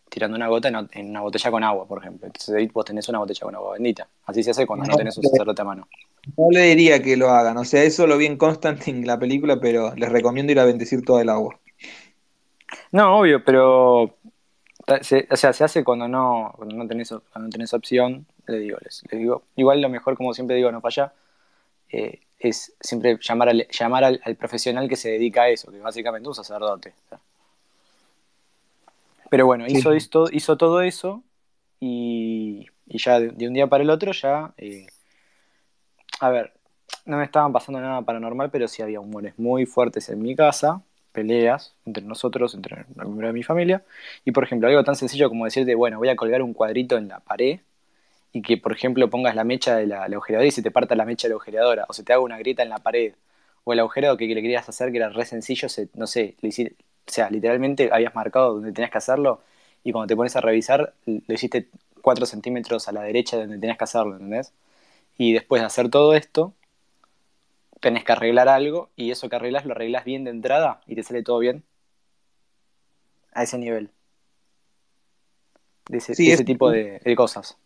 tirando 0.10 0.38
una 0.38 0.48
gota 0.48 0.70
en, 0.70 0.90
en 0.94 1.10
una 1.12 1.22
botella 1.22 1.52
con 1.52 1.64
agua, 1.64 1.86
por 1.86 2.00
ejemplo. 2.00 2.26
Entonces 2.26 2.56
ahí 2.56 2.66
vos 2.68 2.84
tenés 2.84 3.08
una 3.10 3.20
botella 3.20 3.42
con 3.42 3.54
agua 3.54 3.74
bendita. 3.74 4.08
Así 4.26 4.42
se 4.42 4.52
hace 4.52 4.66
cuando 4.66 4.86
no, 4.86 4.94
no 4.94 4.98
tenés 4.98 5.18
un 5.18 5.24
sacerdote 5.24 5.62
a 5.62 5.66
mano. 5.66 5.88
No 6.36 6.50
le 6.50 6.62
diría 6.62 7.00
que 7.04 7.16
lo 7.16 7.30
hagan, 7.30 7.58
o 7.58 7.64
sea, 7.64 7.84
eso 7.84 8.08
lo 8.08 8.18
vi 8.18 8.26
en 8.26 8.38
Constantine, 8.38 9.06
la 9.06 9.20
película, 9.20 9.60
pero 9.60 9.94
les 9.96 10.12
recomiendo 10.12 10.52
ir 10.52 10.60
a 10.60 10.66
bendecir 10.66 11.06
todo 11.06 11.20
el 11.20 11.30
agua. 11.30 11.60
No, 12.92 13.20
obvio, 13.20 13.44
pero 13.44 14.16
se, 15.02 15.28
o 15.30 15.36
sea, 15.36 15.54
se 15.54 15.64
hace 15.64 15.84
cuando 15.84 16.08
no, 16.08 16.54
cuando 16.56 16.76
no 16.76 16.88
tenés, 16.88 17.10
cuando 17.10 17.48
no 17.48 17.50
tenés 17.50 17.74
opción, 17.74 18.26
le 18.48 18.58
digo, 18.58 18.78
les, 18.82 19.04
les 19.12 19.20
digo, 19.20 19.44
igual 19.56 19.82
lo 19.82 19.90
mejor, 19.90 20.16
como 20.18 20.34
siempre 20.34 20.56
digo, 20.56 20.72
no 20.72 20.82
falla, 20.82 21.14
eh, 21.96 22.20
es 22.40 22.74
siempre 22.82 23.18
llamar, 23.22 23.50
al, 23.50 23.68
llamar 23.70 24.04
al, 24.04 24.22
al, 24.24 24.36
profesional 24.36 24.90
que 24.90 24.98
se 24.98 25.12
dedica 25.12 25.44
a 25.44 25.50
eso, 25.50 25.72
que 25.72 25.80
básicamente 25.80 26.26
es 26.26 26.38
un 26.38 26.44
sacerdote. 26.44 26.94
Pero 29.30 29.46
bueno, 29.46 29.66
sí. 29.68 29.78
hizo, 29.78 29.96
hizo, 29.96 30.26
hizo, 30.32 30.58
todo 30.58 30.82
eso 30.82 31.24
y, 31.80 32.68
y 32.86 32.98
ya 32.98 33.20
de, 33.20 33.30
de, 33.30 33.48
un 33.48 33.54
día 33.54 33.68
para 33.68 33.84
el 33.84 33.90
otro 33.90 34.12
ya, 34.12 34.54
eh, 34.58 34.88
a 36.20 36.30
ver, 36.30 36.54
no 37.06 37.18
me 37.18 37.24
estaban 37.24 37.54
pasando 37.54 37.80
nada 37.80 38.02
paranormal, 38.02 38.52
pero 38.52 38.68
sí 38.68 38.82
había 38.82 39.00
humores 39.00 39.34
muy 39.38 39.66
fuertes 39.66 40.10
en 40.10 40.22
mi 40.22 40.36
casa, 40.36 40.82
peleas 41.14 41.74
entre 41.86 42.04
nosotros, 42.04 42.54
entre 42.54 42.86
los 42.96 43.06
miembros 43.08 43.30
de 43.30 43.34
mi 43.34 43.44
familia, 43.44 43.84
y 44.26 44.32
por 44.32 44.44
ejemplo, 44.44 44.68
algo 44.68 44.84
tan 44.84 44.96
sencillo 44.96 45.30
como 45.30 45.46
decirte, 45.46 45.74
bueno, 45.76 45.98
voy 45.98 46.10
a 46.10 46.16
colgar 46.16 46.42
un 46.42 46.54
cuadrito 46.54 46.98
en 46.98 47.08
la 47.08 47.22
pared 47.22 47.60
y 48.36 48.42
que, 48.42 48.58
por 48.58 48.74
ejemplo, 48.74 49.10
pongas 49.10 49.34
la 49.34 49.46
mecha 49.46 49.78
de 49.78 49.88
la, 49.88 50.10
la 50.10 50.16
agujeradora 50.18 50.46
y 50.46 50.52
se 50.52 50.62
te 50.62 50.70
parta 50.70 50.94
la 50.94 51.06
mecha 51.06 51.26
de 51.26 51.30
la 51.30 51.36
agujeradora, 51.36 51.86
o 51.88 51.94
se 51.94 52.04
te 52.04 52.12
haga 52.12 52.22
una 52.22 52.38
grieta 52.38 52.64
en 52.64 52.68
la 52.70 52.80
pared, 52.80 53.14
o 53.64 53.72
el 53.72 53.80
agujero 53.80 54.18
que, 54.18 54.28
que 54.28 54.36
le 54.36 54.42
querías 54.42 54.68
hacer, 54.68 54.92
que 54.92 54.98
era 54.98 55.08
re 55.08 55.26
sencillo, 55.26 55.70
se, 55.70 55.88
no 55.94 56.06
sé, 56.06 56.36
le 56.42 56.50
hiciste, 56.50 56.76
o 57.08 57.12
sea, 57.12 57.30
literalmente 57.30 57.90
habías 57.94 58.14
marcado 58.14 58.56
donde 58.56 58.74
tenías 58.74 58.92
que 58.92 58.98
hacerlo, 58.98 59.40
y 59.86 59.94
cuando 59.94 60.08
te 60.08 60.18
pones 60.18 60.36
a 60.36 60.42
revisar, 60.42 60.94
lo 61.06 61.34
hiciste 61.34 61.70
4 62.02 62.26
centímetros 62.26 62.90
a 62.90 62.92
la 62.92 63.04
derecha 63.04 63.38
de 63.38 63.44
donde 63.44 63.58
tenías 63.58 63.78
que 63.78 63.86
hacerlo, 63.86 64.16
¿entendés? 64.16 64.52
Y 65.18 65.32
después 65.32 65.62
de 65.62 65.68
hacer 65.68 65.90
todo 65.90 66.14
esto, 66.14 66.54
tenés 67.80 68.04
que 68.04 68.12
arreglar 68.12 68.50
algo, 68.50 68.90
y 68.98 69.12
eso 69.12 69.30
que 69.30 69.38
arreglas 69.38 69.64
lo 69.64 69.72
arreglas 69.72 70.04
bien 70.04 70.26
de 70.26 70.32
entrada, 70.32 70.82
y 70.88 70.96
te 70.96 71.04
sale 71.04 71.24
todo 71.24 71.40
bien. 71.40 71.64
A 73.32 73.44
ese 73.44 73.58
nivel. 73.58 73.92
De 75.88 76.00
ese, 76.00 76.16
sí, 76.16 76.28
de 76.28 76.34
ese 76.34 76.44
tipo 76.44 76.70
de, 76.70 77.00
de 77.00 77.16
cosas. 77.16 77.58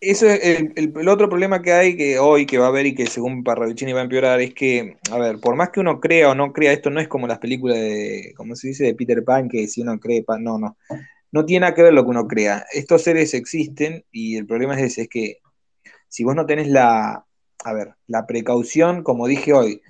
Eso 0.00 0.26
es 0.26 0.40
el, 0.76 1.08
otro 1.08 1.28
problema 1.28 1.60
que 1.60 1.72
hay 1.72 1.96
que 1.96 2.18
hoy, 2.18 2.46
que 2.46 2.58
va 2.58 2.66
a 2.66 2.68
haber 2.68 2.86
y 2.86 2.94
que 2.94 3.06
según 3.06 3.44
Parravicini 3.44 3.92
va 3.92 4.00
a 4.00 4.04
empeorar, 4.04 4.40
es 4.40 4.54
que, 4.54 4.96
a 5.10 5.18
ver, 5.18 5.38
por 5.40 5.56
más 5.56 5.70
que 5.70 5.80
uno 5.80 6.00
crea 6.00 6.30
o 6.30 6.34
no 6.34 6.52
crea, 6.52 6.72
esto 6.72 6.90
no 6.90 7.00
es 7.00 7.08
como 7.08 7.26
las 7.26 7.38
películas 7.38 7.76
de, 7.78 8.32
¿cómo 8.36 8.56
se 8.56 8.68
dice?, 8.68 8.84
de 8.84 8.94
Peter 8.94 9.22
Pan, 9.24 9.48
que 9.48 9.66
si 9.68 9.82
uno 9.82 9.98
cree, 10.00 10.22
pa- 10.22 10.38
no, 10.38 10.58
no, 10.58 10.78
no 11.32 11.44
tiene 11.44 11.60
nada 11.60 11.74
que 11.74 11.82
ver 11.82 11.92
lo 11.92 12.04
que 12.04 12.10
uno 12.10 12.26
crea. 12.26 12.64
Estos 12.72 13.02
seres 13.02 13.34
existen 13.34 14.04
y 14.10 14.36
el 14.36 14.46
problema 14.46 14.74
es 14.74 14.92
ese, 14.92 15.02
es 15.02 15.08
que 15.08 15.38
si 16.08 16.24
vos 16.24 16.34
no 16.34 16.46
tenés 16.46 16.68
la, 16.68 17.24
a 17.64 17.72
ver, 17.72 17.94
la 18.06 18.26
precaución, 18.26 19.02
como 19.02 19.26
dije 19.26 19.52
hoy, 19.52 19.82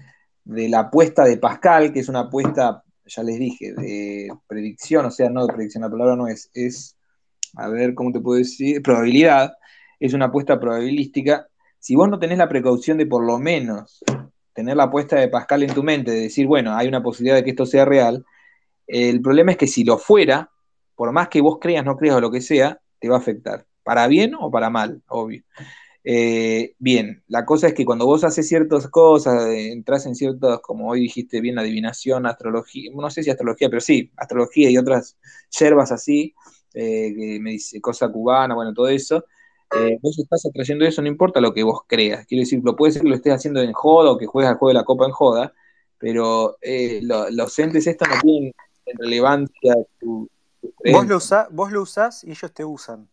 de 0.44 0.68
la 0.68 0.80
apuesta 0.80 1.24
de 1.24 1.36
Pascal, 1.36 1.92
que 1.92 2.00
es 2.00 2.08
una 2.08 2.20
apuesta, 2.20 2.82
ya 3.06 3.22
les 3.22 3.38
dije, 3.38 3.72
de 3.74 4.28
predicción, 4.48 5.06
o 5.06 5.10
sea, 5.10 5.30
no 5.30 5.46
de 5.46 5.52
predicción, 5.52 5.82
la 5.82 5.90
palabra 5.90 6.16
no 6.16 6.26
es, 6.28 6.50
es, 6.54 6.96
a 7.56 7.68
ver, 7.68 7.94
¿cómo 7.94 8.12
te 8.12 8.20
puedo 8.20 8.38
decir? 8.38 8.82
Probabilidad, 8.82 9.52
es 10.00 10.14
una 10.14 10.26
apuesta 10.26 10.58
probabilística. 10.58 11.46
Si 11.78 11.94
vos 11.94 12.08
no 12.08 12.18
tenés 12.18 12.38
la 12.38 12.48
precaución 12.48 12.98
de 12.98 13.06
por 13.06 13.24
lo 13.24 13.38
menos 13.38 14.02
tener 14.52 14.76
la 14.76 14.84
apuesta 14.84 15.16
de 15.16 15.28
Pascal 15.28 15.62
en 15.62 15.74
tu 15.74 15.82
mente, 15.82 16.10
de 16.10 16.22
decir, 16.22 16.46
bueno, 16.46 16.74
hay 16.74 16.88
una 16.88 17.02
posibilidad 17.02 17.36
de 17.36 17.44
que 17.44 17.50
esto 17.50 17.66
sea 17.66 17.84
real, 17.84 18.24
el 18.86 19.22
problema 19.22 19.52
es 19.52 19.58
que 19.58 19.68
si 19.68 19.84
lo 19.84 19.98
fuera, 19.98 20.50
por 20.96 21.12
más 21.12 21.28
que 21.28 21.40
vos 21.40 21.58
creas, 21.60 21.84
no 21.84 21.96
creas 21.96 22.16
o 22.16 22.20
lo 22.20 22.30
que 22.30 22.40
sea, 22.40 22.80
te 22.98 23.08
va 23.08 23.16
a 23.16 23.20
afectar, 23.20 23.66
para 23.84 24.08
bien 24.08 24.34
o 24.38 24.50
para 24.50 24.68
mal, 24.68 25.02
obvio. 25.08 25.44
Eh, 26.02 26.74
bien, 26.78 27.22
la 27.28 27.44
cosa 27.44 27.68
es 27.68 27.74
que 27.74 27.84
cuando 27.84 28.06
vos 28.06 28.24
haces 28.24 28.48
ciertas 28.48 28.88
cosas, 28.88 29.46
eh, 29.46 29.70
entras 29.70 30.06
en 30.06 30.14
ciertas, 30.14 30.60
como 30.60 30.88
hoy 30.88 31.02
dijiste 31.02 31.40
bien, 31.40 31.58
adivinación, 31.58 32.26
astrología, 32.26 32.90
no 32.94 33.10
sé 33.10 33.22
si 33.22 33.30
astrología, 33.30 33.68
pero 33.68 33.80
sí, 33.80 34.10
astrología 34.16 34.70
y 34.70 34.78
otras 34.78 35.16
yerbas 35.58 35.92
así, 35.92 36.34
eh, 36.74 37.14
que 37.16 37.38
me 37.40 37.52
dice 37.52 37.80
cosa 37.80 38.08
cubana, 38.08 38.54
bueno, 38.54 38.72
todo 38.72 38.88
eso, 38.88 39.24
eh, 39.76 39.98
vos 40.02 40.18
estás 40.18 40.44
atrayendo 40.46 40.84
eso, 40.84 41.02
no 41.02 41.08
importa 41.08 41.40
lo 41.40 41.52
que 41.54 41.62
vos 41.62 41.80
creas. 41.86 42.26
Quiero 42.26 42.40
decir, 42.42 42.60
lo 42.64 42.76
puede 42.76 42.92
ser 42.92 43.02
que 43.02 43.08
lo 43.08 43.14
estés 43.14 43.34
haciendo 43.34 43.60
en 43.62 43.72
joda 43.72 44.10
o 44.12 44.18
que 44.18 44.26
juegues 44.26 44.50
al 44.50 44.56
juego 44.58 44.70
de 44.70 44.74
la 44.80 44.84
copa 44.84 45.06
en 45.06 45.12
joda, 45.12 45.52
pero 45.98 46.56
eh, 46.62 47.00
lo- 47.02 47.30
los 47.30 47.58
entes 47.58 47.86
estos 47.86 48.08
no 48.08 48.20
tienen 48.20 48.52
relevancia 48.98 49.74
tu, 50.00 50.28
tu 50.60 50.74
Vos 50.84 51.06
lo, 51.06 51.16
usá- 51.18 51.48
vos 51.50 51.70
lo 51.72 51.82
usás 51.82 52.24
y 52.24 52.30
ellos 52.30 52.52
te 52.52 52.64
usan. 52.64 53.08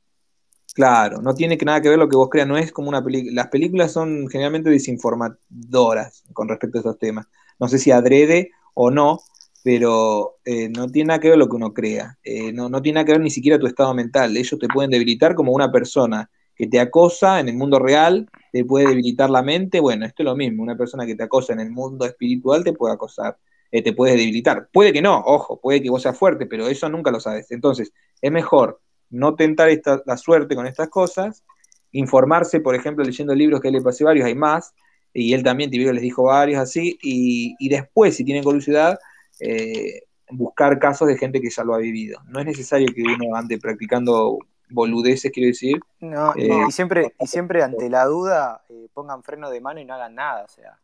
Claro, 0.74 1.22
no 1.22 1.34
tiene 1.34 1.58
que 1.58 1.66
nada 1.66 1.82
que 1.82 1.90
ver 1.90 1.98
lo 1.98 2.08
que 2.08 2.16
vos 2.16 2.30
creas, 2.30 2.48
no 2.48 2.58
es 2.58 2.72
como 2.72 2.90
una 2.90 3.04
película. 3.04 3.34
Las 3.34 3.48
películas 3.48 3.92
son 3.94 4.28
generalmente 4.30 4.70
desinformadoras 4.70 6.24
con 6.34 6.48
respecto 6.50 6.78
a 6.78 6.82
esos 6.82 7.00
temas. 7.00 7.26
No 7.60 7.68
sé 7.68 7.80
si 7.80 7.90
adrede 7.90 8.52
o 8.76 8.92
no, 8.92 9.20
pero 9.64 10.38
eh, 10.46 10.70
no 10.70 10.88
tiene 10.90 11.08
nada 11.08 11.20
que 11.20 11.30
ver 11.30 11.38
lo 11.40 11.50
que 11.50 11.56
uno 11.56 11.74
crea. 11.74 12.20
Eh, 12.24 12.52
no, 12.54 12.70
no 12.70 12.82
tiene 12.82 12.96
nada 12.98 13.06
que 13.06 13.14
ver 13.14 13.22
ni 13.22 13.32
siquiera 13.32 13.58
tu 13.58 13.66
estado 13.66 13.94
mental. 13.96 14.38
Ellos 14.38 14.60
te 14.60 14.68
pueden 14.68 14.92
debilitar 14.92 15.34
como 15.34 15.52
una 15.54 15.72
persona 15.72 16.30
que 16.58 16.68
te 16.68 16.80
acosa 16.80 17.40
en 17.40 17.50
el 17.50 17.56
mundo 17.56 17.80
real, 17.80 18.28
te 18.52 18.66
puede 18.66 18.88
debilitar 18.88 19.30
la 19.30 19.44
mente. 19.44 19.80
Bueno, 19.80 20.06
esto 20.06 20.24
es 20.24 20.26
lo 20.26 20.36
mismo. 20.36 20.64
Una 20.64 20.76
persona 20.76 21.06
que 21.06 21.16
te 21.16 21.24
acosa 21.24 21.54
en 21.54 21.60
el 21.60 21.70
mundo 21.70 22.06
espiritual 22.06 22.64
te 22.64 22.74
puede 22.74 22.96
acosar, 22.96 23.38
eh, 23.72 23.84
te 23.84 23.94
puede 23.94 24.18
debilitar. 24.18 24.70
Puede 24.74 24.92
que 24.92 25.02
no, 25.02 25.18
ojo, 25.26 25.60
puede 25.62 25.82
que 25.82 25.90
vos 25.90 26.02
seas 26.02 26.18
fuerte, 26.18 26.48
pero 26.48 26.68
eso 26.68 26.90
nunca 26.90 27.12
lo 27.12 27.20
sabes. 27.20 27.52
Entonces, 27.52 27.94
es 28.22 28.32
mejor 28.32 28.82
no 29.10 29.36
tentar 29.36 29.70
esta, 29.70 30.02
la 30.06 30.18
suerte 30.18 30.56
con 30.56 30.66
estas 30.66 30.90
cosas, 30.90 31.44
informarse, 31.92 32.60
por 32.60 32.76
ejemplo, 32.76 33.04
leyendo 33.04 33.36
libros 33.36 33.62
que 33.62 33.68
él 33.70 33.76
le 33.76 33.82
pasé 33.82 34.04
varios, 34.04 34.26
hay 34.26 34.36
más, 34.36 34.74
y 35.14 35.34
él 35.34 35.44
también, 35.44 35.70
Tiberio 35.70 35.94
les 35.94 36.02
dijo 36.02 36.24
varios 36.24 36.60
así, 36.60 36.98
y, 37.02 37.56
y 37.60 37.70
después, 37.70 38.16
si 38.16 38.26
tienen 38.26 38.44
curiosidad, 38.44 39.00
eh, 39.40 40.02
buscar 40.30 40.80
casos 40.80 41.08
de 41.08 41.18
gente 41.18 41.40
que 41.40 41.50
ya 41.50 41.64
lo 41.64 41.74
ha 41.74 41.78
vivido. 41.80 42.20
No 42.28 42.40
es 42.40 42.46
necesario 42.46 42.88
que 42.94 43.04
uno 43.04 43.36
ande 43.36 43.58
practicando 43.58 44.40
boludeces, 44.69 45.31
quiero 45.31 45.48
decir. 45.48 45.80
No, 45.99 46.34
y- 46.35 46.49
Eh, 46.52 46.65
y, 46.68 46.72
siempre, 46.72 47.14
y 47.19 47.27
siempre 47.27 47.64
ante 47.64 47.89
la 47.89 48.06
duda 48.06 48.64
eh, 48.69 48.88
pongan 48.94 49.23
freno 49.23 49.49
de 49.49 49.61
mano 49.61 49.80
y 49.80 49.85
no 49.85 49.94
hagan 49.94 50.15
nada, 50.15 50.44
o 50.44 50.48
sea. 50.48 50.77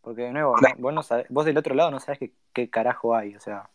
Porque 0.00 0.22
de 0.22 0.32
nuevo, 0.32 0.54
¿no? 0.56 0.68
vos, 0.78 0.94
no 0.94 1.02
sabés- 1.02 1.26
vos 1.28 1.44
del 1.44 1.58
otro 1.58 1.74
lado 1.74 1.90
no 1.90 2.00
sabes 2.00 2.18
qué, 2.18 2.32
qué 2.52 2.70
carajo 2.70 3.14
hay, 3.14 3.34
o 3.36 3.40
sea. 3.40 3.68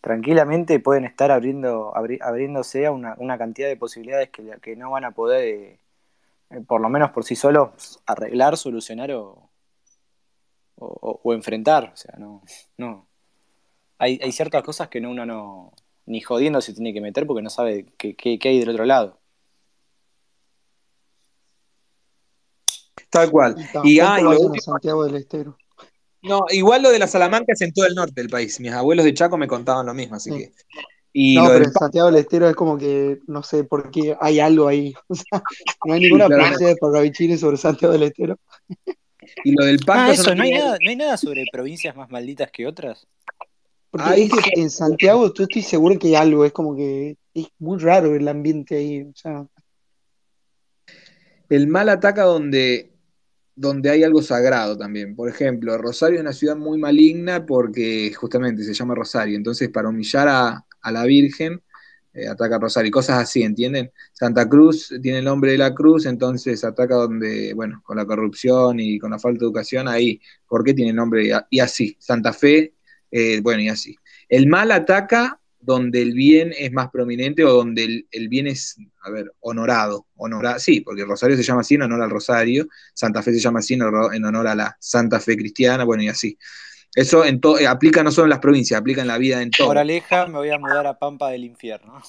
Tranquilamente 0.00 0.80
pueden 0.80 1.04
estar 1.06 1.30
abriendo, 1.30 1.92
abri- 1.94 2.20
abriéndose 2.22 2.84
a 2.86 2.92
una, 2.92 3.14
una 3.18 3.38
cantidad 3.38 3.68
de 3.68 3.76
posibilidades 3.78 4.28
que, 4.28 4.58
que 4.60 4.76
no 4.76 4.90
van 4.90 5.04
a 5.04 5.12
poder, 5.12 5.44
eh, 5.44 5.78
eh, 6.50 6.60
por 6.60 6.82
lo 6.82 6.90
menos 6.90 7.10
por 7.10 7.24
sí 7.24 7.34
solos, 7.36 8.02
arreglar, 8.04 8.58
solucionar 8.58 9.10
o, 9.12 9.48
o, 10.76 11.32
enfrentar. 11.32 11.90
O 11.92 11.96
sea, 11.96 12.14
no. 12.18 12.42
no. 12.76 13.06
Hay, 13.98 14.20
hay 14.22 14.32
ciertas 14.32 14.62
cosas 14.62 14.88
que 14.88 15.00
no- 15.00 15.10
uno 15.10 15.24
no. 15.24 15.72
Ni 16.06 16.20
jodiendo 16.20 16.60
se 16.60 16.72
tiene 16.74 16.92
que 16.92 17.00
meter 17.00 17.26
porque 17.26 17.42
no 17.42 17.50
sabe 17.50 17.86
qué, 17.98 18.14
qué- 18.14 18.38
qué 18.38 18.48
hay 18.50 18.58
del 18.60 18.70
otro 18.70 18.84
lado. 18.84 19.18
Tal 23.10 23.30
cual. 23.30 23.56
Y 23.84 24.00
ah, 24.00 24.18
y 24.18 24.22
lo 24.24 24.30
último- 24.30 24.54
Santiago 24.60 25.04
del 25.04 25.16
Estero. 25.16 25.56
no, 26.22 26.40
igual 26.50 26.82
lo 26.82 26.90
de 26.90 26.98
la 26.98 27.06
Salamanca 27.06 27.52
es 27.52 27.60
en 27.60 27.72
todo 27.72 27.86
el 27.86 27.94
norte 27.94 28.14
del 28.20 28.28
país. 28.30 28.58
Mis 28.60 28.72
abuelos 28.72 29.04
de 29.04 29.14
Chaco 29.14 29.36
me 29.36 29.46
contaban 29.46 29.86
lo 29.86 29.94
mismo, 29.94 30.16
así 30.16 30.30
Sí. 30.30 30.38
que. 30.38 30.52
Y 31.16 31.36
No, 31.36 31.42
lo 31.42 31.46
pero 31.48 31.58
del 31.60 31.68
en 31.68 31.72
Santiago 31.74 32.06
del 32.10 32.16
Estero 32.20 32.48
es 32.48 32.56
como 32.56 32.76
que 32.76 33.20
no 33.28 33.42
sé 33.44 33.62
por 33.62 33.90
qué 33.92 34.16
hay 34.20 34.40
algo 34.40 34.66
ahí. 34.66 34.94
O 35.08 35.14
sea, 35.14 35.42
no 35.86 35.94
hay 35.94 36.00
ninguna 36.00 36.26
claro. 36.26 36.42
profecía 36.42 36.68
de 36.68 36.76
Parravicini 36.76 37.36
sobre 37.38 37.56
Santiago 37.56 37.92
del 37.92 38.02
Estero. 38.04 38.38
y 39.44 39.52
lo 39.52 39.64
del 39.64 39.78
pacto 39.78 40.10
Ah, 40.10 40.12
eso, 40.12 40.34
no 40.34 40.42
hay 40.42 40.50
tenía- 40.50 40.64
nada, 40.64 40.78
no 40.82 40.90
hay 40.90 40.96
nada 40.96 41.16
sobre 41.16 41.44
provincias 41.52 41.94
más 41.94 42.10
malditas 42.10 42.50
que 42.50 42.66
otras. 42.66 43.06
Porque 43.94 44.24
es 44.24 44.32
que 44.32 44.60
en 44.60 44.70
Santiago 44.70 45.32
yo 45.32 45.44
estoy 45.44 45.62
seguro 45.62 45.96
que 46.00 46.08
hay 46.08 46.14
algo, 46.16 46.44
es 46.44 46.50
como 46.50 46.74
que 46.74 47.16
es 47.32 47.46
muy 47.60 47.78
raro 47.78 48.16
el 48.16 48.26
ambiente 48.26 48.74
ahí. 48.74 49.02
O 49.02 49.12
sea, 49.14 49.46
El 51.48 51.68
mal 51.68 51.88
ataca 51.88 52.24
donde, 52.24 52.90
donde 53.54 53.90
hay 53.90 54.02
algo 54.02 54.20
sagrado 54.20 54.76
también. 54.76 55.14
Por 55.14 55.28
ejemplo, 55.28 55.78
Rosario 55.78 56.16
es 56.16 56.22
una 56.22 56.32
ciudad 56.32 56.56
muy 56.56 56.76
maligna 56.76 57.46
porque 57.46 58.12
justamente 58.12 58.64
se 58.64 58.74
llama 58.74 58.96
Rosario. 58.96 59.36
Entonces, 59.36 59.68
para 59.68 59.90
humillar 59.90 60.26
a, 60.26 60.66
a 60.80 60.90
la 60.90 61.04
Virgen, 61.04 61.62
eh, 62.14 62.26
ataca 62.26 62.56
a 62.56 62.58
Rosario. 62.58 62.90
Cosas 62.90 63.22
así, 63.22 63.44
¿entienden? 63.44 63.92
Santa 64.12 64.48
Cruz 64.48 64.92
tiene 65.00 65.18
el 65.18 65.24
nombre 65.24 65.52
de 65.52 65.58
la 65.58 65.72
cruz, 65.72 66.06
entonces 66.06 66.64
ataca 66.64 66.96
donde, 66.96 67.54
bueno, 67.54 67.80
con 67.84 67.96
la 67.96 68.06
corrupción 68.06 68.80
y 68.80 68.98
con 68.98 69.12
la 69.12 69.20
falta 69.20 69.38
de 69.38 69.46
educación, 69.46 69.86
ahí. 69.86 70.20
¿Por 70.48 70.64
qué 70.64 70.74
tiene 70.74 70.90
el 70.90 70.96
nombre? 70.96 71.30
Y 71.48 71.60
así. 71.60 71.96
Santa 72.00 72.32
Fe, 72.32 72.74
eh, 73.16 73.40
bueno, 73.40 73.62
y 73.62 73.68
así. 73.68 73.96
El 74.28 74.48
mal 74.48 74.72
ataca 74.72 75.38
donde 75.60 76.02
el 76.02 76.14
bien 76.14 76.52
es 76.58 76.72
más 76.72 76.90
prominente 76.90 77.44
o 77.44 77.52
donde 77.52 77.84
el, 77.84 78.08
el 78.10 78.28
bien 78.28 78.48
es, 78.48 78.76
a 79.02 79.10
ver, 79.10 79.32
honorado. 79.38 80.06
Honora, 80.16 80.58
sí, 80.58 80.80
porque 80.80 81.04
Rosario 81.04 81.36
se 81.36 81.44
llama 81.44 81.60
así 81.60 81.76
en 81.76 81.82
honor 81.82 82.02
al 82.02 82.10
Rosario, 82.10 82.66
Santa 82.92 83.22
Fe 83.22 83.32
se 83.32 83.38
llama 83.38 83.60
así 83.60 83.74
en 83.74 83.82
honor, 83.82 84.48
a 84.48 84.54
la 84.56 84.76
Santa 84.80 85.20
Fe 85.20 85.36
cristiana, 85.36 85.84
bueno, 85.84 86.02
y 86.02 86.08
así. 86.08 86.36
Eso 86.92 87.24
en 87.24 87.40
to, 87.40 87.56
eh, 87.56 87.68
aplica 87.68 88.02
no 88.02 88.10
solo 88.10 88.24
en 88.24 88.30
las 88.30 88.40
provincias, 88.40 88.80
aplica 88.80 89.00
en 89.00 89.08
la 89.08 89.18
vida 89.18 89.40
en 89.40 89.52
todo. 89.52 89.68
Moraleja, 89.68 90.26
me 90.26 90.38
voy 90.38 90.50
a 90.50 90.58
mudar 90.58 90.86
a 90.88 90.98
Pampa 90.98 91.30
del 91.30 91.44
Infierno. 91.44 92.02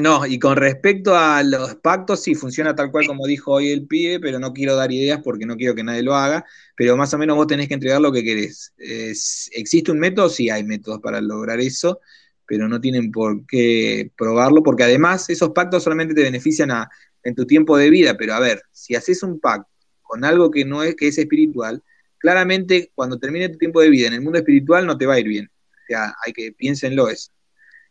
No, 0.00 0.24
y 0.26 0.38
con 0.38 0.56
respecto 0.56 1.16
a 1.16 1.42
los 1.42 1.74
pactos, 1.76 2.22
sí, 2.22 2.34
funciona 2.34 2.74
tal 2.74 2.90
cual 2.90 3.06
como 3.06 3.26
dijo 3.26 3.52
hoy 3.52 3.70
el 3.70 3.86
pibe, 3.86 4.20
pero 4.20 4.38
no 4.38 4.52
quiero 4.52 4.76
dar 4.76 4.92
ideas 4.92 5.20
porque 5.24 5.44
no 5.44 5.56
quiero 5.56 5.74
que 5.74 5.82
nadie 5.82 6.02
lo 6.02 6.14
haga, 6.14 6.44
pero 6.76 6.96
más 6.96 7.12
o 7.14 7.18
menos 7.18 7.36
vos 7.36 7.46
tenés 7.48 7.68
que 7.68 7.74
entregar 7.74 8.00
lo 8.00 8.12
que 8.12 8.22
querés. 8.22 8.72
¿Existe 8.78 9.90
un 9.90 9.98
método? 9.98 10.28
Sí, 10.28 10.50
hay 10.50 10.62
métodos 10.62 11.00
para 11.00 11.20
lograr 11.20 11.58
eso, 11.60 12.00
pero 12.46 12.68
no 12.68 12.80
tienen 12.80 13.10
por 13.10 13.44
qué 13.46 14.10
probarlo, 14.16 14.62
porque 14.62 14.84
además 14.84 15.28
esos 15.30 15.50
pactos 15.50 15.82
solamente 15.82 16.14
te 16.14 16.22
benefician 16.22 16.70
a, 16.70 16.88
en 17.24 17.34
tu 17.34 17.44
tiempo 17.46 17.76
de 17.76 17.90
vida, 17.90 18.16
pero 18.16 18.34
a 18.34 18.40
ver, 18.40 18.62
si 18.70 18.94
haces 18.94 19.22
un 19.22 19.40
pacto 19.40 19.68
con 20.02 20.24
algo 20.24 20.50
que 20.50 20.64
no 20.64 20.82
es, 20.82 20.94
que 20.94 21.08
es 21.08 21.18
espiritual, 21.18 21.82
claramente 22.18 22.92
cuando 22.94 23.18
termine 23.18 23.48
tu 23.48 23.58
tiempo 23.58 23.80
de 23.80 23.90
vida 23.90 24.08
en 24.08 24.14
el 24.14 24.22
mundo 24.22 24.38
espiritual 24.38 24.86
no 24.86 24.96
te 24.96 25.06
va 25.06 25.14
a 25.14 25.20
ir 25.20 25.28
bien. 25.28 25.46
O 25.46 25.86
sea, 25.88 26.14
hay 26.24 26.32
que, 26.32 26.52
piénsenlo 26.52 27.08
eso. 27.08 27.30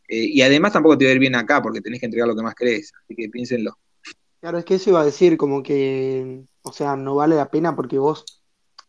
Eh, 0.08 0.26
y 0.34 0.42
además 0.42 0.74
tampoco 0.74 0.98
te 0.98 1.06
va 1.06 1.12
a 1.12 1.14
ir 1.14 1.20
bien 1.20 1.36
acá 1.36 1.62
porque 1.62 1.82
tenés 1.82 2.00
que 2.00 2.06
entregar 2.06 2.28
lo 2.28 2.36
que 2.36 2.44
más 2.44 2.56
crees, 2.56 2.94
así 3.04 3.16
que 3.16 3.30
piénsenlo. 3.30 3.78
claro, 4.40 4.58
es 4.58 4.66
que 4.66 4.76
eso 4.76 4.90
iba 4.92 5.02
a 5.02 5.06
decir, 5.06 5.36
como 5.38 5.62
que, 5.64 6.44
o 6.62 6.72
sea, 6.72 6.96
no 6.96 7.16
vale 7.16 7.36
la 7.36 7.50
pena 7.50 7.76
porque 7.76 7.98
vos, 8.00 8.24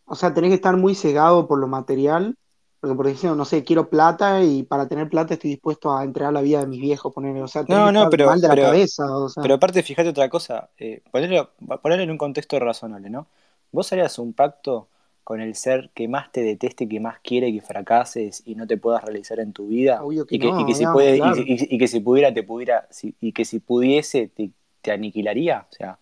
o 0.05 0.15
sea, 0.15 0.33
tenés 0.33 0.51
que 0.51 0.55
estar 0.57 0.77
muy 0.77 0.95
cegado 0.95 1.49
por 1.49 1.59
lo 1.59 1.67
material, 1.67 2.37
porque 2.81 2.95
por 2.95 3.09
ejemplo, 3.09 3.35
no 3.35 3.45
sé, 3.45 3.65
quiero 3.65 3.91
plata 3.91 4.45
y 4.45 4.63
para 4.63 4.87
tener 4.87 5.09
plata 5.09 5.35
estoy 5.35 5.51
dispuesto 5.51 5.93
a 5.97 6.05
entregar 6.05 6.33
la 6.33 6.41
vida 6.43 6.61
de 6.61 6.69
mis 6.69 6.81
viejos, 6.81 7.13
poner, 7.13 7.43
o 7.43 7.49
sea, 7.49 7.65
tenés 7.65 7.81
No, 7.81 7.87
que 7.89 7.93
no, 7.93 7.99
estar 8.01 8.11
pero- 8.11 8.27
mal 8.27 8.41
de 8.41 8.47
la 8.49 8.55
pero- 8.55 8.67
cabeza, 8.69 9.17
o 9.17 9.29
sea. 9.29 9.43
Pero 9.43 9.55
aparte, 9.55 9.83
fíjate 9.83 10.11
otra 10.11 10.29
cosa, 10.31 10.71
eh, 10.79 11.03
ponerlo, 11.11 11.51
ponerlo 11.83 12.05
en 12.05 12.11
un 12.13 12.19
contexto 12.19 12.59
razonable, 12.61 13.11
¿no? 13.11 13.27
Vos 13.73 13.93
harías 13.93 14.17
un 14.21 14.33
pacto 14.35 14.87
con 15.29 15.41
el 15.43 15.55
ser 15.57 15.91
que 15.95 16.09
más 16.09 16.33
te 16.33 16.43
deteste, 16.43 16.89
que 16.89 17.01
más 17.01 17.21
quiere 17.21 17.53
que 17.53 17.61
fracases 17.61 18.43
y 18.47 18.55
no 18.57 18.67
te 18.67 18.79
puedas 18.79 19.05
realizar 19.05 19.41
en 19.41 19.53
tu 19.53 19.69
vida, 19.69 20.05
Obvio 20.05 20.27
que 20.27 20.37
y 20.37 20.39
que, 20.41 20.49
no, 20.49 20.55
y 20.57 20.65
que 20.67 20.75
si 20.75 20.85
y- 20.85 21.55
y, 21.71 21.77
y 21.77 21.79
que 21.79 21.89
si 21.89 22.01
pudiera, 22.01 22.33
te 22.35 22.43
pudiera, 22.45 22.87
si- 22.91 23.15
y 23.21 23.33
que 23.33 23.45
si 23.45 23.61
pudiese, 23.61 24.29
te, 24.29 24.51
te 24.83 24.93
aniquilaría, 24.93 25.67
o 25.71 25.75
sea, 25.75 25.99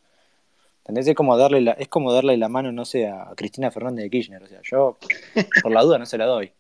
¿entendés? 0.81 1.09
Es 1.09 1.15
como 1.17 1.37
darle 1.39 1.61
la, 1.63 1.73
es 1.73 1.89
como 1.89 2.13
darle 2.13 2.37
la 2.39 2.49
mano, 2.49 2.73
no 2.73 2.85
sé, 2.85 3.09
a 3.09 3.33
Cristina 3.37 3.71
Fernández 3.71 4.05
de 4.05 4.11
Kirchner, 4.11 4.43
o 4.43 4.49
sea, 4.49 4.61
yo 4.63 4.99
por 5.61 5.73
la 5.73 5.83
duda 5.83 5.99
no 5.99 6.07
se 6.07 6.19
la 6.19 6.27
doy. 6.27 6.53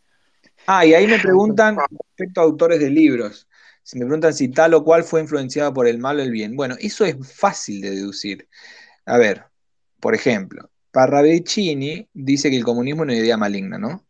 Ah, 0.66 0.84
y 0.84 0.94
ahí 0.94 1.06
me 1.06 1.20
preguntan 1.20 1.84
respecto 1.90 2.40
a 2.40 2.44
autores 2.44 2.80
de 2.80 2.90
libros. 2.90 3.48
Si 3.82 3.98
me 3.98 4.04
preguntan 4.04 4.34
si 4.34 4.48
tal 4.48 4.74
o 4.74 4.82
cual 4.84 5.04
fue 5.04 5.20
influenciado 5.20 5.72
por 5.72 5.86
el 5.86 5.98
mal 5.98 6.18
o 6.18 6.22
el 6.22 6.30
bien, 6.32 6.56
bueno, 6.56 6.74
eso 6.80 7.04
es 7.04 7.16
fácil 7.34 7.80
de 7.80 7.90
deducir. 7.90 8.48
A 9.06 9.18
ver, 9.18 9.44
por 10.00 10.14
ejemplo, 10.14 10.70
Parravicini 10.96 12.08
dice 12.14 12.48
que 12.48 12.56
el 12.56 12.64
comunismo 12.64 13.02
es 13.02 13.08
una 13.08 13.16
idea 13.16 13.36
maligna, 13.36 13.76
¿no? 13.76 14.06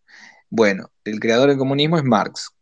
Bueno, 0.48 0.92
el 1.02 1.18
creador 1.18 1.48
del 1.48 1.58
comunismo 1.58 1.98
es 1.98 2.04
Marx. 2.04 2.52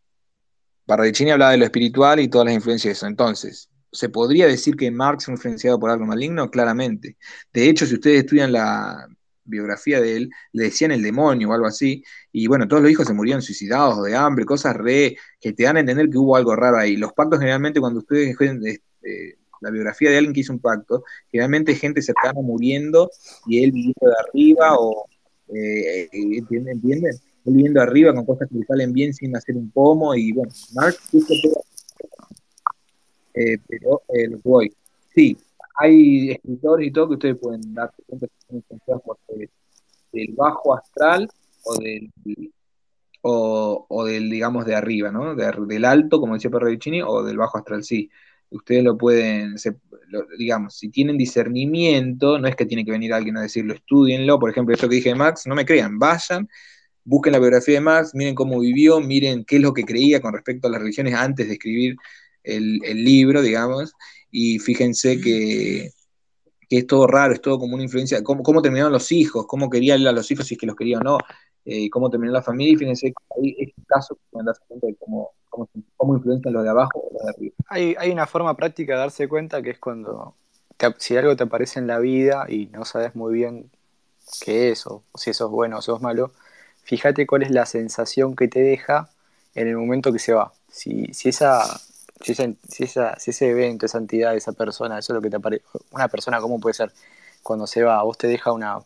Parravicini 0.87 1.31
hablaba 1.31 1.51
de 1.51 1.59
lo 1.59 1.67
espiritual 1.67 2.21
y 2.21 2.29
todas 2.29 2.47
las 2.47 2.55
influencias 2.55 2.89
de 2.89 2.93
eso. 2.93 3.07
Entonces, 3.07 3.69
¿se 3.93 4.09
podría 4.09 4.47
decir 4.47 4.77
que 4.77 4.91
Marx 4.91 5.27
fue 5.27 5.35
influenciado 5.35 5.79
por 5.79 5.91
algo 5.91 6.07
maligno? 6.07 6.51
Claramente. 6.51 7.19
De 7.53 7.69
hecho, 7.69 7.85
si 7.85 7.97
ustedes 7.97 8.21
estudian 8.21 8.51
la 8.51 9.07
biografía 9.45 10.01
de 10.01 10.17
él, 10.17 10.31
le 10.53 10.65
decían 10.65 10.93
el 10.93 11.03
demonio 11.03 11.51
o 11.51 11.53
algo 11.53 11.67
así, 11.67 12.03
y 12.33 12.47
bueno, 12.47 12.67
todos 12.67 12.81
los 12.81 12.91
hijos 12.91 13.07
se 13.07 13.13
murieron 13.13 13.43
suicidados 13.43 14.03
de 14.05 14.17
hambre, 14.17 14.47
cosas 14.47 14.75
re 14.75 15.19
que 15.39 15.53
te 15.53 15.65
dan 15.65 15.77
a 15.77 15.81
entender 15.81 16.09
que 16.09 16.17
hubo 16.17 16.35
algo 16.35 16.57
raro 16.57 16.79
ahí. 16.79 16.97
Los 16.97 17.13
pactos 17.13 17.41
generalmente 17.41 17.79
cuando 17.79 17.99
ustedes 17.99 18.35
este, 18.41 19.39
la 19.65 19.71
biografía 19.71 20.11
de 20.11 20.19
alguien 20.19 20.35
que 20.35 20.41
hizo 20.41 20.53
un 20.53 20.61
pacto, 20.61 21.05
generalmente 21.31 21.75
gente 21.75 22.03
cercana 22.03 22.41
muriendo 22.41 23.11
y 23.47 23.65
él 23.65 23.73
viviendo 23.73 24.07
de 24.07 24.15
arriba 24.29 24.77
o 24.79 25.07
eh, 25.49 26.09
¿entienden? 26.13 26.77
¿entienden? 26.77 27.13
Él 27.45 27.55
viviendo 27.55 27.81
arriba 27.81 28.15
con 28.15 28.25
cosas 28.25 28.49
que 28.49 28.59
le 28.59 28.65
salen 28.65 28.93
bien 28.93 29.13
sin 29.13 29.37
hacer 29.37 29.57
un 29.57 29.71
pomo 29.71 30.15
y 30.15 30.33
bueno, 30.33 30.53
Marx 30.75 30.99
eh, 33.35 33.59
pero 33.67 34.03
eh, 34.15 34.71
sí, 35.13 35.37
hay 35.77 36.31
escritores 36.31 36.87
y 36.87 36.93
todo 36.93 37.09
que 37.09 37.15
ustedes 37.15 37.37
pueden 37.37 37.75
darse 37.75 38.01
cuenta 38.07 38.29
que 38.29 38.33
son 38.47 38.57
influenciados 38.57 39.03
por 39.03 39.19
del 39.27 40.33
bajo 40.37 40.75
astral 40.75 41.29
o 41.65 41.77
del, 41.79 42.13
o, 43.23 44.05
del 44.05 44.31
digamos, 44.31 44.67
de 44.67 44.75
arriba, 44.75 45.11
¿no? 45.11 45.35
del 45.35 45.85
alto, 45.85 46.21
como 46.21 46.35
decía 46.35 46.51
Perrovicini, 46.51 47.03
o 47.03 47.23
del 47.23 47.39
bajo 47.39 47.59
astral, 47.59 47.83
sí. 47.83 48.11
Ustedes 48.55 48.85
lo 48.85 48.97
pueden, 48.97 49.57
digamos, 50.39 50.77
si 50.77 50.89
tienen 50.89 51.19
discernimiento, 51.19 52.39
no 52.39 52.47
es 52.47 52.55
que 52.55 52.67
tiene 52.67 52.85
que 52.85 52.93
venir 52.93 53.13
alguien 53.13 53.37
a 53.37 53.43
decirlo, 53.43 53.75
estudienlo, 53.75 54.39
por 54.39 54.49
ejemplo, 54.49 54.73
esto 54.73 54.89
que 54.89 54.95
dije 54.97 55.09
de 55.09 55.17
Max, 55.17 55.45
no 55.47 55.57
me 55.57 55.67
crean, 55.67 55.99
vayan, 55.99 56.49
busquen 57.03 57.33
la 57.33 57.41
biografía 57.41 57.75
de 57.75 57.81
Max, 57.81 58.13
miren 58.15 58.37
cómo 58.37 58.61
vivió, 58.61 59.01
miren 59.01 59.45
qué 59.45 59.57
es 59.57 59.63
lo 59.63 59.75
que 59.75 59.85
creía 59.85 60.21
con 60.21 60.33
respecto 60.33 60.69
a 60.69 60.71
las 60.71 60.81
religiones 60.81 61.15
antes 61.15 61.49
de 61.49 61.55
escribir 61.55 61.97
el, 62.45 62.79
libro, 63.05 63.43
digamos, 63.43 63.93
y 64.31 64.61
fíjense 64.61 65.21
que, 65.21 65.91
es 66.71 66.87
todo 66.87 67.09
raro, 67.09 67.35
es 67.35 67.41
todo 67.41 67.59
como 67.59 67.75
una 67.75 67.83
influencia, 67.83 68.23
cómo, 68.23 68.63
terminaron 68.63 68.93
los 68.93 69.11
hijos, 69.11 69.47
cómo 69.49 69.69
quería 69.69 69.97
él 69.97 70.07
a 70.07 70.13
los 70.13 70.31
hijos, 70.31 70.47
si 70.47 70.55
es 70.55 70.61
que 70.61 70.67
los 70.67 70.77
quería 70.77 70.99
o 70.99 71.03
no, 71.03 71.19
eh, 71.65 71.91
cómo 71.91 72.09
terminó 72.09 72.33
la 72.33 72.43
familia, 72.43 72.75
y 72.75 72.77
fíjense 72.77 73.09
que 73.09 73.41
hay 73.41 73.57
este 73.59 73.83
caso 73.89 74.17
pueden 74.31 74.47
darse 74.47 74.63
cuenta 74.69 74.87
de 74.87 74.95
cómo, 74.95 75.33
cómo, 75.55 75.69
cómo 75.97 76.17
influencian 76.17 76.63
de 76.63 76.69
abajo 76.69 76.99
o 76.99 77.13
los 77.13 77.23
de 77.23 77.31
arriba. 77.31 77.55
Hay, 77.69 78.11
una 78.11 78.27
forma 78.27 78.57
práctica 78.57 78.95
de 78.95 78.99
darse 79.01 79.29
cuenta 79.29 79.63
que 79.63 79.71
es 79.71 79.79
cuando 79.79 80.35
si 80.99 81.17
algo 81.17 81.37
te 81.37 81.45
aparece 81.45 81.79
en 81.79 81.87
la 81.87 81.99
vida 81.99 82.47
y 82.49 82.67
no 82.67 82.85
sabes 82.85 83.15
muy 83.15 83.35
bien 83.35 83.71
qué 84.41 84.71
es, 84.71 84.87
o, 84.87 85.03
si 85.15 85.31
eso 85.31 85.47
es 85.47 85.51
bueno 85.51 85.79
o 85.79 85.97
es 85.97 86.03
malo, 86.03 86.33
fíjate 86.83 87.27
cuál 87.27 87.43
es 87.43 87.51
la 87.51 87.67
sensación 87.67 88.37
que 88.37 88.49
te 88.49 88.61
deja 88.61 89.09
en 89.55 89.69
el 89.69 89.77
momento 89.77 90.13
que 90.13 90.19
se 90.19 90.35
va. 90.35 90.53
Si, 90.69 91.07
si 91.15 91.29
esa 91.29 91.63
si, 92.21 92.35
si, 92.35 92.85
esa, 92.85 93.19
si 93.19 93.31
ese 93.31 93.51
evento, 93.51 93.87
esa 93.87 93.99
entidad, 93.99 94.35
esa 94.35 94.53
persona, 94.53 94.99
eso 94.99 95.13
es 95.13 95.15
lo 95.15 95.23
que 95.23 95.31
te 95.31 95.37
aparece, 95.37 95.65
una 95.91 96.09
persona, 96.09 96.41
¿cómo 96.41 96.61
puede 96.61 96.75
ser? 96.75 96.93
Cuando 97.43 97.67
se 97.67 97.83
va, 97.83 98.03
vos 98.03 98.19
te 98.19 98.27
deja 98.29 98.53
una, 98.53 98.79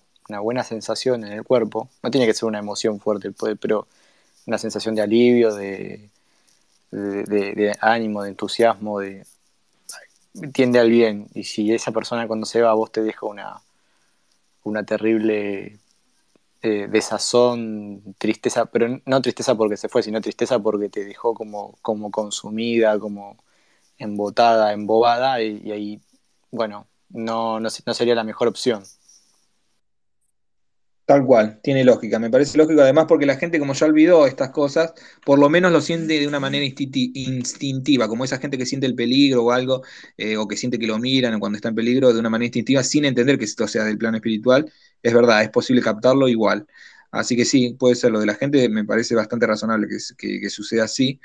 buena 0.43 0.65
sensación 0.65 1.25
en 1.25 1.33
el 1.33 1.45
cuerpo, 1.45 1.89
no 2.03 2.11
tiene 2.11 2.27
que 2.27 2.35
ser 2.35 2.47
una 2.47 2.59
emoción 2.59 3.01
fuerte, 3.01 3.33
pero 3.61 3.87
una 4.47 4.59
sensación 4.59 4.95
de 4.95 5.03
alivio, 5.03 5.55
de, 5.55 6.11
de, 6.91 7.77
ánimo, 7.81 8.23
de 8.23 8.31
entusiasmo, 8.31 9.01
de 9.01 9.25
tiende 10.53 10.79
al 10.79 10.91
bien. 10.91 11.29
Y 11.35 11.45
si 11.45 11.73
esa 11.73 11.93
persona 11.93 12.27
cuando 12.27 12.47
se 12.47 12.63
va, 12.63 12.71
a 12.71 12.75
vos 12.75 12.93
te 12.93 13.03
deja 13.03 13.27
una, 13.27 13.61
una 14.65 14.85
terrible 14.85 15.79
eh, 16.63 16.89
desazón, 16.89 18.15
tristeza, 18.19 18.67
pero 18.67 19.01
no 19.07 19.23
tristeza 19.23 19.55
porque 19.55 19.77
se 19.77 19.89
fue, 19.89 20.03
sino 20.03 20.21
tristeza 20.21 20.59
porque 20.59 20.89
te 20.89 21.05
dejó 21.05 21.35
como, 21.35 21.79
como 21.83 22.11
consumida, 22.11 22.99
como 22.99 23.37
embotada, 23.99 24.73
embobada, 24.73 25.43
y, 25.43 25.71
ahí, 25.73 26.01
bueno, 26.51 26.87
no, 27.11 27.61
no, 27.61 27.69
no 27.87 27.95
sería 27.95 28.15
la 28.15 28.25
mejor 28.25 28.49
opción. 28.49 28.85
Tal 31.09 31.25
cual, 31.25 31.59
tiene 31.63 31.85
lógica, 31.85 32.19
me 32.19 32.29
parece 32.29 32.59
lógico 32.59 32.83
además 32.83 33.07
porque 33.09 33.25
la 33.25 33.37
gente 33.37 33.59
como 33.59 33.73
ya 33.73 33.87
olvidó 33.87 34.27
estas 34.27 34.51
cosas, 34.51 34.93
por 35.25 35.39
lo 35.39 35.49
menos 35.49 35.73
lo 35.73 35.81
siente 35.81 36.21
de 36.21 36.29
una 36.29 36.39
manera 36.39 36.67
instintiva, 36.67 38.07
como 38.09 38.25
esa 38.25 38.37
gente 38.37 38.59
que 38.59 38.67
siente 38.67 38.87
el 38.87 38.95
peligro 38.95 39.45
o 39.45 39.51
algo, 39.51 39.83
eh, 40.19 40.37
o 40.37 40.47
que 40.47 40.59
siente 40.59 40.79
que 40.79 40.87
lo 40.87 40.99
miran 40.99 41.41
cuando 41.41 41.57
está 41.57 41.71
en 41.71 41.77
peligro 41.77 42.13
de 42.13 42.21
una 42.21 42.29
manera 42.29 42.49
instintiva 42.49 42.83
sin 42.83 43.07
entender 43.07 43.39
que 43.39 43.47
esto 43.47 43.67
sea 43.67 43.85
del 43.85 43.97
plano 43.97 44.19
espiritual, 44.19 44.71
es 45.03 45.15
verdad, 45.15 45.43
es 45.43 45.49
posible 45.49 45.81
captarlo 45.81 46.29
igual. 46.29 46.67
Así 47.11 47.37
que 47.37 47.47
sí, 47.47 47.75
puede 47.79 47.95
ser 47.95 48.11
lo 48.13 48.21
de 48.21 48.27
la 48.27 48.35
gente, 48.35 48.69
me 48.69 48.85
parece 48.85 49.15
bastante 49.15 49.47
razonable 49.47 49.89
que, 49.89 50.41
que 50.41 50.51
suceda 50.51 50.85
así. 50.85 51.19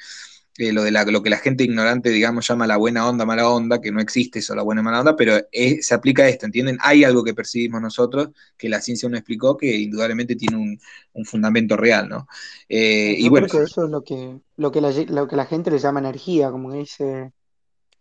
Eh, 0.58 0.72
lo 0.72 0.84
de 0.84 0.92
lo 0.92 1.24
que 1.24 1.32
la 1.32 1.38
gente 1.38 1.64
ignorante, 1.64 2.10
digamos, 2.10 2.48
llama 2.48 2.68
la 2.68 2.78
buena 2.78 3.08
onda, 3.08 3.26
mala 3.26 3.50
onda, 3.50 3.82
que 3.82 3.92
no 3.92 4.00
existe 4.00 4.38
eso, 4.38 4.54
la 4.54 4.62
buena 4.62 4.82
y 4.82 4.84
mala 4.84 5.00
onda, 5.00 5.16
pero 5.16 5.36
se 5.82 5.94
aplica 5.96 6.24
a 6.24 6.30
esto, 6.30 6.46
¿entienden? 6.46 6.78
Hay 6.82 7.04
algo 7.04 7.24
que 7.24 7.34
percibimos 7.34 7.82
nosotros 7.82 8.30
que 8.56 8.70
la 8.70 8.80
ciencia 8.80 9.10
no 9.10 9.18
explicó, 9.18 9.58
que 9.58 9.76
indudablemente 9.76 10.36
tiene 10.36 10.58
un, 10.58 11.26
fundamento 11.26 11.76
real, 11.76 12.08
¿no? 12.08 12.28
Eh, 12.70 13.16
y 13.18 13.30
bueno, 13.30 13.48
creo 13.48 13.62
que 13.62 13.66
eso 13.66 13.86
es 13.86 13.90
lo 13.90 14.04
que, 14.04 14.40
lo, 14.58 14.72
que 14.72 14.82
la, 14.82 14.92
lo 14.92 15.28
que 15.28 15.36
la 15.36 15.46
gente 15.46 15.72
le 15.72 15.80
llama 15.80 16.00
energía, 16.00 16.52
como 16.52 16.72
que 16.72 16.78
dice 16.78 17.32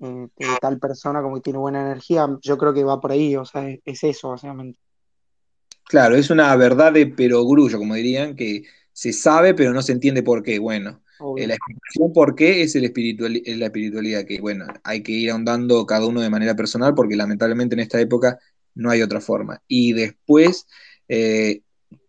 eh, 0.02 0.28
tal 0.60 0.80
persona 0.80 1.22
como 1.22 1.36
que 1.36 1.42
tiene 1.42 1.60
buena 1.60 1.80
energía, 1.80 2.28
yo 2.42 2.58
creo 2.58 2.74
que 2.74 2.82
va 2.82 3.00
por 3.00 3.12
ahí, 3.12 3.36
o 3.36 3.44
sea, 3.44 3.68
es, 3.84 4.02
eso, 4.02 4.30
básicamente. 4.30 4.78
Claro, 5.84 6.16
es 6.16 6.28
una 6.28 6.54
verdad 6.56 6.92
de 6.92 7.06
perogrullo, 7.06 7.78
como 7.78 7.94
dirían, 7.94 8.34
que 8.34 8.64
se 8.92 9.12
sabe, 9.12 9.54
pero 9.54 9.72
no 9.72 9.80
se 9.80 9.92
entiende 9.92 10.24
por 10.24 10.42
qué. 10.42 10.58
Bueno, 10.58 11.02
explicación 11.54 12.12
por 12.12 12.34
qué 12.34 12.62
es, 12.62 12.74
el 12.74 12.84
espiritual, 12.84 13.40
es 13.44 13.58
la 13.58 13.66
espiritualidad, 13.66 14.24
que 14.24 14.40
bueno, 14.40 14.66
hay 14.84 15.02
que 15.02 15.12
ir 15.12 15.30
ahondando 15.30 15.84
cada 15.86 16.06
uno 16.06 16.20
de 16.20 16.30
manera 16.30 16.54
personal 16.54 16.94
porque 16.94 17.16
lamentablemente 17.16 17.74
en 17.74 17.80
esta 17.80 18.00
época 18.00 18.38
no 18.74 18.90
hay 18.90 19.02
otra 19.02 19.20
forma. 19.20 19.62
Y 19.68 19.92
después, 19.92 20.66
eh, 21.08 21.62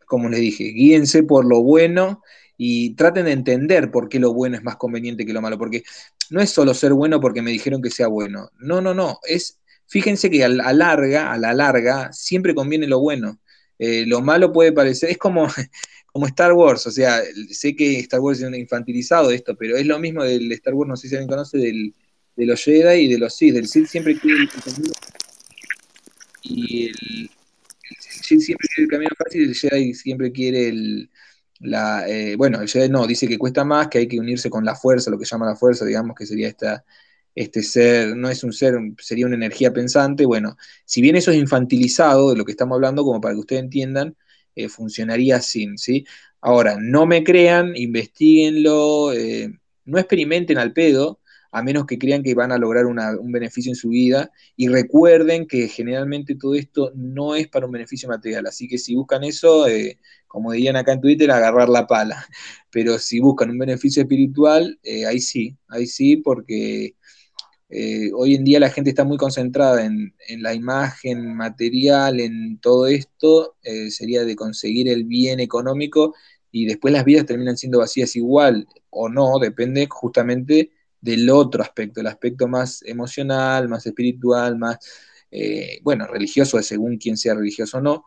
como 0.05 0.29
les 0.29 0.39
dije, 0.39 0.65
guíense 0.65 1.23
por 1.23 1.45
lo 1.45 1.61
bueno 1.61 2.21
y 2.57 2.95
traten 2.95 3.25
de 3.25 3.31
entender 3.31 3.91
por 3.91 4.09
qué 4.09 4.19
lo 4.19 4.33
bueno 4.33 4.55
es 4.55 4.63
más 4.63 4.77
conveniente 4.77 5.25
que 5.25 5.33
lo 5.33 5.41
malo, 5.41 5.57
porque 5.57 5.83
no 6.29 6.41
es 6.41 6.49
solo 6.49 6.73
ser 6.73 6.93
bueno 6.93 7.19
porque 7.19 7.41
me 7.41 7.51
dijeron 7.51 7.81
que 7.81 7.89
sea 7.89 8.07
bueno. 8.07 8.49
No, 8.59 8.81
no, 8.81 8.93
no, 8.93 9.19
es 9.27 9.59
fíjense 9.87 10.29
que 10.29 10.43
a 10.43 10.49
la 10.49 10.73
larga, 10.73 11.31
a 11.31 11.37
la 11.37 11.53
larga, 11.53 12.11
siempre 12.13 12.55
conviene 12.55 12.87
lo 12.87 12.99
bueno. 12.99 13.39
Eh, 13.79 14.05
lo 14.07 14.21
malo 14.21 14.51
puede 14.51 14.71
parecer, 14.71 15.09
es 15.09 15.17
como, 15.17 15.47
como 16.13 16.27
Star 16.27 16.53
Wars, 16.53 16.85
o 16.85 16.91
sea, 16.91 17.21
sé 17.49 17.75
que 17.75 17.99
Star 18.01 18.19
Wars 18.19 18.39
es 18.39 18.55
infantilizado 18.55 19.31
esto, 19.31 19.55
pero 19.57 19.75
es 19.75 19.87
lo 19.87 19.97
mismo 19.97 20.23
del 20.23 20.51
Star 20.51 20.75
Wars, 20.75 20.87
no 20.87 20.95
sé 20.95 21.09
si 21.09 21.15
alguien 21.15 21.27
conoce, 21.27 21.57
del, 21.57 21.95
de 22.35 22.45
los 22.45 22.63
Jedi 22.63 23.05
y 23.05 23.11
de 23.11 23.17
los 23.17 23.35
Sith. 23.35 23.55
Del 23.55 23.67
Sith 23.67 23.87
siempre 23.87 24.19
quiere 24.19 24.43
el 24.43 24.49
y 26.43 26.85
el, 26.87 27.29
Sith 27.99 28.41
siempre 28.41 28.67
quiere 28.67 28.83
el 28.83 28.89
camino 28.89 29.09
fácil 29.17 29.41
y 29.41 29.45
el 29.45 29.55
Jedi 29.55 29.93
siempre 29.95 30.31
quiere 30.31 30.67
el, 30.67 31.09
la, 31.59 32.07
eh, 32.07 32.35
bueno, 32.35 32.61
el 32.61 32.69
Jedi 32.69 32.89
no, 32.89 33.07
dice 33.07 33.27
que 33.27 33.39
cuesta 33.39 33.65
más, 33.65 33.87
que 33.87 33.97
hay 33.97 34.07
que 34.07 34.19
unirse 34.19 34.51
con 34.51 34.63
la 34.63 34.75
fuerza, 34.75 35.09
lo 35.09 35.17
que 35.17 35.25
llama 35.25 35.47
la 35.47 35.55
fuerza, 35.55 35.83
digamos 35.83 36.15
que 36.15 36.27
sería 36.27 36.47
esta, 36.47 36.85
este 37.33 37.63
ser, 37.63 38.15
no 38.15 38.29
es 38.29 38.43
un 38.43 38.53
ser, 38.53 38.75
sería 38.99 39.25
una 39.25 39.35
energía 39.35 39.73
pensante, 39.73 40.27
bueno, 40.27 40.57
si 40.85 41.01
bien 41.01 41.15
eso 41.15 41.31
es 41.31 41.37
infantilizado 41.37 42.29
de 42.29 42.37
lo 42.37 42.45
que 42.45 42.51
estamos 42.51 42.75
hablando, 42.75 43.03
como 43.03 43.19
para 43.19 43.33
que 43.33 43.39
ustedes 43.39 43.63
entiendan, 43.63 44.15
eh, 44.55 44.69
funcionaría 44.69 45.41
sin, 45.41 45.77
¿sí? 45.77 46.05
Ahora, 46.41 46.77
no 46.79 47.05
me 47.05 47.23
crean, 47.23 47.75
investiguenlo, 47.75 49.13
eh, 49.13 49.51
no 49.85 49.97
experimenten 49.97 50.57
al 50.57 50.73
pedo, 50.73 51.19
a 51.51 51.61
menos 51.61 51.85
que 51.85 51.99
crean 51.99 52.23
que 52.23 52.33
van 52.33 52.51
a 52.51 52.57
lograr 52.57 52.85
un 52.85 53.31
beneficio 53.31 53.71
en 53.71 53.75
su 53.75 53.89
vida, 53.89 54.31
y 54.55 54.67
recuerden 54.67 55.47
que 55.47 55.67
generalmente 55.67 56.35
todo 56.35 56.55
esto 56.55 56.91
no 56.95 57.35
es 57.35 57.47
para 57.47 57.67
un 57.67 57.71
beneficio 57.71 58.09
material, 58.09 58.47
así 58.47 58.67
que 58.67 58.77
si 58.77 58.95
buscan 58.95 59.23
eso, 59.23 59.67
eh, 59.67 59.99
como 60.27 60.51
dirían 60.51 60.75
acá 60.75 60.93
en 60.93 61.01
Twitter, 61.01 61.29
agarrar 61.31 61.69
la 61.69 61.85
pala, 61.85 62.25
pero 62.71 62.97
si 62.97 63.19
buscan 63.19 63.51
un 63.51 63.59
beneficio 63.59 64.01
espiritual, 64.01 64.79
ahí 65.07 65.19
sí, 65.19 65.55
ahí 65.67 65.85
sí, 65.85 66.17
porque 66.17 66.95
eh, 67.75 68.11
hoy 68.13 68.35
en 68.35 68.43
día 68.43 68.59
la 68.59 68.69
gente 68.69 68.91
está 68.91 69.03
muy 69.03 69.17
concentrada 69.17 69.83
en, 69.83 70.13
la 70.43 70.53
imagen 70.53 71.35
material, 71.35 72.19
en 72.19 72.59
todo 72.59 72.85
esto, 72.85 73.55
eh, 73.63 73.89
sería 73.89 74.23
de 74.25 74.35
conseguir 74.35 74.89
el 74.89 75.05
bien 75.05 75.39
económico 75.39 76.13
y 76.51 76.67
después 76.67 76.93
las 76.93 77.03
vidas 77.03 77.25
terminan 77.25 77.57
siendo 77.57 77.79
vacías 77.79 78.15
igual 78.15 78.67
o 78.91 79.09
no, 79.09 79.39
depende 79.39 79.87
justamente 79.89 80.69
del 81.01 81.27
otro 81.31 81.63
aspecto, 81.63 82.01
el 82.01 82.07
aspecto 82.07 82.47
más 82.47 82.83
emocional, 82.85 83.67
más 83.67 83.87
espiritual, 83.87 84.55
más, 84.55 84.77
eh, 85.31 85.79
bueno, 85.81 86.05
religioso, 86.05 86.61
según 86.61 86.97
quien 86.97 87.17
sea 87.17 87.33
religioso 87.33 87.79
o 87.79 87.81
no. 87.81 88.05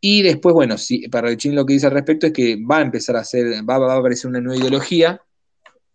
Y 0.00 0.22
después, 0.22 0.54
bueno, 0.54 0.78
sí, 0.78 1.08
para 1.08 1.36
Chin 1.36 1.54
lo 1.54 1.66
que 1.66 1.74
dice 1.74 1.86
al 1.88 1.92
respecto 1.92 2.26
es 2.26 2.32
que 2.32 2.56
va 2.56 2.78
a 2.78 2.82
empezar 2.82 3.16
a 3.16 3.20
hacer, 3.20 3.46
va, 3.68 3.78
va 3.78 3.94
a 3.94 3.98
aparecer 3.98 4.30
una 4.30 4.40
nueva 4.40 4.58
ideología 4.58 5.20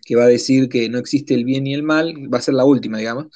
que 0.09 0.15
va 0.15 0.23
a 0.23 0.27
decir 0.27 0.69
que 0.69 0.89
no 0.89 0.97
existe 0.97 1.35
el 1.35 1.45
bien 1.45 1.67
y 1.67 1.75
el 1.75 1.83
mal, 1.83 2.33
va 2.33 2.39
a 2.39 2.41
ser 2.41 2.55
la 2.55 2.65
última, 2.65 2.97
digamos, 2.97 3.27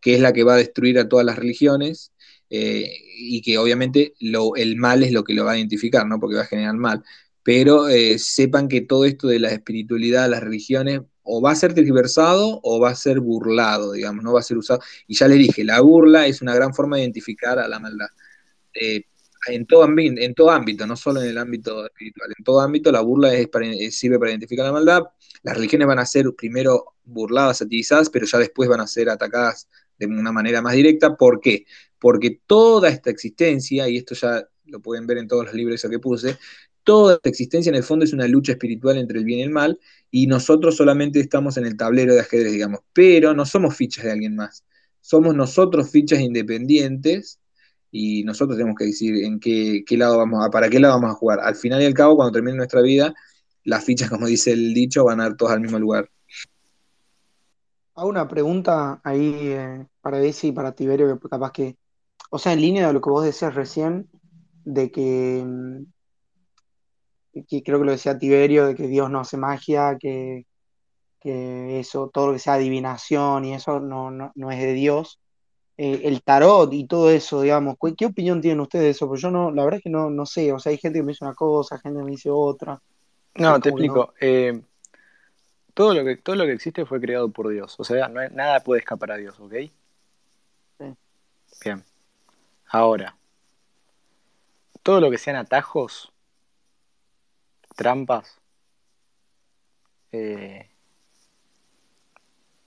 que 0.00 0.14
es 0.14 0.20
la 0.22 0.32
que 0.32 0.42
va 0.42 0.54
a 0.54 0.56
destruir 0.56 0.98
a 0.98 1.06
todas 1.06 1.26
las 1.26 1.36
religiones 1.36 2.12
eh, 2.48 2.90
y 3.18 3.42
que 3.42 3.58
obviamente 3.58 4.14
lo, 4.20 4.56
el 4.56 4.76
mal 4.76 5.02
es 5.02 5.12
lo 5.12 5.22
que 5.22 5.34
lo 5.34 5.44
va 5.44 5.52
a 5.52 5.58
identificar, 5.58 6.06
¿no? 6.06 6.18
Porque 6.18 6.36
va 6.36 6.42
a 6.44 6.46
generar 6.46 6.76
mal. 6.76 7.02
Pero 7.42 7.90
eh, 7.90 8.18
sepan 8.18 8.68
que 8.68 8.80
todo 8.80 9.04
esto 9.04 9.28
de 9.28 9.38
la 9.38 9.50
espiritualidad, 9.50 10.30
las 10.30 10.42
religiones, 10.42 11.02
o 11.24 11.42
va 11.42 11.50
a 11.50 11.56
ser 11.56 11.74
tergiversado 11.74 12.58
o 12.62 12.80
va 12.80 12.88
a 12.88 12.94
ser 12.94 13.20
burlado, 13.20 13.92
digamos, 13.92 14.24
no 14.24 14.32
va 14.32 14.40
a 14.40 14.42
ser 14.42 14.56
usado. 14.56 14.80
Y 15.06 15.16
ya 15.16 15.28
les 15.28 15.36
dije, 15.36 15.62
la 15.62 15.82
burla 15.82 16.26
es 16.26 16.40
una 16.40 16.54
gran 16.54 16.72
forma 16.72 16.96
de 16.96 17.02
identificar 17.02 17.58
a 17.58 17.68
la 17.68 17.78
maldad. 17.78 18.08
Eh, 18.72 19.04
en 19.48 19.66
todo, 19.66 19.86
en 19.94 20.34
todo 20.34 20.50
ámbito, 20.50 20.86
no 20.86 20.96
solo 20.96 21.20
en 21.20 21.28
el 21.28 21.36
ámbito 21.36 21.84
espiritual, 21.84 22.32
en 22.34 22.44
todo 22.44 22.60
ámbito 22.60 22.90
la 22.90 23.02
burla 23.02 23.34
es 23.34 23.94
sirve 23.94 24.18
para 24.18 24.30
identificar 24.30 24.64
la 24.64 24.72
maldad. 24.72 25.02
Las 25.44 25.56
religiones 25.56 25.86
van 25.86 26.00
a 26.00 26.06
ser 26.06 26.26
primero 26.36 26.94
burladas, 27.04 27.58
satirizadas, 27.58 28.10
pero 28.10 28.26
ya 28.26 28.38
después 28.38 28.68
van 28.68 28.80
a 28.80 28.86
ser 28.86 29.10
atacadas 29.10 29.68
de 29.98 30.06
una 30.06 30.32
manera 30.32 30.60
más 30.62 30.74
directa. 30.74 31.16
¿Por 31.16 31.38
qué? 31.40 31.66
Porque 32.00 32.40
toda 32.46 32.88
esta 32.88 33.10
existencia, 33.10 33.88
y 33.88 33.98
esto 33.98 34.14
ya 34.16 34.48
lo 34.64 34.80
pueden 34.80 35.06
ver 35.06 35.18
en 35.18 35.28
todos 35.28 35.44
los 35.44 35.54
libros 35.54 35.86
que 35.88 35.98
puse, 35.98 36.38
toda 36.82 37.14
esta 37.14 37.28
existencia 37.28 37.68
en 37.70 37.76
el 37.76 37.82
fondo 37.82 38.06
es 38.06 38.12
una 38.14 38.26
lucha 38.26 38.52
espiritual 38.52 38.96
entre 38.96 39.18
el 39.18 39.24
bien 39.24 39.40
y 39.40 39.42
el 39.42 39.50
mal, 39.50 39.78
y 40.10 40.26
nosotros 40.26 40.76
solamente 40.76 41.20
estamos 41.20 41.58
en 41.58 41.66
el 41.66 41.76
tablero 41.76 42.14
de 42.14 42.20
ajedrez, 42.20 42.52
digamos, 42.52 42.80
pero 42.94 43.34
no 43.34 43.44
somos 43.44 43.76
fichas 43.76 44.04
de 44.04 44.12
alguien 44.12 44.36
más. 44.36 44.64
Somos 45.02 45.34
nosotros 45.34 45.90
fichas 45.90 46.20
independientes 46.20 47.38
y 47.90 48.24
nosotros 48.24 48.56
tenemos 48.56 48.78
que 48.78 48.86
decir 48.86 49.22
en 49.24 49.38
qué, 49.38 49.84
lado 49.90 50.16
vamos 50.16 50.44
a, 50.44 50.50
para 50.50 50.70
qué 50.70 50.80
lado 50.80 50.94
vamos 50.94 51.10
a 51.10 51.14
jugar. 51.18 51.40
Al 51.40 51.54
final 51.54 51.82
y 51.82 51.84
al 51.84 51.94
cabo, 51.94 52.16
cuando 52.16 52.32
termine 52.32 52.56
nuestra 52.56 52.80
vida, 52.80 53.14
las 53.64 53.84
fichas, 53.84 54.10
como 54.10 54.26
dice 54.26 54.52
el 54.52 54.72
dicho, 54.74 55.04
van 55.04 55.20
a 55.20 55.26
ir 55.26 55.36
todas 55.36 55.54
al 55.54 55.60
mismo 55.60 55.78
lugar. 55.78 56.08
Hago 57.96 58.08
una 58.08 58.28
pregunta 58.28 59.00
ahí 59.04 59.32
eh, 59.36 59.86
para 60.00 60.18
Desi 60.18 60.48
y 60.48 60.52
para 60.52 60.72
Tiberio, 60.72 61.18
que 61.20 61.28
capaz 61.28 61.52
que, 61.52 61.76
o 62.30 62.38
sea, 62.38 62.52
en 62.52 62.60
línea 62.60 62.86
de 62.86 62.92
lo 62.92 63.00
que 63.00 63.10
vos 63.10 63.24
decías 63.24 63.54
recién, 63.54 64.08
de 64.64 64.90
que, 64.90 65.44
mm, 65.46 65.84
que 67.48 67.62
creo 67.62 67.78
que 67.78 67.84
lo 67.84 67.92
decía 67.92 68.18
Tiberio, 68.18 68.66
de 68.66 68.74
que 68.74 68.88
Dios 68.88 69.10
no 69.10 69.20
hace 69.20 69.36
magia, 69.36 69.96
que, 69.98 70.46
que 71.20 71.80
eso, 71.80 72.10
todo 72.12 72.28
lo 72.28 72.32
que 72.34 72.38
sea 72.38 72.54
adivinación 72.54 73.44
y 73.44 73.54
eso 73.54 73.80
no, 73.80 74.10
no, 74.10 74.32
no 74.34 74.50
es 74.50 74.58
de 74.60 74.72
Dios. 74.74 75.20
Eh, 75.76 76.02
el 76.04 76.22
tarot 76.22 76.72
y 76.72 76.86
todo 76.86 77.10
eso, 77.10 77.42
digamos. 77.42 77.76
¿Qué, 77.96 78.06
opinión 78.06 78.40
tienen 78.40 78.60
ustedes 78.60 78.84
de 78.84 78.90
eso? 78.90 79.08
Porque 79.08 79.22
yo 79.22 79.30
no, 79.30 79.50
la 79.50 79.64
verdad 79.64 79.78
es 79.78 79.84
que 79.84 79.90
no, 79.90 80.10
no 80.10 80.26
sé, 80.26 80.52
o 80.52 80.58
sea, 80.58 80.70
hay 80.70 80.78
gente 80.78 80.98
que 81.00 81.02
me 81.04 81.12
dice 81.12 81.24
una 81.24 81.34
cosa, 81.34 81.78
gente 81.78 81.98
que 81.98 82.04
me 82.04 82.10
dice 82.12 82.30
otra. 82.30 82.80
No, 83.36 83.60
te 83.60 83.70
explico. 83.70 84.14
Eh, 84.20 84.60
todo, 85.74 85.94
lo 85.94 86.04
que, 86.04 86.16
todo 86.16 86.36
lo 86.36 86.44
que 86.44 86.52
existe 86.52 86.86
fue 86.86 87.00
creado 87.00 87.30
por 87.30 87.48
Dios, 87.48 87.74
o 87.78 87.84
sea, 87.84 88.08
no 88.08 88.26
nada 88.30 88.60
puede 88.60 88.80
escapar 88.80 89.12
a 89.12 89.16
Dios, 89.16 89.38
¿ok? 89.40 89.54
Sí. 90.78 90.96
Bien. 91.64 91.84
Ahora, 92.68 93.16
todo 94.82 95.00
lo 95.00 95.10
que 95.10 95.18
sean 95.18 95.36
atajos, 95.36 96.12
trampas, 97.74 98.38
eh, 100.12 100.68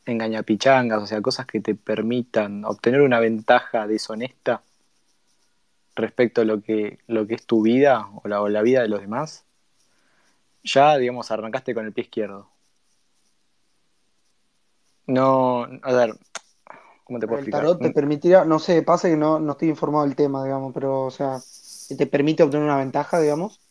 engañapichangas, 0.06 1.04
o 1.04 1.08
sea, 1.08 1.22
cosas 1.22 1.46
que 1.46 1.60
te 1.62 1.76
permitan 1.76 2.66
obtener 2.66 3.02
una 3.02 3.20
ventaja 3.20 3.88
deshonesta 3.88 4.64
respecto 5.96 6.42
a 6.42 6.46
lo 6.46 6.62
que, 6.62 7.00
lo 7.08 7.26
que 7.28 7.36
es 7.36 7.46
tu 7.46 7.62
vida 7.62 8.10
o 8.22 8.28
la, 8.28 8.42
o 8.42 8.50
la 8.50 8.62
vida 8.62 8.82
de 8.82 8.90
los 8.90 9.02
demás, 9.02 9.47
ya, 10.68 10.98
digamos, 10.98 11.32
arrancaste 11.32 11.74
con 11.74 11.86
el 11.86 11.94
pie 11.94 12.04
izquierdo. 12.04 12.50
No, 15.08 15.64
a 15.64 15.94
ver, 15.94 16.14
¿cómo 17.06 17.20
te 17.20 17.28
puedo 17.28 17.40
explicar? 17.40 17.62
Tarot 17.62 17.82
te 17.82 17.92
permitiría, 17.92 18.44
no 18.44 18.60
sé, 18.60 18.82
pasa 18.84 19.08
que 19.08 19.16
no, 19.16 19.40
no 19.40 19.54
estoy 19.54 19.70
informado 19.70 20.06
del 20.06 20.16
tema, 20.16 20.44
digamos, 20.44 20.74
pero, 20.74 21.06
o 21.06 21.12
sea, 21.12 21.40
¿te 21.96 22.06
permite 22.06 22.44
obtener 22.44 22.66
una 22.66 22.78
ventaja, 22.78 23.20
digamos? 23.20 23.62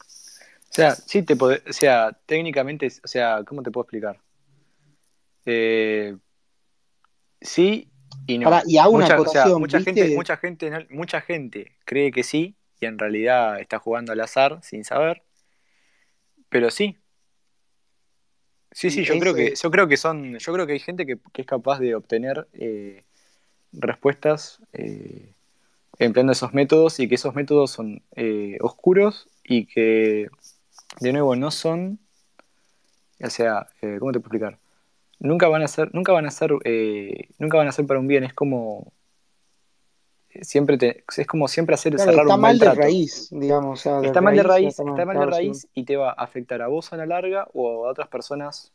O 0.00 0.74
sea, 0.78 0.94
sí 0.94 1.22
te 1.22 1.34
puede, 1.34 1.62
o 1.68 1.72
sea, 1.72 2.16
técnicamente, 2.24 2.86
o 3.02 3.08
sea, 3.08 3.42
¿cómo 3.44 3.62
te 3.62 3.72
puedo 3.72 3.82
explicar? 3.82 4.20
Eh, 5.44 6.16
sí 7.40 7.90
y 8.26 8.38
no. 8.38 8.50
y 8.66 8.78
mucha, 8.90 9.16
mucha 9.16 9.80
gente, 9.80 10.14
mucha 10.14 10.36
gente, 10.36 10.86
mucha 10.90 11.20
gente 11.20 11.72
cree 11.84 12.12
que 12.12 12.22
sí 12.22 12.54
y 12.80 12.86
en 12.86 12.98
realidad 12.98 13.58
está 13.58 13.78
jugando 13.78 14.12
al 14.12 14.20
azar 14.20 14.60
sin 14.62 14.84
saber. 14.84 15.22
Pero 16.48 16.70
sí. 16.70 16.96
Sí, 18.70 18.90
sí, 18.90 19.04
yo 19.04 19.18
creo 19.18 19.34
que, 19.34 19.54
yo 19.54 19.70
creo 19.70 19.88
que 19.88 19.96
son, 19.96 20.38
yo 20.38 20.52
creo 20.52 20.66
que 20.66 20.74
hay 20.74 20.78
gente 20.78 21.06
que, 21.06 21.18
es 21.34 21.46
capaz 21.46 21.78
de 21.78 21.94
obtener 21.94 22.46
eh, 22.52 23.02
respuestas 23.72 24.60
eh, 24.72 25.32
empleando 25.98 26.32
esos 26.32 26.52
métodos 26.54 27.00
y 27.00 27.08
que 27.08 27.16
esos 27.16 27.34
métodos 27.34 27.70
son 27.72 28.02
oscuros 28.60 29.28
y 29.42 29.66
que 29.66 30.28
de 31.00 31.12
nuevo 31.12 31.34
no 31.34 31.50
son, 31.50 31.98
o 33.20 33.30
sea, 33.30 33.68
¿cómo 33.80 34.12
te 34.12 34.20
puedo 34.20 34.36
explicar? 34.36 34.58
nunca 35.18 35.48
van 35.48 35.62
a 35.62 35.68
ser, 35.68 35.94
nunca 35.94 36.12
van 36.12 36.26
a 36.26 36.30
ser, 36.30 36.52
eh, 36.64 37.28
nunca 37.38 37.58
van 37.58 37.68
a 37.68 37.72
ser 37.72 37.86
para 37.86 38.00
un 38.00 38.08
bien, 38.08 38.24
es 38.24 38.34
como 38.34 38.92
siempre 40.42 40.78
te, 40.78 41.04
es 41.16 41.26
como 41.26 41.48
siempre 41.48 41.74
hacer 41.74 41.94
claro, 41.94 42.10
cerrar 42.10 42.26
está 42.26 42.36
mal 42.36 42.58
de 42.58 42.74
raíz, 42.74 43.28
digamos. 43.30 43.84
está 43.86 44.20
mal 44.20 44.36
de 44.36 44.42
raíz, 44.42 44.68
está 44.68 45.04
mal, 45.04 45.18
de 45.18 45.26
raíz 45.26 45.68
y 45.74 45.84
te 45.84 45.96
va 45.96 46.10
a 46.10 46.24
afectar 46.24 46.62
a 46.62 46.68
vos 46.68 46.92
a 46.92 46.96
la 46.96 47.06
larga 47.06 47.48
o 47.52 47.86
a 47.86 47.90
otras 47.90 48.08
personas 48.08 48.72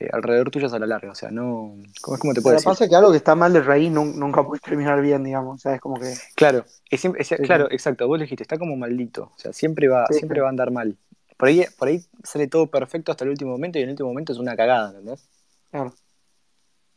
eh, 0.00 0.08
alrededor 0.12 0.50
tuyas 0.50 0.72
a 0.72 0.78
la 0.78 0.86
larga. 0.86 1.12
O 1.12 1.14
sea, 1.14 1.30
no. 1.30 1.76
¿Cómo 2.00 2.14
es 2.14 2.20
como 2.20 2.34
te 2.34 2.40
puedo 2.40 2.54
decir? 2.54 2.64
pasa 2.64 2.88
que 2.88 2.96
algo 2.96 3.10
que 3.10 3.18
está 3.18 3.34
mal 3.34 3.52
de 3.52 3.60
raíz 3.60 3.90
nunca 3.90 4.44
puedes 4.46 4.62
terminar 4.62 5.00
bien, 5.00 5.22
digamos. 5.22 5.56
O 5.56 5.58
sea, 5.58 5.74
es 5.74 5.80
como 5.80 6.00
que. 6.00 6.12
Claro, 6.34 6.64
es, 6.90 7.02
claro, 7.42 7.70
exacto. 7.70 8.06
Vos 8.08 8.20
dijiste, 8.20 8.42
está 8.42 8.58
como 8.58 8.76
maldito. 8.76 9.32
O 9.34 9.38
sea, 9.38 9.52
siempre 9.52 9.88
va, 9.88 10.06
siempre 10.10 10.40
va 10.40 10.46
a 10.46 10.50
andar 10.50 10.70
mal. 10.70 10.96
Por 11.36 11.48
ahí, 11.48 11.64
por 11.78 11.88
ahí 11.88 12.02
sale 12.22 12.46
todo 12.46 12.68
perfecto 12.68 13.10
hasta 13.10 13.24
el 13.24 13.30
último 13.30 13.50
momento 13.50 13.78
y 13.78 13.82
en 13.82 13.88
el 13.88 13.92
último 13.92 14.08
momento 14.08 14.32
es 14.32 14.38
una 14.38 14.56
cagada, 14.56 14.90
¿entendés? 14.90 15.28
Claro. 15.70 15.92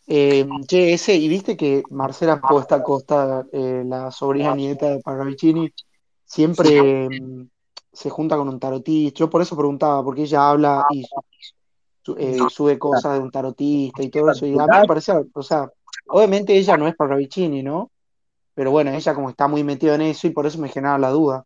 Eh, 0.08 0.48
che, 0.68 0.94
ese, 0.94 1.16
y 1.16 1.28
viste 1.28 1.58
que 1.58 1.84
Marcela 1.90 2.40
Costa 2.40 2.84
Costa, 2.84 3.46
eh, 3.52 3.84
la 3.86 4.12
sobrina 4.12 4.54
nieta 4.54 4.90
de 4.90 5.00
Parravicini, 5.00 5.74
siempre 6.24 7.10
mm, 7.10 7.48
se 7.92 8.10
junta 8.10 8.38
con 8.38 8.50
un 8.50 8.60
tarotista. 8.60 9.20
Yo 9.20 9.30
por 9.30 9.42
eso 9.42 9.58
preguntaba, 9.58 10.04
porque 10.04 10.24
ella 10.24 10.50
habla 10.50 10.86
y 10.92 11.06
eh, 12.18 12.38
sube 12.50 12.78
cosas 12.78 13.14
de 13.14 13.20
un 13.20 13.32
tarotista 13.32 14.04
y 14.04 14.10
todo 14.10 14.32
eso. 14.32 14.46
Y 14.46 14.54
a 14.54 14.68
mí 14.68 14.80
me 14.82 14.86
parece, 14.86 15.14
o 15.34 15.44
sea, 15.44 15.70
obviamente 16.08 16.56
ella 16.56 16.78
no 16.78 16.88
es 16.88 16.96
Parravicini, 16.96 17.64
¿no? 17.64 17.90
Pero 18.54 18.72
bueno, 18.72 18.92
ella 18.92 19.14
como 19.16 19.30
está 19.30 19.48
muy 19.48 19.64
metida 19.64 19.96
en 19.96 20.02
eso 20.02 20.28
y 20.28 20.30
por 20.30 20.46
eso 20.46 20.60
me 20.60 20.70
genera 20.70 20.98
la 20.98 21.10
duda. 21.10 21.46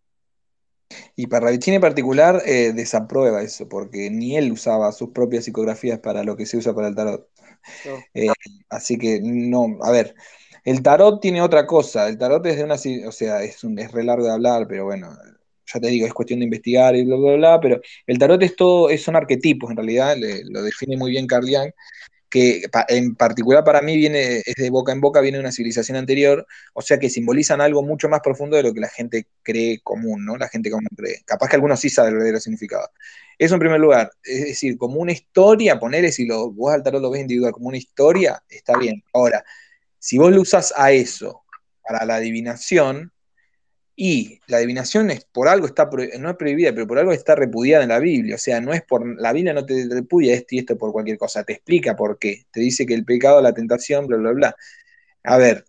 Y 1.16 1.28
Parravicini 1.28 1.76
en 1.76 1.82
particular 1.82 2.42
eh, 2.46 2.74
desaprueba 2.74 3.42
eso, 3.42 3.70
porque 3.70 4.10
ni 4.10 4.36
él 4.36 4.52
usaba 4.52 4.92
sus 4.92 5.10
propias 5.10 5.46
psicografías 5.46 6.00
para 6.00 6.24
lo 6.24 6.36
que 6.36 6.46
se 6.46 6.58
usa 6.58 6.74
para 6.74 6.90
el 6.90 6.96
tarot. 6.96 7.28
Eh, 8.14 8.28
así 8.70 8.98
que 8.98 9.20
no, 9.22 9.78
a 9.82 9.92
ver, 9.92 10.16
el 10.66 10.82
tarot 10.82 11.22
tiene 11.22 11.42
otra 11.42 11.66
cosa, 11.66 12.08
el 12.08 12.18
tarot 12.18 12.46
es 12.46 12.58
de 12.58 12.64
una, 12.64 12.76
o 12.76 13.12
sea, 13.12 13.44
es, 13.44 13.64
un, 13.64 13.80
es 13.80 13.94
largo 13.94 14.26
de 14.26 14.32
hablar, 14.32 14.68
pero 14.68 14.86
bueno, 14.86 15.16
ya 15.66 15.80
te 15.80 15.88
digo, 15.88 16.06
es 16.06 16.14
cuestión 16.14 16.40
de 16.40 16.46
investigar 16.46 16.96
y 16.96 17.06
bla, 17.06 17.16
bla, 17.18 17.36
bla, 17.36 17.60
pero 17.60 17.82
el 18.08 18.18
tarot 18.18 18.42
es 18.44 18.56
todo, 18.56 18.96
son 18.98 19.16
arquetipos 19.16 19.70
en 19.70 19.78
realidad, 19.78 20.16
lo 20.50 20.62
define 20.64 20.98
muy 20.98 21.12
bien 21.12 21.28
Carl 21.28 21.48
que 22.30 22.62
en 22.90 23.16
particular 23.16 23.64
para 23.64 23.82
mí 23.82 23.98
viene, 23.98 24.38
es 24.46 24.56
de 24.56 24.70
boca 24.70 24.92
en 24.92 25.02
boca, 25.02 25.20
viene 25.20 25.38
de 25.38 25.44
una 25.44 25.52
civilización 25.52 25.98
anterior, 25.98 26.46
o 26.74 26.82
sea 26.82 27.00
que 27.00 27.10
simbolizan 27.10 27.60
algo 27.60 27.82
mucho 27.82 28.08
más 28.08 28.22
profundo 28.22 28.56
de 28.56 28.64
lo 28.64 28.74
que 28.74 28.80
la 28.80 28.90
gente 28.90 29.26
cree 29.42 29.80
común, 29.82 30.26
¿no? 30.26 30.38
La 30.38 30.48
gente 30.48 30.70
común 30.70 30.88
cree. 30.96 31.22
Capaz 31.26 31.50
que 31.50 31.56
algunos 31.56 31.80
sí 31.80 31.90
saben 31.90 32.10
el 32.12 32.18
verdadero 32.18 32.40
significado. 32.40 32.90
Eso 33.40 33.56
en 33.56 33.60
primer 33.60 33.80
lugar, 33.80 34.12
es 34.24 34.42
decir, 34.46 34.78
como 34.78 35.00
una 35.00 35.14
historia, 35.14 35.80
ponerle 35.80 36.12
si 36.12 36.28
lo, 36.28 36.52
vos 36.52 36.74
al 36.74 36.84
tarot 36.84 37.02
lo 37.02 37.10
ves 37.10 37.22
individual 37.22 37.54
como 37.54 37.70
una 37.70 37.78
historia, 37.78 38.44
está 38.50 38.78
bien. 38.78 39.04
Ahora, 39.14 39.44
si 39.98 40.20
vos 40.20 40.32
lo 40.32 40.42
usas 40.42 40.72
a 40.78 40.92
eso 40.92 41.42
para 41.82 42.06
la 42.06 42.16
adivinación, 42.16 43.12
y 44.02 44.40
la 44.48 44.58
adivinación 44.58 45.12
es 45.12 45.26
por 45.26 45.50
algo 45.50 45.66
está 45.66 45.90
no 46.20 46.30
es 46.30 46.38
prohibida, 46.38 46.72
pero 46.72 46.88
por 46.88 47.00
algo 47.00 47.12
está 47.12 47.36
repudiada 47.36 47.84
en 47.84 47.90
la 47.90 48.00
Biblia. 48.00 48.36
O 48.36 48.38
sea, 48.38 48.62
no 48.62 48.72
es 48.72 48.82
por 48.82 49.06
la 49.20 49.34
Biblia 49.34 49.52
no 49.52 49.66
te 49.66 49.90
repudia 49.92 50.34
esto 50.36 50.56
y 50.56 50.60
esto 50.60 50.78
por 50.78 50.94
cualquier 50.94 51.18
cosa, 51.18 51.44
te 51.44 51.52
explica 51.52 51.98
por 51.98 52.18
qué. 52.18 52.46
Te 52.50 52.62
dice 52.62 52.86
que 52.86 52.94
el 52.94 53.04
pecado, 53.04 53.42
la 53.42 53.54
tentación, 53.54 54.08
bla, 54.08 54.16
bla, 54.16 54.32
bla. 54.32 54.56
A 55.24 55.36
ver, 55.36 55.66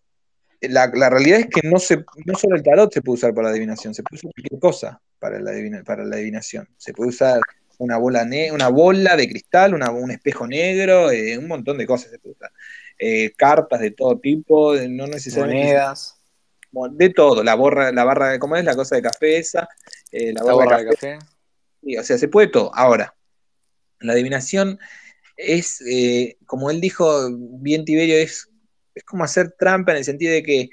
la, 0.61 0.87
realidad 1.11 1.41
es 1.41 1.47
que 1.49 1.69
no, 1.69 1.81
se, 1.81 2.05
no 2.25 2.37
solo 2.37 2.55
el 2.55 2.63
tarot 2.63 2.93
se 2.95 3.03
puede 3.03 3.15
usar 3.17 3.35
para 3.35 3.49
la 3.49 3.51
adivinación, 3.51 3.95
se 3.95 4.05
puede 4.05 4.21
usar 4.21 4.31
cualquier 4.33 4.61
cosa 4.61 5.03
para 5.19 5.41
la, 5.41 5.83
para 5.83 6.05
la 6.05 6.15
adivinación. 6.15 6.69
Se 6.77 6.93
puede 6.93 7.11
usar 7.11 7.41
una 7.81 7.97
bola, 7.97 8.29
una 8.53 8.69
bola 8.69 9.17
de 9.17 9.29
cristal, 9.29 9.73
una, 9.75 9.91
un 9.91 10.11
espejo 10.11 10.47
negro, 10.47 11.11
eh, 11.11 11.39
un 11.39 11.49
montón 11.49 11.79
de 11.79 11.87
cosas. 11.87 12.13
Eh, 12.99 13.33
cartas 13.37 13.81
de 13.81 13.93
todo 13.93 14.19
tipo, 14.19 14.75
no 14.77 15.07
necesariamente. 15.07 15.75
Monedas 15.75 16.17
de 16.93 17.11
todo, 17.11 17.43
la 17.43 17.55
borra, 17.55 17.91
la 17.91 18.05
barra 18.05 18.29
de, 18.29 18.39
¿cómo 18.39 18.55
es? 18.57 18.65
La 18.65 18.77
cosa 18.77 18.97
de 18.97 19.03
café 19.03 19.39
esa, 19.39 19.67
eh, 20.13 20.33
la, 20.35 20.45
barra, 20.55 20.79
de 20.79 20.91
café. 20.91 21.19
o 21.99 22.05
sea, 22.05 22.19
se 22.19 22.29
puede 22.29 22.49
todo. 22.49 22.71
Ahora, 22.75 23.17
la 24.01 24.13
adivinación, 24.13 24.79
es, 25.37 25.83
eh, 25.89 26.37
como 26.45 26.71
él 26.71 26.83
dijo 26.83 27.29
bien 27.33 27.87
Tiberio, 27.87 28.17
es, 28.19 28.51
es 28.95 29.05
como 29.05 29.25
hacer 29.25 29.53
trampa 29.59 29.93
en 29.93 29.99
el 29.99 30.05
sentido 30.05 30.33
de 30.33 30.43
que, 30.43 30.69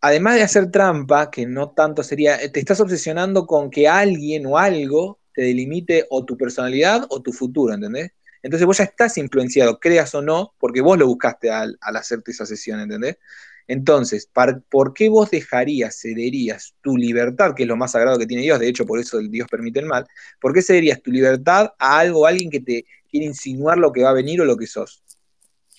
además 0.00 0.36
de 0.36 0.42
hacer 0.42 0.70
trampa, 0.70 1.30
que 1.30 1.44
no 1.44 1.72
tanto 1.72 2.02
sería, 2.02 2.38
te 2.50 2.60
estás 2.60 2.80
obsesionando 2.80 3.46
con 3.46 3.70
que 3.70 3.88
alguien 3.88 4.46
o 4.46 4.56
algo 4.56 5.20
te 5.34 5.42
delimite 5.42 6.06
o 6.10 6.24
tu 6.24 6.36
personalidad 6.36 7.06
o 7.10 7.20
tu 7.20 7.32
futuro, 7.32 7.74
¿entendés? 7.74 8.12
Entonces 8.42 8.66
vos 8.66 8.78
ya 8.78 8.84
estás 8.84 9.16
influenciado, 9.18 9.80
creas 9.80 10.14
o 10.14 10.22
no, 10.22 10.54
porque 10.58 10.80
vos 10.80 10.98
lo 10.98 11.06
buscaste 11.06 11.50
al, 11.50 11.78
hacerte 11.80 12.30
esa 12.30 12.46
sesión, 12.46 12.80
¿entendés? 12.80 13.18
Entonces, 13.66 14.30
¿por 14.68 14.92
qué 14.92 15.08
vos 15.08 15.30
dejarías, 15.30 15.98
cederías 15.98 16.74
tu 16.82 16.98
libertad, 16.98 17.54
que 17.54 17.62
es 17.62 17.68
lo 17.68 17.76
más 17.76 17.92
sagrado 17.92 18.18
que 18.18 18.26
tiene 18.26 18.42
Dios? 18.42 18.60
De 18.60 18.68
hecho, 18.68 18.84
por 18.84 18.98
eso 18.98 19.18
el 19.18 19.30
Dios 19.30 19.48
permite 19.50 19.80
el 19.80 19.86
mal. 19.86 20.06
¿Por 20.38 20.52
qué 20.52 20.60
cederías 20.60 21.00
tu 21.00 21.10
libertad 21.10 21.72
a 21.78 21.98
algo, 21.98 22.20
o 22.20 22.26
alguien 22.26 22.50
que 22.50 22.60
te 22.60 22.84
quiere 23.10 23.24
insinuar 23.24 23.78
lo 23.78 23.90
que 23.90 24.02
va 24.02 24.10
a 24.10 24.12
venir 24.14 24.42
o 24.42 24.44
lo 24.44 24.58
que 24.58 24.66
sos? 24.66 25.02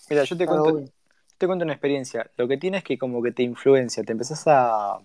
Mira, 0.10 0.24
yo 0.24 0.36
te 0.36 0.48
cuento, 0.48 0.92
te 1.38 1.46
cuento 1.46 1.64
una 1.64 1.74
experiencia. 1.74 2.32
Lo 2.38 2.48
que 2.48 2.58
tienes 2.58 2.80
es 2.80 2.84
que 2.84 2.98
como 2.98 3.22
que 3.22 3.32
te 3.32 3.44
influencia, 3.44 4.04
te 4.04 4.14
empezás 4.14 4.44
a 4.48 4.98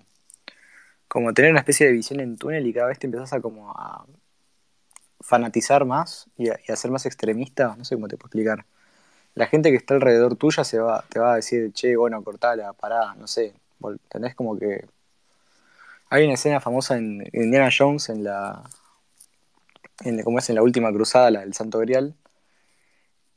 como 1.07 1.35
tener 1.35 1.51
una 1.51 1.61
especie 1.61 1.87
de 1.87 1.93
visión 1.93 2.21
en 2.21 2.37
túnel 2.37 2.67
y 2.67 2.73
cada 2.73 2.87
vez 2.87 2.99
te 2.99 3.07
empezás 3.07 3.33
a 3.35 3.41
como 3.41 3.71
a 3.73 4.07
fanatizar 5.21 5.85
más 5.85 6.29
y 6.37 6.49
a, 6.49 6.77
ser 6.77 6.91
más 6.91 7.07
extremista, 7.07 7.75
no 7.77 7.85
sé 7.85 7.95
cómo 7.95 8.09
te 8.09 8.17
puedo 8.17 8.29
explicar. 8.29 8.65
La 9.35 9.47
gente 9.47 9.71
que 9.71 9.77
está 9.77 9.95
alrededor 9.95 10.37
tuya 10.37 10.65
se 10.65 10.79
va, 10.79 11.05
te 11.09 11.21
va 11.21 11.35
a 11.35 11.37
decir, 11.37 11.73
che, 11.73 11.97
bueno, 11.97 12.23
cortala, 12.25 12.73
pará, 12.73 13.15
no 13.15 13.27
sé. 13.27 13.55
Tenés 14.09 14.35
como 14.35 14.59
que. 14.59 14.87
Hay 16.11 16.25
una 16.25 16.35
escena 16.35 16.61
famosa 16.61 16.97
en 16.99 17.23
Indiana 17.33 17.71
Jones 17.77 18.09
en 18.09 18.25
la. 18.25 18.69
En, 20.05 20.23
como 20.23 20.39
es 20.39 20.49
en 20.51 20.57
la 20.57 20.63
última 20.63 20.93
cruzada, 20.93 21.31
la 21.31 21.41
del 21.41 21.55
Santo 21.55 21.79
Grial, 21.79 22.15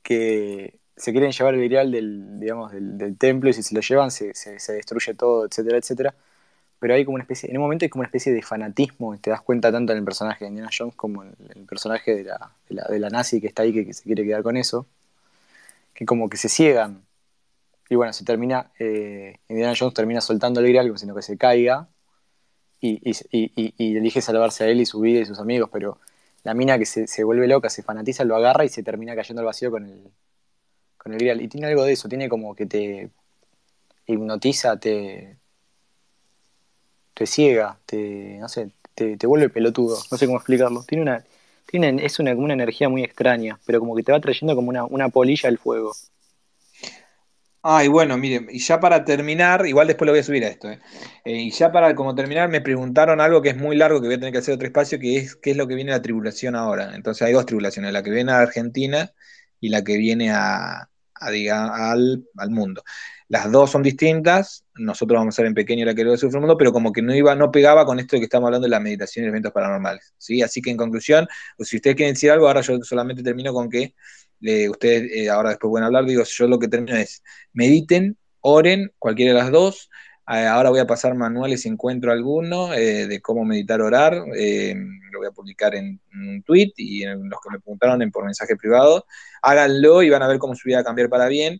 que 0.02 0.80
se 0.96 1.12
quieren 1.12 1.32
llevar 1.32 1.54
el 1.54 1.64
grial 1.64 1.92
del, 1.92 2.40
digamos, 2.40 2.72
del, 2.72 3.18
templo 3.18 3.50
y 3.50 3.54
si 3.54 3.64
se 3.64 3.76
lo 3.76 3.82
llevan 3.82 4.12
se, 4.12 4.34
se 4.34 4.74
destruye 4.74 5.14
todo, 5.16 5.46
etcétera, 5.46 5.78
etcétera 5.78 6.16
pero 6.84 6.96
hay 6.96 7.06
como 7.06 7.16
una 7.16 7.24
especie, 7.24 7.50
en 7.50 7.56
un 7.56 7.64
momento 7.64 7.86
hay 7.86 7.90
como 7.90 8.02
una 8.02 8.08
especie 8.08 8.34
de 8.34 8.42
fanatismo, 8.42 9.18
te 9.18 9.30
das 9.30 9.40
cuenta 9.40 9.72
tanto 9.72 9.94
en 9.94 10.00
el 10.00 10.04
personaje 10.04 10.44
de 10.44 10.50
Indiana 10.50 10.70
Jones 10.78 10.94
como 10.98 11.24
en 11.24 11.34
el 11.56 11.66
personaje 11.66 12.14
de 12.14 12.26
la, 12.26 12.52
de 12.68 13.00
la, 13.00 13.10
nazi 13.10 13.40
que 13.40 13.48
está 13.48 13.64
ahí 13.64 13.72
que, 13.72 13.94
se 13.94 14.04
quiere 14.04 14.26
quedar 14.26 14.44
con 14.44 14.58
eso, 14.58 14.86
que 15.94 16.06
como 16.06 16.28
que 16.28 16.36
se 16.36 16.50
ciegan. 16.50 17.06
Y 17.90 17.96
bueno, 17.96 18.12
se 18.12 18.26
termina, 18.26 18.70
eh, 18.80 19.40
Indiana 19.48 19.74
Jones 19.80 19.94
termina 19.94 20.20
soltando 20.20 20.60
el 20.60 20.68
grial, 20.68 20.92
sino 21.00 21.16
que 21.16 21.22
se 21.22 21.38
caiga 21.38 21.88
y, 22.82 23.00
elige 23.80 24.22
salvarse 24.22 24.66
a 24.66 24.68
él 24.68 24.82
y 24.82 24.86
su 24.86 25.00
vida 25.00 25.22
y 25.22 25.26
sus 25.26 25.40
amigos, 25.40 25.70
pero 25.72 26.00
la 26.44 26.54
mina 26.54 26.78
que 26.78 26.86
se, 26.86 27.24
vuelve 27.24 27.48
loca, 27.48 27.70
se 27.70 27.82
fanatiza, 27.82 28.26
lo 28.26 28.36
agarra 28.36 28.66
y 28.66 28.70
se 28.70 28.84
termina 28.84 29.16
cayendo 29.16 29.40
al 29.40 29.46
vacío 29.46 29.72
con 29.72 29.86
el, 29.86 30.12
con 30.98 31.14
el 31.14 31.20
grial. 31.20 31.42
Y 31.42 31.48
tiene 31.48 31.68
algo 31.68 31.86
de 31.86 31.94
eso, 31.94 32.10
tiene 32.10 32.28
como 32.28 32.54
que 32.54 32.66
te 32.66 33.10
hipnotiza, 34.06 34.78
te, 34.82 35.38
te 37.14 37.26
ciega, 37.26 37.78
te, 37.86 38.38
no 38.40 38.50
sé, 38.50 38.72
te, 38.96 39.16
vuelve 39.28 39.50
pelotudo, 39.50 39.98
no 40.12 40.18
sé 40.18 40.26
cómo 40.26 40.38
explicarlo. 40.38 40.84
Tiene 40.84 41.04
una, 41.04 41.24
tiene, 41.66 42.06
es 42.06 42.20
una, 42.20 42.34
como 42.34 42.46
una 42.46 42.54
energía 42.54 42.90
muy 42.90 43.04
extraña, 43.04 43.60
pero 43.66 43.80
como 43.80 43.96
que 43.96 44.04
te 44.04 44.12
va 44.12 44.20
trayendo 44.20 44.56
como 44.56 44.70
una, 44.70 45.10
polilla 45.10 45.50
al 45.50 45.58
fuego. 45.58 45.94
Ah, 47.66 47.84
y 47.84 47.88
bueno, 47.88 48.18
miren, 48.18 48.48
y 48.52 48.60
ya 48.60 48.80
para 48.80 49.06
terminar, 49.06 49.66
igual 49.66 49.88
después 49.88 50.06
lo 50.06 50.12
voy 50.12 50.20
a 50.20 50.24
subir 50.24 50.44
a 50.44 50.50
esto, 50.50 50.70
eh. 50.70 50.80
Eh, 51.24 51.44
y 51.44 51.52
ya 51.52 51.72
para 51.72 51.96
como 51.96 52.14
terminar, 52.14 52.50
me 52.50 52.60
preguntaron 52.60 53.22
algo 53.22 53.42
que 53.42 53.50
es 53.50 53.58
muy 53.58 53.78
largo, 53.78 54.02
que 54.02 54.08
voy 54.08 54.16
a 54.16 54.20
tener 54.20 54.34
que 54.34 54.40
hacer 54.40 54.56
otro 54.56 54.68
espacio, 54.68 55.00
que 55.00 55.18
es 55.18 55.36
qué 55.38 55.52
es 55.52 55.58
lo 55.58 55.66
que 55.66 55.76
viene 55.76 55.94
a 55.94 55.96
la 55.98 56.02
tribulación 56.02 56.56
ahora. 56.56 56.94
Entonces 56.94 57.22
hay 57.26 57.32
dos 57.32 57.46
tribulaciones, 57.46 57.94
la 57.94 58.04
que 58.04 58.12
viene 58.12 58.34
a 58.34 58.40
Argentina 58.40 59.14
y 59.62 59.70
la 59.70 59.82
que 59.82 59.98
viene 59.98 60.32
a, 60.32 60.90
al, 61.14 62.26
al 62.38 62.50
mundo. 62.50 62.84
Las 63.30 63.52
dos 63.52 63.72
son 63.72 63.84
distintas, 63.84 64.66
nosotros 64.76 65.18
vamos 65.18 65.36
a 65.36 65.38
ser 65.38 65.46
en 65.46 65.54
pequeño 65.54 65.86
la 65.86 65.96
que 65.96 66.04
lo 66.04 66.16
sufre 66.18 66.38
el 66.38 66.42
mundo, 66.42 66.58
pero 66.58 66.74
como 66.74 66.92
que 66.92 67.02
no 67.02 67.16
iba, 67.16 67.36
no 67.36 67.52
pegaba 67.52 67.86
con 67.86 68.00
esto 68.00 68.16
de 68.16 68.22
que 68.22 68.26
estamos 68.26 68.48
hablando 68.48 68.66
de 68.66 68.72
la 68.72 68.80
meditación 68.80 69.26
y 69.26 69.28
eventos 69.30 69.52
paranormales. 69.52 70.14
¿sí? 70.18 70.42
Así 70.42 70.62
que 70.62 70.72
en 70.72 70.78
conclusión, 70.78 71.28
pues, 71.58 71.70
si 71.70 71.78
ustedes 71.78 71.96
quieren 71.96 72.14
decir 72.14 72.32
algo, 72.32 72.48
ahora 72.48 72.62
yo 72.62 72.78
solamente 72.84 73.24
termino 73.24 73.54
con 73.54 73.70
que 73.70 73.94
eh, 74.42 74.70
ustedes 74.70 75.12
eh, 75.14 75.30
ahora 75.30 75.50
después 75.50 75.70
pueden 75.70 75.86
hablar, 75.86 76.06
digo, 76.06 76.24
yo 76.24 76.48
lo 76.48 76.60
que 76.60 76.68
termino 76.68 76.98
es 76.98 77.24
mediten, 77.54 78.18
oren, 78.42 78.92
cualquiera 79.00 79.34
de 79.34 79.40
las 79.40 79.52
dos. 79.52 79.90
Eh, 80.28 80.46
ahora 80.46 80.70
voy 80.70 80.80
a 80.80 80.88
pasar 80.88 81.16
manuales 81.16 81.62
si 81.62 81.70
encuentro 81.70 82.12
alguno 82.12 82.70
de 82.70 83.20
cómo 83.22 83.44
meditar, 83.44 83.82
orar. 83.82 84.14
lo 84.16 85.20
voy 85.20 85.28
a 85.28 85.32
publicar 85.32 85.76
en, 85.76 86.00
un 86.14 86.44
tweet 86.44 86.72
y 86.78 87.04
en 87.04 87.30
los 87.30 87.40
que 87.42 87.50
me 87.52 87.60
preguntaron 87.60 88.02
en, 88.02 88.12
por 88.12 88.26
mensaje 88.26 88.56
privado. 88.56 89.06
Háganlo 89.42 90.02
y 90.04 90.10
van 90.10 90.24
a 90.24 90.28
ver 90.28 90.40
cómo 90.40 90.56
su 90.56 90.68
vida 90.68 90.78
va 90.78 90.84
cambiar 90.84 91.10
para 91.10 91.28
bien 91.28 91.60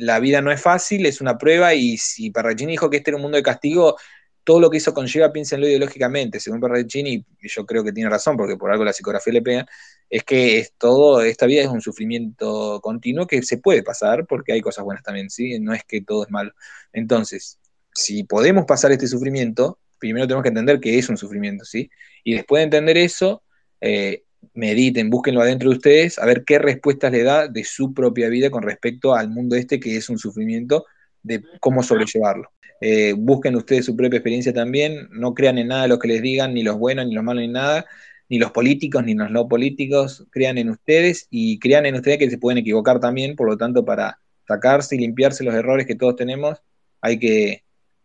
la 0.00 0.18
vida 0.18 0.40
no 0.40 0.50
es 0.50 0.60
fácil, 0.60 1.04
es 1.06 1.20
una 1.20 1.36
prueba, 1.36 1.74
y 1.74 1.98
si 1.98 2.30
Parrachini 2.30 2.72
dijo 2.72 2.88
que 2.88 2.98
este 2.98 3.10
era 3.10 3.16
un 3.16 3.22
mundo 3.22 3.36
de 3.36 3.42
castigo, 3.42 3.96
todo 4.44 4.58
lo 4.58 4.70
que 4.70 4.78
eso 4.78 4.94
conlleva, 4.94 5.30
piénsenlo 5.30 5.68
ideológicamente, 5.68 6.40
según 6.40 6.58
Parrachini, 6.60 7.24
y 7.40 7.48
yo 7.48 7.66
creo 7.66 7.84
que 7.84 7.92
tiene 7.92 8.08
razón, 8.08 8.36
porque 8.36 8.56
por 8.56 8.72
algo 8.72 8.84
la 8.84 8.94
psicografía 8.94 9.34
le 9.34 9.42
pega, 9.42 9.66
es 10.08 10.24
que 10.24 10.66
todo, 10.78 11.20
esta 11.22 11.46
vida 11.46 11.62
es 11.62 11.68
un 11.68 11.82
sufrimiento 11.82 12.80
continuo 12.82 13.26
que 13.26 13.42
se 13.42 13.58
puede 13.58 13.82
pasar, 13.82 14.26
porque 14.26 14.52
hay 14.52 14.62
cosas 14.62 14.84
buenas 14.84 15.04
también, 15.04 15.28
¿sí? 15.28 15.58
No 15.60 15.74
es 15.74 15.84
que 15.84 16.00
todo 16.00 16.24
es 16.24 16.30
malo. 16.30 16.52
Entonces, 16.92 17.58
si 17.94 18.24
podemos 18.24 18.64
pasar 18.64 18.92
este 18.92 19.06
sufrimiento, 19.06 19.78
primero 19.98 20.26
tenemos 20.26 20.42
que 20.42 20.48
entender 20.48 20.80
que 20.80 20.98
es 20.98 21.08
un 21.10 21.18
sufrimiento, 21.18 21.64
¿sí? 21.66 21.90
Y 22.24 22.34
después 22.34 22.60
de 22.60 22.64
entender 22.64 22.96
eso, 22.96 23.42
eh, 23.80 24.24
mediten, 24.54 25.10
búsquenlo 25.10 25.42
adentro 25.42 25.70
de 25.70 25.76
ustedes, 25.76 26.18
a 26.18 26.26
ver 26.26 26.44
qué 26.44 26.58
respuestas 26.58 27.12
le 27.12 27.22
da 27.22 27.48
de 27.48 27.64
su 27.64 27.94
propia 27.94 28.28
vida 28.28 28.50
con 28.50 28.62
respecto 28.62 29.14
al 29.14 29.28
mundo 29.30 29.56
este 29.56 29.80
que 29.80 29.96
es 29.96 30.08
un 30.08 30.18
sufrimiento, 30.18 30.86
de 31.22 31.42
cómo 31.60 31.82
sobrellevarlo. 31.82 32.50
Eh, 32.80 33.14
busquen 33.16 33.56
ustedes 33.56 33.84
su 33.84 33.94
propia 33.94 34.16
experiencia 34.18 34.52
también, 34.52 35.08
no 35.10 35.34
crean 35.34 35.58
en 35.58 35.68
nada 35.68 35.82
de 35.82 35.88
lo 35.88 35.98
que 35.98 36.08
les 36.08 36.22
digan, 36.22 36.54
ni 36.54 36.62
los 36.62 36.78
buenos, 36.78 37.06
ni 37.06 37.14
los 37.14 37.22
malos, 37.22 37.42
ni 37.42 37.48
nada, 37.48 37.84
ni 38.28 38.38
los 38.38 38.52
políticos, 38.52 39.04
ni 39.04 39.14
los 39.14 39.30
no 39.30 39.48
políticos, 39.48 40.26
crean 40.30 40.56
en 40.56 40.70
ustedes 40.70 41.26
y 41.30 41.58
crean 41.58 41.84
en 41.84 41.96
ustedes 41.96 42.18
que 42.18 42.30
se 42.30 42.38
pueden 42.38 42.58
equivocar 42.58 43.00
también, 43.00 43.36
por 43.36 43.48
lo 43.48 43.56
tanto, 43.58 43.84
para 43.84 44.18
sacarse 44.46 44.96
y 44.96 45.00
limpiarse 45.00 45.44
los 45.44 45.54
errores 45.54 45.86
que 45.86 45.94
todos 45.94 46.16
tenemos, 46.16 46.62
hay 47.00 47.18
que 47.18 47.64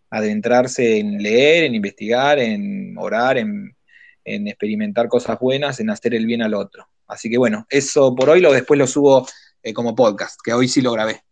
adentrarse 0.10 1.00
en 1.00 1.22
leer, 1.22 1.66
en 1.66 1.76
investigar, 1.76 2.40
en 2.40 2.96
orar, 2.98 3.38
en 3.38 3.75
en 4.26 4.48
experimentar 4.48 5.08
cosas 5.08 5.40
buenas, 5.40 5.80
en 5.80 5.90
hacer 5.90 6.14
el 6.16 6.26
bien 6.26 6.42
al 6.42 6.54
otro. 6.54 6.90
Así 7.08 7.30
que 7.30 7.38
bueno, 7.38 7.66
eso 7.70 8.14
por 8.16 8.30
hoy 8.30 8.42
lo 8.42 8.52
después 8.52 8.78
lo 8.78 8.88
subo 8.88 9.28
eh, 9.64 9.74
como 9.74 9.96
podcast, 9.96 10.40
que 10.44 10.54
hoy 10.54 10.68
sí 10.68 10.82
lo 10.82 10.92
grabé. 10.92 11.26